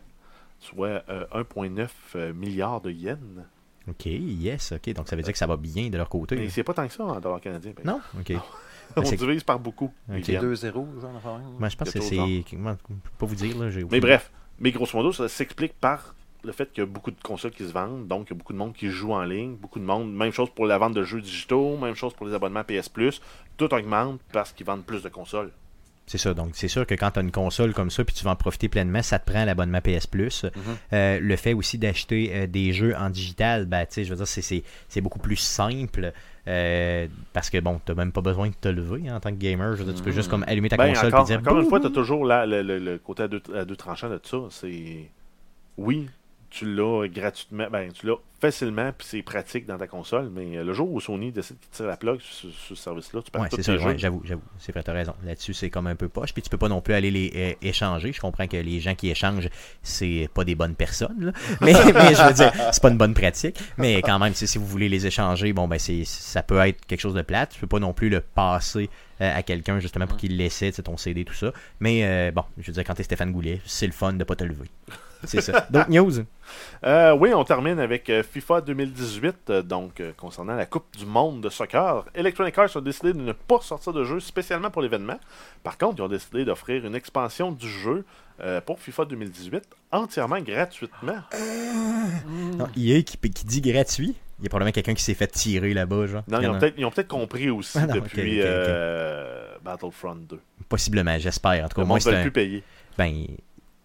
soit 0.62 1.02
euh, 1.08 1.26
1,9 1.32 1.88
euh, 2.16 2.32
milliards 2.32 2.80
de 2.80 2.90
yens. 2.90 3.18
Ok, 3.88 4.06
yes, 4.06 4.72
ok. 4.72 4.92
Donc 4.94 5.08
ça 5.08 5.16
veut 5.16 5.22
dire 5.22 5.32
que 5.32 5.38
ça 5.38 5.46
va 5.46 5.56
bien 5.56 5.88
de 5.88 5.96
leur 5.96 6.08
côté. 6.08 6.36
Mais 6.36 6.48
c'est 6.48 6.62
pas 6.62 6.72
tant 6.74 6.86
que 6.86 6.92
ça 6.92 7.04
en 7.04 7.20
dollars 7.20 7.40
canadiens. 7.40 7.72
par 7.72 7.84
Non? 7.84 8.00
Ok. 8.18 8.32
On 8.96 9.04
c'est- 9.04 9.16
divise 9.16 9.42
par 9.42 9.58
beaucoup. 9.58 9.92
les 10.08 10.18
Ok. 10.18 10.24
C'est 10.26 10.32
yens. 10.34 10.44
2-0, 10.44 11.00
genre, 11.00 11.10
enfin, 11.16 11.40
je 11.68 11.76
pense 11.76 11.90
que 11.90 12.00
c'est. 12.00 12.16
je 12.16 12.42
peux 12.52 12.98
pas 13.18 13.26
vous 13.26 13.34
dire, 13.34 13.58
là. 13.58 13.70
j'ai 13.70 13.84
Mais 13.90 14.00
bref, 14.00 14.30
mais 14.58 14.70
grosso 14.70 14.96
modo, 14.96 15.12
ça 15.12 15.28
s'explique 15.28 15.74
par 15.74 16.14
le 16.44 16.52
fait 16.52 16.70
qu'il 16.72 16.82
y 16.82 16.86
a 16.86 16.86
beaucoup 16.86 17.10
de 17.10 17.20
consoles 17.22 17.52
qui 17.52 17.64
se 17.66 17.72
vendent, 17.72 18.06
donc 18.06 18.26
il 18.28 18.30
y 18.32 18.36
a 18.36 18.36
beaucoup 18.36 18.52
de 18.52 18.58
monde 18.58 18.72
qui 18.74 18.88
joue 18.88 19.12
en 19.12 19.22
ligne, 19.22 19.54
beaucoup 19.54 19.78
de 19.78 19.84
monde, 19.84 20.12
même 20.12 20.32
chose 20.32 20.50
pour 20.50 20.66
la 20.66 20.76
vente 20.76 20.92
de 20.94 21.04
jeux 21.04 21.20
digitaux, 21.20 21.76
même 21.76 21.94
chose 21.94 22.14
pour 22.14 22.26
les 22.26 22.34
abonnements 22.34 22.64
PS 22.64 22.88
Plus, 22.88 23.20
tout 23.56 23.72
augmente 23.72 24.20
parce 24.32 24.52
qu'ils 24.52 24.66
vendent 24.66 24.84
plus 24.84 25.02
de 25.02 25.08
consoles. 25.08 25.52
C'est 26.06 26.18
ça. 26.18 26.34
Donc, 26.34 26.50
c'est 26.54 26.68
sûr 26.68 26.84
que 26.86 26.94
quand 26.94 27.12
tu 27.12 27.20
as 27.20 27.22
une 27.22 27.30
console 27.30 27.72
comme 27.72 27.90
ça 27.90 28.04
puis 28.04 28.14
tu 28.14 28.24
vas 28.24 28.32
en 28.32 28.36
profiter 28.36 28.68
pleinement, 28.68 29.02
ça 29.02 29.18
te 29.18 29.30
prend 29.30 29.44
l'abonnement 29.44 29.80
PS 29.80 30.06
Plus. 30.06 30.44
Mhm. 30.44 30.50
Euh, 30.92 31.18
le 31.20 31.36
fait 31.36 31.54
aussi 31.54 31.78
d'acheter 31.78 32.30
euh, 32.34 32.46
des 32.46 32.72
jeux 32.72 32.94
en 32.96 33.08
digital, 33.08 33.66
ben, 33.66 33.86
je 33.96 34.02
veux 34.02 34.16
dire, 34.16 34.26
c'est- 34.26 34.42
c'est 34.42 34.62
c'est 34.88 35.00
beaucoup 35.00 35.20
plus 35.20 35.36
simple. 35.36 36.12
euh, 36.48 37.06
parce 37.32 37.50
que 37.50 37.58
bon, 37.60 37.80
t'as 37.84 37.94
même 37.94 38.10
pas 38.10 38.20
besoin 38.20 38.48
de 38.48 38.54
te 38.60 38.66
lever 38.66 39.08
hein, 39.08 39.14
en 39.16 39.20
tant 39.20 39.30
que 39.30 39.36
gamer. 39.36 39.74
Je 39.76 39.84
veux 39.84 39.84
dire, 39.84 39.94
tu 39.94 40.02
peux 40.02 40.10
juste 40.10 40.28
comme 40.28 40.42
allumer 40.48 40.68
ta 40.68 40.76
Ben, 40.76 40.88
console 40.92 41.06
et 41.20 41.24
dire 41.24 41.38
encore 41.38 41.60
une 41.60 41.68
fois, 41.68 41.78
tu 41.78 41.86
as 41.86 41.90
toujours 41.90 42.24
la- 42.24 42.46
le, 42.46 42.62
le- 42.62 42.78
le 42.80 42.98
côté 42.98 43.22
à 43.22 43.28
deux, 43.28 43.40
à 43.54 43.64
deux 43.64 43.76
tranchants 43.76 44.10
de 44.10 44.18
ça. 44.24 44.38
C'est 44.50 45.08
oui, 45.78 46.08
tu 46.52 46.66
l'as 46.66 47.08
gratuitement, 47.08 47.66
ben 47.70 47.90
tu 47.92 48.06
l'as 48.06 48.16
facilement, 48.38 48.92
puis 48.96 49.06
c'est 49.08 49.22
pratique 49.22 49.66
dans 49.66 49.78
ta 49.78 49.86
console, 49.86 50.28
mais 50.30 50.62
le 50.62 50.72
jour 50.74 50.92
où 50.92 51.00
Sony 51.00 51.32
décide 51.32 51.56
de 51.56 51.66
tirer 51.74 51.88
la 51.88 51.96
plug 51.96 52.20
sur, 52.20 52.50
sur 52.50 52.76
ce 52.76 52.82
service-là, 52.82 53.22
tu 53.22 53.30
perds 53.30 53.42
Ouais, 53.42 53.48
tous 53.48 53.62
c'est 53.62 53.78
ouais, 53.78 53.96
j'avoue, 53.96 54.20
j'avoue. 54.24 54.42
C'est 54.58 54.72
vrai, 54.72 54.82
t'as 54.82 54.92
raison. 54.92 55.14
Là-dessus, 55.24 55.54
c'est 55.54 55.70
comme 55.70 55.86
un 55.86 55.94
peu 55.94 56.08
poche. 56.08 56.34
Puis 56.34 56.42
tu 56.42 56.50
peux 56.50 56.58
pas 56.58 56.68
non 56.68 56.82
plus 56.82 56.92
aller 56.92 57.10
les 57.10 57.32
euh, 57.34 57.66
échanger. 57.66 58.12
Je 58.12 58.20
comprends 58.20 58.46
que 58.46 58.56
les 58.58 58.80
gens 58.80 58.94
qui 58.94 59.08
échangent, 59.08 59.48
c'est 59.82 60.28
pas 60.34 60.44
des 60.44 60.54
bonnes 60.54 60.74
personnes. 60.74 61.26
là. 61.26 61.32
Mais, 61.60 61.72
mais 61.72 62.14
je 62.14 62.26
veux 62.26 62.34
dire, 62.34 62.52
c'est 62.72 62.82
pas 62.82 62.90
une 62.90 62.98
bonne 62.98 63.14
pratique. 63.14 63.58
Mais 63.78 64.02
quand 64.02 64.18
même, 64.18 64.34
tu 64.34 64.46
si 64.46 64.58
vous 64.58 64.66
voulez 64.66 64.88
les 64.88 65.06
échanger, 65.06 65.52
bon, 65.52 65.68
ben 65.68 65.78
c'est 65.78 66.04
ça 66.04 66.42
peut 66.42 66.58
être 66.58 66.84
quelque 66.84 67.00
chose 67.00 67.14
de 67.14 67.22
plate. 67.22 67.50
Tu 67.50 67.60
peux 67.60 67.66
pas 67.66 67.78
non 67.78 67.94
plus 67.94 68.10
le 68.10 68.20
passer 68.20 68.90
euh, 69.20 69.38
à 69.38 69.42
quelqu'un 69.42 69.78
justement 69.78 70.06
pour 70.06 70.18
qu'il 70.18 70.36
l'essaie, 70.36 70.72
tu 70.72 70.82
ton 70.82 70.96
CD, 70.96 71.24
tout 71.24 71.34
ça. 71.34 71.52
Mais 71.80 72.04
euh, 72.04 72.32
bon, 72.32 72.44
je 72.58 72.66
veux 72.66 72.72
dire, 72.72 72.84
quand 72.84 72.94
t'es 72.94 73.04
Stéphane 73.04 73.32
Goulet, 73.32 73.60
c'est 73.64 73.86
le 73.86 73.92
fun 73.92 74.12
de 74.12 74.24
pas 74.24 74.34
te 74.34 74.44
lever. 74.44 74.68
C'est 75.24 75.40
ça. 75.40 75.66
Donc, 75.70 75.88
news? 75.90 76.12
Euh, 76.84 77.14
oui, 77.14 77.32
on 77.34 77.44
termine 77.44 77.78
avec 77.78 78.10
euh, 78.10 78.22
FIFA 78.22 78.60
2018, 78.62 79.34
euh, 79.50 79.62
donc 79.62 80.00
euh, 80.00 80.12
concernant 80.16 80.54
la 80.54 80.66
Coupe 80.66 80.96
du 80.98 81.06
Monde 81.06 81.40
de 81.40 81.48
soccer. 81.48 82.04
Electronic 82.14 82.56
Arts 82.58 82.76
a 82.76 82.80
décidé 82.80 83.12
de 83.12 83.20
ne 83.20 83.32
pas 83.32 83.60
sortir 83.60 83.92
de 83.92 84.04
jeu 84.04 84.20
spécialement 84.20 84.70
pour 84.70 84.82
l'événement. 84.82 85.18
Par 85.62 85.78
contre, 85.78 85.96
ils 85.98 86.02
ont 86.02 86.08
décidé 86.08 86.44
d'offrir 86.44 86.84
une 86.84 86.94
expansion 86.94 87.52
du 87.52 87.68
jeu 87.68 88.04
euh, 88.40 88.60
pour 88.60 88.80
FIFA 88.80 89.04
2018 89.06 89.62
entièrement 89.92 90.40
gratuitement. 90.40 91.18
Non, 92.56 92.66
EA 92.76 93.02
qui, 93.02 93.16
qui 93.18 93.44
dit 93.44 93.60
gratuit. 93.60 94.14
Il 94.38 94.44
y 94.44 94.46
a 94.46 94.48
probablement 94.48 94.72
quelqu'un 94.72 94.94
qui 94.94 95.04
s'est 95.04 95.14
fait 95.14 95.28
tirer 95.28 95.72
là-bas, 95.72 96.06
genre. 96.08 96.24
Non, 96.26 96.40
ils 96.40 96.48
ont 96.48 96.58
peut-être 96.58 96.74
ils 96.76 96.84
ont 96.84 96.90
peut-être 96.90 97.06
compris 97.08 97.48
aussi 97.48 97.78
Ah 97.78 97.86
non, 97.86 97.94
depuis 97.94 98.40
euh, 98.42 99.46
Battlefront 99.62 100.16
2. 100.16 100.40
Possiblement, 100.68 101.16
j'espère. 101.18 101.64
En 101.64 101.68
tout 101.68 101.76
cas, 101.76 101.82
Le 101.82 101.86
moi, 101.86 101.94
monde 101.96 102.00
c'est 102.02 102.16
un- 102.16 102.22
plus 102.22 102.32
payer. 102.32 102.64
Ben, 102.98 103.24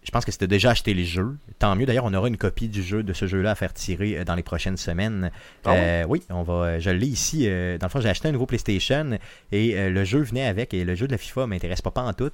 je 0.08 0.10
pense 0.10 0.24
que 0.24 0.32
c'était 0.32 0.46
déjà 0.46 0.70
acheté 0.70 0.94
les 0.94 1.04
jeux. 1.04 1.36
Tant 1.58 1.76
mieux. 1.76 1.84
D'ailleurs, 1.84 2.06
on 2.06 2.14
aura 2.14 2.28
une 2.28 2.38
copie 2.38 2.68
du 2.68 2.82
jeu 2.82 3.02
de 3.02 3.12
ce 3.12 3.26
jeu-là 3.26 3.50
à 3.50 3.54
faire 3.54 3.74
tirer 3.74 4.16
euh, 4.18 4.24
dans 4.24 4.34
les 4.36 4.42
prochaines 4.42 4.78
semaines. 4.78 5.30
Ah 5.66 5.72
ouais? 5.72 5.78
Euh, 5.78 6.04
oui, 6.08 6.22
on 6.30 6.42
va. 6.42 6.52
euh, 6.54 6.80
Je 6.80 6.88
l'ai 6.88 7.06
ici. 7.06 7.44
dans 7.46 7.78
le 7.86 7.88
fond, 7.90 8.00
j'ai 8.00 8.08
acheté 8.08 8.26
un 8.28 8.32
nouveau 8.32 8.46
PlayStation 8.46 9.18
et 9.52 9.76
euh, 9.76 9.90
le 9.90 10.04
jeu 10.04 10.22
venait 10.22 10.46
avec. 10.46 10.72
Et 10.72 10.82
le 10.84 10.94
jeu 10.94 11.06
de 11.06 11.12
la 11.12 11.18
FIFA 11.18 11.46
m'intéresse 11.46 11.82
pas, 11.82 11.90
pas 11.90 12.00
en 12.00 12.14
tout. 12.14 12.30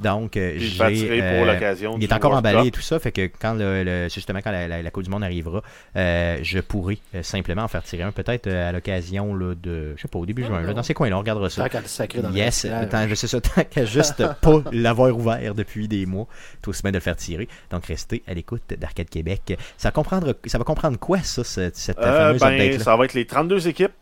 Donc, 0.00 0.32
j'ai. 0.34 0.78
pour 1.04 1.22
euh, 1.22 1.52
l'occasion. 1.52 1.96
il 1.98 2.04
est 2.04 2.12
encore 2.14 2.30
World 2.30 2.46
emballé 2.46 2.68
et 2.68 2.70
tout 2.70 2.80
ça, 2.80 2.98
fait 2.98 3.12
que 3.12 3.26
quand 3.26 3.52
le, 3.52 3.84
le- 3.84 4.08
justement 4.08 4.38
quand 4.42 4.50
la, 4.50 4.66
la- 4.66 4.82
la 4.82 4.90
Coupe 4.90 5.04
du 5.04 5.10
Monde 5.10 5.24
arrivera, 5.24 5.62
euh, 5.96 6.38
je 6.42 6.60
pourrai 6.60 6.98
simplement 7.20 7.62
en 7.64 7.68
faire 7.68 7.82
tirer 7.82 8.04
un, 8.04 8.12
peut-être 8.12 8.48
à 8.50 8.72
l'occasion 8.72 9.34
là, 9.34 9.54
de, 9.54 9.92
je 9.96 10.00
sais 10.02 10.08
pas, 10.08 10.18
au 10.18 10.24
début 10.24 10.44
juin, 10.44 10.62
là, 10.62 10.72
dans 10.72 10.82
ces 10.82 10.94
coins-là, 10.94 11.16
on 11.16 11.20
regardera 11.20 11.50
ça. 11.50 11.68
Tant 11.68 11.80
sacrer 11.84 12.22
dans 12.22 12.30
le 12.30 12.34
Yes, 12.36 12.66
tant, 12.90 13.06
je 13.06 13.14
sais 13.14 13.26
ça, 13.26 13.40
tant 13.40 13.64
qu'à 13.64 13.84
juste 13.84 14.22
pas 14.40 14.62
l'avoir 14.72 15.14
ouvert 15.14 15.54
depuis 15.54 15.88
des 15.88 16.06
mois, 16.06 16.26
tout 16.62 16.70
aussi 16.70 16.82
bien 16.82 16.92
de 16.92 16.96
le 16.96 17.00
faire 17.02 17.16
tirer. 17.18 17.48
Donc 17.70 17.84
restez 17.86 18.22
à 18.26 18.32
l'écoute 18.34 18.62
d'Arcade 18.78 19.10
Québec. 19.10 19.58
Ça 19.76 19.88
va 19.88 19.92
comprendre, 19.92 20.34
ça 20.46 20.56
va 20.58 20.64
comprendre 20.64 20.98
quoi 20.98 21.18
ça, 21.18 21.44
cette, 21.44 21.76
cette 21.76 21.98
Euh, 21.98 22.34
fameuse 22.38 22.40
ben, 22.40 22.78
ça 22.80 22.96
va 22.96 23.04
être 23.04 23.14
les 23.14 23.26
32 23.26 23.68
équipes. 23.68 23.92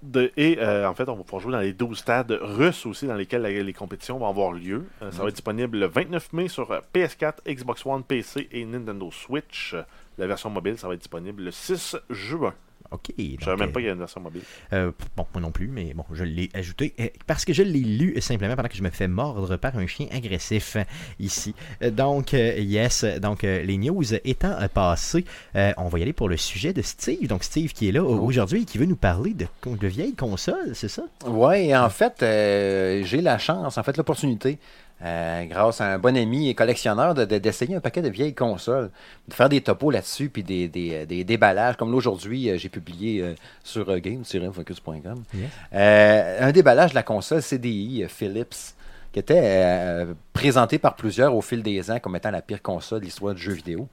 De, 0.00 0.30
et 0.36 0.58
euh, 0.60 0.88
en 0.88 0.94
fait, 0.94 1.08
on 1.08 1.16
va 1.16 1.24
pouvoir 1.24 1.42
jouer 1.42 1.50
dans 1.50 1.58
les 1.58 1.72
12 1.72 1.98
stades 1.98 2.30
russes 2.40 2.86
aussi 2.86 3.08
dans 3.08 3.16
lesquels 3.16 3.42
la- 3.42 3.50
les 3.50 3.72
compétitions 3.72 4.16
vont 4.18 4.28
avoir 4.28 4.52
lieu. 4.52 4.84
Euh, 5.02 5.10
ça 5.10 5.22
va 5.22 5.28
être 5.28 5.34
disponible 5.34 5.76
le 5.76 5.86
29 5.88 6.32
mai 6.34 6.46
sur 6.46 6.70
euh, 6.70 6.78
PS4, 6.94 7.38
Xbox 7.48 7.84
One, 7.84 8.04
PC 8.04 8.48
et 8.52 8.64
Nintendo 8.64 9.10
Switch. 9.10 9.74
Euh, 9.74 9.82
La 10.16 10.28
version 10.28 10.50
mobile, 10.50 10.78
ça 10.78 10.86
va 10.86 10.94
être 10.94 11.00
disponible 11.00 11.42
le 11.42 11.50
6 11.50 11.96
juin. 12.10 12.54
Ok. 12.90 13.12
Je 13.18 13.22
donc, 13.32 13.42
savais 13.42 13.56
même 13.58 13.68
euh, 13.68 13.72
pas 13.72 13.80
qu'il 13.80 13.86
y 13.86 13.90
a 13.90 13.92
une 13.92 13.98
version 13.98 14.20
mobile. 14.20 14.42
Euh, 14.72 14.90
bon, 15.16 15.26
moi 15.34 15.42
non 15.42 15.50
plus, 15.50 15.68
mais 15.68 15.92
bon, 15.94 16.04
je 16.12 16.24
l'ai 16.24 16.48
ajouté 16.54 16.94
euh, 17.00 17.08
parce 17.26 17.44
que 17.44 17.52
je 17.52 17.62
l'ai 17.62 17.80
lu 17.80 18.20
simplement 18.20 18.56
pendant 18.56 18.68
que 18.68 18.76
je 18.76 18.82
me 18.82 18.90
fais 18.90 19.08
mordre 19.08 19.56
par 19.56 19.76
un 19.76 19.86
chien 19.86 20.06
agressif 20.10 20.76
ici. 21.20 21.54
Donc, 21.82 22.32
yes, 22.32 23.04
donc 23.04 23.42
les 23.42 23.76
news 23.78 24.14
étant 24.24 24.56
passées, 24.72 25.24
on 25.54 25.88
va 25.88 25.98
y 25.98 26.02
aller 26.02 26.12
pour 26.12 26.28
le 26.28 26.36
sujet 26.36 26.72
de 26.72 26.82
Steve. 26.82 27.26
Donc, 27.28 27.44
Steve 27.44 27.72
qui 27.72 27.88
est 27.88 27.92
là 27.92 27.98
Oh. 28.08 28.20
aujourd'hui 28.24 28.62
et 28.62 28.64
qui 28.64 28.78
veut 28.78 28.86
nous 28.86 28.96
parler 28.96 29.34
de, 29.34 29.46
de 29.66 29.86
vieilles 29.86 30.14
consoles, 30.14 30.74
c'est 30.74 30.88
ça? 30.88 31.02
Oui, 31.26 31.76
en 31.76 31.90
fait, 31.90 32.22
euh, 32.22 33.02
j'ai 33.04 33.20
la 33.20 33.38
chance, 33.38 33.76
en 33.76 33.82
fait, 33.82 33.96
l'opportunité, 33.96 34.58
euh, 35.04 35.44
grâce 35.44 35.80
à 35.80 35.86
un 35.94 35.98
bon 35.98 36.16
ami 36.16 36.48
et 36.48 36.54
collectionneur, 36.54 37.14
de- 37.14 37.24
de- 37.24 37.38
d'essayer 37.38 37.74
un 37.76 37.80
paquet 37.80 38.02
de 38.02 38.08
vieilles 38.08 38.34
consoles, 38.34 38.90
de 39.28 39.34
faire 39.34 39.48
des 39.48 39.60
topos 39.60 39.90
là-dessus, 39.90 40.28
puis 40.28 40.42
des, 40.42 40.66
des, 40.68 41.06
des 41.06 41.24
déballages. 41.24 41.76
Comme 41.76 41.90
là, 41.92 41.96
aujourd'hui, 41.96 42.50
euh, 42.50 42.58
j'ai 42.58 42.68
publié 42.68 43.22
euh, 43.22 43.34
sur 43.62 43.88
euh, 43.88 43.98
game-focus.com 43.98 45.22
Yes. 45.34 45.44
euh, 45.74 46.48
un 46.48 46.52
déballage 46.52 46.90
de 46.90 46.94
la 46.96 47.02
console 47.02 47.42
CDI 47.42 48.02
euh, 48.04 48.08
Philips, 48.08 48.74
qui 49.12 49.18
était 49.20 49.40
euh, 49.42 50.14
présenté 50.32 50.78
par 50.78 50.94
plusieurs 50.96 51.34
au 51.34 51.40
fil 51.40 51.62
des 51.62 51.90
ans 51.90 51.98
comme 51.98 52.16
étant 52.16 52.30
la 52.30 52.42
pire 52.42 52.60
console 52.62 53.00
de 53.00 53.04
l'histoire 53.06 53.34
du 53.34 53.40
jeu 53.42 53.52
vidéo. 53.52 53.88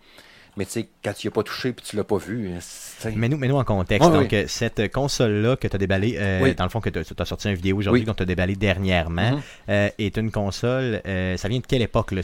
Mais 0.58 0.66
tu 0.66 0.72
sais, 0.72 0.88
quand 1.04 1.12
tu 1.14 1.28
n'y 1.28 1.30
as 1.30 1.32
pas 1.34 1.44
touché 1.44 1.74
puis 1.74 1.86
tu 1.86 1.96
l'as 1.98 2.04
pas 2.06 2.16
vu, 2.18 2.48
euh, 2.48 2.58
c'est- 2.62 3.14
Mets-nous 3.16 3.38
mets-nous 3.38 3.58
en 3.58 3.64
contexte. 3.66 4.10
Donc, 4.10 4.32
euh, 4.32 4.46
cette 4.48 4.90
console-là 4.92 5.58
que 5.58 5.68
tu 5.68 5.76
as 5.76 5.78
déballée, 5.80 6.16
euh, 6.18 6.40
Oui. 6.42 6.56
dans 6.56 6.64
le 6.64 6.70
fond, 6.70 6.80
que 6.80 6.90
tu 6.90 7.00
as 7.00 7.26
sorti 7.26 7.50
une 7.50 7.56
vidéo 7.56 7.78
aujourd'hui, 7.78 8.02
Oui. 8.02 8.06
qu'on 8.08 8.14
t'a 8.14 8.24
déballée 8.26 8.56
dernièrement, 8.56 9.32
Mhm. 9.32 9.42
euh, 9.70 9.90
est 10.00 10.18
une 10.18 10.32
console. 10.32 11.02
euh, 11.06 11.36
ça 11.38 11.48
vient 11.50 11.60
de 11.60 11.66
quelle 11.66 11.82
époque 11.82 12.12
là? 12.12 12.22
Ben, 12.22 12.24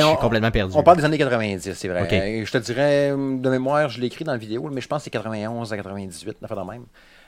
je 0.00 0.06
suis 0.06 0.16
complètement 0.20 0.50
perdu. 0.52 0.74
On 0.76 0.82
parle 0.82 0.98
des 0.98 1.04
années 1.04 1.18
90, 1.18 1.72
c'est 1.74 1.88
vrai. 1.88 2.08
Euh, 2.12 2.44
Je 2.44 2.50
te 2.52 2.58
dirais, 2.58 3.10
euh, 3.10 3.36
de 3.38 3.50
mémoire, 3.50 3.88
je 3.88 4.00
l'ai 4.00 4.06
écrit 4.06 4.24
dans 4.24 4.32
la 4.32 4.38
vidéo, 4.38 4.68
mais 4.72 4.80
je 4.80 4.86
pense 4.88 5.00
que 5.00 5.04
c'est 5.04 5.10
91 5.10 5.72
à 5.72 5.76
98, 5.76 6.36
une 6.40 6.44
affaire 6.44 6.64
de 6.64 6.70
même. 6.70 6.84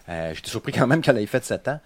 Euh, 0.08 0.32
J'étais 0.34 0.50
surpris 0.50 0.72
quand 0.72 0.86
même 0.86 1.00
qu'elle 1.00 1.18
ait 1.18 1.26
fait 1.26 1.42
7 1.44 1.66
ans. 1.68 1.80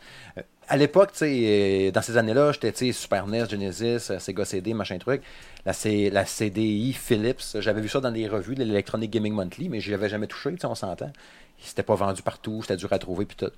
À 0.68 0.76
l'époque, 0.76 1.12
tu 1.12 1.18
sais, 1.18 1.40
euh, 1.88 1.90
dans 1.90 2.02
ces 2.02 2.16
années-là, 2.16 2.52
j'étais 2.52 2.72
tu 2.72 2.86
sais, 2.86 2.92
Super 2.92 3.26
NES, 3.26 3.48
Genesis, 3.48 4.10
euh, 4.10 4.18
Sega 4.18 4.44
CD, 4.44 4.74
machin 4.74 4.98
truc. 4.98 5.22
La, 5.64 5.72
C- 5.72 6.10
la 6.10 6.24
CDI 6.26 6.92
Philips, 6.92 7.42
j'avais 7.58 7.80
vu 7.80 7.88
ça 7.88 8.00
dans 8.00 8.12
des 8.12 8.28
revues 8.28 8.54
de 8.54 8.64
l'Electronic 8.64 9.10
Gaming 9.10 9.32
Monthly, 9.34 9.68
mais 9.68 9.80
je 9.80 9.90
l'avais 9.90 10.08
jamais 10.08 10.26
touché, 10.26 10.50
tu 10.52 10.58
sais, 10.60 10.66
on 10.66 10.74
s'entend. 10.74 11.10
C'était 11.58 11.82
pas 11.82 11.94
vendu 11.94 12.22
partout, 12.22 12.60
c'était 12.62 12.76
dur 12.76 12.92
à 12.92 12.98
trouver, 12.98 13.24
puis 13.24 13.36
tout. 13.36 13.50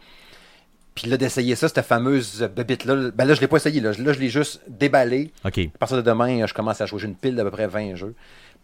Puis 0.95 1.09
là, 1.09 1.17
d'essayer 1.17 1.55
ça, 1.55 1.69
cette 1.69 1.85
fameuse 1.85 2.49
bébite-là, 2.55 3.11
ben 3.15 3.25
là, 3.25 3.35
je 3.35 3.41
l'ai 3.41 3.47
pas 3.47 3.57
essayé, 3.59 3.81
là, 3.81 3.93
là 3.99 4.13
je 4.13 4.19
l'ai 4.19 4.29
juste 4.29 4.61
déballé. 4.69 5.33
Ok. 5.45 5.59
À 5.75 5.79
partir 5.79 5.97
de 5.97 6.03
demain, 6.03 6.47
je 6.47 6.53
commence 6.55 6.81
à 6.81 6.87
jouer. 6.87 7.03
Une 7.05 7.15
pile 7.15 7.37
d'à 7.37 7.45
peu 7.45 7.51
près 7.51 7.67
20 7.69 7.95
jeux. 7.95 8.15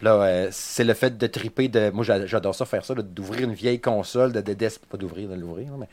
Là, 0.01 0.13
euh, 0.13 0.47
c'est 0.51 0.83
le 0.83 0.93
fait 0.93 1.17
de 1.17 1.25
triper 1.27 1.69
de. 1.69 1.89
Moi, 1.89 2.03
j'a- 2.03 2.27
j'adore 2.27 2.53
ça, 2.53 2.65
faire 2.65 2.85
ça, 2.85 2.93
d'ouvrir 2.93 3.45
une 3.49 3.53
vieille 3.55 3.79
console, 3.81 4.31
de, 4.31 4.41
de, 4.41 4.53
de- 4.53 4.69
pas 4.89 4.95
d'ouvrir, 4.97 5.27
de 5.27 5.33
l'ouvrir, 5.33 5.71
là, 5.71 5.77
mais 5.79 5.87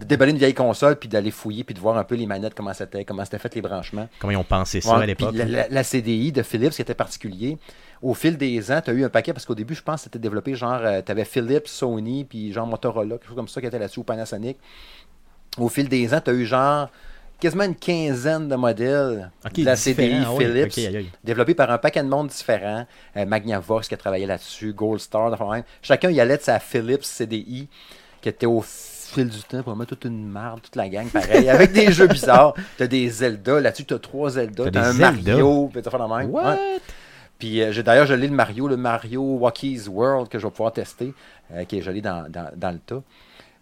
de 0.00 0.06
déballer 0.06 0.32
une 0.32 0.38
vieille 0.38 0.54
console, 0.54 0.96
puis 0.96 1.06
d'aller 1.08 1.30
fouiller, 1.30 1.62
puis 1.62 1.74
de 1.74 1.80
voir 1.80 1.98
un 1.98 2.04
peu 2.04 2.14
les 2.14 2.24
manettes, 2.24 2.54
comment 2.54 2.72
c'était, 2.72 3.04
comment 3.04 3.24
c'était 3.26 3.38
fait 3.38 3.54
les 3.54 3.60
branchements. 3.60 4.08
Comment 4.18 4.30
ils 4.30 4.36
ont 4.38 4.42
pensé 4.44 4.80
ça 4.80 4.96
Ouais, 4.96 5.02
à 5.02 5.06
l'époque 5.06 5.34
la, 5.34 5.44
la- 5.44 5.68
la 5.68 5.84
CDI 5.84 6.32
de 6.32 6.42
Philips, 6.42 6.72
qui 6.72 6.80
était 6.80 6.94
particulier, 6.94 7.58
au 8.00 8.14
fil 8.14 8.38
des 8.38 8.72
ans, 8.72 8.80
tu 8.82 8.90
as 8.90 8.94
eu 8.94 9.04
un 9.04 9.10
paquet, 9.10 9.34
parce 9.34 9.44
qu'au 9.44 9.54
début, 9.54 9.74
je 9.74 9.82
pense 9.82 9.96
que 10.00 10.04
c'était 10.04 10.18
développé 10.18 10.54
genre, 10.54 10.80
tu 11.04 11.12
avais 11.12 11.26
Philips, 11.26 11.68
Sony, 11.68 12.24
puis 12.24 12.54
genre 12.54 12.66
Motorola, 12.66 13.16
quelque 13.18 13.26
chose 13.26 13.36
comme 13.36 13.48
ça 13.48 13.60
qui 13.60 13.66
était 13.66 13.78
là-dessus, 13.78 14.00
ou 14.00 14.04
Panasonic. 14.04 14.56
Au 15.58 15.68
fil 15.68 15.88
des 15.90 16.14
ans, 16.14 16.20
tu 16.24 16.30
as 16.30 16.34
eu 16.34 16.46
genre 16.46 16.88
quasiment 17.42 17.64
une 17.64 17.74
quinzaine 17.74 18.48
de 18.48 18.54
modèles 18.56 19.30
de 19.44 19.64
la 19.64 19.76
CDI 19.76 20.24
Philips, 20.38 20.72
développés 21.24 21.54
par 21.54 21.70
un 21.70 21.78
paquet 21.78 22.02
de 22.02 22.08
monde 22.08 22.28
différents. 22.28 22.86
Euh, 23.16 23.26
Magnavox 23.26 23.88
qui 23.88 23.94
a 23.94 23.96
travaillé 23.96 24.26
là-dessus, 24.26 24.72
Gold 24.72 25.00
Star, 25.00 25.32
enfin, 25.32 25.62
chacun 25.82 26.10
y 26.10 26.20
allait 26.20 26.36
de 26.36 26.42
sa 26.42 26.58
Philips 26.60 27.04
CDI, 27.04 27.68
qui 28.20 28.28
était 28.28 28.46
au 28.46 28.62
fil 28.62 29.28
du 29.28 29.38
temps, 29.42 29.60
probablement 29.60 29.84
toute 29.84 30.04
une 30.04 30.26
marde, 30.26 30.62
toute 30.62 30.76
la 30.76 30.88
gang, 30.88 31.06
pareil, 31.08 31.50
avec 31.50 31.72
des 31.72 31.90
jeux 31.92 32.06
bizarres. 32.06 32.54
T'as 32.78 32.86
des 32.86 33.08
Zelda, 33.08 33.60
là-dessus 33.60 33.84
t'as 33.84 33.98
trois 33.98 34.30
Zelda, 34.30 34.70
T'as 34.70 34.88
un 34.88 34.92
Zelda? 34.92 35.32
Mario, 35.32 35.68
puis 35.72 35.82
t'as 35.82 35.90
fait 35.90 35.98
la 35.98 36.08
même. 36.08 36.30
What? 36.30 36.56
Puis 37.38 37.60
euh, 37.60 37.72
j'ai- 37.72 37.82
d'ailleurs, 37.82 38.06
je 38.06 38.14
lis 38.14 38.28
le 38.28 38.34
Mario, 38.34 38.68
le 38.68 38.76
Mario 38.76 39.20
Walkie's 39.20 39.88
World 39.88 40.28
que 40.28 40.38
je 40.38 40.46
vais 40.46 40.50
pouvoir 40.50 40.72
tester, 40.72 41.12
euh, 41.52 41.64
qui 41.64 41.78
est 41.78 41.82
joli 41.82 42.00
dans, 42.00 42.30
dans, 42.30 42.48
dans 42.56 42.70
le 42.70 42.78
tas. 42.78 43.02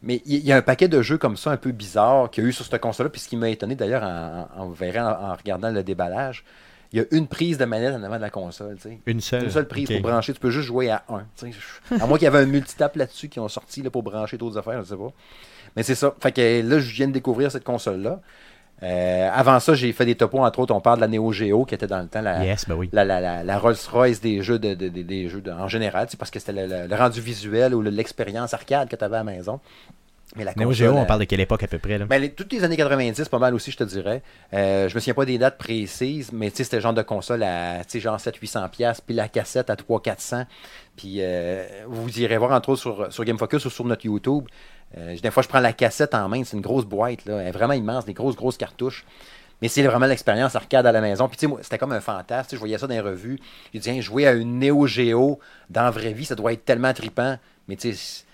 Mais 0.02 0.22
il 0.24 0.38
y, 0.38 0.50
a 0.50 0.56
un 0.56 0.62
paquet 0.62 0.88
de 0.88 1.02
jeux 1.02 1.18
comme 1.18 1.36
ça, 1.36 1.50
un 1.50 1.58
peu 1.58 1.72
bizarres, 1.72 2.30
qu'il 2.30 2.42
y 2.42 2.46
a 2.46 2.50
eu 2.50 2.52
sur 2.52 2.64
cette 2.64 2.80
console-là. 2.80 3.10
Puis 3.10 3.20
ce 3.20 3.28
qui 3.28 3.36
m'a 3.36 3.50
étonné 3.50 3.74
d'ailleurs, 3.74 4.02
en, 4.02 4.48
en, 4.56 4.62
en 4.62 4.70
verrant, 4.70 5.10
en, 5.10 5.32
en 5.32 5.34
regardant 5.34 5.70
le 5.70 5.82
déballage, 5.82 6.42
il 6.92 6.98
y 6.98 7.02
a 7.02 7.04
une 7.12 7.28
prise 7.28 7.58
de 7.58 7.64
manette 7.64 7.94
en 7.94 8.02
avant 8.02 8.16
de 8.16 8.22
la 8.22 8.30
console. 8.30 8.76
Une 9.06 9.20
seule. 9.20 9.44
Une 9.44 9.50
seule 9.50 9.68
prise 9.68 9.88
pour 9.88 10.00
brancher. 10.00 10.32
Tu 10.32 10.40
peux 10.40 10.50
juste 10.50 10.66
jouer 10.66 10.90
à 10.90 11.04
un. 11.08 11.24
À 12.00 12.06
moins 12.06 12.18
qu'il 12.18 12.24
y 12.24 12.28
avait 12.28 12.40
un 12.40 12.46
multitap 12.46 12.96
là-dessus 12.96 13.28
qui 13.28 13.38
ont 13.38 13.48
sorti 13.48 13.82
là, 13.82 13.90
pour 13.90 14.02
brancher 14.02 14.38
d'autres 14.38 14.58
affaires, 14.58 14.82
je 14.82 14.88
sais 14.88 14.96
pas. 14.96 15.12
Mais 15.76 15.82
c'est 15.82 15.94
ça. 15.94 16.14
Fait 16.20 16.32
que 16.32 16.68
là, 16.68 16.80
je 16.80 16.92
viens 16.92 17.06
de 17.06 17.12
découvrir 17.12 17.52
cette 17.52 17.64
console-là. 17.64 18.20
Euh, 18.82 19.28
avant 19.32 19.60
ça, 19.60 19.74
j'ai 19.74 19.92
fait 19.92 20.06
des 20.06 20.14
topos, 20.14 20.38
entre 20.38 20.58
autres, 20.60 20.74
on 20.74 20.80
parle 20.80 20.96
de 20.96 21.00
la 21.02 21.08
Neo 21.08 21.32
Geo, 21.32 21.64
qui 21.64 21.74
était 21.74 21.86
dans 21.86 22.00
le 22.00 22.06
temps 22.08 22.22
la, 22.22 22.44
Yes, 22.44 22.66
ben 22.66 22.74
oui. 22.76 22.88
la, 22.92 23.04
la, 23.04 23.20
la, 23.20 23.44
la 23.44 23.58
Rolls-Royce 23.58 24.20
des 24.20 24.42
jeux, 24.42 24.58
de, 24.58 24.74
de- 24.74 24.88
de- 24.88 25.02
des 25.02 25.28
jeux 25.28 25.42
en 25.58 25.68
général, 25.68 26.06
parce 26.18 26.30
que 26.30 26.38
c'était 26.38 26.66
le, 26.66 26.94
rendu 26.96 27.20
visuel 27.20 27.74
ou 27.74 27.82
le- 27.82 27.90
l'expérience 27.90 28.54
arcade 28.54 28.88
que 28.88 28.96
tu 28.96 29.04
avais 29.04 29.16
à 29.16 29.24
la 29.24 29.24
maison. 29.24 29.60
Mais 30.36 30.44
la 30.44 30.52
Neo 30.56 30.72
Geo, 30.72 30.92
on 30.92 31.02
euh, 31.02 31.04
parle 31.06 31.18
de 31.20 31.24
quelle 31.24 31.40
époque 31.40 31.64
à 31.64 31.66
peu 31.66 31.78
près 31.78 31.98
là? 31.98 32.04
ben, 32.06 32.22
les- 32.22 32.30
toutes 32.30 32.52
les 32.52 32.62
années 32.62 32.76
90, 32.76 33.28
pas 33.28 33.38
mal 33.40 33.52
aussi, 33.52 33.72
je 33.72 33.76
te 33.76 33.82
dirais. 33.84 34.22
Euh, 34.54 34.88
je 34.88 34.94
me 34.94 35.00
souviens 35.00 35.14
pas 35.14 35.24
des 35.24 35.38
dates 35.38 35.58
précises, 35.58 36.30
mais 36.32 36.50
c'était 36.54 36.76
le 36.76 36.82
genre 36.82 36.94
de 36.94 37.02
console 37.02 37.42
à, 37.42 37.82
genre 37.96 38.16
700-800$, 38.16 38.68
piastres, 38.70 39.02
puis 39.04 39.14
la 39.14 39.28
cassette 39.28 39.70
à 39.70 39.74
300-400$. 39.74 40.46
Puis 40.96 41.16
euh, 41.18 41.66
vous 41.88 42.20
irez 42.20 42.38
voir, 42.38 42.52
entre 42.52 42.68
autres, 42.70 42.80
sur, 42.80 43.12
sur 43.12 43.24
Game 43.24 43.38
Focus 43.38 43.64
ou 43.64 43.70
sur 43.70 43.84
notre 43.84 44.06
YouTube. 44.06 44.44
Euh, 44.98 45.16
des 45.16 45.30
fois, 45.30 45.42
je 45.42 45.48
prends 45.48 45.60
la 45.60 45.72
cassette 45.72 46.14
en 46.14 46.28
main, 46.28 46.42
c'est 46.44 46.56
une 46.56 46.62
grosse 46.62 46.84
boîte, 46.84 47.24
là, 47.24 47.38
elle 47.40 47.48
est 47.48 47.52
vraiment 47.52 47.74
immense, 47.74 48.04
des 48.04 48.14
grosses, 48.14 48.36
grosses 48.36 48.56
cartouches. 48.56 49.04
Mais 49.62 49.68
c'est 49.68 49.82
vraiment 49.82 50.06
l'expérience 50.06 50.56
arcade 50.56 50.86
à 50.86 50.92
la 50.92 51.00
maison. 51.00 51.28
Puis 51.28 51.36
tu 51.36 51.46
sais, 51.46 51.54
c'était 51.62 51.78
comme 51.78 51.92
un 51.92 52.00
fantasme. 52.00 52.48
Je 52.52 52.56
voyais 52.56 52.78
ça 52.78 52.86
dans 52.86 52.94
les 52.94 53.00
revues. 53.00 53.38
Dit, 53.74 53.80
Tiens, 53.80 54.00
jouer 54.00 54.26
à 54.26 54.32
une 54.32 54.58
Neo 54.58 54.86
Geo 54.86 55.38
dans 55.68 55.82
la 55.82 55.90
vraie 55.90 56.14
vie, 56.14 56.24
ça 56.24 56.34
doit 56.34 56.52
être 56.52 56.64
tellement 56.64 56.94
trippant. 56.94 57.38
Mais 57.68 57.76
tu 57.76 57.92
sais, 57.92 58.24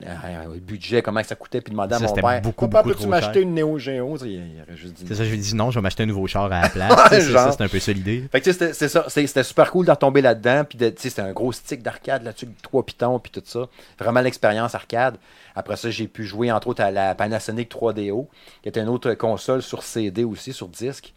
le 0.00 0.58
budget, 0.58 1.02
comment 1.02 1.22
ça 1.22 1.34
coûtait, 1.34 1.60
puis 1.60 1.70
demander 1.70 1.94
à 1.94 1.98
Ça, 1.98 2.06
mon 2.06 2.14
père, 2.14 2.42
beaucoup, 2.42 2.68
Papa, 2.68 2.88
peux-tu 2.88 3.06
m'acheter 3.06 3.42
une 3.42 3.54
Neo 3.54 3.78
Geo? 3.78 4.16
Il 4.24 4.32
il 4.32 4.62
aurait 4.62 4.76
juste 4.76 4.94
dit 4.94 5.04
C'est 5.06 5.14
ça, 5.14 5.24
je 5.24 5.30
lui 5.30 5.38
dis 5.38 5.54
non, 5.54 5.70
je 5.70 5.78
vais 5.78 5.82
m'acheter 5.82 6.02
un 6.02 6.06
nouveau 6.06 6.26
char 6.26 6.44
à 6.44 6.62
la 6.62 6.68
place. 6.70 6.92
C'est 7.10 7.20
ça, 7.20 7.52
c'est 7.52 7.62
un 7.62 7.68
peu 7.68 7.78
ça 7.78 7.92
l'idée. 7.92 8.24
Fait 8.30 8.40
que 8.40 8.44
tu 8.44 8.52
sais, 8.52 8.72
c'était 8.72 8.88
ça, 8.88 9.06
c'était 9.08 9.42
super 9.42 9.70
cool 9.70 9.86
de 9.86 9.90
retomber 9.90 10.20
là-dedans, 10.20 10.64
puis 10.64 10.78
c'était 10.96 11.22
un 11.22 11.32
gros 11.32 11.52
stick 11.52 11.82
d'arcade 11.82 12.22
là-dessus, 12.22 12.48
trois 12.62 12.84
pitons, 12.84 13.18
puis 13.18 13.32
tout 13.32 13.42
ça. 13.44 13.68
Vraiment 13.98 14.20
l'expérience 14.20 14.74
arcade. 14.74 15.16
Après 15.54 15.76
ça, 15.76 15.90
j'ai 15.90 16.08
pu 16.08 16.24
jouer 16.24 16.50
entre 16.50 16.68
autres 16.68 16.82
à 16.82 16.90
la 16.90 17.14
Panasonic 17.14 17.70
3DO, 17.72 18.26
qui 18.62 18.68
était 18.68 18.80
une 18.80 18.88
autre 18.88 19.14
console 19.14 19.62
sur 19.62 19.82
CD 19.82 20.24
aussi, 20.24 20.52
sur 20.52 20.68
disque. 20.68 21.14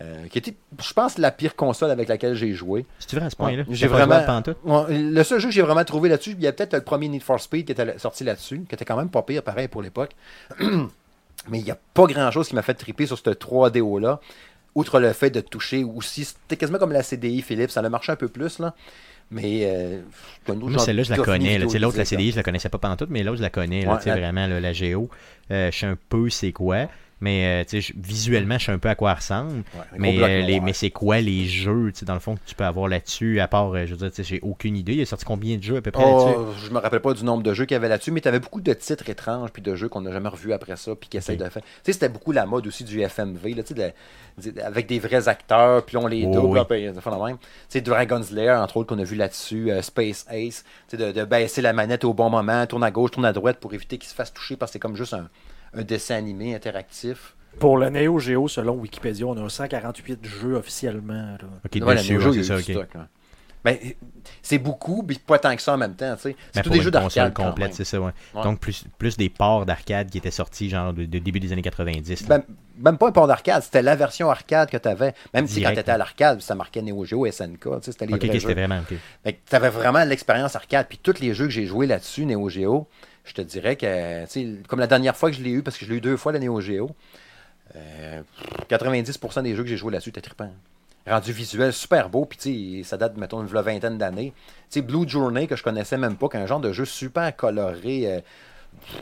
Euh, 0.00 0.26
qui 0.28 0.38
était, 0.38 0.54
je 0.82 0.92
pense, 0.94 1.18
la 1.18 1.30
pire 1.30 1.54
console 1.56 1.90
avec 1.90 2.08
laquelle 2.08 2.34
j'ai 2.34 2.52
joué. 2.54 2.86
Tu 3.06 3.16
veux 3.16 3.22
à 3.22 3.28
ce 3.30 3.36
point-là, 3.36 3.64
j'ai 3.68 3.86
vraiment- 3.86 4.14
le 4.88 5.22
seul 5.22 5.40
jeu 5.40 5.48
que 5.48 5.54
j'ai 5.54 5.62
vraiment 5.62 5.84
trouvé 5.84 6.08
là-dessus, 6.08 6.30
il 6.38 6.40
y 6.42 6.46
a 6.46 6.52
peut-être 6.52 6.74
le 6.74 6.80
premier 6.82 7.08
Need 7.08 7.22
for 7.22 7.38
Speed 7.40 7.66
qui 7.66 7.72
était 7.72 7.98
sorti 7.98 8.24
là-dessus, 8.24 8.62
qui 8.68 8.74
était 8.74 8.84
quand 8.84 8.96
même 8.96 9.10
pas 9.10 9.22
pire, 9.22 9.42
pareil 9.42 9.68
pour 9.68 9.82
l'époque. 9.82 10.12
Mais 11.48 11.58
il 11.58 11.64
n'y 11.64 11.70
a 11.70 11.78
pas 11.94 12.06
grand-chose 12.06 12.48
qui 12.48 12.54
m'a 12.54 12.62
fait 12.62 12.74
triper 12.74 13.06
sur 13.06 13.18
ce 13.18 13.30
3DO-là. 13.30 14.20
Outre 14.74 15.00
le 15.00 15.12
fait 15.12 15.30
de 15.30 15.40
toucher 15.40 15.82
aussi, 15.84 16.24
c'était 16.24 16.56
quasiment 16.56 16.78
comme 16.78 16.92
la 16.92 17.02
CDI 17.02 17.42
Philips, 17.42 17.70
ça 17.70 17.80
a 17.80 17.88
marché 17.88 18.12
un 18.12 18.16
peu 18.16 18.28
plus, 18.28 18.58
là. 18.58 18.74
Mais 19.32 19.60
euh, 19.64 20.00
c'est 20.80 20.86
celle-là, 20.86 21.02
je 21.04 21.10
la 21.10 21.16
connais. 21.24 21.58
L'autre, 21.82 21.96
la 21.98 22.04
CDI, 22.04 22.30
je 22.32 22.36
la 22.36 22.42
connaissais 22.42 22.68
pas 22.68 22.78
pantoute, 22.78 23.10
mais 23.10 23.22
l'autre, 23.22 23.38
je 23.38 23.42
la 23.42 23.50
connais. 23.50 23.86
Ouais, 23.86 23.98
la- 24.10 24.16
vraiment, 24.20 24.46
là, 24.46 24.60
la 24.60 24.72
Géo. 24.72 25.08
Euh, 25.50 25.70
je 25.70 25.78
sais 25.78 25.86
un 25.86 25.96
peu 26.08 26.28
c'est 26.30 26.52
quoi? 26.52 26.88
Mais 27.20 27.64
euh, 27.72 27.80
visuellement, 27.96 28.58
je 28.58 28.66
sais 28.66 28.72
un 28.72 28.78
peu 28.78 28.88
à 28.88 28.94
quoi 28.94 29.10
elle 29.10 29.16
ressemble. 29.18 29.56
Ouais, 29.74 29.98
mais 29.98 30.18
euh, 30.22 30.42
les, 30.46 30.60
mais 30.60 30.72
c'est 30.72 30.90
quoi 30.90 31.20
les 31.20 31.46
jeux, 31.46 31.92
dans 32.02 32.14
le 32.14 32.20
fond, 32.20 32.34
que 32.36 32.40
tu 32.46 32.54
peux 32.54 32.64
avoir 32.64 32.88
là-dessus, 32.88 33.40
à 33.40 33.48
part, 33.48 33.72
euh, 33.74 33.84
je 33.86 33.90
veux 33.90 33.96
dire, 33.98 34.08
tu 34.10 34.16
sais, 34.16 34.24
j'ai 34.24 34.40
aucune 34.42 34.76
idée. 34.76 34.94
Il 34.94 35.00
est 35.00 35.04
sorti 35.04 35.24
combien 35.24 35.56
de 35.58 35.62
jeux 35.62 35.76
à 35.76 35.82
peu 35.82 35.90
près 35.90 36.02
là-dessus? 36.04 36.34
Oh, 36.38 36.46
je 36.64 36.70
me 36.70 36.78
rappelle 36.78 37.00
pas 37.00 37.12
du 37.12 37.24
nombre 37.24 37.42
de 37.42 37.52
jeux 37.52 37.66
qu'il 37.66 37.74
y 37.74 37.76
avait 37.76 37.88
là-dessus, 37.88 38.10
mais 38.10 38.20
tu 38.20 38.28
avais 38.28 38.40
beaucoup 38.40 38.60
de 38.60 38.72
titres 38.72 39.08
étranges 39.10 39.50
puis 39.50 39.62
de 39.62 39.74
jeux 39.74 39.88
qu'on 39.88 40.00
n'a 40.00 40.12
jamais 40.12 40.28
revus 40.30 40.52
après 40.52 40.76
ça 40.76 40.94
puis 40.94 41.08
qui 41.10 41.16
essayent 41.18 41.36
Ok. 41.36 41.44
de 41.44 41.48
faire. 41.50 41.62
Tu 41.62 41.68
sais, 41.84 41.92
c'était 41.92 42.08
beaucoup 42.08 42.32
la 42.32 42.46
mode 42.46 42.66
aussi 42.66 42.84
du 42.84 43.00
FMV, 43.02 43.54
là, 43.54 43.62
tu 43.62 43.74
sais, 43.74 43.74
de 43.74 44.52
de- 44.52 44.60
avec 44.62 44.86
des 44.86 44.98
vrais 44.98 45.28
acteurs, 45.28 45.84
puis 45.84 45.98
on 45.98 46.06
les 46.06 46.24
Oh, 46.26 46.32
double, 46.32 46.58
oui. 46.60 46.64
puis 46.92 47.00
fait 47.02 47.10
la 47.10 47.18
même. 47.18 47.36
Tu 47.38 47.44
sais, 47.68 47.80
Dragon's 47.82 48.30
Lair, 48.30 48.58
entre 48.62 48.78
autres, 48.78 48.88
qu'on 48.94 48.98
a 49.00 49.04
vu 49.04 49.16
là-dessus, 49.16 49.70
euh, 49.70 49.82
Space 49.82 50.24
Ace, 50.30 50.64
tu 50.88 50.96
sais, 50.96 50.96
de, 50.96 51.12
de 51.12 51.24
baisser 51.26 51.60
la 51.60 51.74
manette 51.74 52.04
au 52.04 52.14
bon 52.14 52.30
moment, 52.30 52.66
tourne 52.66 52.84
à 52.84 52.90
gauche, 52.90 53.10
tourne 53.10 53.26
à 53.26 53.32
droite 53.34 53.58
pour 53.60 53.74
éviter 53.74 53.98
qu'il 53.98 54.08
se 54.08 54.14
fasse 54.14 54.32
toucher 54.32 54.56
parce 54.56 54.70
que 54.70 54.74
c'est 54.74 54.78
comme 54.78 54.96
juste 54.96 55.12
un, 55.12 55.28
un 55.74 55.82
dessin 55.82 56.16
animé 56.16 56.54
interactif. 56.54 57.34
Pour 57.58 57.76
le 57.78 57.90
Neo 57.90 58.18
Geo, 58.18 58.46
selon 58.48 58.74
Wikipédia, 58.74 59.26
on 59.26 59.44
a 59.44 59.48
148 59.48 60.24
jeux 60.26 60.54
officiellement. 60.54 61.12
là. 61.32 61.38
Ok, 61.64 61.74
Ouais, 61.84 61.94
la 61.94 62.00
dessus, 62.00 62.14
Neo 62.14 62.20
Geo, 62.20 62.32
c'est 62.32 62.44
ça, 62.44 62.56
ok. 62.56 62.62
stock. 62.62 62.88
Ben, 63.62 63.76
c'est 64.40 64.56
beaucoup, 64.58 65.04
mais 65.06 65.16
pas 65.16 65.38
tant 65.38 65.54
que 65.54 65.60
ça 65.60 65.74
en 65.74 65.76
même 65.76 65.94
temps, 65.94 66.14
tu 66.16 66.22
sais. 66.22 66.28
Mais 66.30 66.36
C'est 66.54 66.62
tous 66.62 66.68
pour 66.68 66.72
des 66.72 66.78
une 66.78 66.84
jeux 66.84 66.90
d'arcade 66.90 67.34
complète, 67.34 67.74
c'est 67.74 67.84
ça, 67.84 68.00
ouais. 68.00 68.10
Ouais. 68.34 68.42
Donc, 68.42 68.58
plus, 68.58 68.84
plus 68.96 69.18
des 69.18 69.28
ports 69.28 69.66
d'arcade 69.66 70.08
qui 70.08 70.16
étaient 70.16 70.30
sortis, 70.30 70.70
genre, 70.70 70.94
de, 70.94 71.04
de 71.04 71.18
début 71.18 71.40
des 71.40 71.52
années 71.52 71.60
90. 71.60 72.26
là. 72.26 72.38
Ben, 72.38 72.44
même 72.82 72.96
pas 72.96 73.08
un 73.08 73.12
port 73.12 73.26
d'arcade, 73.26 73.62
c'était 73.62 73.82
la 73.82 73.96
version 73.96 74.30
arcade 74.30 74.70
que 74.70 74.78
tu 74.78 74.88
avais. 74.88 75.12
Même 75.34 75.46
si 75.46 75.60
quand 75.60 75.74
tu 75.74 75.78
étais 75.80 75.90
à 75.90 75.98
l'arcade, 75.98 76.40
ça 76.40 76.54
marquait 76.54 76.80
Neo 76.80 77.04
Geo, 77.04 77.30
SNK, 77.30 77.68
c'était 77.82 78.06
les 78.06 78.14
ok, 78.14 78.24
vrais 78.24 78.38
jeux. 78.40 78.48
vraiment, 78.54 78.80
ok. 78.80 78.96
tu 79.26 79.54
avais 79.56 79.68
vraiment 79.68 80.04
l'expérience 80.04 80.56
arcade. 80.56 80.86
Puis 80.88 80.96
tous 81.02 81.20
les 81.20 81.34
jeux 81.34 81.44
que 81.44 81.52
j'ai 81.52 81.66
joués 81.66 81.86
là-dessus, 81.86 82.24
Neo 82.24 82.48
Geo, 82.48 82.88
je 83.30 83.34
te 83.34 83.42
dirais 83.42 83.76
que, 83.76 84.66
comme 84.66 84.80
la 84.80 84.88
dernière 84.88 85.16
fois 85.16 85.30
que 85.30 85.36
je 85.36 85.42
l'ai 85.42 85.50
eu, 85.50 85.62
parce 85.62 85.78
que 85.78 85.84
je 85.84 85.90
l'ai 85.90 85.98
eu 85.98 86.00
deux 86.00 86.16
fois, 86.16 86.32
la 86.32 86.40
Neo 86.40 86.60
Geo, 86.60 86.90
euh, 87.76 88.22
90% 88.68 89.42
des 89.44 89.54
jeux 89.54 89.62
que 89.62 89.68
j'ai 89.68 89.76
joués 89.76 89.92
là-dessus 89.92 90.10
étaient 90.10 90.20
trippants. 90.20 90.52
Rendu 91.06 91.32
visuel, 91.32 91.72
super 91.72 92.10
beau, 92.10 92.24
puis 92.24 92.82
ça 92.84 92.96
date, 92.96 93.16
mettons, 93.16 93.42
d'une 93.42 93.60
vingtaine 93.60 93.98
d'années. 93.98 94.32
Tu 94.68 94.80
sais, 94.80 94.82
Blue 94.82 95.08
Journey, 95.08 95.46
que 95.46 95.54
je 95.56 95.62
connaissais 95.62 95.96
même 95.96 96.16
pas, 96.16 96.28
qu'un 96.28 96.44
genre 96.46 96.60
de 96.60 96.72
jeu 96.72 96.84
super 96.84 97.34
coloré, 97.36 98.12
euh, 98.12 98.20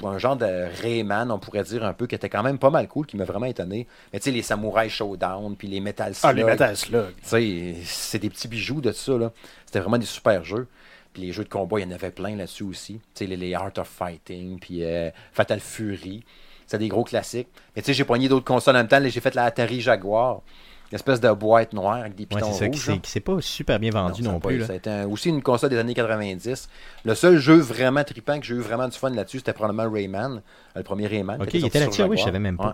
un 0.05 0.19
genre 0.19 0.37
de 0.37 0.67
Rayman, 0.83 1.31
on 1.31 1.39
pourrait 1.39 1.65
dire 1.65 1.85
un 1.85 1.95
peu, 1.95 2.07
qui 2.07 2.15
était 2.15 2.29
quand 2.29 2.43
même 2.43 2.59
pas 2.59 2.71
mal 2.71 2.87
cool, 2.87 3.07
qui 3.07 3.17
m'a 3.17 3.25
vraiment 3.25 3.47
étonné. 3.47 3.87
Mais 4.13 4.21
tu 4.21 4.27
sais, 4.27 4.31
les 4.31 4.43
Samurai 4.43 4.91
Showdown, 4.91 5.57
puis 5.57 5.69
les 5.69 5.81
Metal 5.81 6.13
Ah, 6.23 6.29
Slug, 6.29 6.37
les 6.37 6.45
Metal 6.45 6.77
Slug. 6.77 7.15
tu 7.23 7.29
sais, 7.29 7.75
c'est 7.85 8.19
des 8.19 8.29
petits 8.29 8.49
bijoux 8.49 8.83
de 8.83 8.93
ça, 8.93 9.17
là. 9.17 9.33
C'était 9.65 9.81
vraiment 9.81 9.99
des 9.99 10.07
super 10.07 10.45
jeux. 10.45 10.67
Puis 11.13 11.23
les 11.23 11.33
jeux 11.33 11.45
de 11.45 11.49
combat, 11.49 11.81
il 11.81 11.83
y 11.83 11.87
en 11.87 11.95
avait 11.95 12.11
plein 12.11 12.37
là-dessus 12.37 12.65
aussi. 12.65 12.95
Tu 12.95 13.01
sais, 13.15 13.27
les, 13.27 13.37
les 13.37 13.55
Art 13.55 13.73
of 13.79 13.89
Fighting, 13.89 14.59
puis 14.59 14.85
euh, 14.85 15.11
Fatal 15.33 15.61
Fury. 15.61 16.25
C'est 16.67 16.79
des 16.79 16.89
gros 16.89 17.05
classiques. 17.05 17.49
Mais 17.75 17.83
tu 17.83 17.87
sais, 17.87 17.95
j'ai 17.95 18.05
poigné 18.05 18.29
d'autres 18.29 18.45
consoles 18.45 18.77
en 18.77 18.81
même 18.81 18.89
temps. 18.89 19.01
J'ai 19.03 19.21
fait 19.21 19.35
la 19.35 19.45
Atari 19.45 19.81
Jaguar. 19.81 20.43
Une 20.91 20.97
espèce 20.97 21.21
de 21.21 21.31
boîte 21.33 21.75
noire 21.75 21.97
avec 21.97 22.15
des 22.15 22.23
Ouais, 22.25 22.29
pitons 22.41 22.53
c'est 22.53 22.59
ça, 22.61 22.69
qui 22.69 22.79
rouges. 22.79 22.89
là. 22.89 22.97
qui 22.99 23.11
s'est 23.11 23.21
pas 23.21 23.37
super 23.43 23.79
bien 23.79 23.91
vendu 23.91 24.23
ça 24.23 24.31
non, 24.31 24.41
plus. 24.41 24.65
Ça 24.65 24.73
un- 24.87 25.07
aussi 25.07 25.29
une 25.29 25.43
console 25.43 25.69
des 25.71 25.77
années 25.79 25.93
90. 25.95 26.69
Le 27.05 27.15
seul 27.15 27.39
jeu 27.39 27.57
vraiment 27.57 28.05
trippant 28.05 28.39
que 28.41 28.47
j'ai 28.47 28.55
eu 28.55 28.61
vraiment 28.61 28.89
du 28.89 28.97
fun 28.97 29.11
là-dessus, 29.11 29.39
c'était 29.39 29.53
probablement 29.53 29.91
Rayman. 29.91 30.41
Le 30.75 30.83
premier 30.83 31.07
Rayman. 31.07 31.41
Ok, 31.43 31.49
qui 31.49 31.59
il 31.59 31.67
était 31.67 31.81
là-dessus, 31.81 32.03
oui, 32.05 32.17
je 32.17 32.25
savais 32.25 32.39
même 32.39 32.57
pas. 32.57 32.69
Ouais. 32.69 32.73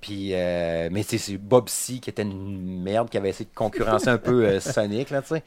Puis, 0.00 0.30
euh, 0.34 0.88
mais 0.92 1.02
c'est 1.04 1.18
c'est 1.18 1.36
Bob 1.36 1.68
C 1.68 1.98
qui 1.98 2.10
était 2.10 2.22
une 2.22 2.82
merde, 2.82 3.08
qui 3.08 3.16
avait 3.16 3.28
essayé 3.30 3.44
de 3.48 3.54
concurrencer 3.54 4.08
un 4.08 4.18
peu 4.18 4.44
euh, 4.44 4.60
Sonic, 4.60 5.10
là, 5.10 5.22
tu 5.22 5.28
sais. 5.28 5.42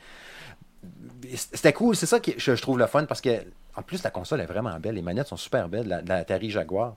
C'était 1.36 1.74
cool, 1.74 1.96
c'est 1.96 2.06
ça 2.06 2.20
que 2.20 2.32
je, 2.38 2.52
trouve 2.54 2.78
le 2.78 2.88
fun 2.88 3.06
parce 3.06 3.22
que, 3.22 3.30
en 3.76 3.82
plus, 3.82 4.04
la 4.04 4.12
console 4.12 4.42
est 4.42 4.46
vraiment 4.46 4.78
belle. 4.80 4.96
Les 4.96 5.02
manettes 5.02 5.28
sont 5.28 5.38
super 5.38 5.68
belles, 5.68 5.88
la, 5.88 6.02
la 6.02 6.16
Atari 6.18 6.50
Jaguar. 6.50 6.96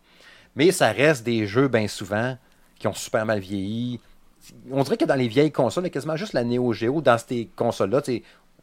Mais 0.55 0.70
ça 0.72 0.93
reste 0.93 1.24
des 1.24 1.47
jeux, 1.47 1.68
bien 1.68 1.89
souvent, 1.89 2.36
qui 2.78 2.86
ont 2.89 2.95
super 2.95 3.24
mal 3.24 3.41
vieilli. 3.41 4.01
On 4.70 4.82
dirait 4.82 4.97
que 4.97 5.05
dans 5.05 5.14
les 5.14 5.28
vieilles 5.28 5.53
consoles, 5.53 5.84
il 5.84 5.86
y 5.86 5.91
a 5.91 5.93
quasiment 5.93 6.16
juste 6.16 6.32
la 6.32 6.45
Neo 6.45 6.72
Geo 6.72 7.01
dans 7.01 7.18
ces 7.18 7.51
consoles-là. 7.57 8.03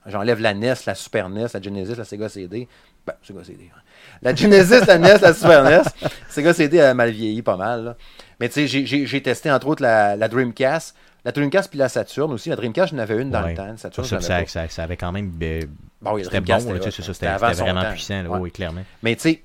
J'enlève 0.06 0.40
la 0.40 0.54
NES, 0.54 0.74
la 0.86 0.96
Super 0.96 1.30
NES, 1.30 1.48
la 1.54 1.62
Genesis, 1.62 1.96
la 1.96 2.04
Sega 2.06 2.30
CD. 2.30 2.68
Ben, 3.08 3.14
Sega 3.24 3.44
CD. 3.44 3.70
hein. 3.76 3.80
La 4.22 4.36
Genesis, 4.36 4.86
la 4.88 4.98
NES, 4.98 5.18
la 5.22 5.34
Super 5.34 5.64
NES. 5.64 5.82
Sega 6.30 6.54
CD 6.54 6.80
a 6.82 6.94
mal 6.94 7.10
vieilli 7.12 7.42
pas 7.42 7.58
mal. 7.58 7.84
là. 7.84 7.96
Mais 8.40 8.50
tu 8.50 8.68
sais, 8.68 8.86
j'ai- 8.86 9.22
testé 9.22 9.52
entre 9.52 9.68
autres 9.68 9.82
la, 9.82 10.16
la 10.16 10.28
Dreamcast. 10.28 10.96
La 11.24 11.32
Dreamcast 11.32 11.70
puis 11.70 11.80
la 11.80 11.90
Saturn 11.90 12.32
aussi. 12.34 12.50
La 12.50 12.56
Dreamcast, 12.56 12.92
j'en 12.94 13.00
avais 13.00 13.20
une 13.20 13.32
dans 13.32 13.42
Ouais. 13.44 13.52
le 13.52 13.58
temps. 13.58 13.66
La 13.66 13.78
Saturn, 13.78 14.06
Ça, 14.06 14.22
ça, 14.22 14.46
ça, 14.46 14.70
ça 14.70 14.84
avait 14.84 14.98
quand 14.98 15.12
même. 15.12 15.32
euh, 15.42 15.62
Bon, 16.02 16.14
oui, 16.14 16.24
c'était 16.24 16.40
bon, 16.40 16.60
c'était 16.60 17.64
vraiment 17.64 17.82
temps. 17.82 17.92
puissant, 17.94 18.22
là, 18.22 18.30
Ouais. 18.30 18.40
oui, 18.40 18.52
clairement. 18.52 18.84
Mais 19.02 19.16
tu 19.16 19.22
sais, 19.22 19.42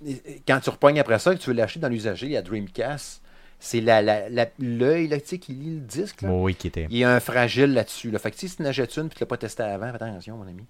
quand 0.47 0.61
tu 0.61 0.69
repognes 0.69 1.01
après 1.01 1.19
ça, 1.19 1.33
que 1.35 1.39
tu 1.41 1.49
veux 1.49 1.57
l'acheter 1.57 1.81
dans 1.81 1.89
l'usager, 1.89 2.29
la 2.29 2.43
Dreamcast, 2.43 3.23
c'est 3.61 3.81
l'œil 3.81 4.05
la, 4.05 4.29
la, 4.29 4.47
là, 4.59 5.21
qui 5.21 5.53
lit 5.53 5.75
le 5.77 5.81
disque. 5.81 6.23
là. 6.23 6.31
Oui, 6.33 6.55
qui 6.55 6.67
était. 6.69 6.87
Il 6.91 6.97
y 6.97 7.05
a 7.05 7.15
un 7.15 7.21
fragile 7.21 7.73
là-dessus. 7.75 8.11
Là. 8.11 8.19
Fait 8.19 8.31
que 8.31 8.39
si 8.39 8.49
tu 8.55 8.63
n'achètes 8.63 8.97
une 8.97 9.07
et 9.07 9.11
tu 9.11 9.17
l'as 9.21 9.27
pas 9.27 9.37
testé 9.37 9.63
avant, 9.63 9.87
attention, 9.95 10.37
mon 10.37 10.49
ami. 10.49 10.65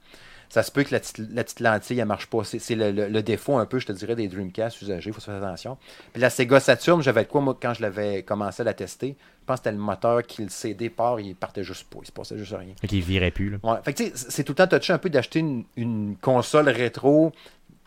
Ça 0.52 0.64
se 0.64 0.72
peut 0.72 0.82
que 0.82 0.92
la 0.92 0.98
petite, 0.98 1.18
la 1.32 1.44
petite 1.44 1.60
lentille, 1.60 2.00
elle 2.00 2.06
marche 2.06 2.26
pas. 2.26 2.42
C'est, 2.42 2.74
le, 2.74 2.90
le- 2.90 3.06
le 3.06 3.22
défaut 3.22 3.56
un 3.56 3.66
peu, 3.66 3.78
je 3.78 3.86
te 3.86 3.92
dirais, 3.92 4.16
des 4.16 4.26
Dreamcast 4.26 4.82
usagés. 4.82 5.10
Il 5.10 5.12
faut 5.12 5.20
faire 5.20 5.36
attention. 5.40 5.78
Puis 6.12 6.20
la 6.20 6.28
Sega 6.28 6.58
Saturn, 6.58 7.00
j'avais 7.02 7.22
de 7.22 7.28
quoi, 7.28 7.40
moi, 7.40 7.56
quand 7.62 7.72
je 7.72 7.82
l'avais 7.82 8.24
commencé 8.24 8.62
à 8.62 8.64
la 8.64 8.74
tester. 8.74 9.14
Je 9.42 9.46
pense 9.46 9.58
que 9.60 9.64
c'était 9.64 9.76
le 9.76 9.80
moteur 9.82 10.24
qui, 10.24 10.42
le 10.42 10.48
CD 10.48 10.90
part, 10.90 11.20
il 11.20 11.36
partait 11.36 11.62
juste 11.62 11.84
pas. 11.88 12.00
Il 12.02 12.06
se 12.06 12.10
passait 12.12 12.36
juste 12.36 12.52
rien. 12.58 12.74
Qui 12.88 13.00
virait 13.00 13.30
plus. 13.30 13.50
Là. 13.50 13.58
Ouais. 13.62 13.78
Fait 13.84 13.92
que 13.92 13.98
tu 14.02 14.04
sais, 14.08 14.12
c'est 14.28 14.42
tout 14.42 14.50
le 14.52 14.56
temps 14.56 14.66
touché 14.66 14.92
un 14.92 14.98
peu 14.98 15.08
d'acheter 15.08 15.38
une, 15.38 15.62
une 15.76 16.16
console 16.20 16.68
rétro 16.68 17.30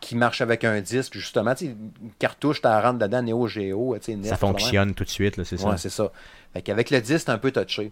qui 0.04 0.16
marche 0.16 0.40
avec 0.40 0.64
un 0.64 0.80
disque, 0.80 1.14
justement. 1.14 1.54
Tu 1.54 1.66
sais, 1.66 1.70
une 1.72 2.10
cartouche, 2.18 2.60
tu 2.60 2.68
rentres 2.68 2.98
dedans, 2.98 3.22
Neo 3.22 3.46
Geo, 3.48 3.96
tu 3.98 4.04
sais, 4.04 4.16
NES, 4.16 4.28
Ça 4.28 4.36
fonctionne 4.36 4.94
tout 4.94 5.04
de 5.04 5.08
suite, 5.10 5.42
c'est 5.44 5.56
ça. 5.56 5.68
Ouais, 5.68 5.76
c'est 5.78 5.90
ça. 5.90 6.10
Fait 6.52 6.62
qu'avec 6.62 6.90
le 6.90 7.00
disque, 7.00 7.24
c'est 7.26 7.30
un 7.32 7.38
peu 7.38 7.50
touché. 7.50 7.90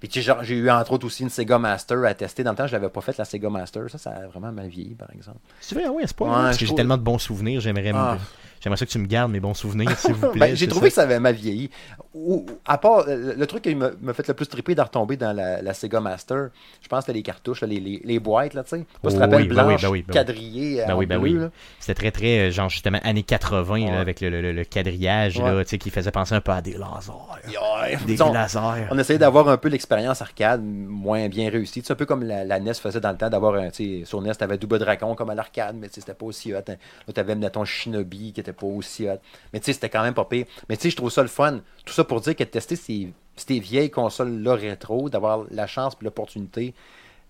Puis 0.00 0.08
tu 0.08 0.20
sais, 0.20 0.26
genre, 0.26 0.42
j'ai 0.42 0.54
eu 0.56 0.70
entre 0.70 0.92
autres 0.92 1.06
aussi 1.06 1.22
une 1.22 1.28
Sega 1.28 1.58
Master 1.58 2.02
à 2.04 2.14
tester. 2.14 2.42
Dans 2.42 2.52
le 2.52 2.56
temps, 2.56 2.66
je 2.66 2.72
l'avais 2.72 2.88
pas 2.88 3.02
faite, 3.02 3.18
la 3.18 3.26
Sega 3.26 3.50
Master. 3.50 3.82
Ça, 3.90 3.98
ça 3.98 4.10
a 4.10 4.26
vraiment 4.28 4.50
mal 4.50 4.68
vieilli, 4.68 4.94
par 4.94 5.10
exemple. 5.14 5.38
C'est 5.60 5.74
vrai, 5.74 5.88
oui, 5.88 6.02
c'est 6.06 6.16
pas 6.16 6.24
Ouais, 6.24 6.30
parce 6.30 6.56
que 6.56 6.60
j'ai 6.60 6.66
trouve- 6.66 6.76
tellement 6.78 6.96
de 6.96 7.02
bons 7.02 7.18
souvenirs, 7.18 7.60
j'aimerais 7.60 7.92
me- 7.92 7.98
Ah. 7.98 8.18
J'aimerais 8.60 8.76
ça 8.76 8.86
que 8.86 8.90
tu 8.90 8.98
me 8.98 9.06
gardes 9.06 9.30
mes 9.32 9.40
bons 9.40 9.54
souvenirs, 9.54 9.96
s'il 9.98 10.14
vous 10.14 10.28
plaît. 10.32 10.48
Ben, 10.50 10.56
j'ai 10.56 10.68
trouvé 10.68 10.90
ça. 10.90 11.02
que 11.02 11.08
ça 11.08 11.14
avait 11.14 11.20
mal 11.20 11.34
vieilli. 11.34 11.70
Ou, 12.14 12.44
à 12.66 12.76
part, 12.78 13.04
le, 13.06 13.46
truc 13.46 13.62
qui 13.62 13.74
m'a 13.74 13.90
fait 14.12 14.26
le 14.28 14.34
plus 14.34 14.46
triper 14.48 14.74
de 14.74 14.80
retomber 14.82 15.16
dans 15.16 15.32
la, 15.32 15.62
la 15.62 15.74
Sega 15.74 16.00
Master, 16.00 16.50
je 16.82 16.88
pense 16.88 17.00
que 17.00 17.06
c'était 17.06 17.16
les 17.18 17.22
cartouches, 17.22 17.60
là, 17.62 17.66
les, 17.68 17.80
les, 17.80 18.00
les 18.04 18.18
boîtes, 18.18 18.54
là, 18.54 18.62
tu 18.64 18.70
sais. 18.70 18.86
Oui, 19.04 19.14
blanche, 19.14 19.22
ben 19.50 19.68
oui, 19.70 19.76
ben 19.78 19.88
oui. 19.90 20.04
quadrillée, 20.12 20.84
Ben 20.86 20.94
oui, 20.96 21.06
ben 21.06 21.22
là. 21.22 21.50
C'était 21.78 21.94
très, 21.94 22.10
très, 22.10 22.48
euh, 22.48 22.50
genre, 22.50 22.68
justement, 22.68 22.98
années 23.04 23.22
80, 23.22 23.70
Ouais. 23.72 23.90
là, 23.90 24.00
avec 24.00 24.20
le, 24.20 24.28
le- 24.30 24.40
le- 24.42 24.52
le 24.52 24.64
quadrillage, 24.64 25.38
Ouais. 25.38 25.52
là, 25.52 25.64
tu 25.64 25.70
sais, 25.70 25.78
qui 25.78 25.90
faisait 25.90 26.10
penser 26.10 26.34
un 26.34 26.40
peu 26.40 26.52
à 26.52 26.60
des 26.60 26.72
lasers. 26.72 27.12
Des 28.04 28.12
Disons, 28.12 28.32
lasers. 28.32 28.86
On 28.90 28.98
essayait 28.98 29.18
d'avoir 29.18 29.48
un 29.48 29.56
peu 29.56 29.68
l'expérience 29.68 30.20
arcade 30.22 30.62
moins 30.64 31.28
bien 31.28 31.48
réussie. 31.50 31.82
C'est 31.84 31.92
un 31.92 31.96
peu 31.96 32.06
comme 32.06 32.22
la, 32.24 32.44
la 32.44 32.58
NES 32.60 32.74
faisait 32.74 33.00
dans 33.00 33.10
le 33.12 33.16
temps 33.16 33.30
d'avoir 33.30 33.54
un. 33.54 33.70
tu 33.70 34.00
sais, 34.00 34.04
Sur 34.04 34.20
NES, 34.20 34.32
tu 34.36 34.44
avais 34.44 34.58
Double 34.58 34.78
Dragon 34.78 35.14
comme 35.14 35.30
à 35.30 35.34
l'arcade, 35.34 35.76
mais 35.80 35.88
c'était 35.90 36.14
pas 36.14 36.26
aussi 36.26 36.52
hot. 36.52 36.58
Là, 36.66 36.74
tu 37.14 37.20
avais 37.20 37.36
ton 37.50 37.64
Shinobi 37.64 38.32
qui 38.32 38.40
était 38.40 38.49
pas 38.52 38.66
aussi 38.66 39.08
hot. 39.08 39.18
Mais 39.52 39.60
tu 39.60 39.66
sais, 39.66 39.72
c'était 39.72 39.88
quand 39.88 40.02
même 40.02 40.14
pas 40.14 40.24
pire. 40.24 40.46
Mais 40.68 40.76
tu 40.76 40.82
sais, 40.84 40.90
je 40.90 40.96
trouve 40.96 41.10
ça 41.10 41.22
le 41.22 41.28
fun. 41.28 41.60
Tout 41.84 41.92
ça 41.92 42.04
pour 42.04 42.20
dire 42.20 42.34
que 42.36 42.44
de 42.44 42.48
tester 42.48 42.76
ces, 42.76 43.12
ces 43.36 43.58
vieilles 43.60 43.90
consoles-là 43.90 44.54
rétro, 44.54 45.08
d'avoir 45.08 45.44
la 45.50 45.66
chance 45.66 45.94
et 46.00 46.04
l'opportunité 46.04 46.74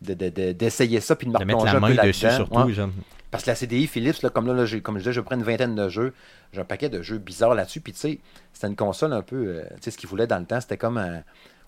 de- 0.02 0.14
de- 0.14 0.28
de- 0.30 0.52
d'essayer 0.52 1.00
ça 1.00 1.14
puis 1.16 1.26
de 1.26 1.32
De 1.36 1.44
mettre 1.44 1.64
la 1.64 1.70
un 1.72 1.74
peu 1.74 1.80
main 1.80 1.94
dessus, 2.04 2.30
surtout. 2.30 2.58
Ouais. 2.60 2.72
genre. 2.72 2.88
Parce 3.30 3.44
que 3.44 3.50
la 3.50 3.54
CDI 3.54 3.86
Philips, 3.86 4.22
là, 4.22 4.30
comme 4.30 4.46
là, 4.46 4.64
comme 4.82 4.96
je 4.96 5.00
disais, 5.00 5.12
je 5.12 5.20
prends 5.20 5.36
une 5.36 5.44
vingtaine 5.44 5.76
de 5.76 5.88
jeux. 5.88 6.12
J'ai 6.52 6.60
un 6.60 6.64
paquet 6.64 6.88
de 6.88 7.00
jeux 7.00 7.18
bizarres 7.18 7.54
là-dessus. 7.54 7.80
Puis 7.80 7.92
tu 7.92 7.98
sais, 8.00 8.18
c'était 8.52 8.66
une 8.66 8.74
console 8.76 9.12
un 9.12 9.22
peu. 9.22 9.36
euh, 9.36 9.62
tu 9.76 9.82
sais, 9.82 9.90
ce 9.92 9.98
qu'ils 9.98 10.08
voulaient 10.08 10.26
dans 10.26 10.38
le 10.40 10.46
temps, 10.46 10.60
c'était 10.60 10.76
comme 10.78 10.98
un. 10.98 11.22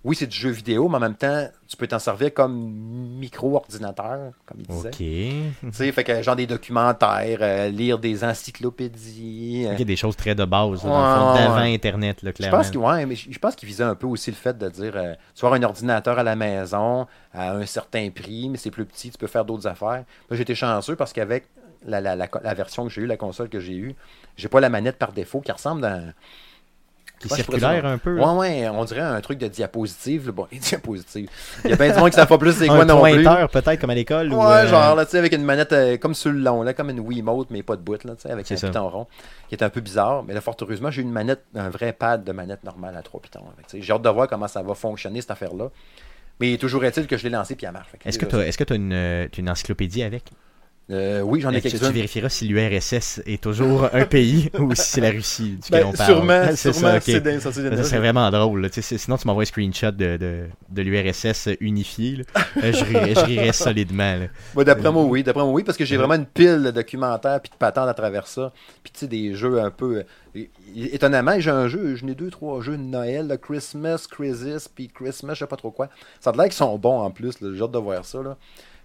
Oui, 0.04 0.16
c'est 0.16 0.26
du 0.26 0.36
jeu 0.36 0.50
vidéo, 0.50 0.88
mais 0.88 0.96
en 0.96 1.00
même 1.00 1.14
temps, 1.14 1.48
tu 1.68 1.76
peux 1.76 1.86
t'en 1.86 2.00
servir 2.00 2.34
comme 2.34 2.72
micro-ordinateur, 3.20 4.32
comme 4.46 4.58
ils 4.60 4.66
disaient. 4.66 4.88
Ok. 4.88 4.96
Tu 4.96 5.72
sais, 5.72 5.92
fait 5.92 6.02
que 6.04 6.22
genre 6.22 6.34
des 6.34 6.46
documentaires, 6.48 7.38
euh, 7.40 7.68
lire 7.68 7.98
des 8.00 8.24
encyclopédies. 8.24 9.64
euh, 9.66 9.72
Il 9.74 9.78
y 9.78 9.82
a 9.82 9.84
des 9.84 9.96
choses 9.96 10.16
très 10.16 10.34
de 10.34 10.44
base, 10.44 10.84
là, 10.84 10.90
dans 10.90 10.96
Ouais, 10.96 11.02
le 11.02 11.06
fond, 11.06 11.32
d'avant 11.34 11.56
ouais. 11.62 11.74
Internet, 11.74 12.22
là, 12.22 12.30
Je 12.30 12.34
clairement. 12.36 12.58
pense 12.58 12.70
qu'il 12.70 12.80
ouais, 12.80 13.06
mais 13.06 13.14
je 13.14 13.30
je 13.30 13.38
pense 13.38 13.54
qu'il 13.54 13.68
visait 13.68 13.84
un 13.84 13.94
peu 13.94 14.06
aussi 14.08 14.30
le 14.30 14.36
fait 14.36 14.56
de 14.58 14.68
dire 14.68 14.92
euh, 14.96 15.14
tu 15.34 15.42
vas 15.42 15.48
avoir 15.48 15.60
un 15.60 15.62
ordinateur 15.62 16.18
à 16.18 16.22
la 16.22 16.34
maison 16.36 17.06
à 17.32 17.52
un 17.52 17.64
certain 17.66 18.10
prix, 18.10 18.48
mais 18.50 18.58
c'est 18.58 18.70
plus 18.72 18.84
petit, 18.84 19.10
tu 19.10 19.18
peux 19.18 19.26
faire 19.28 19.44
d'autres 19.44 19.66
affaires. 19.66 20.04
Moi, 20.28 20.36
j'étais 20.36 20.54
chanceux 20.56 20.96
parce 20.96 21.12
qu'avec 21.12 21.44
la, 21.86 22.00
la- 22.00 22.16
la- 22.16 22.28
la 22.42 22.54
version 22.54 22.84
que 22.86 22.90
j'ai 22.92 23.02
eue, 23.02 23.06
la 23.06 23.16
console 23.16 23.48
que 23.48 23.60
j'ai 23.60 23.74
eue, 23.76 23.94
j'ai 24.36 24.48
pas 24.48 24.60
la 24.60 24.68
manette 24.68 24.98
par 24.98 25.12
défaut 25.12 25.40
qui 25.40 25.52
ressemble 25.52 25.80
dans. 25.80 26.12
Qui 27.28 27.34
circulaire 27.34 27.86
un 27.86 27.98
peu. 27.98 28.18
Ouais, 28.18 28.32
ouais, 28.32 28.68
on 28.68 28.84
dirait 28.84 29.00
un 29.00 29.20
truc 29.20 29.38
de 29.38 29.48
diapositive. 29.48 30.26
là. 30.26 30.32
Bon, 30.32 30.46
diapositive. 30.52 31.28
Il 31.64 31.70
y 31.70 31.72
a 31.72 31.76
bien 31.76 31.92
du 31.92 31.98
monde 31.98 32.10
qui 32.10 32.16
savent 32.16 32.28
pas 32.28 32.38
plus 32.38 32.52
c'est 32.52 32.68
un 32.68 32.74
quoi 32.74 32.84
non 32.84 33.02
plus. 33.02 33.22
pointeur 33.22 33.48
peut-être 33.48 33.80
comme 33.80 33.90
à 33.90 33.94
l'école. 33.94 34.30
Ouais, 34.32 34.36
ou, 34.36 34.42
euh, 34.42 34.66
genre, 34.66 34.94
là, 34.94 35.04
tu 35.04 35.12
sais, 35.12 35.18
avec 35.18 35.32
une 35.32 35.44
manette 35.44 35.72
euh, 35.72 35.96
comme 35.96 36.14
sur 36.14 36.30
le 36.32 36.38
long, 36.38 36.62
là, 36.62 36.74
comme 36.74 36.90
une 36.90 37.00
Wiimote, 37.00 37.48
mais 37.50 37.62
pas 37.62 37.76
de 37.76 37.82
bout, 37.82 38.02
là, 38.04 38.14
tu 38.14 38.22
sais, 38.22 38.30
avec 38.30 38.50
un 38.50 38.56
ça. 38.56 38.68
piton 38.68 38.88
rond, 38.88 39.06
qui 39.48 39.54
est 39.54 39.62
un 39.62 39.70
peu 39.70 39.80
bizarre. 39.80 40.22
Mais 40.24 40.34
là, 40.34 40.40
fort 40.40 40.56
heureusement, 40.60 40.90
j'ai 40.90 41.02
une 41.02 41.12
manette, 41.12 41.44
un 41.54 41.70
vrai 41.70 41.92
pad 41.92 42.24
de 42.24 42.32
manette 42.32 42.64
normale 42.64 42.96
à 42.96 43.02
trois 43.02 43.20
pitons. 43.20 43.40
J'ai 43.74 43.92
hâte 43.92 44.02
de 44.02 44.08
voir 44.08 44.28
comment 44.28 44.48
ça 44.48 44.62
va 44.62 44.74
fonctionner, 44.74 45.20
cette 45.20 45.30
affaire-là. 45.30 45.70
Mais 46.40 46.56
toujours 46.56 46.84
est-il 46.84 47.06
que 47.06 47.16
je 47.16 47.24
l'ai 47.24 47.30
lancé 47.30 47.54
puis 47.54 47.66
elle 47.66 47.72
marche. 47.72 47.88
Est-ce 48.04 48.18
que 48.18 48.24
tu 48.64 48.72
as, 48.72 48.76
une, 48.76 48.92
euh, 48.92 49.28
t'as 49.30 49.38
une 49.38 49.50
encyclopédie 49.50 50.02
avec? 50.02 50.32
Euh, 50.90 51.20
oui, 51.20 51.40
j'en 51.40 51.50
ai 51.52 51.58
Euh, 51.58 51.60
tu, 51.60 51.76
vérifieras 51.76 52.28
si 52.28 52.46
l'URSS 52.46 53.22
est 53.24 53.42
toujours 53.42 53.88
un 53.92 54.04
pays 54.04 54.50
ou 54.58 54.74
si 54.74 54.82
c'est 54.82 55.00
la 55.00 55.10
Russie 55.10 55.58
duquel 55.62 55.82
Ben, 55.82 55.86
on 55.86 55.92
parle? 55.92 56.12
sûrement, 56.12 56.44
c'est 56.56 56.72
ça, 56.72 57.00
ça, 57.84 57.98
vraiment 57.98 58.30
drôle. 58.30 58.68
sinon, 58.72 59.16
tu 59.16 59.26
m'envoies 59.26 59.42
un 59.42 59.46
screenshot 59.46 59.92
de, 59.92 60.16
de, 60.16 60.44
de 60.68 60.82
l'URSS 60.82 61.48
unifié. 61.60 62.16
là. 62.16 62.24
Euh, 62.62 62.72
je, 62.72 62.84
rirais, 62.84 63.14
je 63.14 63.24
rirais 63.24 63.52
solidement. 63.52 64.18
d'après 64.56 64.90
moi, 64.92 65.04
oui. 65.04 65.22
D'après 65.22 65.44
moi, 65.44 65.52
oui, 65.52 65.62
parce 65.64 65.78
que 65.78 65.84
j'ai 65.84 65.96
vraiment 65.96 66.14
une 66.14 66.26
pile 66.26 66.62
de 66.64 66.70
documentaires 66.72 67.40
puis 67.40 67.50
de 67.50 67.56
patentes 67.56 67.88
à 67.88 67.94
travers 67.94 68.26
ça. 68.26 68.52
Puis, 68.82 68.92
tu 68.92 69.00
sais, 69.00 69.06
des 69.06 69.34
jeux 69.34 69.60
un 69.60 69.70
peu. 69.70 70.02
euh, 70.36 70.44
Étonnamment, 70.74 71.38
j'ai 71.38 71.50
un 71.50 71.68
jeu, 71.68 71.94
j'en 71.96 72.08
ai 72.08 72.14
deux, 72.14 72.30
trois 72.30 72.60
jeux 72.62 72.76
de 72.76 72.82
Noël, 72.82 73.26
là, 73.26 73.36
Christmas, 73.36 74.06
Crisis, 74.10 74.68
puis 74.68 74.88
Christmas, 74.88 75.34
je 75.34 75.40
sais 75.40 75.46
pas 75.46 75.56
trop 75.56 75.70
quoi. 75.70 75.88
Ça 76.20 76.30
a 76.30 76.32
l'air 76.36 76.44
qu'ils 76.46 76.54
sont 76.54 76.76
bons 76.78 77.00
en 77.00 77.10
plus, 77.10 77.34
j'ai 77.40 77.62
hâte 77.62 77.70
de 77.70 77.78
voir 77.78 78.04
ça. 78.04 78.22
Là. 78.22 78.36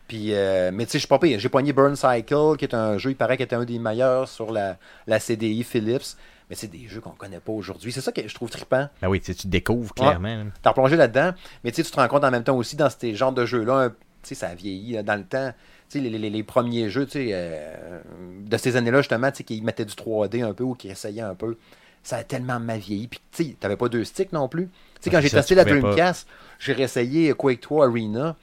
Puis, 0.08 0.34
euh, 0.34 0.72
mais 0.74 0.86
tu 0.86 0.92
sais, 0.94 0.98
je 1.00 1.02
suis 1.04 1.08
pas 1.08 1.20
pire. 1.20 1.40
J'ai 1.40 1.50
pogné 1.50 1.74
Burn 1.74 1.96
Cycle, 1.96 2.56
qui 2.58 2.66
est 2.66 2.74
un 2.74 2.98
jeu, 2.98 3.10
il 3.12 3.16
paraît 3.16 3.36
qu'il 3.38 3.44
était 3.44 3.56
un 3.56 3.66
des 3.66 3.78
meilleurs 3.80 4.28
sur 4.30 4.52
la, 4.52 4.78
la 5.06 5.20
CDI 5.20 5.64
Philips. 5.64 6.16
Mais 6.50 6.56
c'est 6.56 6.68
des 6.72 6.88
jeux 6.88 7.02
qu'on 7.02 7.10
connaît 7.10 7.42
pas 7.42 7.52
aujourd'hui. 7.52 7.92
C'est 7.92 8.00
ça 8.00 8.14
que 8.14 8.26
je 8.26 8.34
trouve 8.34 8.50
trippant. 8.50 8.88
Ben 9.02 9.10
oui, 9.10 9.20
tu 9.20 9.34
découvres 9.48 9.94
clairement. 9.94 10.46
T'as 10.62 10.70
replongé 10.70 10.96
là-dedans, 10.96 11.34
mais 11.64 11.72
tu 11.72 11.78
sais, 11.78 11.84
tu 11.84 11.92
te 11.92 12.00
rends 12.00 12.08
compte 12.08 12.24
en 12.24 12.32
même 12.32 12.46
temps 12.46 12.56
aussi 12.56 12.78
dans 12.78 12.90
ces 12.90 13.16
genres 13.16 13.34
de 13.34 13.46
jeux-là, 13.46 13.90
tu 13.90 13.96
sais, 14.24 14.36
ça 14.36 14.48
a 14.48 14.56
vieilli 14.56 14.94
là, 14.94 15.04
dans 15.04 15.16
le 15.18 15.26
temps. 15.26 15.52
Tu 15.90 15.98
sais, 15.98 16.10
les, 16.10 16.18
les- 16.18 16.30
les 16.30 16.44
premiers 16.44 16.90
jeux, 16.90 17.06
tu 17.06 17.12
sais, 17.14 17.30
euh, 17.34 18.00
de 18.46 18.58
ces 18.58 18.78
années-là, 18.78 19.00
justement, 19.02 19.30
tu 19.32 19.38
sais, 19.40 19.44
qui 19.44 19.62
mettaient 19.62 19.84
du 19.84 19.94
3D 19.94 20.42
un 20.42 20.54
peu 20.54 20.64
ou 20.64 20.74
qui 20.74 20.88
essayaient 20.88 21.20
un 21.22 21.36
peu, 21.36 21.58
ça 22.02 22.16
a 22.16 22.24
tellement 22.24 22.62
mal 22.62 22.80
vieilli. 22.80 23.08
Puis, 23.08 23.20
tu 23.34 23.44
sais, 23.44 23.56
t'avais 23.60 23.76
pas 23.76 23.90
deux 23.90 24.06
sticks 24.06 24.32
non 24.32 24.48
plus. 24.48 24.68
Tu 24.68 24.72
sais, 25.02 25.10
quand 25.10 25.20
j'ai 25.20 25.30
testé 25.42 25.54
la. 25.56 25.64
Dreamcast, 25.82 26.28
j'ai 26.60 26.72
réessayé 26.72 27.34
Quake 27.34 27.60
3 27.60 27.88
Arena. 27.88 28.38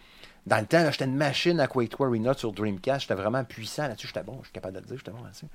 Dans 0.47 0.59
le 0.59 0.66
temps, 0.66 0.87
j'étais 0.91 1.07
une 1.07 1.16
machine 1.16 1.59
à 1.61 1.66
Quake 1.66 1.89
3 1.89 2.07
Arena 2.09 2.35
sur 2.35 2.53
Dreamcast. 2.53 3.03
J'étais 3.03 3.15
vraiment 3.15 3.43
puissant 3.45 3.85
là-dessus. 3.89 4.07
J'étais 4.09 4.23
bon, 4.23 4.37
je 4.43 4.49
suis 4.49 4.53
capable 4.53 4.75
de 4.75 4.81
le 4.81 4.87
dire, 4.87 4.97
j'étais 4.99 5.11
bon 5.11 5.23
là-dessus. 5.25 5.47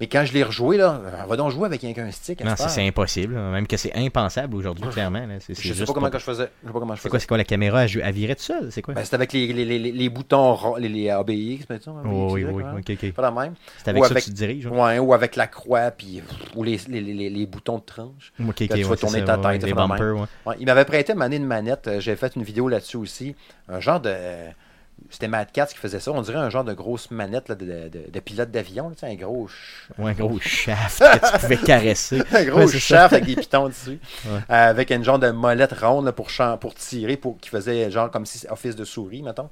Mais 0.00 0.06
quand 0.08 0.24
je 0.24 0.32
l'ai 0.32 0.42
rejoué, 0.42 0.76
là, 0.78 1.00
on 1.24 1.26
va 1.28 1.36
donc 1.36 1.50
jouer 1.52 1.66
avec 1.66 1.84
un, 1.84 2.10
stick. 2.10 2.40
à 2.40 2.44
Hmm. 2.44 2.48
Non, 2.48 2.54
c'est 2.56 2.68
c'est 2.68 2.86
impossible. 2.86 3.34
là. 3.34 3.50
Même 3.52 3.66
que 3.68 3.76
c'est 3.76 3.94
impensable 3.94 4.56
aujourd'hui, 4.56 4.84
clairement. 4.88 5.26
là. 5.26 5.34
C'est 5.40 5.54
c'est 5.54 5.62
Je 5.62 5.74
sais 5.74 5.84
pas 5.84 5.92
comment 5.92 6.10
que 6.10 6.18
je 6.18 6.24
faisais. 6.24 6.48
Je 6.62 6.66
sais 6.66 6.72
pas 6.72 6.78
comment 6.80 6.94
je 6.94 6.98
C'est 6.98 7.02
faisais. 7.02 7.10
quoi, 7.10 7.20
c'est 7.20 7.26
quoi 7.28 7.36
la 7.36 7.44
caméra? 7.44 7.84
Elle 7.84 8.12
virait 8.12 8.34
tout 8.34 8.42
seul? 8.42 8.72
C'est 8.72 8.82
quoi? 8.82 8.94
Ben, 8.94 9.04
c'est 9.04 9.14
avec 9.14 9.32
les, 9.32 9.46
les, 9.52 9.64
les, 9.64 9.78
les 9.92 10.08
boutons 10.08 10.74
les, 10.76 11.08
ABX, 11.10 11.64
c'est 11.68 11.82
ça? 11.82 11.92
Oh, 12.04 12.28
oui, 12.32 12.44
oui, 12.44 12.62
hein? 12.64 12.76
ok. 12.78 13.12
Pas 13.12 13.22
la 13.22 13.30
même. 13.30 13.54
C'est 13.78 13.88
avec 13.90 14.02
ou 14.02 14.06
ça 14.06 14.10
avec- 14.10 14.24
que 14.24 14.28
tu 14.28 14.34
te 14.34 14.36
diriges? 14.38 14.66
hein? 14.66 14.70
Ouais, 14.70 14.98
ou 14.98 15.14
avec 15.14 15.36
la 15.36 15.46
croix, 15.46 15.90
puis, 15.92 16.20
ou 16.56 16.64
les, 16.64 17.46
boutons 17.46 17.78
de 17.78 17.84
tranche. 17.84 18.32
Ok, 18.40 18.48
ok, 18.48 18.60
Là, 18.60 18.76
tu 18.76 18.82
vas 18.82 18.96
c'est 18.96 19.00
tourner 19.00 19.24
ta 19.24 19.38
tête, 19.38 19.64
il 20.58 20.66
m'avait 20.66 20.84
prêté 20.84 21.12
une 21.12 21.46
manette. 21.46 21.86
euh, 21.86 22.00
J'ai 22.00 22.16
fait 22.16 22.34
une 22.36 22.42
vidéo 22.42 22.68
là-dessus 22.68 22.96
aussi. 22.96 23.36
Un 23.68 23.78
genre 23.80 24.00
de. 24.00 24.12
C'était 25.10 25.28
Mad 25.28 25.50
Cats 25.52 25.66
qui 25.66 25.78
faisait 25.78 26.00
ça. 26.00 26.12
On 26.12 26.22
dirait 26.22 26.38
un 26.38 26.50
genre 26.50 26.64
de 26.64 26.72
grosse 26.72 27.10
manette 27.10 27.48
là, 27.48 27.54
de, 27.54 27.64
de, 27.64 28.10
de 28.10 28.20
pilote 28.20 28.50
d'avion. 28.50 28.90
tu 28.90 28.98
sais, 28.98 29.06
Un 29.06 29.14
gros, 29.14 29.48
Ouais, 29.98 30.12
un 30.12 30.14
gros 30.14 30.38
shaft 30.40 31.00
que 31.00 31.32
tu 31.32 31.38
pouvais 31.40 31.56
caresser. 31.56 32.22
un 32.32 32.44
gros 32.44 32.60
Ouais, 32.60 32.78
shaft 32.78 33.12
avec 33.12 33.24
des 33.24 33.36
pitons 33.36 33.68
dessus. 33.68 33.98
Ouais. 34.26 34.38
Euh, 34.50 34.70
avec 34.70 34.90
une 34.90 35.04
genre 35.04 35.18
de 35.18 35.30
molette 35.30 35.72
ronde 35.72 36.06
là, 36.06 36.12
pour, 36.12 36.28
pour 36.60 36.74
tirer, 36.74 37.16
pour, 37.16 37.38
qui 37.38 37.48
faisait 37.48 37.90
genre 37.90 38.10
comme 38.10 38.26
si 38.26 38.46
office 38.48 38.76
de 38.76 38.84
souris, 38.84 39.22
mettons. 39.22 39.50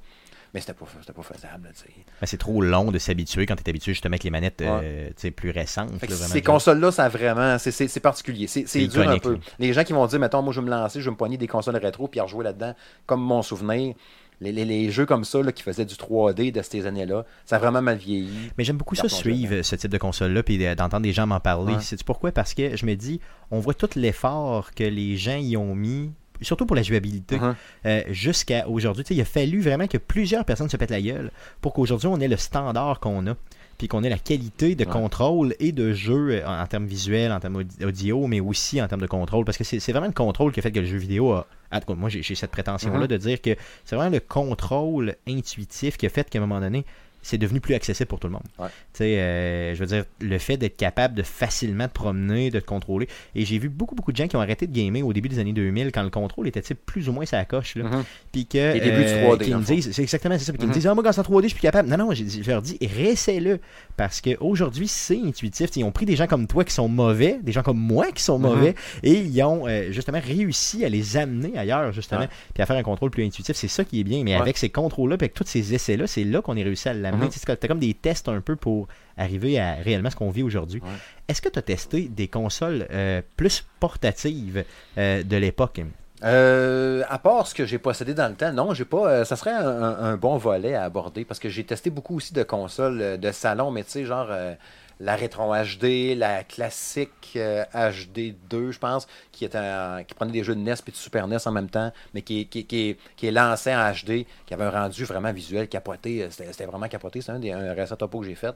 Mais 0.53 0.59
c'était 0.59 0.73
pas, 0.73 0.85
c'était 0.99 1.13
pas 1.13 1.21
faisable. 1.21 1.63
Ben, 1.63 2.27
c'est 2.27 2.37
trop 2.37 2.61
long 2.61 2.91
de 2.91 2.97
s'habituer 2.97 3.45
quand 3.45 3.55
tu 3.55 3.63
es 3.63 3.69
habitué 3.69 3.93
justement 3.93 4.13
avec 4.13 4.25
les 4.25 4.31
manettes 4.31 4.61
euh, 4.61 5.09
plus 5.33 5.49
récentes. 5.49 5.91
Là, 5.91 5.97
vraiment. 6.01 6.27
ces 6.27 6.41
consoles-là, 6.41 6.91
ça 6.91 7.07
vraiment. 7.07 7.57
C'est, 7.57 7.99
particulier. 8.01 8.47
C'est, 8.47 8.87
dur 8.87 9.07
un 9.09 9.17
peu. 9.17 9.37
Les 9.59 9.71
gens 9.71 9.85
qui 9.85 9.93
vont 9.93 10.05
dire, 10.07 10.19
mettons, 10.19 10.41
moi, 10.41 10.51
je 10.51 10.59
vais 10.59 10.65
me 10.65 10.71
lancer, 10.71 10.99
je 10.99 11.05
vais 11.05 11.11
me 11.11 11.15
poigner 11.15 11.37
des 11.37 11.47
consoles 11.47 11.77
rétro 11.77 12.09
puis 12.09 12.19
rejouer 12.19 12.43
là-dedans, 12.43 12.75
comme 13.05 13.21
mon 13.21 13.41
souvenir. 13.41 13.95
Les, 14.41 14.51
les- 14.51 14.65
les 14.65 14.89
jeux 14.91 15.05
comme 15.05 15.23
ça, 15.23 15.41
là, 15.41 15.51
qui 15.51 15.61
faisaient 15.63 15.85
du 15.85 15.93
3D 15.95 16.51
de 16.51 16.61
ces 16.63 16.85
années-là, 16.87 17.25
ça 17.45 17.57
a 17.57 17.59
vraiment 17.59 17.81
mal 17.81 17.97
vieilli. 17.97 18.51
Mais 18.57 18.63
j'aime 18.63 18.77
beaucoup 18.77 18.95
ça 18.95 19.07
suivre 19.07 19.61
ce 19.61 19.75
type 19.75 19.91
de 19.91 19.97
console-là 19.99 20.41
puis 20.43 20.57
de- 20.57 20.73
d'entendre 20.73 21.03
des 21.03 21.13
gens 21.13 21.27
m'en 21.27 21.39
parler. 21.39 21.75
Ouais. 21.75 21.79
C'est 21.81 22.03
pourquoi? 22.03 22.31
Parce 22.31 22.53
que 22.55 22.75
je 22.75 22.85
me 22.85 22.95
dis, 22.95 23.19
on 23.51 23.59
voit 23.59 23.75
tout 23.75 23.89
l'effort 23.95 24.73
que 24.73 24.83
les 24.83 25.15
gens 25.15 25.37
y 25.37 25.55
ont 25.57 25.75
mis, 25.75 26.09
surtout 26.41 26.65
pour 26.65 26.75
la 26.75 26.81
jouabilité, 26.81 27.37
Mhm. 27.39 27.55
euh, 27.85 28.01
jusqu'à 28.09 28.67
aujourd'hui. 28.67 29.03
Sais, 29.07 29.13
Il 29.13 29.21
a 29.21 29.25
fallu 29.25 29.61
vraiment 29.61 29.85
que 29.85 29.99
plusieurs 29.99 30.43
personnes 30.43 30.69
se 30.69 30.77
pètent 30.77 30.89
la 30.91 31.01
gueule 31.01 31.31
pour 31.61 31.73
qu'aujourd'hui 31.73 32.07
on 32.07 32.19
ait 32.19 32.27
le 32.27 32.37
standard 32.37 32.99
qu'on 32.99 33.27
a. 33.27 33.35
Puis 33.81 33.87
qu'on 33.87 34.03
ait 34.03 34.09
la 34.09 34.19
qualité 34.19 34.75
de 34.75 34.85
Ouais. 34.85 34.91
contrôle 34.91 35.55
et 35.59 35.71
de 35.71 35.91
jeu 35.91 36.29
euh, 36.33 36.45
en, 36.47 36.61
en 36.61 36.67
termes 36.67 36.85
visuels, 36.85 37.31
en 37.31 37.39
termes 37.39 37.61
audi- 37.63 37.83
audio, 37.83 38.27
mais 38.27 38.39
aussi 38.39 38.79
en 38.79 38.87
termes 38.87 39.01
de 39.01 39.07
contrôle. 39.07 39.43
Parce 39.43 39.57
que 39.57 39.63
c'est 39.63 39.91
vraiment 39.91 40.05
le 40.05 40.13
contrôle 40.13 40.51
qui 40.51 40.59
a 40.59 40.61
fait 40.61 40.71
que 40.71 40.79
le 40.81 40.85
jeu 40.85 40.97
vidéo 40.99 41.31
a. 41.31 41.47
moi, 41.95 42.07
j'ai 42.09 42.35
cette 42.35 42.51
prétention-là 42.51 42.99
Mhm. 42.99 43.07
de 43.07 43.17
dire 43.17 43.41
que 43.41 43.55
c'est 43.83 43.95
vraiment 43.95 44.11
le 44.11 44.19
contrôle 44.19 45.15
intuitif 45.27 45.97
qui 45.97 46.05
a 46.05 46.09
fait 46.09 46.29
qu'à 46.29 46.37
un 46.37 46.41
moment 46.41 46.59
donné, 46.59 46.85
c'est 47.21 47.37
devenu 47.37 47.59
plus 47.59 47.73
accessible 47.75 48.07
pour 48.07 48.19
tout 48.19 48.27
le 48.27 48.33
monde. 48.33 48.43
Ouais. 48.59 48.67
Euh, 49.01 49.73
je 49.75 49.79
veux 49.79 49.85
dire, 49.85 50.05
le 50.19 50.37
fait 50.37 50.57
d'être 50.57 50.77
capable 50.77 51.15
de 51.15 51.23
facilement 51.23 51.87
te 51.87 51.93
promener, 51.93 52.49
de 52.51 52.59
te 52.59 52.65
contrôler. 52.65 53.07
Et 53.35 53.45
j'ai 53.45 53.57
vu 53.59 53.69
beaucoup, 53.69 53.95
beaucoup 53.95 54.11
de 54.11 54.17
gens 54.17 54.27
qui 54.27 54.35
ont 54.35 54.41
arrêté 54.41 54.67
de 54.67 54.73
gamer 54.73 55.03
au 55.03 55.13
début 55.13 55.29
des 55.29 55.39
années 55.39 55.53
2000 55.53 55.91
quand 55.91 56.03
le 56.03 56.09
contrôle 56.09 56.47
était 56.47 56.61
plus 56.85 57.09
ou 57.09 57.13
moins 57.13 57.25
sa 57.25 57.43
coche. 57.45 57.75
Là. 57.75 57.83
Mhm. 57.85 58.03
Puis 58.31 58.45
que. 58.45 58.57
euh, 58.57 58.73
Les 58.73 58.79
débuts 58.79 59.03
du 59.03 59.09
3D, 59.11 59.45
Qui 59.45 59.53
me 59.55 59.61
disent, 59.63 59.91
c'est 59.91 60.01
exactement 60.01 60.37
ça. 60.37 60.51
Puis 60.51 60.59
qui 60.59 60.65
me 60.65 60.69
Mhm. 60.69 60.73
disent, 60.73 60.87
ah, 60.87 60.93
moi, 60.93 61.03
quand 61.03 61.11
c'est 61.11 61.19
en 61.21 61.23
3D, 61.23 61.43
je 61.43 61.47
suis 61.49 61.55
plus 61.55 61.61
capable. 61.61 61.89
Non, 61.89 61.97
non, 61.97 62.11
je 62.13 62.49
leur 62.49 62.61
dis, 62.61 62.77
réessaie-le. 62.81 63.59
Parce 63.97 64.21
qu'aujourd'hui, 64.21 64.87
c'est 64.87 65.19
intuitif. 65.19 65.69
Ils 65.75 65.83
ont 65.83 65.91
pris 65.91 66.05
des 66.05 66.15
gens 66.15 66.27
comme 66.27 66.47
toi 66.47 66.63
qui 66.63 66.73
sont 66.73 66.87
mauvais, 66.87 67.39
des 67.43 67.51
gens 67.51 67.63
comme 67.63 67.79
moi 67.79 68.11
qui 68.11 68.23
sont 68.23 68.39
Mhm. 68.39 68.45
mauvais, 68.47 68.75
et 69.03 69.13
ils 69.13 69.43
ont 69.43 69.67
euh, 69.67 69.91
justement 69.91 70.19
réussi 70.23 70.83
à 70.85 70.89
les 70.89 71.17
amener 71.17 71.57
ailleurs, 71.57 71.91
justement, 71.91 72.27
puis 72.53 72.63
à 72.63 72.65
faire 72.65 72.77
un 72.77 72.83
contrôle 72.83 73.09
plus 73.11 73.23
intuitif. 73.25 73.55
C'est 73.55 73.67
ça 73.67 73.83
qui 73.83 73.99
est 73.99 74.03
bien. 74.03 74.23
Mais 74.23 74.35
Ouais. 74.35 74.41
avec 74.41 74.57
ces 74.57 74.69
contrôles-là, 74.69 75.17
puis 75.17 75.25
avec 75.25 75.33
tous 75.33 75.45
ces 75.47 75.73
essais-là, 75.73 76.07
c'est 76.07 76.23
là 76.23 76.41
qu'on 76.41 76.55
est 76.55 76.63
réussi 76.63 76.89
à 76.89 76.93
l'amener. 76.93 77.10
Tu 77.27 77.39
sais, 77.39 77.45
C'était 77.45 77.67
comme 77.67 77.79
des 77.79 77.93
tests 77.93 78.29
un 78.29 78.41
peu 78.41 78.55
pour 78.55 78.87
arriver 79.17 79.59
à 79.59 79.75
réellement 79.75 80.09
ce 80.09 80.15
qu'on 80.15 80.31
vit 80.31 80.43
aujourd'hui. 80.43 80.81
Ouais. 80.81 80.87
Est-ce 81.27 81.41
que 81.41 81.49
tu 81.49 81.59
as 81.59 81.61
testé 81.61 82.07
des 82.09 82.27
consoles 82.27 82.87
euh, 82.91 83.21
plus 83.37 83.65
portatives 83.79 84.63
euh, 84.97 85.23
de 85.23 85.37
l'époque? 85.37 85.81
Euh, 86.23 87.03
à 87.09 87.17
part 87.17 87.47
ce 87.47 87.55
que 87.55 87.65
j'ai 87.65 87.79
possédé 87.79 88.13
dans 88.13 88.27
le 88.29 88.35
temps, 88.35 88.53
non, 88.53 88.73
j'ai 88.75 88.85
pas. 88.85 89.09
euh, 89.09 89.25
ça 89.25 89.35
serait 89.35 89.51
un, 89.53 89.65
un- 89.67 90.03
un 90.11 90.17
bon 90.17 90.37
volet 90.37 90.75
à 90.75 90.83
aborder 90.83 91.25
parce 91.25 91.39
que 91.39 91.49
j'ai 91.49 91.63
testé 91.63 91.89
beaucoup 91.89 92.17
aussi 92.17 92.33
de 92.33 92.43
consoles 92.43 93.19
de 93.19 93.31
salon, 93.31 93.71
mais 93.71 93.83
tu 93.83 93.89
sais, 93.91 94.05
genre 94.05 94.27
euh, 94.29 94.53
la 95.01 95.15
rétro 95.15 95.51
HD, 95.53 96.15
la 96.15 96.43
classique 96.43 97.33
euh, 97.35 97.63
HD 97.73 98.35
2, 98.49 98.71
je 98.71 98.79
pense, 98.79 99.07
qui 99.31 99.45
était 99.45 99.57
en- 99.57 100.03
qui 100.07 100.13
prenait 100.13 100.31
des 100.31 100.43
jeux 100.43 100.55
de 100.55 100.61
NES 100.61 100.73
et 100.87 100.91
de 100.91 100.95
Super 100.95 101.25
NES 101.27 101.47
en 101.47 101.51
même 101.51 101.69
temps, 101.69 101.91
mais 102.13 102.21
qui, 102.21 102.47
qui, 102.47 102.65
qui, 102.65 102.97
est 103.27 103.31
lancé 103.31 103.73
en 103.73 103.91
HD, 103.91 104.25
qui 104.45 104.53
avait 104.53 104.65
un 104.65 104.69
rendu 104.69 105.03
vraiment 105.05 105.33
visuel 105.33 105.67
capoté. 105.67 106.23
euh, 106.23 106.27
C'était 106.29 106.65
vraiment 106.65 106.87
capoté. 106.87 107.21
C'est 107.21 107.31
un 107.31 107.39
des 107.39 107.51
un 107.51 107.73
récent 107.73 107.95
topo 107.95 108.19
que 108.19 108.25
j'ai 108.27 108.35
fait. 108.35 108.55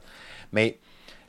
Mais 0.52 0.78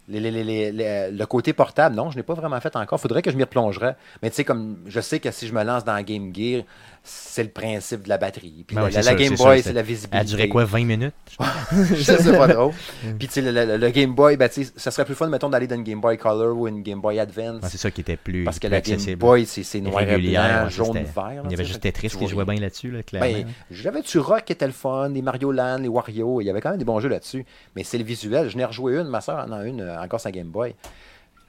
le 0.10 1.26
côté 1.26 1.54
portable, 1.54 1.96
non, 1.96 2.12
je 2.12 2.18
n'ai 2.18 2.24
pas 2.24 2.34
vraiment 2.34 2.60
fait 2.62 2.76
encore. 2.76 3.00
faudrait 3.00 3.22
que 3.22 3.32
je 3.32 3.38
m'y 3.38 3.44
replongerais. 3.44 3.96
Mais 4.22 4.30
tu 4.30 4.38
sais, 4.38 4.44
comme 4.46 4.78
je 4.86 5.00
sais 5.02 5.20
que 5.20 5.32
si 5.32 5.48
je 5.48 5.54
me 5.54 5.64
lance 5.64 5.84
dans 5.84 6.02
Game 6.02 6.34
Gear, 6.34 6.64
c'est 7.10 7.44
le 7.44 7.50
principe 7.50 8.04
de 8.04 8.10
la 8.10 8.18
batterie. 8.18 8.66
Puis 8.68 8.76
Ben 8.76 8.82
la, 8.82 8.88
oui, 8.88 8.94
la- 8.94 9.02
c'est 9.02 9.12
la 9.12 9.18
sûr, 9.18 9.30
Game 9.30 9.38
Boy, 9.38 9.62
c'est 9.64 9.74
la 9.74 9.82
visibilité. 9.82 10.18
Elle 10.18 10.26
durait 10.26 10.48
quoi, 10.50 10.66
20 10.66 10.84
minutes? 10.84 11.14
Je 11.72 11.96
sais 12.04 12.38
pas 12.38 12.48
trop. 12.50 12.74
Puis 13.20 13.28
tu 13.28 13.42
sais, 13.42 13.42
le, 13.42 13.90
Game 13.92 14.14
Boy, 14.14 14.36
ben, 14.36 14.50
ça 14.50 14.92
serait 14.92 15.06
plus 15.06 15.16
fun, 15.16 15.28
mettons, 15.30 15.50
d'aller 15.50 15.68
dans 15.68 15.76
une 15.76 15.84
Game 15.84 16.02
Boy 16.02 16.18
Color 16.18 16.58
ou 16.58 16.68
une 16.68 16.84
Game 16.84 17.00
Boy 17.00 17.20
Advance. 17.20 17.64
Ouais, 17.64 17.70
C'est 17.70 17.78
ça 17.78 17.92
qui 17.92 18.02
était 18.02 18.18
plus, 18.18 18.44
parce 18.44 18.60
que 18.60 18.68
plus 18.68 18.74
la 18.74 18.82
Game. 18.82 19.16
Boy, 19.16 19.46
c'est 19.46 19.80
noir 19.80 20.02
et 20.04 20.18
blanc, 20.18 20.70
jaune, 20.70 21.04
vert. 21.04 21.44
Il 21.46 21.52
y 21.52 21.54
avait 21.54 21.66
juste 21.66 21.82
Tetris 21.82 22.10
qui 22.10 22.28
jouait 22.28 22.46
bien 22.46 22.60
là-dessus, 22.60 22.92
là, 22.92 23.04
clairement. 23.04 23.32
Ben, 23.32 23.48
j'avais 23.72 24.02
du 24.02 24.20
rock 24.20 24.44
qui 24.46 24.54
était 24.54 24.68
le 24.68 24.74
fun, 24.74 25.10
les 25.10 25.22
Mario 25.22 25.52
Land, 25.52 25.78
les 25.80 25.88
Wario, 25.88 26.42
il 26.42 26.46
y 26.46 26.50
avait 26.50 26.62
quand 26.62 26.72
même 26.72 26.80
des 26.80 26.86
bons 26.86 27.00
jeux 27.00 27.10
là-dessus. 27.10 27.46
Mais 27.76 27.84
c'est 27.84 27.98
le 27.98 28.04
visuel. 28.04 28.50
Je 28.50 28.58
n'ai 28.58 28.66
rejoué 28.66 28.98
une, 28.98 29.08
ma 29.08 29.22
soeur 29.22 29.38
en 29.38 29.52
a 29.52 29.64
une, 29.66 29.82
euh, 29.82 30.02
encore 30.02 30.20
sa 30.20 30.32
Game 30.32 30.50
Boy. 30.50 30.76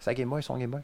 Sa 0.00 0.14
Game 0.14 0.28
Boy, 0.28 0.42
son 0.42 0.56
Game 0.56 0.70
Boy. 0.70 0.80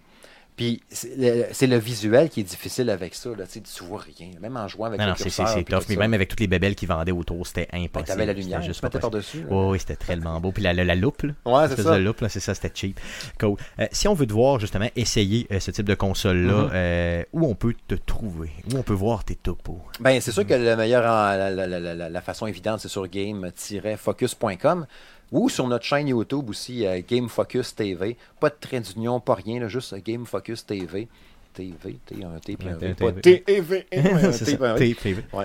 Puis 0.57 0.83
c'est 0.89 1.67
le, 1.67 1.77
visuel 1.79 2.29
qui 2.31 2.41
est 2.41 2.45
difficile 2.45 2.89
avec 2.89 3.17
ça. 3.17 3.31
Là. 3.31 3.45
Tu 3.47 3.55
sais, 3.55 3.61
tu 3.61 3.83
vois 3.85 4.01
rien. 4.01 4.31
Même 4.41 4.57
en 4.57 4.69
jouant 4.69 4.87
avec 4.87 5.01
non, 5.01 5.07
le 5.07 5.11
non, 5.11 5.17
c'est 5.17 5.25
curseur, 5.25 5.49
c'est 5.49 5.65
puis 5.65 5.75
tough. 5.75 5.83
Mais 5.89 5.97
même 5.97 6.15
avec 6.15 6.29
toutes 6.29 6.39
les 6.39 6.47
bébelles 6.47 6.77
qui 6.77 6.87
vendaient 6.87 7.11
autour, 7.11 7.45
c'était 7.45 7.67
impossible. 7.73 8.07
t'avais 8.07 8.27
la 8.27 8.33
C'était 8.33 8.43
lumière, 8.43 8.63
juste 8.63 8.81
tu 8.89 8.99
par-dessus. 9.01 9.45
Oui, 9.51 9.67
oui, 9.73 9.79
c'était 9.81 9.97
tellement 9.97 10.41
beau. 10.41 10.53
Puis 10.53 10.63
la, 10.63 10.73
la, 10.73 10.85
la 10.85 10.95
loupe, 10.95 11.23
là. 11.23 11.33
Ouais, 11.45 11.69
c'est 11.69 11.83
ça. 11.83 11.99
de 11.99 12.05
loupe, 12.05 12.25
c'est 12.29 12.39
ça, 12.39 12.55
c'était 12.55 12.71
cheap. 12.73 13.01
Cool. 13.41 13.57
Euh, 13.81 13.87
si 13.91 14.07
on 14.07 14.15
veut 14.15 14.27
te 14.29 14.33
voir, 14.33 14.61
justement, 14.61 14.89
essayer 14.95 15.49
euh, 15.51 15.59
ce 15.59 15.73
type 15.73 15.87
de 15.87 15.95
console-là, 15.97 16.63
Mhm. 16.63 16.71
euh, 16.73 17.23
où 17.33 17.47
on 17.49 17.57
peut 17.57 17.75
te 17.89 17.97
trouver? 17.97 18.51
Où 18.73 18.77
on 18.79 18.83
peut 18.83 18.93
voir 18.95 19.25
tes 19.25 19.35
topos? 19.35 19.81
Ben, 19.99 20.21
c'est 20.21 20.31
sûr 20.31 20.47
que 20.47 20.55
le 20.55 20.77
meilleur, 20.77 21.03
en- 21.05 21.37
la, 21.37 21.51
la- 21.51 21.67
la- 21.67 21.81
la- 21.95 22.09
la 22.09 22.21
façon 22.21 22.47
évidente, 22.47 22.79
c'est 22.79 22.89
sur 22.89 23.09
game-focus.com 23.09 24.87
ou 25.33 25.49
sur 25.49 25.67
notre 25.67 25.85
chaîne 25.85 26.09
YouTube 26.09 26.51
aussi, 26.51 26.87
euh, 26.87 27.01
Game 27.07 27.29
Focus 27.29 27.75
TV. 27.75 28.17
Pas 28.41 28.51
de 28.51 28.57
trait 28.61 28.81
d'union, 28.81 29.21
pas 29.21 29.35
rien, 29.35 29.67
juste 29.69 29.93
euh, 29.93 30.01
Game 30.05 30.27
Focus 30.27 30.67
TV. 30.67 31.09
TV, 31.55 31.99
T, 32.05 32.17
un 32.25 32.39
T, 32.41 32.57
puis 32.57 32.69
un 32.69 32.77
V, 32.77 32.95
TV. 32.95 32.95
pas 32.95 33.07
un 33.09 33.21
T, 33.21 33.39
puis 33.39 33.57
un 33.57 33.63
V. 33.63 33.87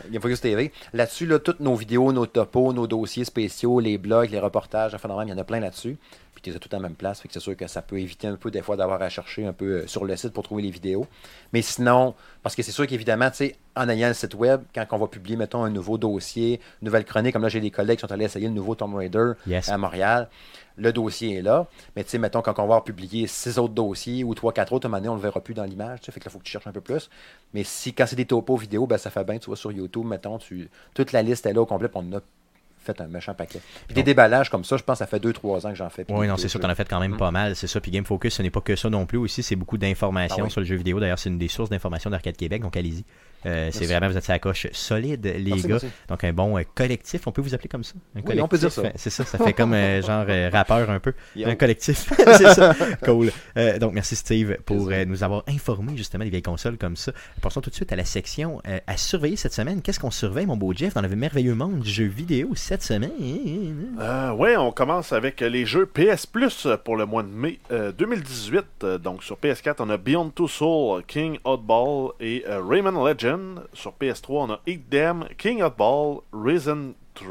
Il 0.10 0.14
y 0.14 0.18
a 0.18 0.19
Focus 0.19 0.41
TV. 0.41 0.72
Là-dessus, 0.94 1.26
là, 1.26 1.40
toutes 1.40 1.60
nos 1.61 1.76
vidéos, 1.76 2.11
nos 2.11 2.26
topos, 2.26 2.73
nos 2.73 2.88
dossiers 2.88 3.23
spéciaux, 3.26 3.80
les 3.80 3.98
blogs, 3.98 4.30
les 4.31 4.40
reportages, 4.40 4.94
enfin, 4.94 5.10
il 5.23 5.30
y 5.30 5.34
en 5.34 5.38
a 5.38 5.44
plein 5.44 5.60
là-dessus. 5.60 5.98
Puis 6.34 6.41
tu 6.44 6.49
les 6.52 6.56
as 6.56 6.60
tout 6.60 6.69
à 6.72 6.77
la 6.77 6.84
même 6.84 6.95
place. 6.95 7.19
Fait 7.22 7.27
que 7.27 7.34
c'est 7.34 7.40
sûr 7.40 7.56
que 7.57 7.68
ça 7.68 7.81
peut 7.81 7.99
éviter 7.99 8.27
un 8.27 8.36
peu 8.38 8.49
des 8.49 8.61
fois 8.61 8.77
d'avoir 8.77 9.02
à 9.02 9.10
chercher 9.10 9.45
un 9.45 9.52
peu 9.53 9.65
euh, 9.65 9.88
sur 9.88 10.06
le 10.06 10.15
site 10.15 10.31
pour 10.31 10.44
trouver 10.44 10.61
les 10.64 10.72
vidéos. 10.72 11.06
Mais 11.53 11.61
sinon, 11.61 12.15
parce 12.44 12.56
que 12.56 12.64
c'est 12.64 12.72
sûr 12.72 12.88
qu'évidemment, 12.88 13.30
tu 13.30 13.38
sais, 13.38 13.56
en 13.76 13.90
ayant 13.90 14.07
le 14.07 14.14
site 14.14 14.36
web, 14.36 14.61
quand 14.73 14.86
on 14.91 14.98
va 14.98 15.07
publier, 15.07 15.36
mettons, 15.36 15.64
un 15.64 15.69
nouveau 15.69 15.98
dossier, 15.98 16.61
une 16.81 16.86
nouvelle 16.86 17.03
chronique, 17.06 17.34
comme 17.34 17.41
là, 17.41 17.49
j'ai 17.49 17.60
des 17.60 17.72
collègues 17.72 17.98
qui 17.99 18.02
sont 18.07 18.11
allés 18.11 18.26
essayer 18.26 18.48
le 18.48 18.53
nouveau 18.53 18.76
Tomb 18.76 18.95
Raider 18.95 19.31
Yes. 19.48 19.68
à 19.69 19.77
Montréal. 19.77 20.30
Le 20.80 20.93
dossier 20.93 21.38
est 21.38 21.41
là. 21.41 21.68
Mais 21.95 22.03
tu 22.03 22.11
sais, 22.11 22.18
mettons, 22.18 22.41
quand 22.41 22.57
on 22.60 22.68
va 22.68 22.81
publié 22.81 23.27
six 23.27 23.60
autres 23.60 23.73
dossiers 23.73 24.23
ou 24.23 24.34
trois, 24.34 24.53
quatre 24.53 24.73
autres, 24.73 24.85
à 24.85 24.88
un 24.88 24.91
moment 24.91 24.99
donné, 25.01 25.10
on 25.10 25.14
ne 25.14 25.18
le 25.19 25.23
verra 25.23 25.41
plus 25.41 25.53
dans 25.53 25.64
l'image. 25.65 25.99
Fait 26.01 26.11
que 26.14 26.19
là, 26.19 26.23
il 26.27 26.31
faut 26.31 26.39
que 26.39 26.43
tu 26.43 26.51
cherches 26.51 26.68
un 26.68 26.72
peu 26.72 26.81
plus. 26.81 27.10
Mais 27.53 27.64
si, 27.64 27.93
quand 27.93 28.06
c'est 28.07 28.15
des 28.15 28.26
topos 28.26 28.56
vidéo, 28.57 28.88
ben, 28.88 28.97
ça 28.97 29.10
fait 29.10 29.23
bien. 29.23 29.38
Tu 29.38 29.47
vois, 29.47 29.57
sur 29.57 29.72
YouTube, 29.72 30.06
mettons, 30.06 30.38
tu, 30.38 30.69
toute 30.93 31.11
la 31.11 31.22
liste 31.22 31.45
est 31.45 31.53
là 31.53 31.61
au 31.61 31.65
complet, 31.65 31.89
puis 31.89 32.01
on 32.03 32.18
a 32.18 32.22
fait 32.81 33.01
un 33.01 33.07
méchant 33.07 33.34
paquet. 33.34 33.60
Puis 33.88 33.93
des 33.93 34.03
déballages 34.03 34.49
comme 34.49 34.64
ça, 34.64 34.77
je 34.77 34.84
pense 34.84 34.95
que 34.95 34.99
ça 34.99 35.07
fait 35.07 35.19
deux, 35.19 35.34
trois 35.34 35.68
ans 35.68 35.69
que 35.69 35.76
j'en 35.76 35.89
fais. 35.89 36.06
Oui, 36.10 36.27
non, 36.27 36.38
c'est 36.38 36.47
sûr, 36.47 36.60
t'en 36.61 36.69
as 36.69 36.76
fait 36.76 36.88
quand 36.88 37.01
même 37.01 37.18
pas 37.18 37.30
mal, 37.30 37.56
c'est 37.56 37.68
ça. 37.68 37.81
Puis 37.81 37.91
Game 37.91 38.06
Focus, 38.06 38.35
ce 38.35 38.41
n'est 38.41 38.49
pas 38.49 38.61
que 38.61 38.76
ça 38.76 38.89
non 38.89 39.06
plus 39.06 39.18
aussi, 39.18 39.43
c'est 39.43 39.57
beaucoup 39.57 39.77
d'informations 39.77 40.38
Ah 40.39 40.43
oui. 40.45 40.51
sur 40.51 40.61
le 40.61 40.65
jeu 40.65 40.76
vidéo. 40.77 40.99
D'ailleurs, 40.99 41.19
c'est 41.19 41.30
une 41.30 41.38
des 41.38 41.49
sources 41.49 41.69
d'informations 41.69 42.10
d'Arcade 42.10 42.38
Québec, 42.38 42.61
donc 42.61 42.77
allez-y. 42.77 43.03
Euh, 43.45 43.70
c'est 43.72 43.86
vraiment, 43.86 44.10
vous 44.10 44.18
êtes 44.18 44.30
à 44.30 44.34
la 44.34 44.40
coche 44.40 44.68
solide, 44.72 45.26
les 45.26 45.44
Merci, 45.52 45.61
gars. 45.64 45.68
merci. 45.82 45.88
Donc 46.07 46.24
un 46.24 46.34
bon 46.34 46.57
euh, 46.57 46.64
collectif, 46.76 47.26
on 47.28 47.32
peut 47.32 47.41
vous 47.41 47.53
appeler 47.53 47.70
comme 47.70 47.84
ça. 47.84 47.94
Un 48.16 48.22
Oui, 48.26 48.41
on 48.41 48.48
peut 48.48 48.57
dire 48.57 48.72
ça. 48.72 48.82
euh, 48.82 48.90
C'est 48.95 49.10
ça, 49.10 49.24
ça 49.26 49.38
fait 49.38 49.53
comme 49.53 49.74
euh, 49.74 50.02
genre 50.02 50.26
euh, 50.28 50.49
rappeur 50.52 50.90
un 50.90 50.99
peu. 50.99 51.14
Yo. 51.36 51.48
Un 51.48 51.56
collectif, 51.56 52.11
c'est 52.18 52.53
ça. 52.53 52.76
Cool. 53.03 53.32
Euh, 53.57 53.80
donc 53.80 53.94
merci 53.94 54.16
Steve 54.16 54.57
pour 54.66 54.90
euh, 54.91 55.06
nous 55.06 55.24
avoir 55.24 55.44
informé 55.48 55.95
justement 55.95 56.24
des 56.24 56.30
vieilles 56.30 56.41
consoles 56.41 56.78
comme 56.78 56.95
ça. 56.95 57.11
Passons 57.41 57.61
tout 57.61 57.70
de 57.70 57.76
suite 57.76 57.91
à 57.94 57.95
la 57.95 58.06
section 58.06 58.61
euh, 58.68 58.80
à 58.88 58.98
surveiller 58.98 59.36
cette 59.38 59.53
semaine. 59.53 59.82
Qu'est-ce 59.82 59.99
qu'on 59.99 60.11
surveille, 60.11 60.45
mon 60.45 60.57
beau 60.57 60.74
Jeff, 60.74 60.94
dans 60.94 61.02
le 61.02 61.10
merveilleux 61.16 61.56
monde 61.56 61.80
du 61.80 61.90
jeu 61.90 62.06
vidéo 62.06 62.49
cette 62.56 62.84
semaine? 62.84 63.11
Euh, 63.99 64.32
ouais, 64.34 64.57
on 64.57 64.72
commence 64.72 65.14
avec 65.14 65.40
les 65.41 65.66
jeux 65.66 65.86
PS 65.86 66.26
Plus 66.26 66.68
pour 66.84 66.98
le 66.98 67.06
mois 67.06 67.24
de 67.24 67.30
mai 67.30 67.60
euh, 67.72 67.91
2018. 67.91 68.64
Euh, 68.84 68.98
donc 68.98 69.24
sur 69.24 69.38
PS4, 69.38 69.76
on 69.80 69.90
a 69.90 69.98
Beyond 69.98 70.30
Two 70.32 70.48
Soul, 70.48 71.03
King 71.07 71.38
Oddball 71.44 72.11
et 72.20 72.44
euh, 72.48 72.61
Rayman 72.68 72.95
Legend. 72.95 73.28
Sur 73.73 73.93
PS3, 73.99 74.26
on 74.30 74.51
a 74.51 74.61
Eat 74.65 74.89
Them, 74.89 75.26
King 75.38 75.61
Oddball, 75.61 76.22
Risen 76.31 76.93
3, 77.15 77.27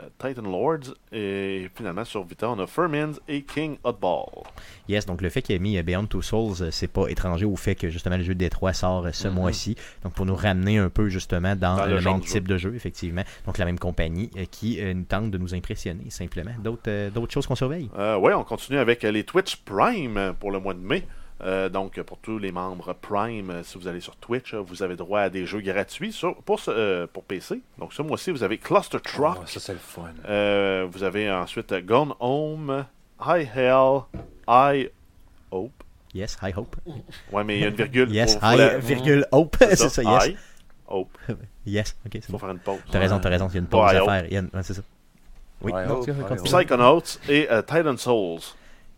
euh, 0.00 0.08
Titan 0.18 0.42
Lords. 0.42 0.94
Et 1.12 1.70
finalement, 1.74 2.04
sur 2.04 2.24
Vita, 2.24 2.50
on 2.50 2.58
a 2.58 2.66
Furmins 2.66 3.12
et 3.28 3.42
King 3.42 3.76
Oddball. 3.84 4.44
Yes, 4.88 5.06
donc 5.06 5.22
le 5.22 5.28
fait 5.28 5.42
qu'il 5.42 5.56
ait 5.56 5.60
mis 5.60 5.78
euh, 5.78 5.82
Beyond 5.82 6.06
Two 6.06 6.22
Souls, 6.22 6.62
euh, 6.62 6.70
c'est 6.70 6.88
pas 6.88 7.08
étranger 7.08 7.44
au 7.44 7.56
fait 7.56 7.74
que 7.74 7.88
justement 7.88 8.16
le 8.16 8.22
jeu 8.22 8.34
de 8.34 8.38
Détroit 8.38 8.72
sort 8.72 9.06
ce 9.12 9.28
mois-ci. 9.28 9.76
Donc 10.02 10.14
pour 10.14 10.26
nous 10.26 10.36
ramener 10.36 10.78
un 10.78 10.90
peu 10.90 11.08
justement 11.08 11.56
dans, 11.56 11.76
Dans 11.76 11.86
le 11.86 12.00
même 12.00 12.20
type 12.20 12.48
de 12.48 12.58
jeu, 12.58 12.74
effectivement. 12.74 13.22
Donc 13.46 13.58
la 13.58 13.64
même 13.64 13.78
compagnie 13.78 14.30
qui 14.50 14.80
euh, 14.80 14.94
nous 14.94 15.04
tente 15.04 15.30
de 15.30 15.38
nous 15.38 15.54
impressionner 15.54 16.10
simplement. 16.10 16.52
D'autres 16.62 16.88
euh, 16.88 17.26
choses 17.28 17.46
qu'on 17.46 17.54
surveille? 17.54 17.90
Euh, 17.98 18.16
ouais, 18.16 18.34
on 18.34 18.44
continue 18.44 18.78
avec 18.78 19.02
les 19.02 19.24
Twitch 19.24 19.56
Prime 19.56 20.34
pour 20.38 20.50
le 20.50 20.58
mois 20.58 20.74
de 20.74 20.80
mai. 20.80 21.06
Euh, 21.40 21.68
donc, 21.68 22.00
pour 22.02 22.18
tous 22.18 22.38
les 22.38 22.50
membres 22.50 22.94
Prime, 23.00 23.50
euh, 23.50 23.62
si 23.62 23.78
vous 23.78 23.86
allez 23.86 24.00
sur 24.00 24.16
Twitch, 24.16 24.54
euh, 24.54 24.58
vous 24.60 24.82
avez 24.82 24.96
droit 24.96 25.20
à 25.20 25.30
des 25.30 25.46
jeux 25.46 25.60
gratuits 25.60 26.12
sur- 26.12 26.34
pour, 26.42 26.58
ce- 26.58 26.70
euh, 26.72 27.06
pour 27.12 27.22
PC. 27.22 27.60
Donc, 27.78 27.92
ce 27.92 28.02
mois-ci, 28.02 28.32
vous 28.32 28.42
avez 28.42 28.58
Cluster 28.58 28.98
Truck. 29.00 29.36
Oh, 29.40 29.46
ça, 29.46 29.60
c'est 29.60 29.72
le 29.72 29.78
fun. 29.78 30.10
Euh, 30.28 30.86
vous 30.90 31.04
avez 31.04 31.30
ensuite 31.30 31.72
Gone 31.86 32.12
Home, 32.18 32.84
High 33.24 33.48
Hell, 33.54 34.00
I 34.48 34.88
Hope. 35.52 35.72
Yes, 36.14 36.36
I 36.42 36.52
hope. 36.56 36.74
Ouais, 37.30 37.44
mais 37.44 37.58
il 37.58 37.60
y 37.60 37.64
a 37.64 37.68
une 37.68 37.74
virgule. 37.76 38.10
Yes, 38.10 38.36
I, 38.42 38.56
la- 38.56 38.78
virgule, 38.78 39.26
hope. 39.30 39.56
c'est 39.60 39.76
c'est 39.76 39.88
ça, 39.90 40.02
yes. 40.02 40.26
I 40.28 40.36
Hope. 40.88 41.16
Yes, 41.66 41.94
ok, 42.06 42.12
c'est 42.12 42.18
Il 42.18 42.22
faut 42.22 42.32
bon. 42.32 42.38
faire 42.38 42.50
une 42.50 42.58
pause. 42.60 42.78
T'as 42.90 42.98
raison, 42.98 43.20
t'as 43.20 43.28
raison, 43.28 43.46
il 43.48 43.54
y 43.54 43.56
a 43.58 43.60
une 43.60 43.66
pause 43.66 43.84
à 43.90 44.02
faire. 44.04 44.24
Il 44.26 44.32
y 44.32 44.36
a 44.36 44.40
une- 44.40 44.50
ouais, 44.54 44.62
c'est 44.62 44.72
ça. 44.74 44.82
Oui. 45.60 45.72
Psychonauts 46.44 47.02
et 47.28 47.46
Titan 47.66 47.96
Souls. 47.96 48.40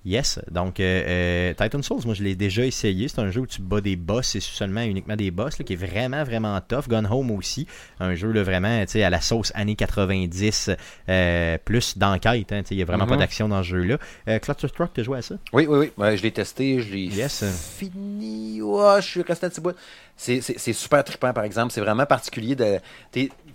Yes, 0.07 0.39
donc 0.51 0.81
euh, 0.81 1.03
euh, 1.07 1.55
Titan 1.55 1.83
Souls, 1.83 2.01
moi 2.07 2.15
je 2.15 2.23
l'ai 2.23 2.35
déjà 2.35 2.65
essayé. 2.65 3.07
C'est 3.07 3.21
un 3.21 3.31
jeu 3.31 3.43
où 3.43 3.47
tu 3.47 3.61
bats 3.61 3.83
des 3.83 3.97
boss, 3.97 4.29
c'est 4.29 4.41
seulement 4.41 4.81
uniquement 4.81 5.15
des 5.15 5.31
boss, 5.31 5.59
là, 5.59 5.65
qui 5.65 5.75
est 5.75 5.77
vraiment 5.77 6.25
vraiment 6.25 6.59
tough. 6.67 6.89
Gone 6.89 7.07
Home 7.11 7.31
aussi, 7.33 7.67
un 8.01 8.15
jeu 8.15 8.33
là, 8.33 8.43
vraiment 8.43 8.81
tu 8.87 8.93
sais, 8.93 9.03
à 9.03 9.11
la 9.11 9.21
sauce 9.21 9.53
années 9.55 9.75
90, 9.77 10.71
euh, 11.11 11.59
plus 11.63 11.99
d'enquête. 11.99 12.51
hein, 12.51 12.63
tu 12.67 12.73
Il 12.73 12.77
n'y 12.79 12.83
a 12.83 12.87
vraiment 12.87 13.07
pas 13.07 13.15
Mhm. 13.15 13.21
d'action 13.21 13.49
dans 13.51 13.63
ce 13.63 13.69
jeu-là. 13.69 13.99
Euh, 14.29 14.39
Cluster 14.39 14.69
Truck, 14.71 14.91
t'as 14.95 15.03
joué 15.03 15.19
à 15.19 15.23
ça? 15.23 15.35
Oui, 15.53 15.67
oui, 15.69 15.91
oui. 15.99 16.17
Je 16.17 16.23
l'ai 16.23 16.31
testé, 16.33 16.81
je 16.81 16.95
l'ai 16.95 17.05
Yes. 17.05 17.45
fini. 17.79 18.63
Ouais, 18.63 19.03
je 19.03 19.07
suis 19.07 19.23
resté 19.23 19.45
un 19.47 19.51
petit 19.51 19.61
bout. 19.61 19.75
C'est, 20.21 20.73
super 20.75 21.03
trippant, 21.03 21.33
par 21.33 21.45
exemple. 21.45 21.73
C'est 21.73 21.81
vraiment 21.81 22.05
particulier 22.05 22.55
de. 22.55 22.79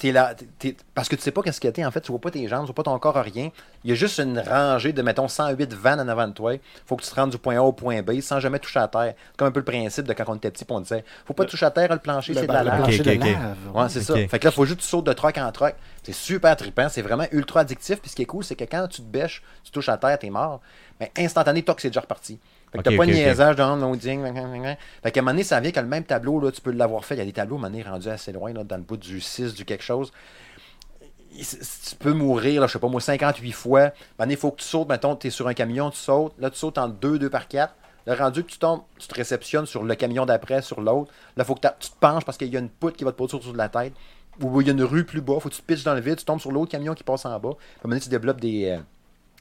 Là. 0.04 0.36
parce 0.94 1.08
que 1.08 1.16
tu 1.16 1.22
sais 1.22 1.32
pas 1.32 1.42
qu'est-ce 1.42 1.62
que 1.62 1.68
t'es, 1.68 1.86
en 1.86 1.92
fait. 1.92 2.02
Tu 2.02 2.12
vois 2.12 2.20
pas 2.20 2.32
tes 2.32 2.48
jambes, 2.48 2.62
tu 2.62 2.66
vois 2.68 2.76
pas 2.76 2.84
ton 2.84 2.98
corps, 2.98 3.16
rien. 3.16 3.52
Il 3.84 3.92
y 3.92 3.94
a 3.94 3.96
juste 3.96 4.18
une 4.18 4.40
rangée 4.40 4.92
de, 4.92 5.02
mettons, 5.04 5.28
108 5.28 5.74
vannes 5.74 6.00
en 6.00 6.08
avant 6.08 6.28
de 6.28 6.34
toi. 6.34 6.54
Faut 6.88 6.96
que 6.96 7.04
tu 7.04 7.10
te 7.10 7.16
rendes 7.16 7.30
du 7.30 7.38
point 7.38 7.58
A 7.58 7.62
au 7.62 7.72
point 7.72 8.02
B 8.02 8.20
sans 8.20 8.40
jamais 8.40 8.58
toucher 8.58 8.80
à 8.80 8.88
terre. 8.88 9.14
C'est 9.16 9.38
comme 9.38 9.48
un 9.48 9.52
peu 9.52 9.60
le 9.60 9.66
principe 9.66 10.08
de 10.08 10.14
quand 10.14 10.26
on 10.28 10.36
était 10.36 10.50
petit, 10.50 10.66
on 10.68 10.80
disait 10.80 11.06
Faut 11.26 11.36
pas 11.36 11.46
toucher 11.46 11.68
à 11.68 11.72
terre, 11.72 11.94
le 11.94 12.00
plancher, 12.00 12.34
c'est 12.34 12.48
de 12.48 12.52
la 12.52 12.64
lave. 12.64 12.88
Ouais, 13.74 13.90
c'est 13.90 14.02
ça. 14.02 14.16
Fait 14.28 14.40
que 14.40 14.46
là, 14.46 14.52
faut 14.52 14.66
juste 14.66 14.80
que 14.80 14.84
tu 14.84 14.90
sautes 14.90 15.06
de 15.06 15.14
troc 15.14 15.38
en 15.38 15.52
troc. 15.52 15.76
C'est 16.02 16.14
super 16.14 16.56
trippant, 16.56 16.90
c'est 16.90 17.04
vraiment 17.04 17.26
ultra 17.32 17.60
addictif. 17.60 18.02
Puis 18.02 18.10
ce 18.10 18.16
qui 18.16 18.24
est 18.24 18.28
cool, 18.28 18.44
c'est 18.44 18.56
que 18.56 18.64
quand 18.64 18.88
tu 18.88 19.02
te 19.02 19.08
bêches, 19.08 19.44
tu 19.64 19.72
touches 19.72 19.90
à 19.90 19.98
terre, 19.98 20.18
t'es 20.18 20.32
mort. 20.32 20.62
Mais 21.00 21.12
instantané, 21.18 21.62
toc, 21.62 21.80
c'est 21.80 21.90
déjà 21.90 22.02
reparti. 22.02 22.40
Fait 22.72 22.78
que 22.80 22.84
t'as 22.84 22.92
pas 22.98 23.06
de 23.06 23.12
niaisage 23.26 23.56
dans 23.56 23.76
loading. 23.76 24.24
Fait 25.04 25.12
qu'à 25.12 25.20
un 25.20 25.24
moment 25.24 25.32
donné, 25.32 25.44
ça 25.44 25.60
vient 25.60 25.72
que 25.72 25.80
le 25.80 25.86
même 25.88 26.04
tableau, 26.04 26.40
là, 26.40 26.52
tu 26.52 26.62
peux 26.62 26.72
l'avoir 26.72 27.06
fait. 27.06 27.16
Il 27.16 27.20
y 27.20 27.22
a 27.22 27.26
des 27.26 27.32
tableaux, 27.34 27.56
à 27.56 27.60
un 27.60 27.62
moment 27.62 27.72
donné, 27.72 27.84
rendus 27.84 28.10
assez 28.10 28.32
loin, 28.32 28.52
là, 28.54 28.64
dans 28.64 28.78
le 28.78 28.84
bout 28.84 28.98
du 28.98 29.22
6, 29.22 29.54
du 29.54 29.64
quelque 29.66 29.84
chose. 29.84 30.12
Tu 31.32 31.96
peux 32.00 32.14
mourir, 32.14 32.62
là, 32.62 32.68
je 32.68 32.74
sais 32.74 32.80
pas 32.80 32.88
moi, 32.88 33.02
58 33.02 33.52
fois. 33.52 33.80
À 33.80 33.84
un 33.84 33.88
moment 33.88 33.94
donné, 34.20 34.34
il 34.34 34.38
faut 34.40 34.52
que 34.52 34.62
tu 34.62 34.66
sautes. 34.68 34.88
Mettons, 34.88 35.16
tu 35.16 35.28
es 35.28 35.30
sur 35.30 35.48
un 35.48 35.54
camion, 35.54 35.90
tu 35.90 35.98
sautes. 35.98 36.34
Là, 36.40 36.50
tu 36.50 36.58
sautes 36.58 36.78
en 36.78 36.88
2, 36.88 37.20
2 37.20 37.30
par 37.30 37.48
4. 37.48 37.74
Le 38.08 38.14
rendu 38.14 38.44
que 38.44 38.52
tu 38.52 38.60
tombes, 38.60 38.82
tu 39.00 39.08
te 39.08 39.16
réceptionnes 39.16 39.66
sur 39.66 39.84
le 39.84 39.96
camion 39.96 40.26
d'après, 40.26 40.62
sur 40.62 40.80
l'autre. 40.80 41.12
Là, 41.36 41.44
il 41.44 41.46
faut 41.46 41.56
que 41.56 41.68
tu 41.80 41.90
te 41.90 41.96
penches 42.00 42.24
parce 42.24 42.38
qu'il 42.38 42.54
y 42.54 42.56
a 42.56 42.60
une 42.60 42.70
poutre 42.70 42.96
qui 42.96 43.04
va 43.04 43.12
te 43.12 43.18
poser 43.18 43.42
sur 43.42 43.52
de 43.52 43.58
la 43.58 43.68
tête. 43.70 43.94
Ou 44.42 44.62
il 44.62 44.68
y 44.68 44.70
a 44.70 44.74
une 44.74 44.84
rue 44.84 45.06
plus 45.06 45.22
bas, 45.22 45.40
faut 45.40 45.50
que 45.50 45.56
tu 45.56 45.62
te 45.62 45.66
pitches 45.66 45.84
dans 45.84 45.94
le 45.94 46.02
vide, 46.02 46.18
tu 46.18 46.26
tombes 46.26 46.40
sur 46.42 46.52
l'autre 46.52 46.70
camion 46.72 46.94
qui 46.94 47.04
passe 47.04 47.26
en 47.26 47.40
bas. 47.40 47.50
À 47.50 47.52
un 47.52 47.52
moment 47.52 47.56
donné, 47.86 48.02
tu 48.02 48.10
développes 48.10 48.42
des. 48.42 48.66
euh, 48.70 48.80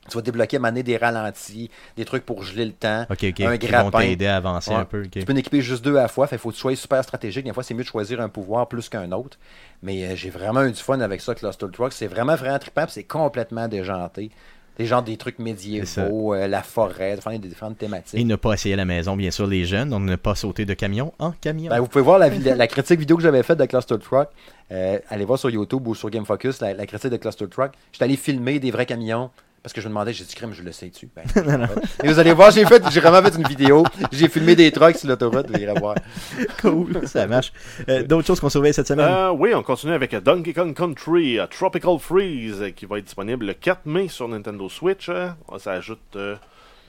tu 0.08 0.16
vas 0.16 0.22
débloquer 0.22 0.58
à 0.62 0.70
des 0.70 0.96
ralentis, 0.96 1.70
des 1.96 2.04
trucs 2.04 2.24
pour 2.26 2.42
geler 2.42 2.64
le 2.66 2.72
temps. 2.72 3.06
Ok, 3.10 3.24
ok. 3.24 3.40
Un 3.40 3.56
Qui 3.58 3.66
vont 3.66 3.72
grappin. 3.72 4.00
t'aider 4.00 4.26
à 4.26 4.36
avancer 4.36 4.70
Ouais. 4.70 4.76
un 4.76 4.84
peu. 4.84 5.06
Tu 5.06 5.24
peux 5.24 5.32
en 5.32 5.36
équiper 5.36 5.60
juste 5.62 5.84
deux 5.84 5.96
à 5.96 6.02
la 6.02 6.08
fois, 6.08 6.26
fait 6.26 6.38
faut 6.38 6.50
que 6.50 6.54
tu 6.54 6.60
sois 6.60 6.76
super 6.76 7.02
stratégique. 7.02 7.44
Des 7.44 7.52
fois, 7.52 7.62
c'est 7.62 7.74
mieux 7.74 7.82
de 7.84 7.88
choisir 7.88 8.20
un 8.20 8.28
pouvoir 8.28 8.68
plus 8.68 8.88
qu'un 8.88 9.10
autre. 9.12 9.38
Mais 9.82 10.04
euh, 10.04 10.16
j'ai 10.16 10.30
vraiment 10.30 10.62
eu 10.64 10.72
du 10.72 10.80
fun 10.80 11.00
avec 11.00 11.20
ça, 11.20 11.34
Cluster 11.34 11.66
Truck. 11.72 11.92
C'est 11.92 12.06
vraiment, 12.06 12.34
vraiment 12.36 12.58
trippant, 12.58 12.84
c'est 12.88 13.04
complètement 13.04 13.68
déjanté. 13.68 14.30
Des 14.76 14.86
gens, 14.86 15.02
des 15.02 15.16
trucs 15.16 15.38
médiévaux, 15.38 16.34
euh, 16.34 16.48
la 16.48 16.60
forêt, 16.62 17.14
enfin, 17.16 17.38
des 17.38 17.46
différentes 17.48 17.78
thématiques. 17.78 18.18
Et 18.18 18.24
ne 18.24 18.34
pas 18.34 18.54
essayer 18.54 18.74
à 18.74 18.76
la 18.76 18.84
maison, 18.84 19.16
bien 19.16 19.30
sûr, 19.30 19.46
les 19.46 19.64
jeunes. 19.64 19.90
Donc 19.90 20.02
ne 20.02 20.16
pas 20.16 20.34
sauter 20.34 20.64
de 20.64 20.74
camion 20.74 21.12
en 21.20 21.30
camion. 21.30 21.70
Ben, 21.70 21.78
vous 21.78 21.86
pouvez 21.86 22.02
voir 22.02 22.18
la 22.18 22.66
critique 22.66 22.98
vidéo 22.98 23.16
que 23.16 23.22
j'avais 23.22 23.44
faite 23.44 23.58
de 23.58 23.64
Cluster 23.66 23.96
Truck. 24.00 24.28
Euh, 24.72 24.98
allez 25.10 25.24
voir 25.24 25.38
sur 25.38 25.48
YouTube 25.50 25.86
ou 25.86 25.94
sur 25.94 26.10
Game 26.10 26.24
Focus 26.24 26.60
la, 26.60 26.74
la 26.74 26.86
critique 26.86 27.10
de 27.10 27.16
Cluster 27.18 27.46
Truck. 27.48 27.70
J'étais 27.92 28.04
allé 28.04 28.16
filmer 28.16 28.58
des 28.58 28.72
vrais 28.72 28.86
camions 28.86 29.30
parce 29.64 29.72
que 29.72 29.80
je 29.80 29.86
me 29.88 29.92
demandais, 29.92 30.12
j'ai 30.12 30.24
dit 30.24 30.34
crème, 30.34 30.52
je 30.52 30.62
le 30.62 30.72
sais 30.72 30.90
dessus. 30.90 31.08
Ben, 31.16 31.24
Et 32.04 32.06
vous 32.06 32.18
allez 32.18 32.34
voir, 32.34 32.50
j'ai 32.50 32.66
fait, 32.66 32.82
j'ai 32.90 33.00
vraiment 33.00 33.26
fait 33.26 33.34
une 33.34 33.48
vidéo. 33.48 33.82
J'ai 34.12 34.28
filmé 34.28 34.54
des 34.54 34.70
trucks 34.70 34.98
sur 34.98 35.08
l'autoroute, 35.08 35.50
vous 35.50 35.58
irez 35.58 35.72
voir. 35.80 35.94
cool, 36.60 37.08
ça 37.08 37.26
marche. 37.26 37.50
Euh, 37.88 38.02
D'autres 38.02 38.26
choses 38.26 38.40
qu'on 38.40 38.50
surveille 38.50 38.74
cette 38.74 38.88
semaine? 38.88 39.08
Euh, 39.08 39.30
oui, 39.30 39.54
on 39.54 39.62
continue 39.62 39.94
avec 39.94 40.14
Donkey 40.16 40.52
Kong 40.52 40.74
Country 40.74 41.40
euh, 41.40 41.46
Tropical 41.46 41.98
Freeze 41.98 42.74
qui 42.76 42.84
va 42.84 42.98
être 42.98 43.06
disponible 43.06 43.46
le 43.46 43.54
4 43.54 43.86
mai 43.86 44.08
sur 44.08 44.28
Nintendo 44.28 44.68
Switch. 44.68 45.10
Ça 45.56 45.72
ajoute 45.72 45.98
euh, 46.16 46.36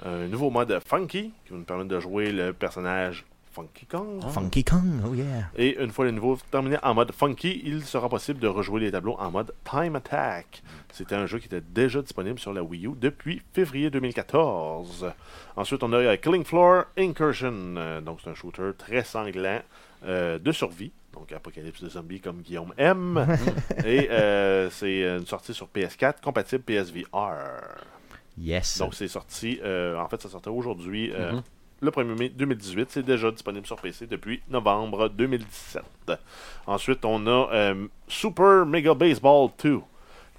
un 0.06 0.28
nouveau 0.28 0.50
mode 0.50 0.78
Funky 0.86 1.32
qui 1.46 1.52
va 1.52 1.58
nous 1.58 1.64
permettre 1.64 1.88
de 1.88 2.02
jouer 2.02 2.34
le 2.34 2.52
personnage 2.52 3.24
Funky 3.56 3.86
Kong. 3.86 4.22
Funky 4.32 4.64
Kong, 4.66 5.02
oh 5.10 5.14
yeah. 5.14 5.48
Et 5.56 5.82
une 5.82 5.90
fois 5.92 6.04
le 6.04 6.12
niveau 6.12 6.38
terminé 6.52 6.76
en 6.84 6.94
mode 6.94 7.14
Funky, 7.14 7.62
il 7.64 7.86
sera 7.86 8.10
possible 8.10 8.40
de 8.42 8.48
rejouer 8.50 8.82
les 8.82 8.92
tableaux 8.92 9.16
en 9.18 9.32
mode 9.32 9.54
Time 9.64 9.96
Attack. 9.96 10.62
C'était 10.92 11.16
un 11.16 11.26
jeu 11.26 11.40
qui 11.40 11.46
était 11.46 11.62
déjà 11.62 12.02
disponible 12.02 12.38
sur 12.38 12.52
la 12.52 12.62
Wii 12.62 12.86
U 12.88 12.92
depuis 13.00 13.42
février 13.54 13.90
2014. 13.90 15.10
Ensuite, 15.56 15.84
on 15.84 15.94
a 15.94 16.18
Killing 16.18 16.44
Floor 16.44 16.84
Incursion. 16.98 17.76
Euh, 17.78 18.02
donc, 18.02 18.20
c'est 18.22 18.30
un 18.30 18.36
shooter 18.36 18.72
très 18.78 19.04
sanglant 19.06 19.62
euh, 20.06 20.38
de 20.38 20.52
survie. 20.52 20.92
Donc, 21.14 21.32
apocalypse 21.32 21.82
de 21.82 21.88
zombies 21.90 22.20
comme 22.20 22.42
Guillaume 22.42 22.74
aime. 22.78 23.26
Et 23.86 24.10
euh, 24.12 24.70
c'est 24.70 25.00
une 25.18 25.26
sortie 25.26 25.54
sur 25.54 25.68
PS4 25.74 26.16
compatible 26.22 26.64
PSVR. 26.64 27.06
Yes. 28.38 28.80
Donc, 28.80 28.96
c'est 28.96 29.08
sorti. 29.08 29.60
euh, 29.64 29.98
en 29.98 30.10
fait, 30.10 30.22
ça 30.22 30.28
sortait 30.30 30.50
aujourd'hui. 30.50 31.12
euh, 31.14 31.32
Mhm. 31.34 31.42
Le 31.86 31.92
1er 31.92 32.18
mai 32.18 32.30
2018, 32.30 32.88
c'est 32.90 33.04
déjà 33.04 33.30
disponible 33.30 33.68
sur 33.68 33.76
PC 33.76 34.08
depuis 34.08 34.42
novembre 34.50 35.08
2017. 35.08 35.84
Ensuite, 36.66 37.06
on 37.06 37.28
a 37.28 37.48
euh, 37.54 37.88
Super 38.08 38.66
Mega 38.66 38.96
Baseball 38.96 39.50
2, 39.64 39.80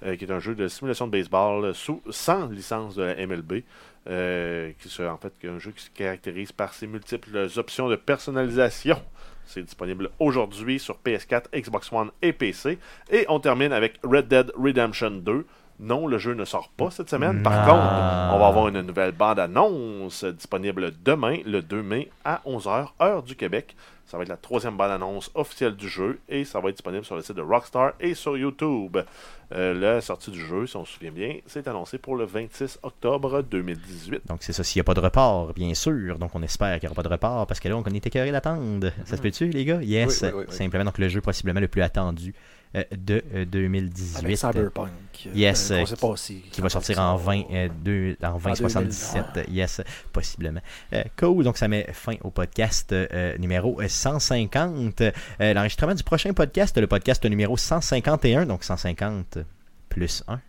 euh, 0.03 0.15
qui 0.17 0.25
est 0.25 0.31
un 0.31 0.41
jeu 0.41 0.55
de 0.55 0.67
simulation 0.67 1.07
de 1.07 1.13
baseball 1.13 1.73
sous, 1.73 2.01
sans 2.09 2.47
licence 2.47 2.95
de 2.95 3.03
la 3.03 3.25
MLB. 3.25 3.63
euh, 4.09 4.73
qui 4.77 4.89
est 4.89 5.07
en 5.07 5.15
fait 5.15 5.33
un 5.45 5.57
jeu 5.57 5.71
qui 5.71 5.85
se 5.85 5.89
caractérise 5.89 6.51
par 6.51 6.73
ses 6.73 6.85
multiples 6.85 7.47
options 7.55 7.87
de 7.87 7.95
personnalisation. 7.95 9.01
C'est 9.45 9.63
disponible 9.63 10.09
aujourd'hui 10.19 10.79
sur 10.79 10.97
PS4, 10.97 11.43
Xbox 11.55 11.93
One 11.93 12.11
et 12.21 12.33
PC. 12.33 12.77
Et 13.09 13.25
on 13.29 13.39
termine 13.39 13.71
avec 13.71 14.01
Red 14.03 14.27
Dead 14.27 14.51
Redemption 14.57 15.11
2. 15.11 15.45
Non, 15.79 16.07
le 16.07 16.17
jeu 16.17 16.33
ne 16.33 16.43
sort 16.43 16.69
pas 16.75 16.89
cette 16.89 17.09
semaine. 17.09 17.43
Par 17.43 17.65
contre, 17.65 18.33
on 18.33 18.39
va 18.39 18.47
avoir 18.47 18.67
une 18.67 18.81
nouvelle 18.81 19.11
bande-annonce 19.11 20.23
disponible 20.25 20.91
demain, 21.03 21.37
le 21.45 21.61
2 21.61 21.83
mai, 21.83 22.09
à 22.25 22.41
11h, 22.47 22.87
heure 23.01 23.23
du 23.23 23.35
Québec. 23.35 23.75
Ça 24.07 24.15
va 24.15 24.23
être 24.23 24.29
la 24.29 24.37
troisième 24.37 24.77
bande-annonce 24.77 25.29
officielle 25.35 25.75
du 25.75 25.89
jeu 25.89 26.19
et 26.29 26.45
ça 26.45 26.61
va 26.61 26.69
être 26.69 26.75
disponible 26.75 27.03
sur 27.03 27.15
le 27.15 27.21
site 27.21 27.35
de 27.35 27.41
Rockstar 27.41 27.91
et 27.99 28.13
sur 28.13 28.37
YouTube. 28.37 28.97
Euh, 29.53 29.73
la 29.73 29.99
sortie 29.99 30.31
du 30.31 30.39
jeu, 30.39 30.65
si 30.65 30.77
on 30.77 30.85
se 30.85 30.93
souvient 30.93 31.11
bien, 31.11 31.35
c'est 31.45 31.67
annoncé 31.67 31.97
pour 31.97 32.15
le 32.15 32.23
26 32.23 32.79
octobre 32.83 33.41
2018. 33.41 34.21
Donc 34.27 34.43
c'est 34.43 34.53
ça, 34.53 34.63
s'il 34.63 34.79
n'y 34.79 34.81
a 34.81 34.85
pas 34.85 34.93
de 34.93 35.01
report, 35.01 35.53
bien 35.53 35.73
sûr. 35.73 36.17
Donc 36.19 36.31
on 36.35 36.41
espère 36.41 36.79
qu'il 36.79 36.87
n'y 36.87 36.91
aura 36.91 37.03
pas 37.03 37.07
de 37.07 37.13
report 37.13 37.47
parce 37.47 37.59
que 37.59 37.67
là, 37.67 37.75
on 37.75 37.83
est 37.83 38.07
écœuré 38.07 38.31
d'attendre. 38.31 38.91
Ça 39.03 39.17
se 39.17 39.21
peut-tu, 39.21 39.49
les 39.49 39.65
gars? 39.65 39.81
Yes. 39.81 40.21
Oui, 40.21 40.29
oui, 40.29 40.33
oui, 40.39 40.45
oui. 40.47 40.55
Simplement, 40.55 40.85
donc 40.85 40.97
le 40.99 41.09
jeu 41.09 41.19
possiblement 41.19 41.59
le 41.59 41.67
plus 41.67 41.81
attendu 41.81 42.33
de 42.95 43.23
euh, 43.33 43.45
2018. 43.45 44.17
Avec 44.25 44.37
Cyberpunk. 44.37 44.89
euh, 45.25 45.29
Yes, 45.33 45.71
euh, 45.71 45.83
pas 45.83 46.13
qui 46.51 46.61
va 46.61 46.69
sortir 46.69 46.99
en 46.99 47.15
20, 47.15 47.41
euh, 47.51 47.69
deux- 47.83 48.15
en 48.23 48.37
2077. 48.37 49.47
Yes, 49.49 49.81
possiblement. 50.13 50.61
Euh, 50.93 51.03
cool, 51.17 51.43
donc 51.43 51.57
ça 51.57 51.67
met 51.67 51.87
fin 51.93 52.15
au 52.23 52.29
podcast 52.29 52.91
euh, 52.91 53.37
numéro 53.37 53.81
150. 53.87 55.01
Euh, 55.01 55.53
L'enregistrement 55.53 55.95
du 55.95 56.03
prochain 56.03 56.33
podcast, 56.33 56.77
le 56.77 56.87
podcast 56.87 57.23
numéro 57.25 57.57
151, 57.57 58.45
donc 58.45 58.63
150 58.63 59.39
plus 59.97 60.23
1, 60.27 60.39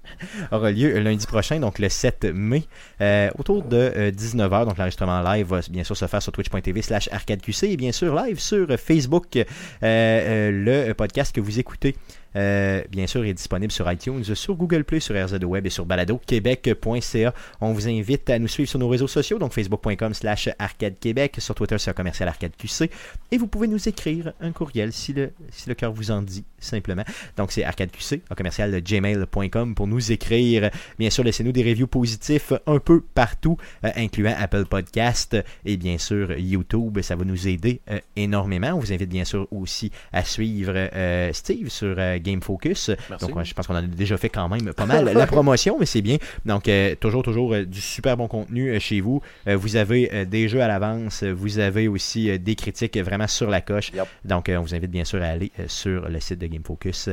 aura 0.53 0.71
lieu 0.71 0.99
lundi 0.99 1.27
prochain, 1.27 1.59
donc 1.59 1.79
le 1.79 1.89
7 1.89 2.25
mai, 2.35 2.65
euh, 3.01 3.31
autour 3.39 3.63
de 3.63 4.11
19h. 4.11 4.67
Donc 4.67 4.77
l'enregistrement 4.77 5.23
live 5.23 5.47
va 5.47 5.61
bien 5.71 5.85
sûr 5.85 5.97
se 5.97 6.07
faire 6.07 6.23
sur 6.23 6.33
twitch.tv 6.33 6.83
slash 6.83 7.09
arcadeqc 7.11 7.63
et 7.63 7.77
bien 7.77 7.93
sûr 7.93 8.15
live 8.15 8.39
sur 8.39 8.69
Facebook. 8.79 9.37
Euh, 9.37 9.45
euh, 9.83 10.87
le 10.87 10.93
podcast 10.93 11.35
que 11.35 11.41
vous 11.41 11.59
écoutez 11.59 11.97
euh, 12.37 12.83
bien 12.91 13.07
sûr, 13.07 13.25
est 13.25 13.35
disponible 13.35 13.73
sur 13.73 13.91
iTunes, 13.91 14.23
sur 14.23 14.55
Google 14.55 14.85
Play, 14.85 15.01
sur 15.01 15.15
RZ 15.15 15.39
Web 15.43 15.67
et 15.67 15.71
sur 15.71 15.87
baladoquebec.ca. 15.87 17.35
On 17.61 17.73
vous 17.73 17.89
invite 17.89 18.31
à 18.31 18.39
nous 18.39 18.49
suivre 18.49 18.69
sur 18.69 18.79
nos 18.79 18.89
réseaux 18.89 19.09
sociaux, 19.09 19.39
donc 19.39 19.53
facebook.com 19.53 20.15
slash 20.15 20.49
arcade 20.59 20.99
québec, 20.99 21.37
sur 21.39 21.55
Twitter 21.55 21.77
un 21.87 21.93
commercial 21.93 22.29
arcade 22.29 22.53
QC, 22.57 22.91
et 23.31 23.39
vous 23.39 23.47
pouvez 23.47 23.69
nous 23.69 23.89
écrire 23.89 24.33
un 24.41 24.53
courriel 24.53 24.93
si 24.93 25.13
le, 25.13 25.75
cœur 25.75 25.93
vous 25.93 26.11
en 26.11 26.23
dit, 26.23 26.45
simplement. 26.59 27.05
Donc 27.37 27.53
c'est 27.53 27.65
arcadeqc, 27.65 28.21
commercial 28.37 28.81
gmail.com 28.83 29.75
pour 29.75 29.87
nous 29.87 30.13
écrire. 30.13 30.71
Bien 30.99 31.11
sûr, 31.11 31.25
laissez-nous 31.25 31.53
des 31.53 31.63
reviews 31.63 31.87
positifs 31.87 32.53
un 32.67 32.79
peu 32.79 33.01
partout, 33.01 33.57
euh, 33.85 33.91
incluant 33.97 34.35
Apple 34.39 34.65
Podcast 34.67 35.37
et 35.65 35.77
bien 35.77 35.99
sûr 35.99 36.37
YouTube. 36.37 37.01
Ça 37.01 37.17
va 37.17 37.25
nous 37.25 37.49
aider 37.49 37.81
euh, 37.91 38.01
énormément. 38.17 38.73
On 38.75 38.81
vous 38.81 38.93
invite 38.93 39.09
bien 39.09 39.25
sûr 39.25 39.47
aussi 39.51 39.91
à 40.13 40.25
suivre 40.25 40.89
Steve 41.33 41.69
sur 41.69 41.97
Game 42.21 42.41
Focus. 42.43 42.91
Merci. 43.11 43.27
Donc, 43.27 43.45
je 43.45 43.55
pense 43.55 43.67
qu'on 43.67 43.75
en 43.75 43.79
a 43.79 43.83
déjà 43.83 44.17
fait 44.17 44.29
quand 44.29 44.49
même 44.49 44.73
pas 44.73 44.87
mal 44.87 45.05
la 45.13 45.27
promotion, 45.27 45.77
mais 45.79 45.87
c'est 45.87 46.03
bien. 46.03 46.19
Donc, 46.45 46.69
euh, 46.69 46.95
toujours, 46.95 47.23
toujours 47.23 47.55
euh, 47.55 47.65
du 47.65 47.81
super 47.81 48.17
bon 48.17 48.29
contenu 48.29 48.71
euh, 48.71 48.79
chez 48.79 49.01
vous. 49.01 49.21
Vous 49.47 49.77
avez 49.77 50.27
des 50.27 50.49
jeux 50.49 50.63
à 50.63 50.69
l'avance. 50.69 51.23
Vous 51.23 51.59
avez 51.59 51.89
aussi 51.89 52.39
des 52.39 52.55
critiques 52.55 52.97
vraiment 52.99 53.27
sur 53.27 53.51
la 53.51 53.61
coche. 53.61 53.93
Yep. 53.93 54.07
Donc, 54.25 54.51
on 54.55 54.61
vous 54.61 54.75
invite 54.75 54.91
bien 54.91 55.05
sûr 55.05 55.23
à 55.23 55.27
aller 55.27 55.51
sur 55.67 56.09
le 56.09 56.21
site 56.21 56.39
de 56.39 56.47
Game 56.47 56.63
Focus. 56.65 57.11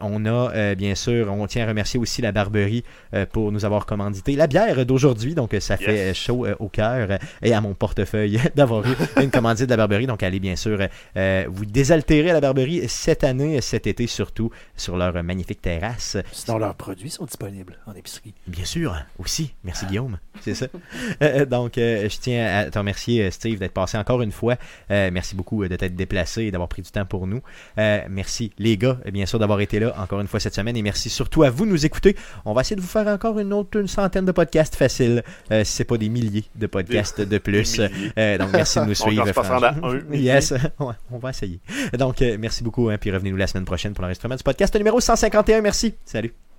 On 0.00 0.24
a 0.26 0.30
euh, 0.54 0.74
bien 0.74 0.94
sûr, 0.94 1.32
on 1.32 1.46
tient 1.46 1.64
à 1.64 1.68
remercier 1.68 1.98
aussi 2.00 2.22
la 2.22 2.32
Barberie 2.32 2.84
euh, 3.14 3.26
pour 3.26 3.52
nous 3.52 3.64
avoir 3.64 3.86
commandité 3.86 4.36
la 4.36 4.46
bière 4.46 4.84
d'aujourd'hui. 4.86 5.34
Donc, 5.34 5.54
ça 5.60 5.74
Yes. 5.74 5.84
fait 5.84 6.10
euh, 6.10 6.14
chaud 6.14 6.46
euh, 6.46 6.54
au 6.58 6.68
cœur 6.68 7.18
et 7.42 7.52
à 7.54 7.60
mon 7.60 7.74
portefeuille 7.74 8.40
d'avoir 8.54 8.84
eu 8.86 8.94
une 9.22 9.30
commandite 9.30 9.66
de 9.66 9.70
la 9.70 9.76
Barberie. 9.76 10.06
Donc, 10.06 10.22
allez 10.22 10.40
bien 10.40 10.56
sûr 10.56 10.78
vous 11.48 11.64
désaltérer 11.66 12.30
à 12.30 12.32
la 12.34 12.40
Barberie 12.40 12.88
cette 12.88 13.24
année, 13.24 13.60
cet 13.60 13.86
été 13.86 14.06
surtout, 14.06 14.50
sur 14.76 14.96
leur 14.96 15.22
magnifique 15.22 15.60
terrasse. 15.62 16.16
Sinon, 16.32 16.58
leurs 16.58 16.74
produits 16.74 17.10
sont 17.10 17.24
disponibles 17.24 17.78
en 17.86 17.92
épicerie. 17.94 18.34
Bien 18.46 18.64
sûr, 18.64 18.94
aussi. 19.18 19.52
Merci 19.64 19.86
Guillaume. 19.86 20.18
C'est 20.40 20.54
ça. 20.54 20.66
Donc, 21.46 21.72
je 21.76 22.18
tiens 22.20 22.46
à 22.46 22.70
te 22.70 22.78
remercier, 22.78 23.30
Steve, 23.30 23.58
d'être 23.58 23.72
passé 23.72 23.98
encore 23.98 24.22
une 24.22 24.32
fois. 24.32 24.56
Merci 24.88 25.34
beaucoup 25.36 25.66
de 25.66 25.76
t'être 25.76 25.94
déplacé 25.96 26.44
et 26.44 26.50
d'avoir 26.50 26.68
pris 26.68 26.82
du 26.82 26.90
temps 26.90 27.04
pour 27.06 27.26
nous. 27.26 27.40
Merci 27.76 28.52
les 28.58 28.76
gars, 28.76 28.98
bien 29.12 29.26
sûr, 29.26 29.38
d'avoir 29.38 29.60
été 29.60 29.78
là 29.80 29.89
encore 29.96 30.20
une 30.20 30.26
fois 30.28 30.40
cette 30.40 30.54
semaine. 30.54 30.76
Et 30.76 30.82
merci 30.82 31.10
surtout 31.10 31.42
à 31.42 31.50
vous 31.50 31.66
de 31.66 31.70
nous 31.70 31.86
écouter. 31.86 32.16
On 32.44 32.52
va 32.52 32.62
essayer 32.62 32.76
de 32.76 32.80
vous 32.80 32.86
faire 32.86 33.06
encore 33.08 33.38
une 33.38 33.52
autre 33.52 33.78
une 33.78 33.88
centaine 33.88 34.24
de 34.24 34.32
podcasts 34.32 34.76
faciles, 34.76 35.22
euh, 35.50 35.64
si 35.64 35.72
c'est 35.72 35.84
pas 35.84 35.96
des 35.96 36.08
milliers 36.08 36.44
de 36.54 36.66
podcasts 36.66 37.20
de 37.20 37.38
plus. 37.38 37.80
Euh, 37.80 38.38
donc, 38.38 38.50
merci 38.52 38.78
de 38.80 38.84
nous 38.84 38.90
On 39.02 39.08
suivre. 39.08 40.04
millier. 40.08 40.22
Yes, 40.24 40.54
on 40.78 41.18
va 41.18 41.30
essayer. 41.30 41.60
Donc, 41.98 42.22
euh, 42.22 42.36
merci 42.38 42.62
beaucoup. 42.62 42.88
Hein, 42.88 42.98
puis 42.98 43.10
revenez-nous 43.10 43.36
la 43.36 43.46
semaine 43.46 43.64
prochaine 43.64 43.92
pour 43.92 44.02
l'enregistrement 44.02 44.36
du 44.36 44.42
podcast 44.42 44.74
numéro 44.76 45.00
151. 45.00 45.60
Merci. 45.60 45.94
Salut. 46.04 46.49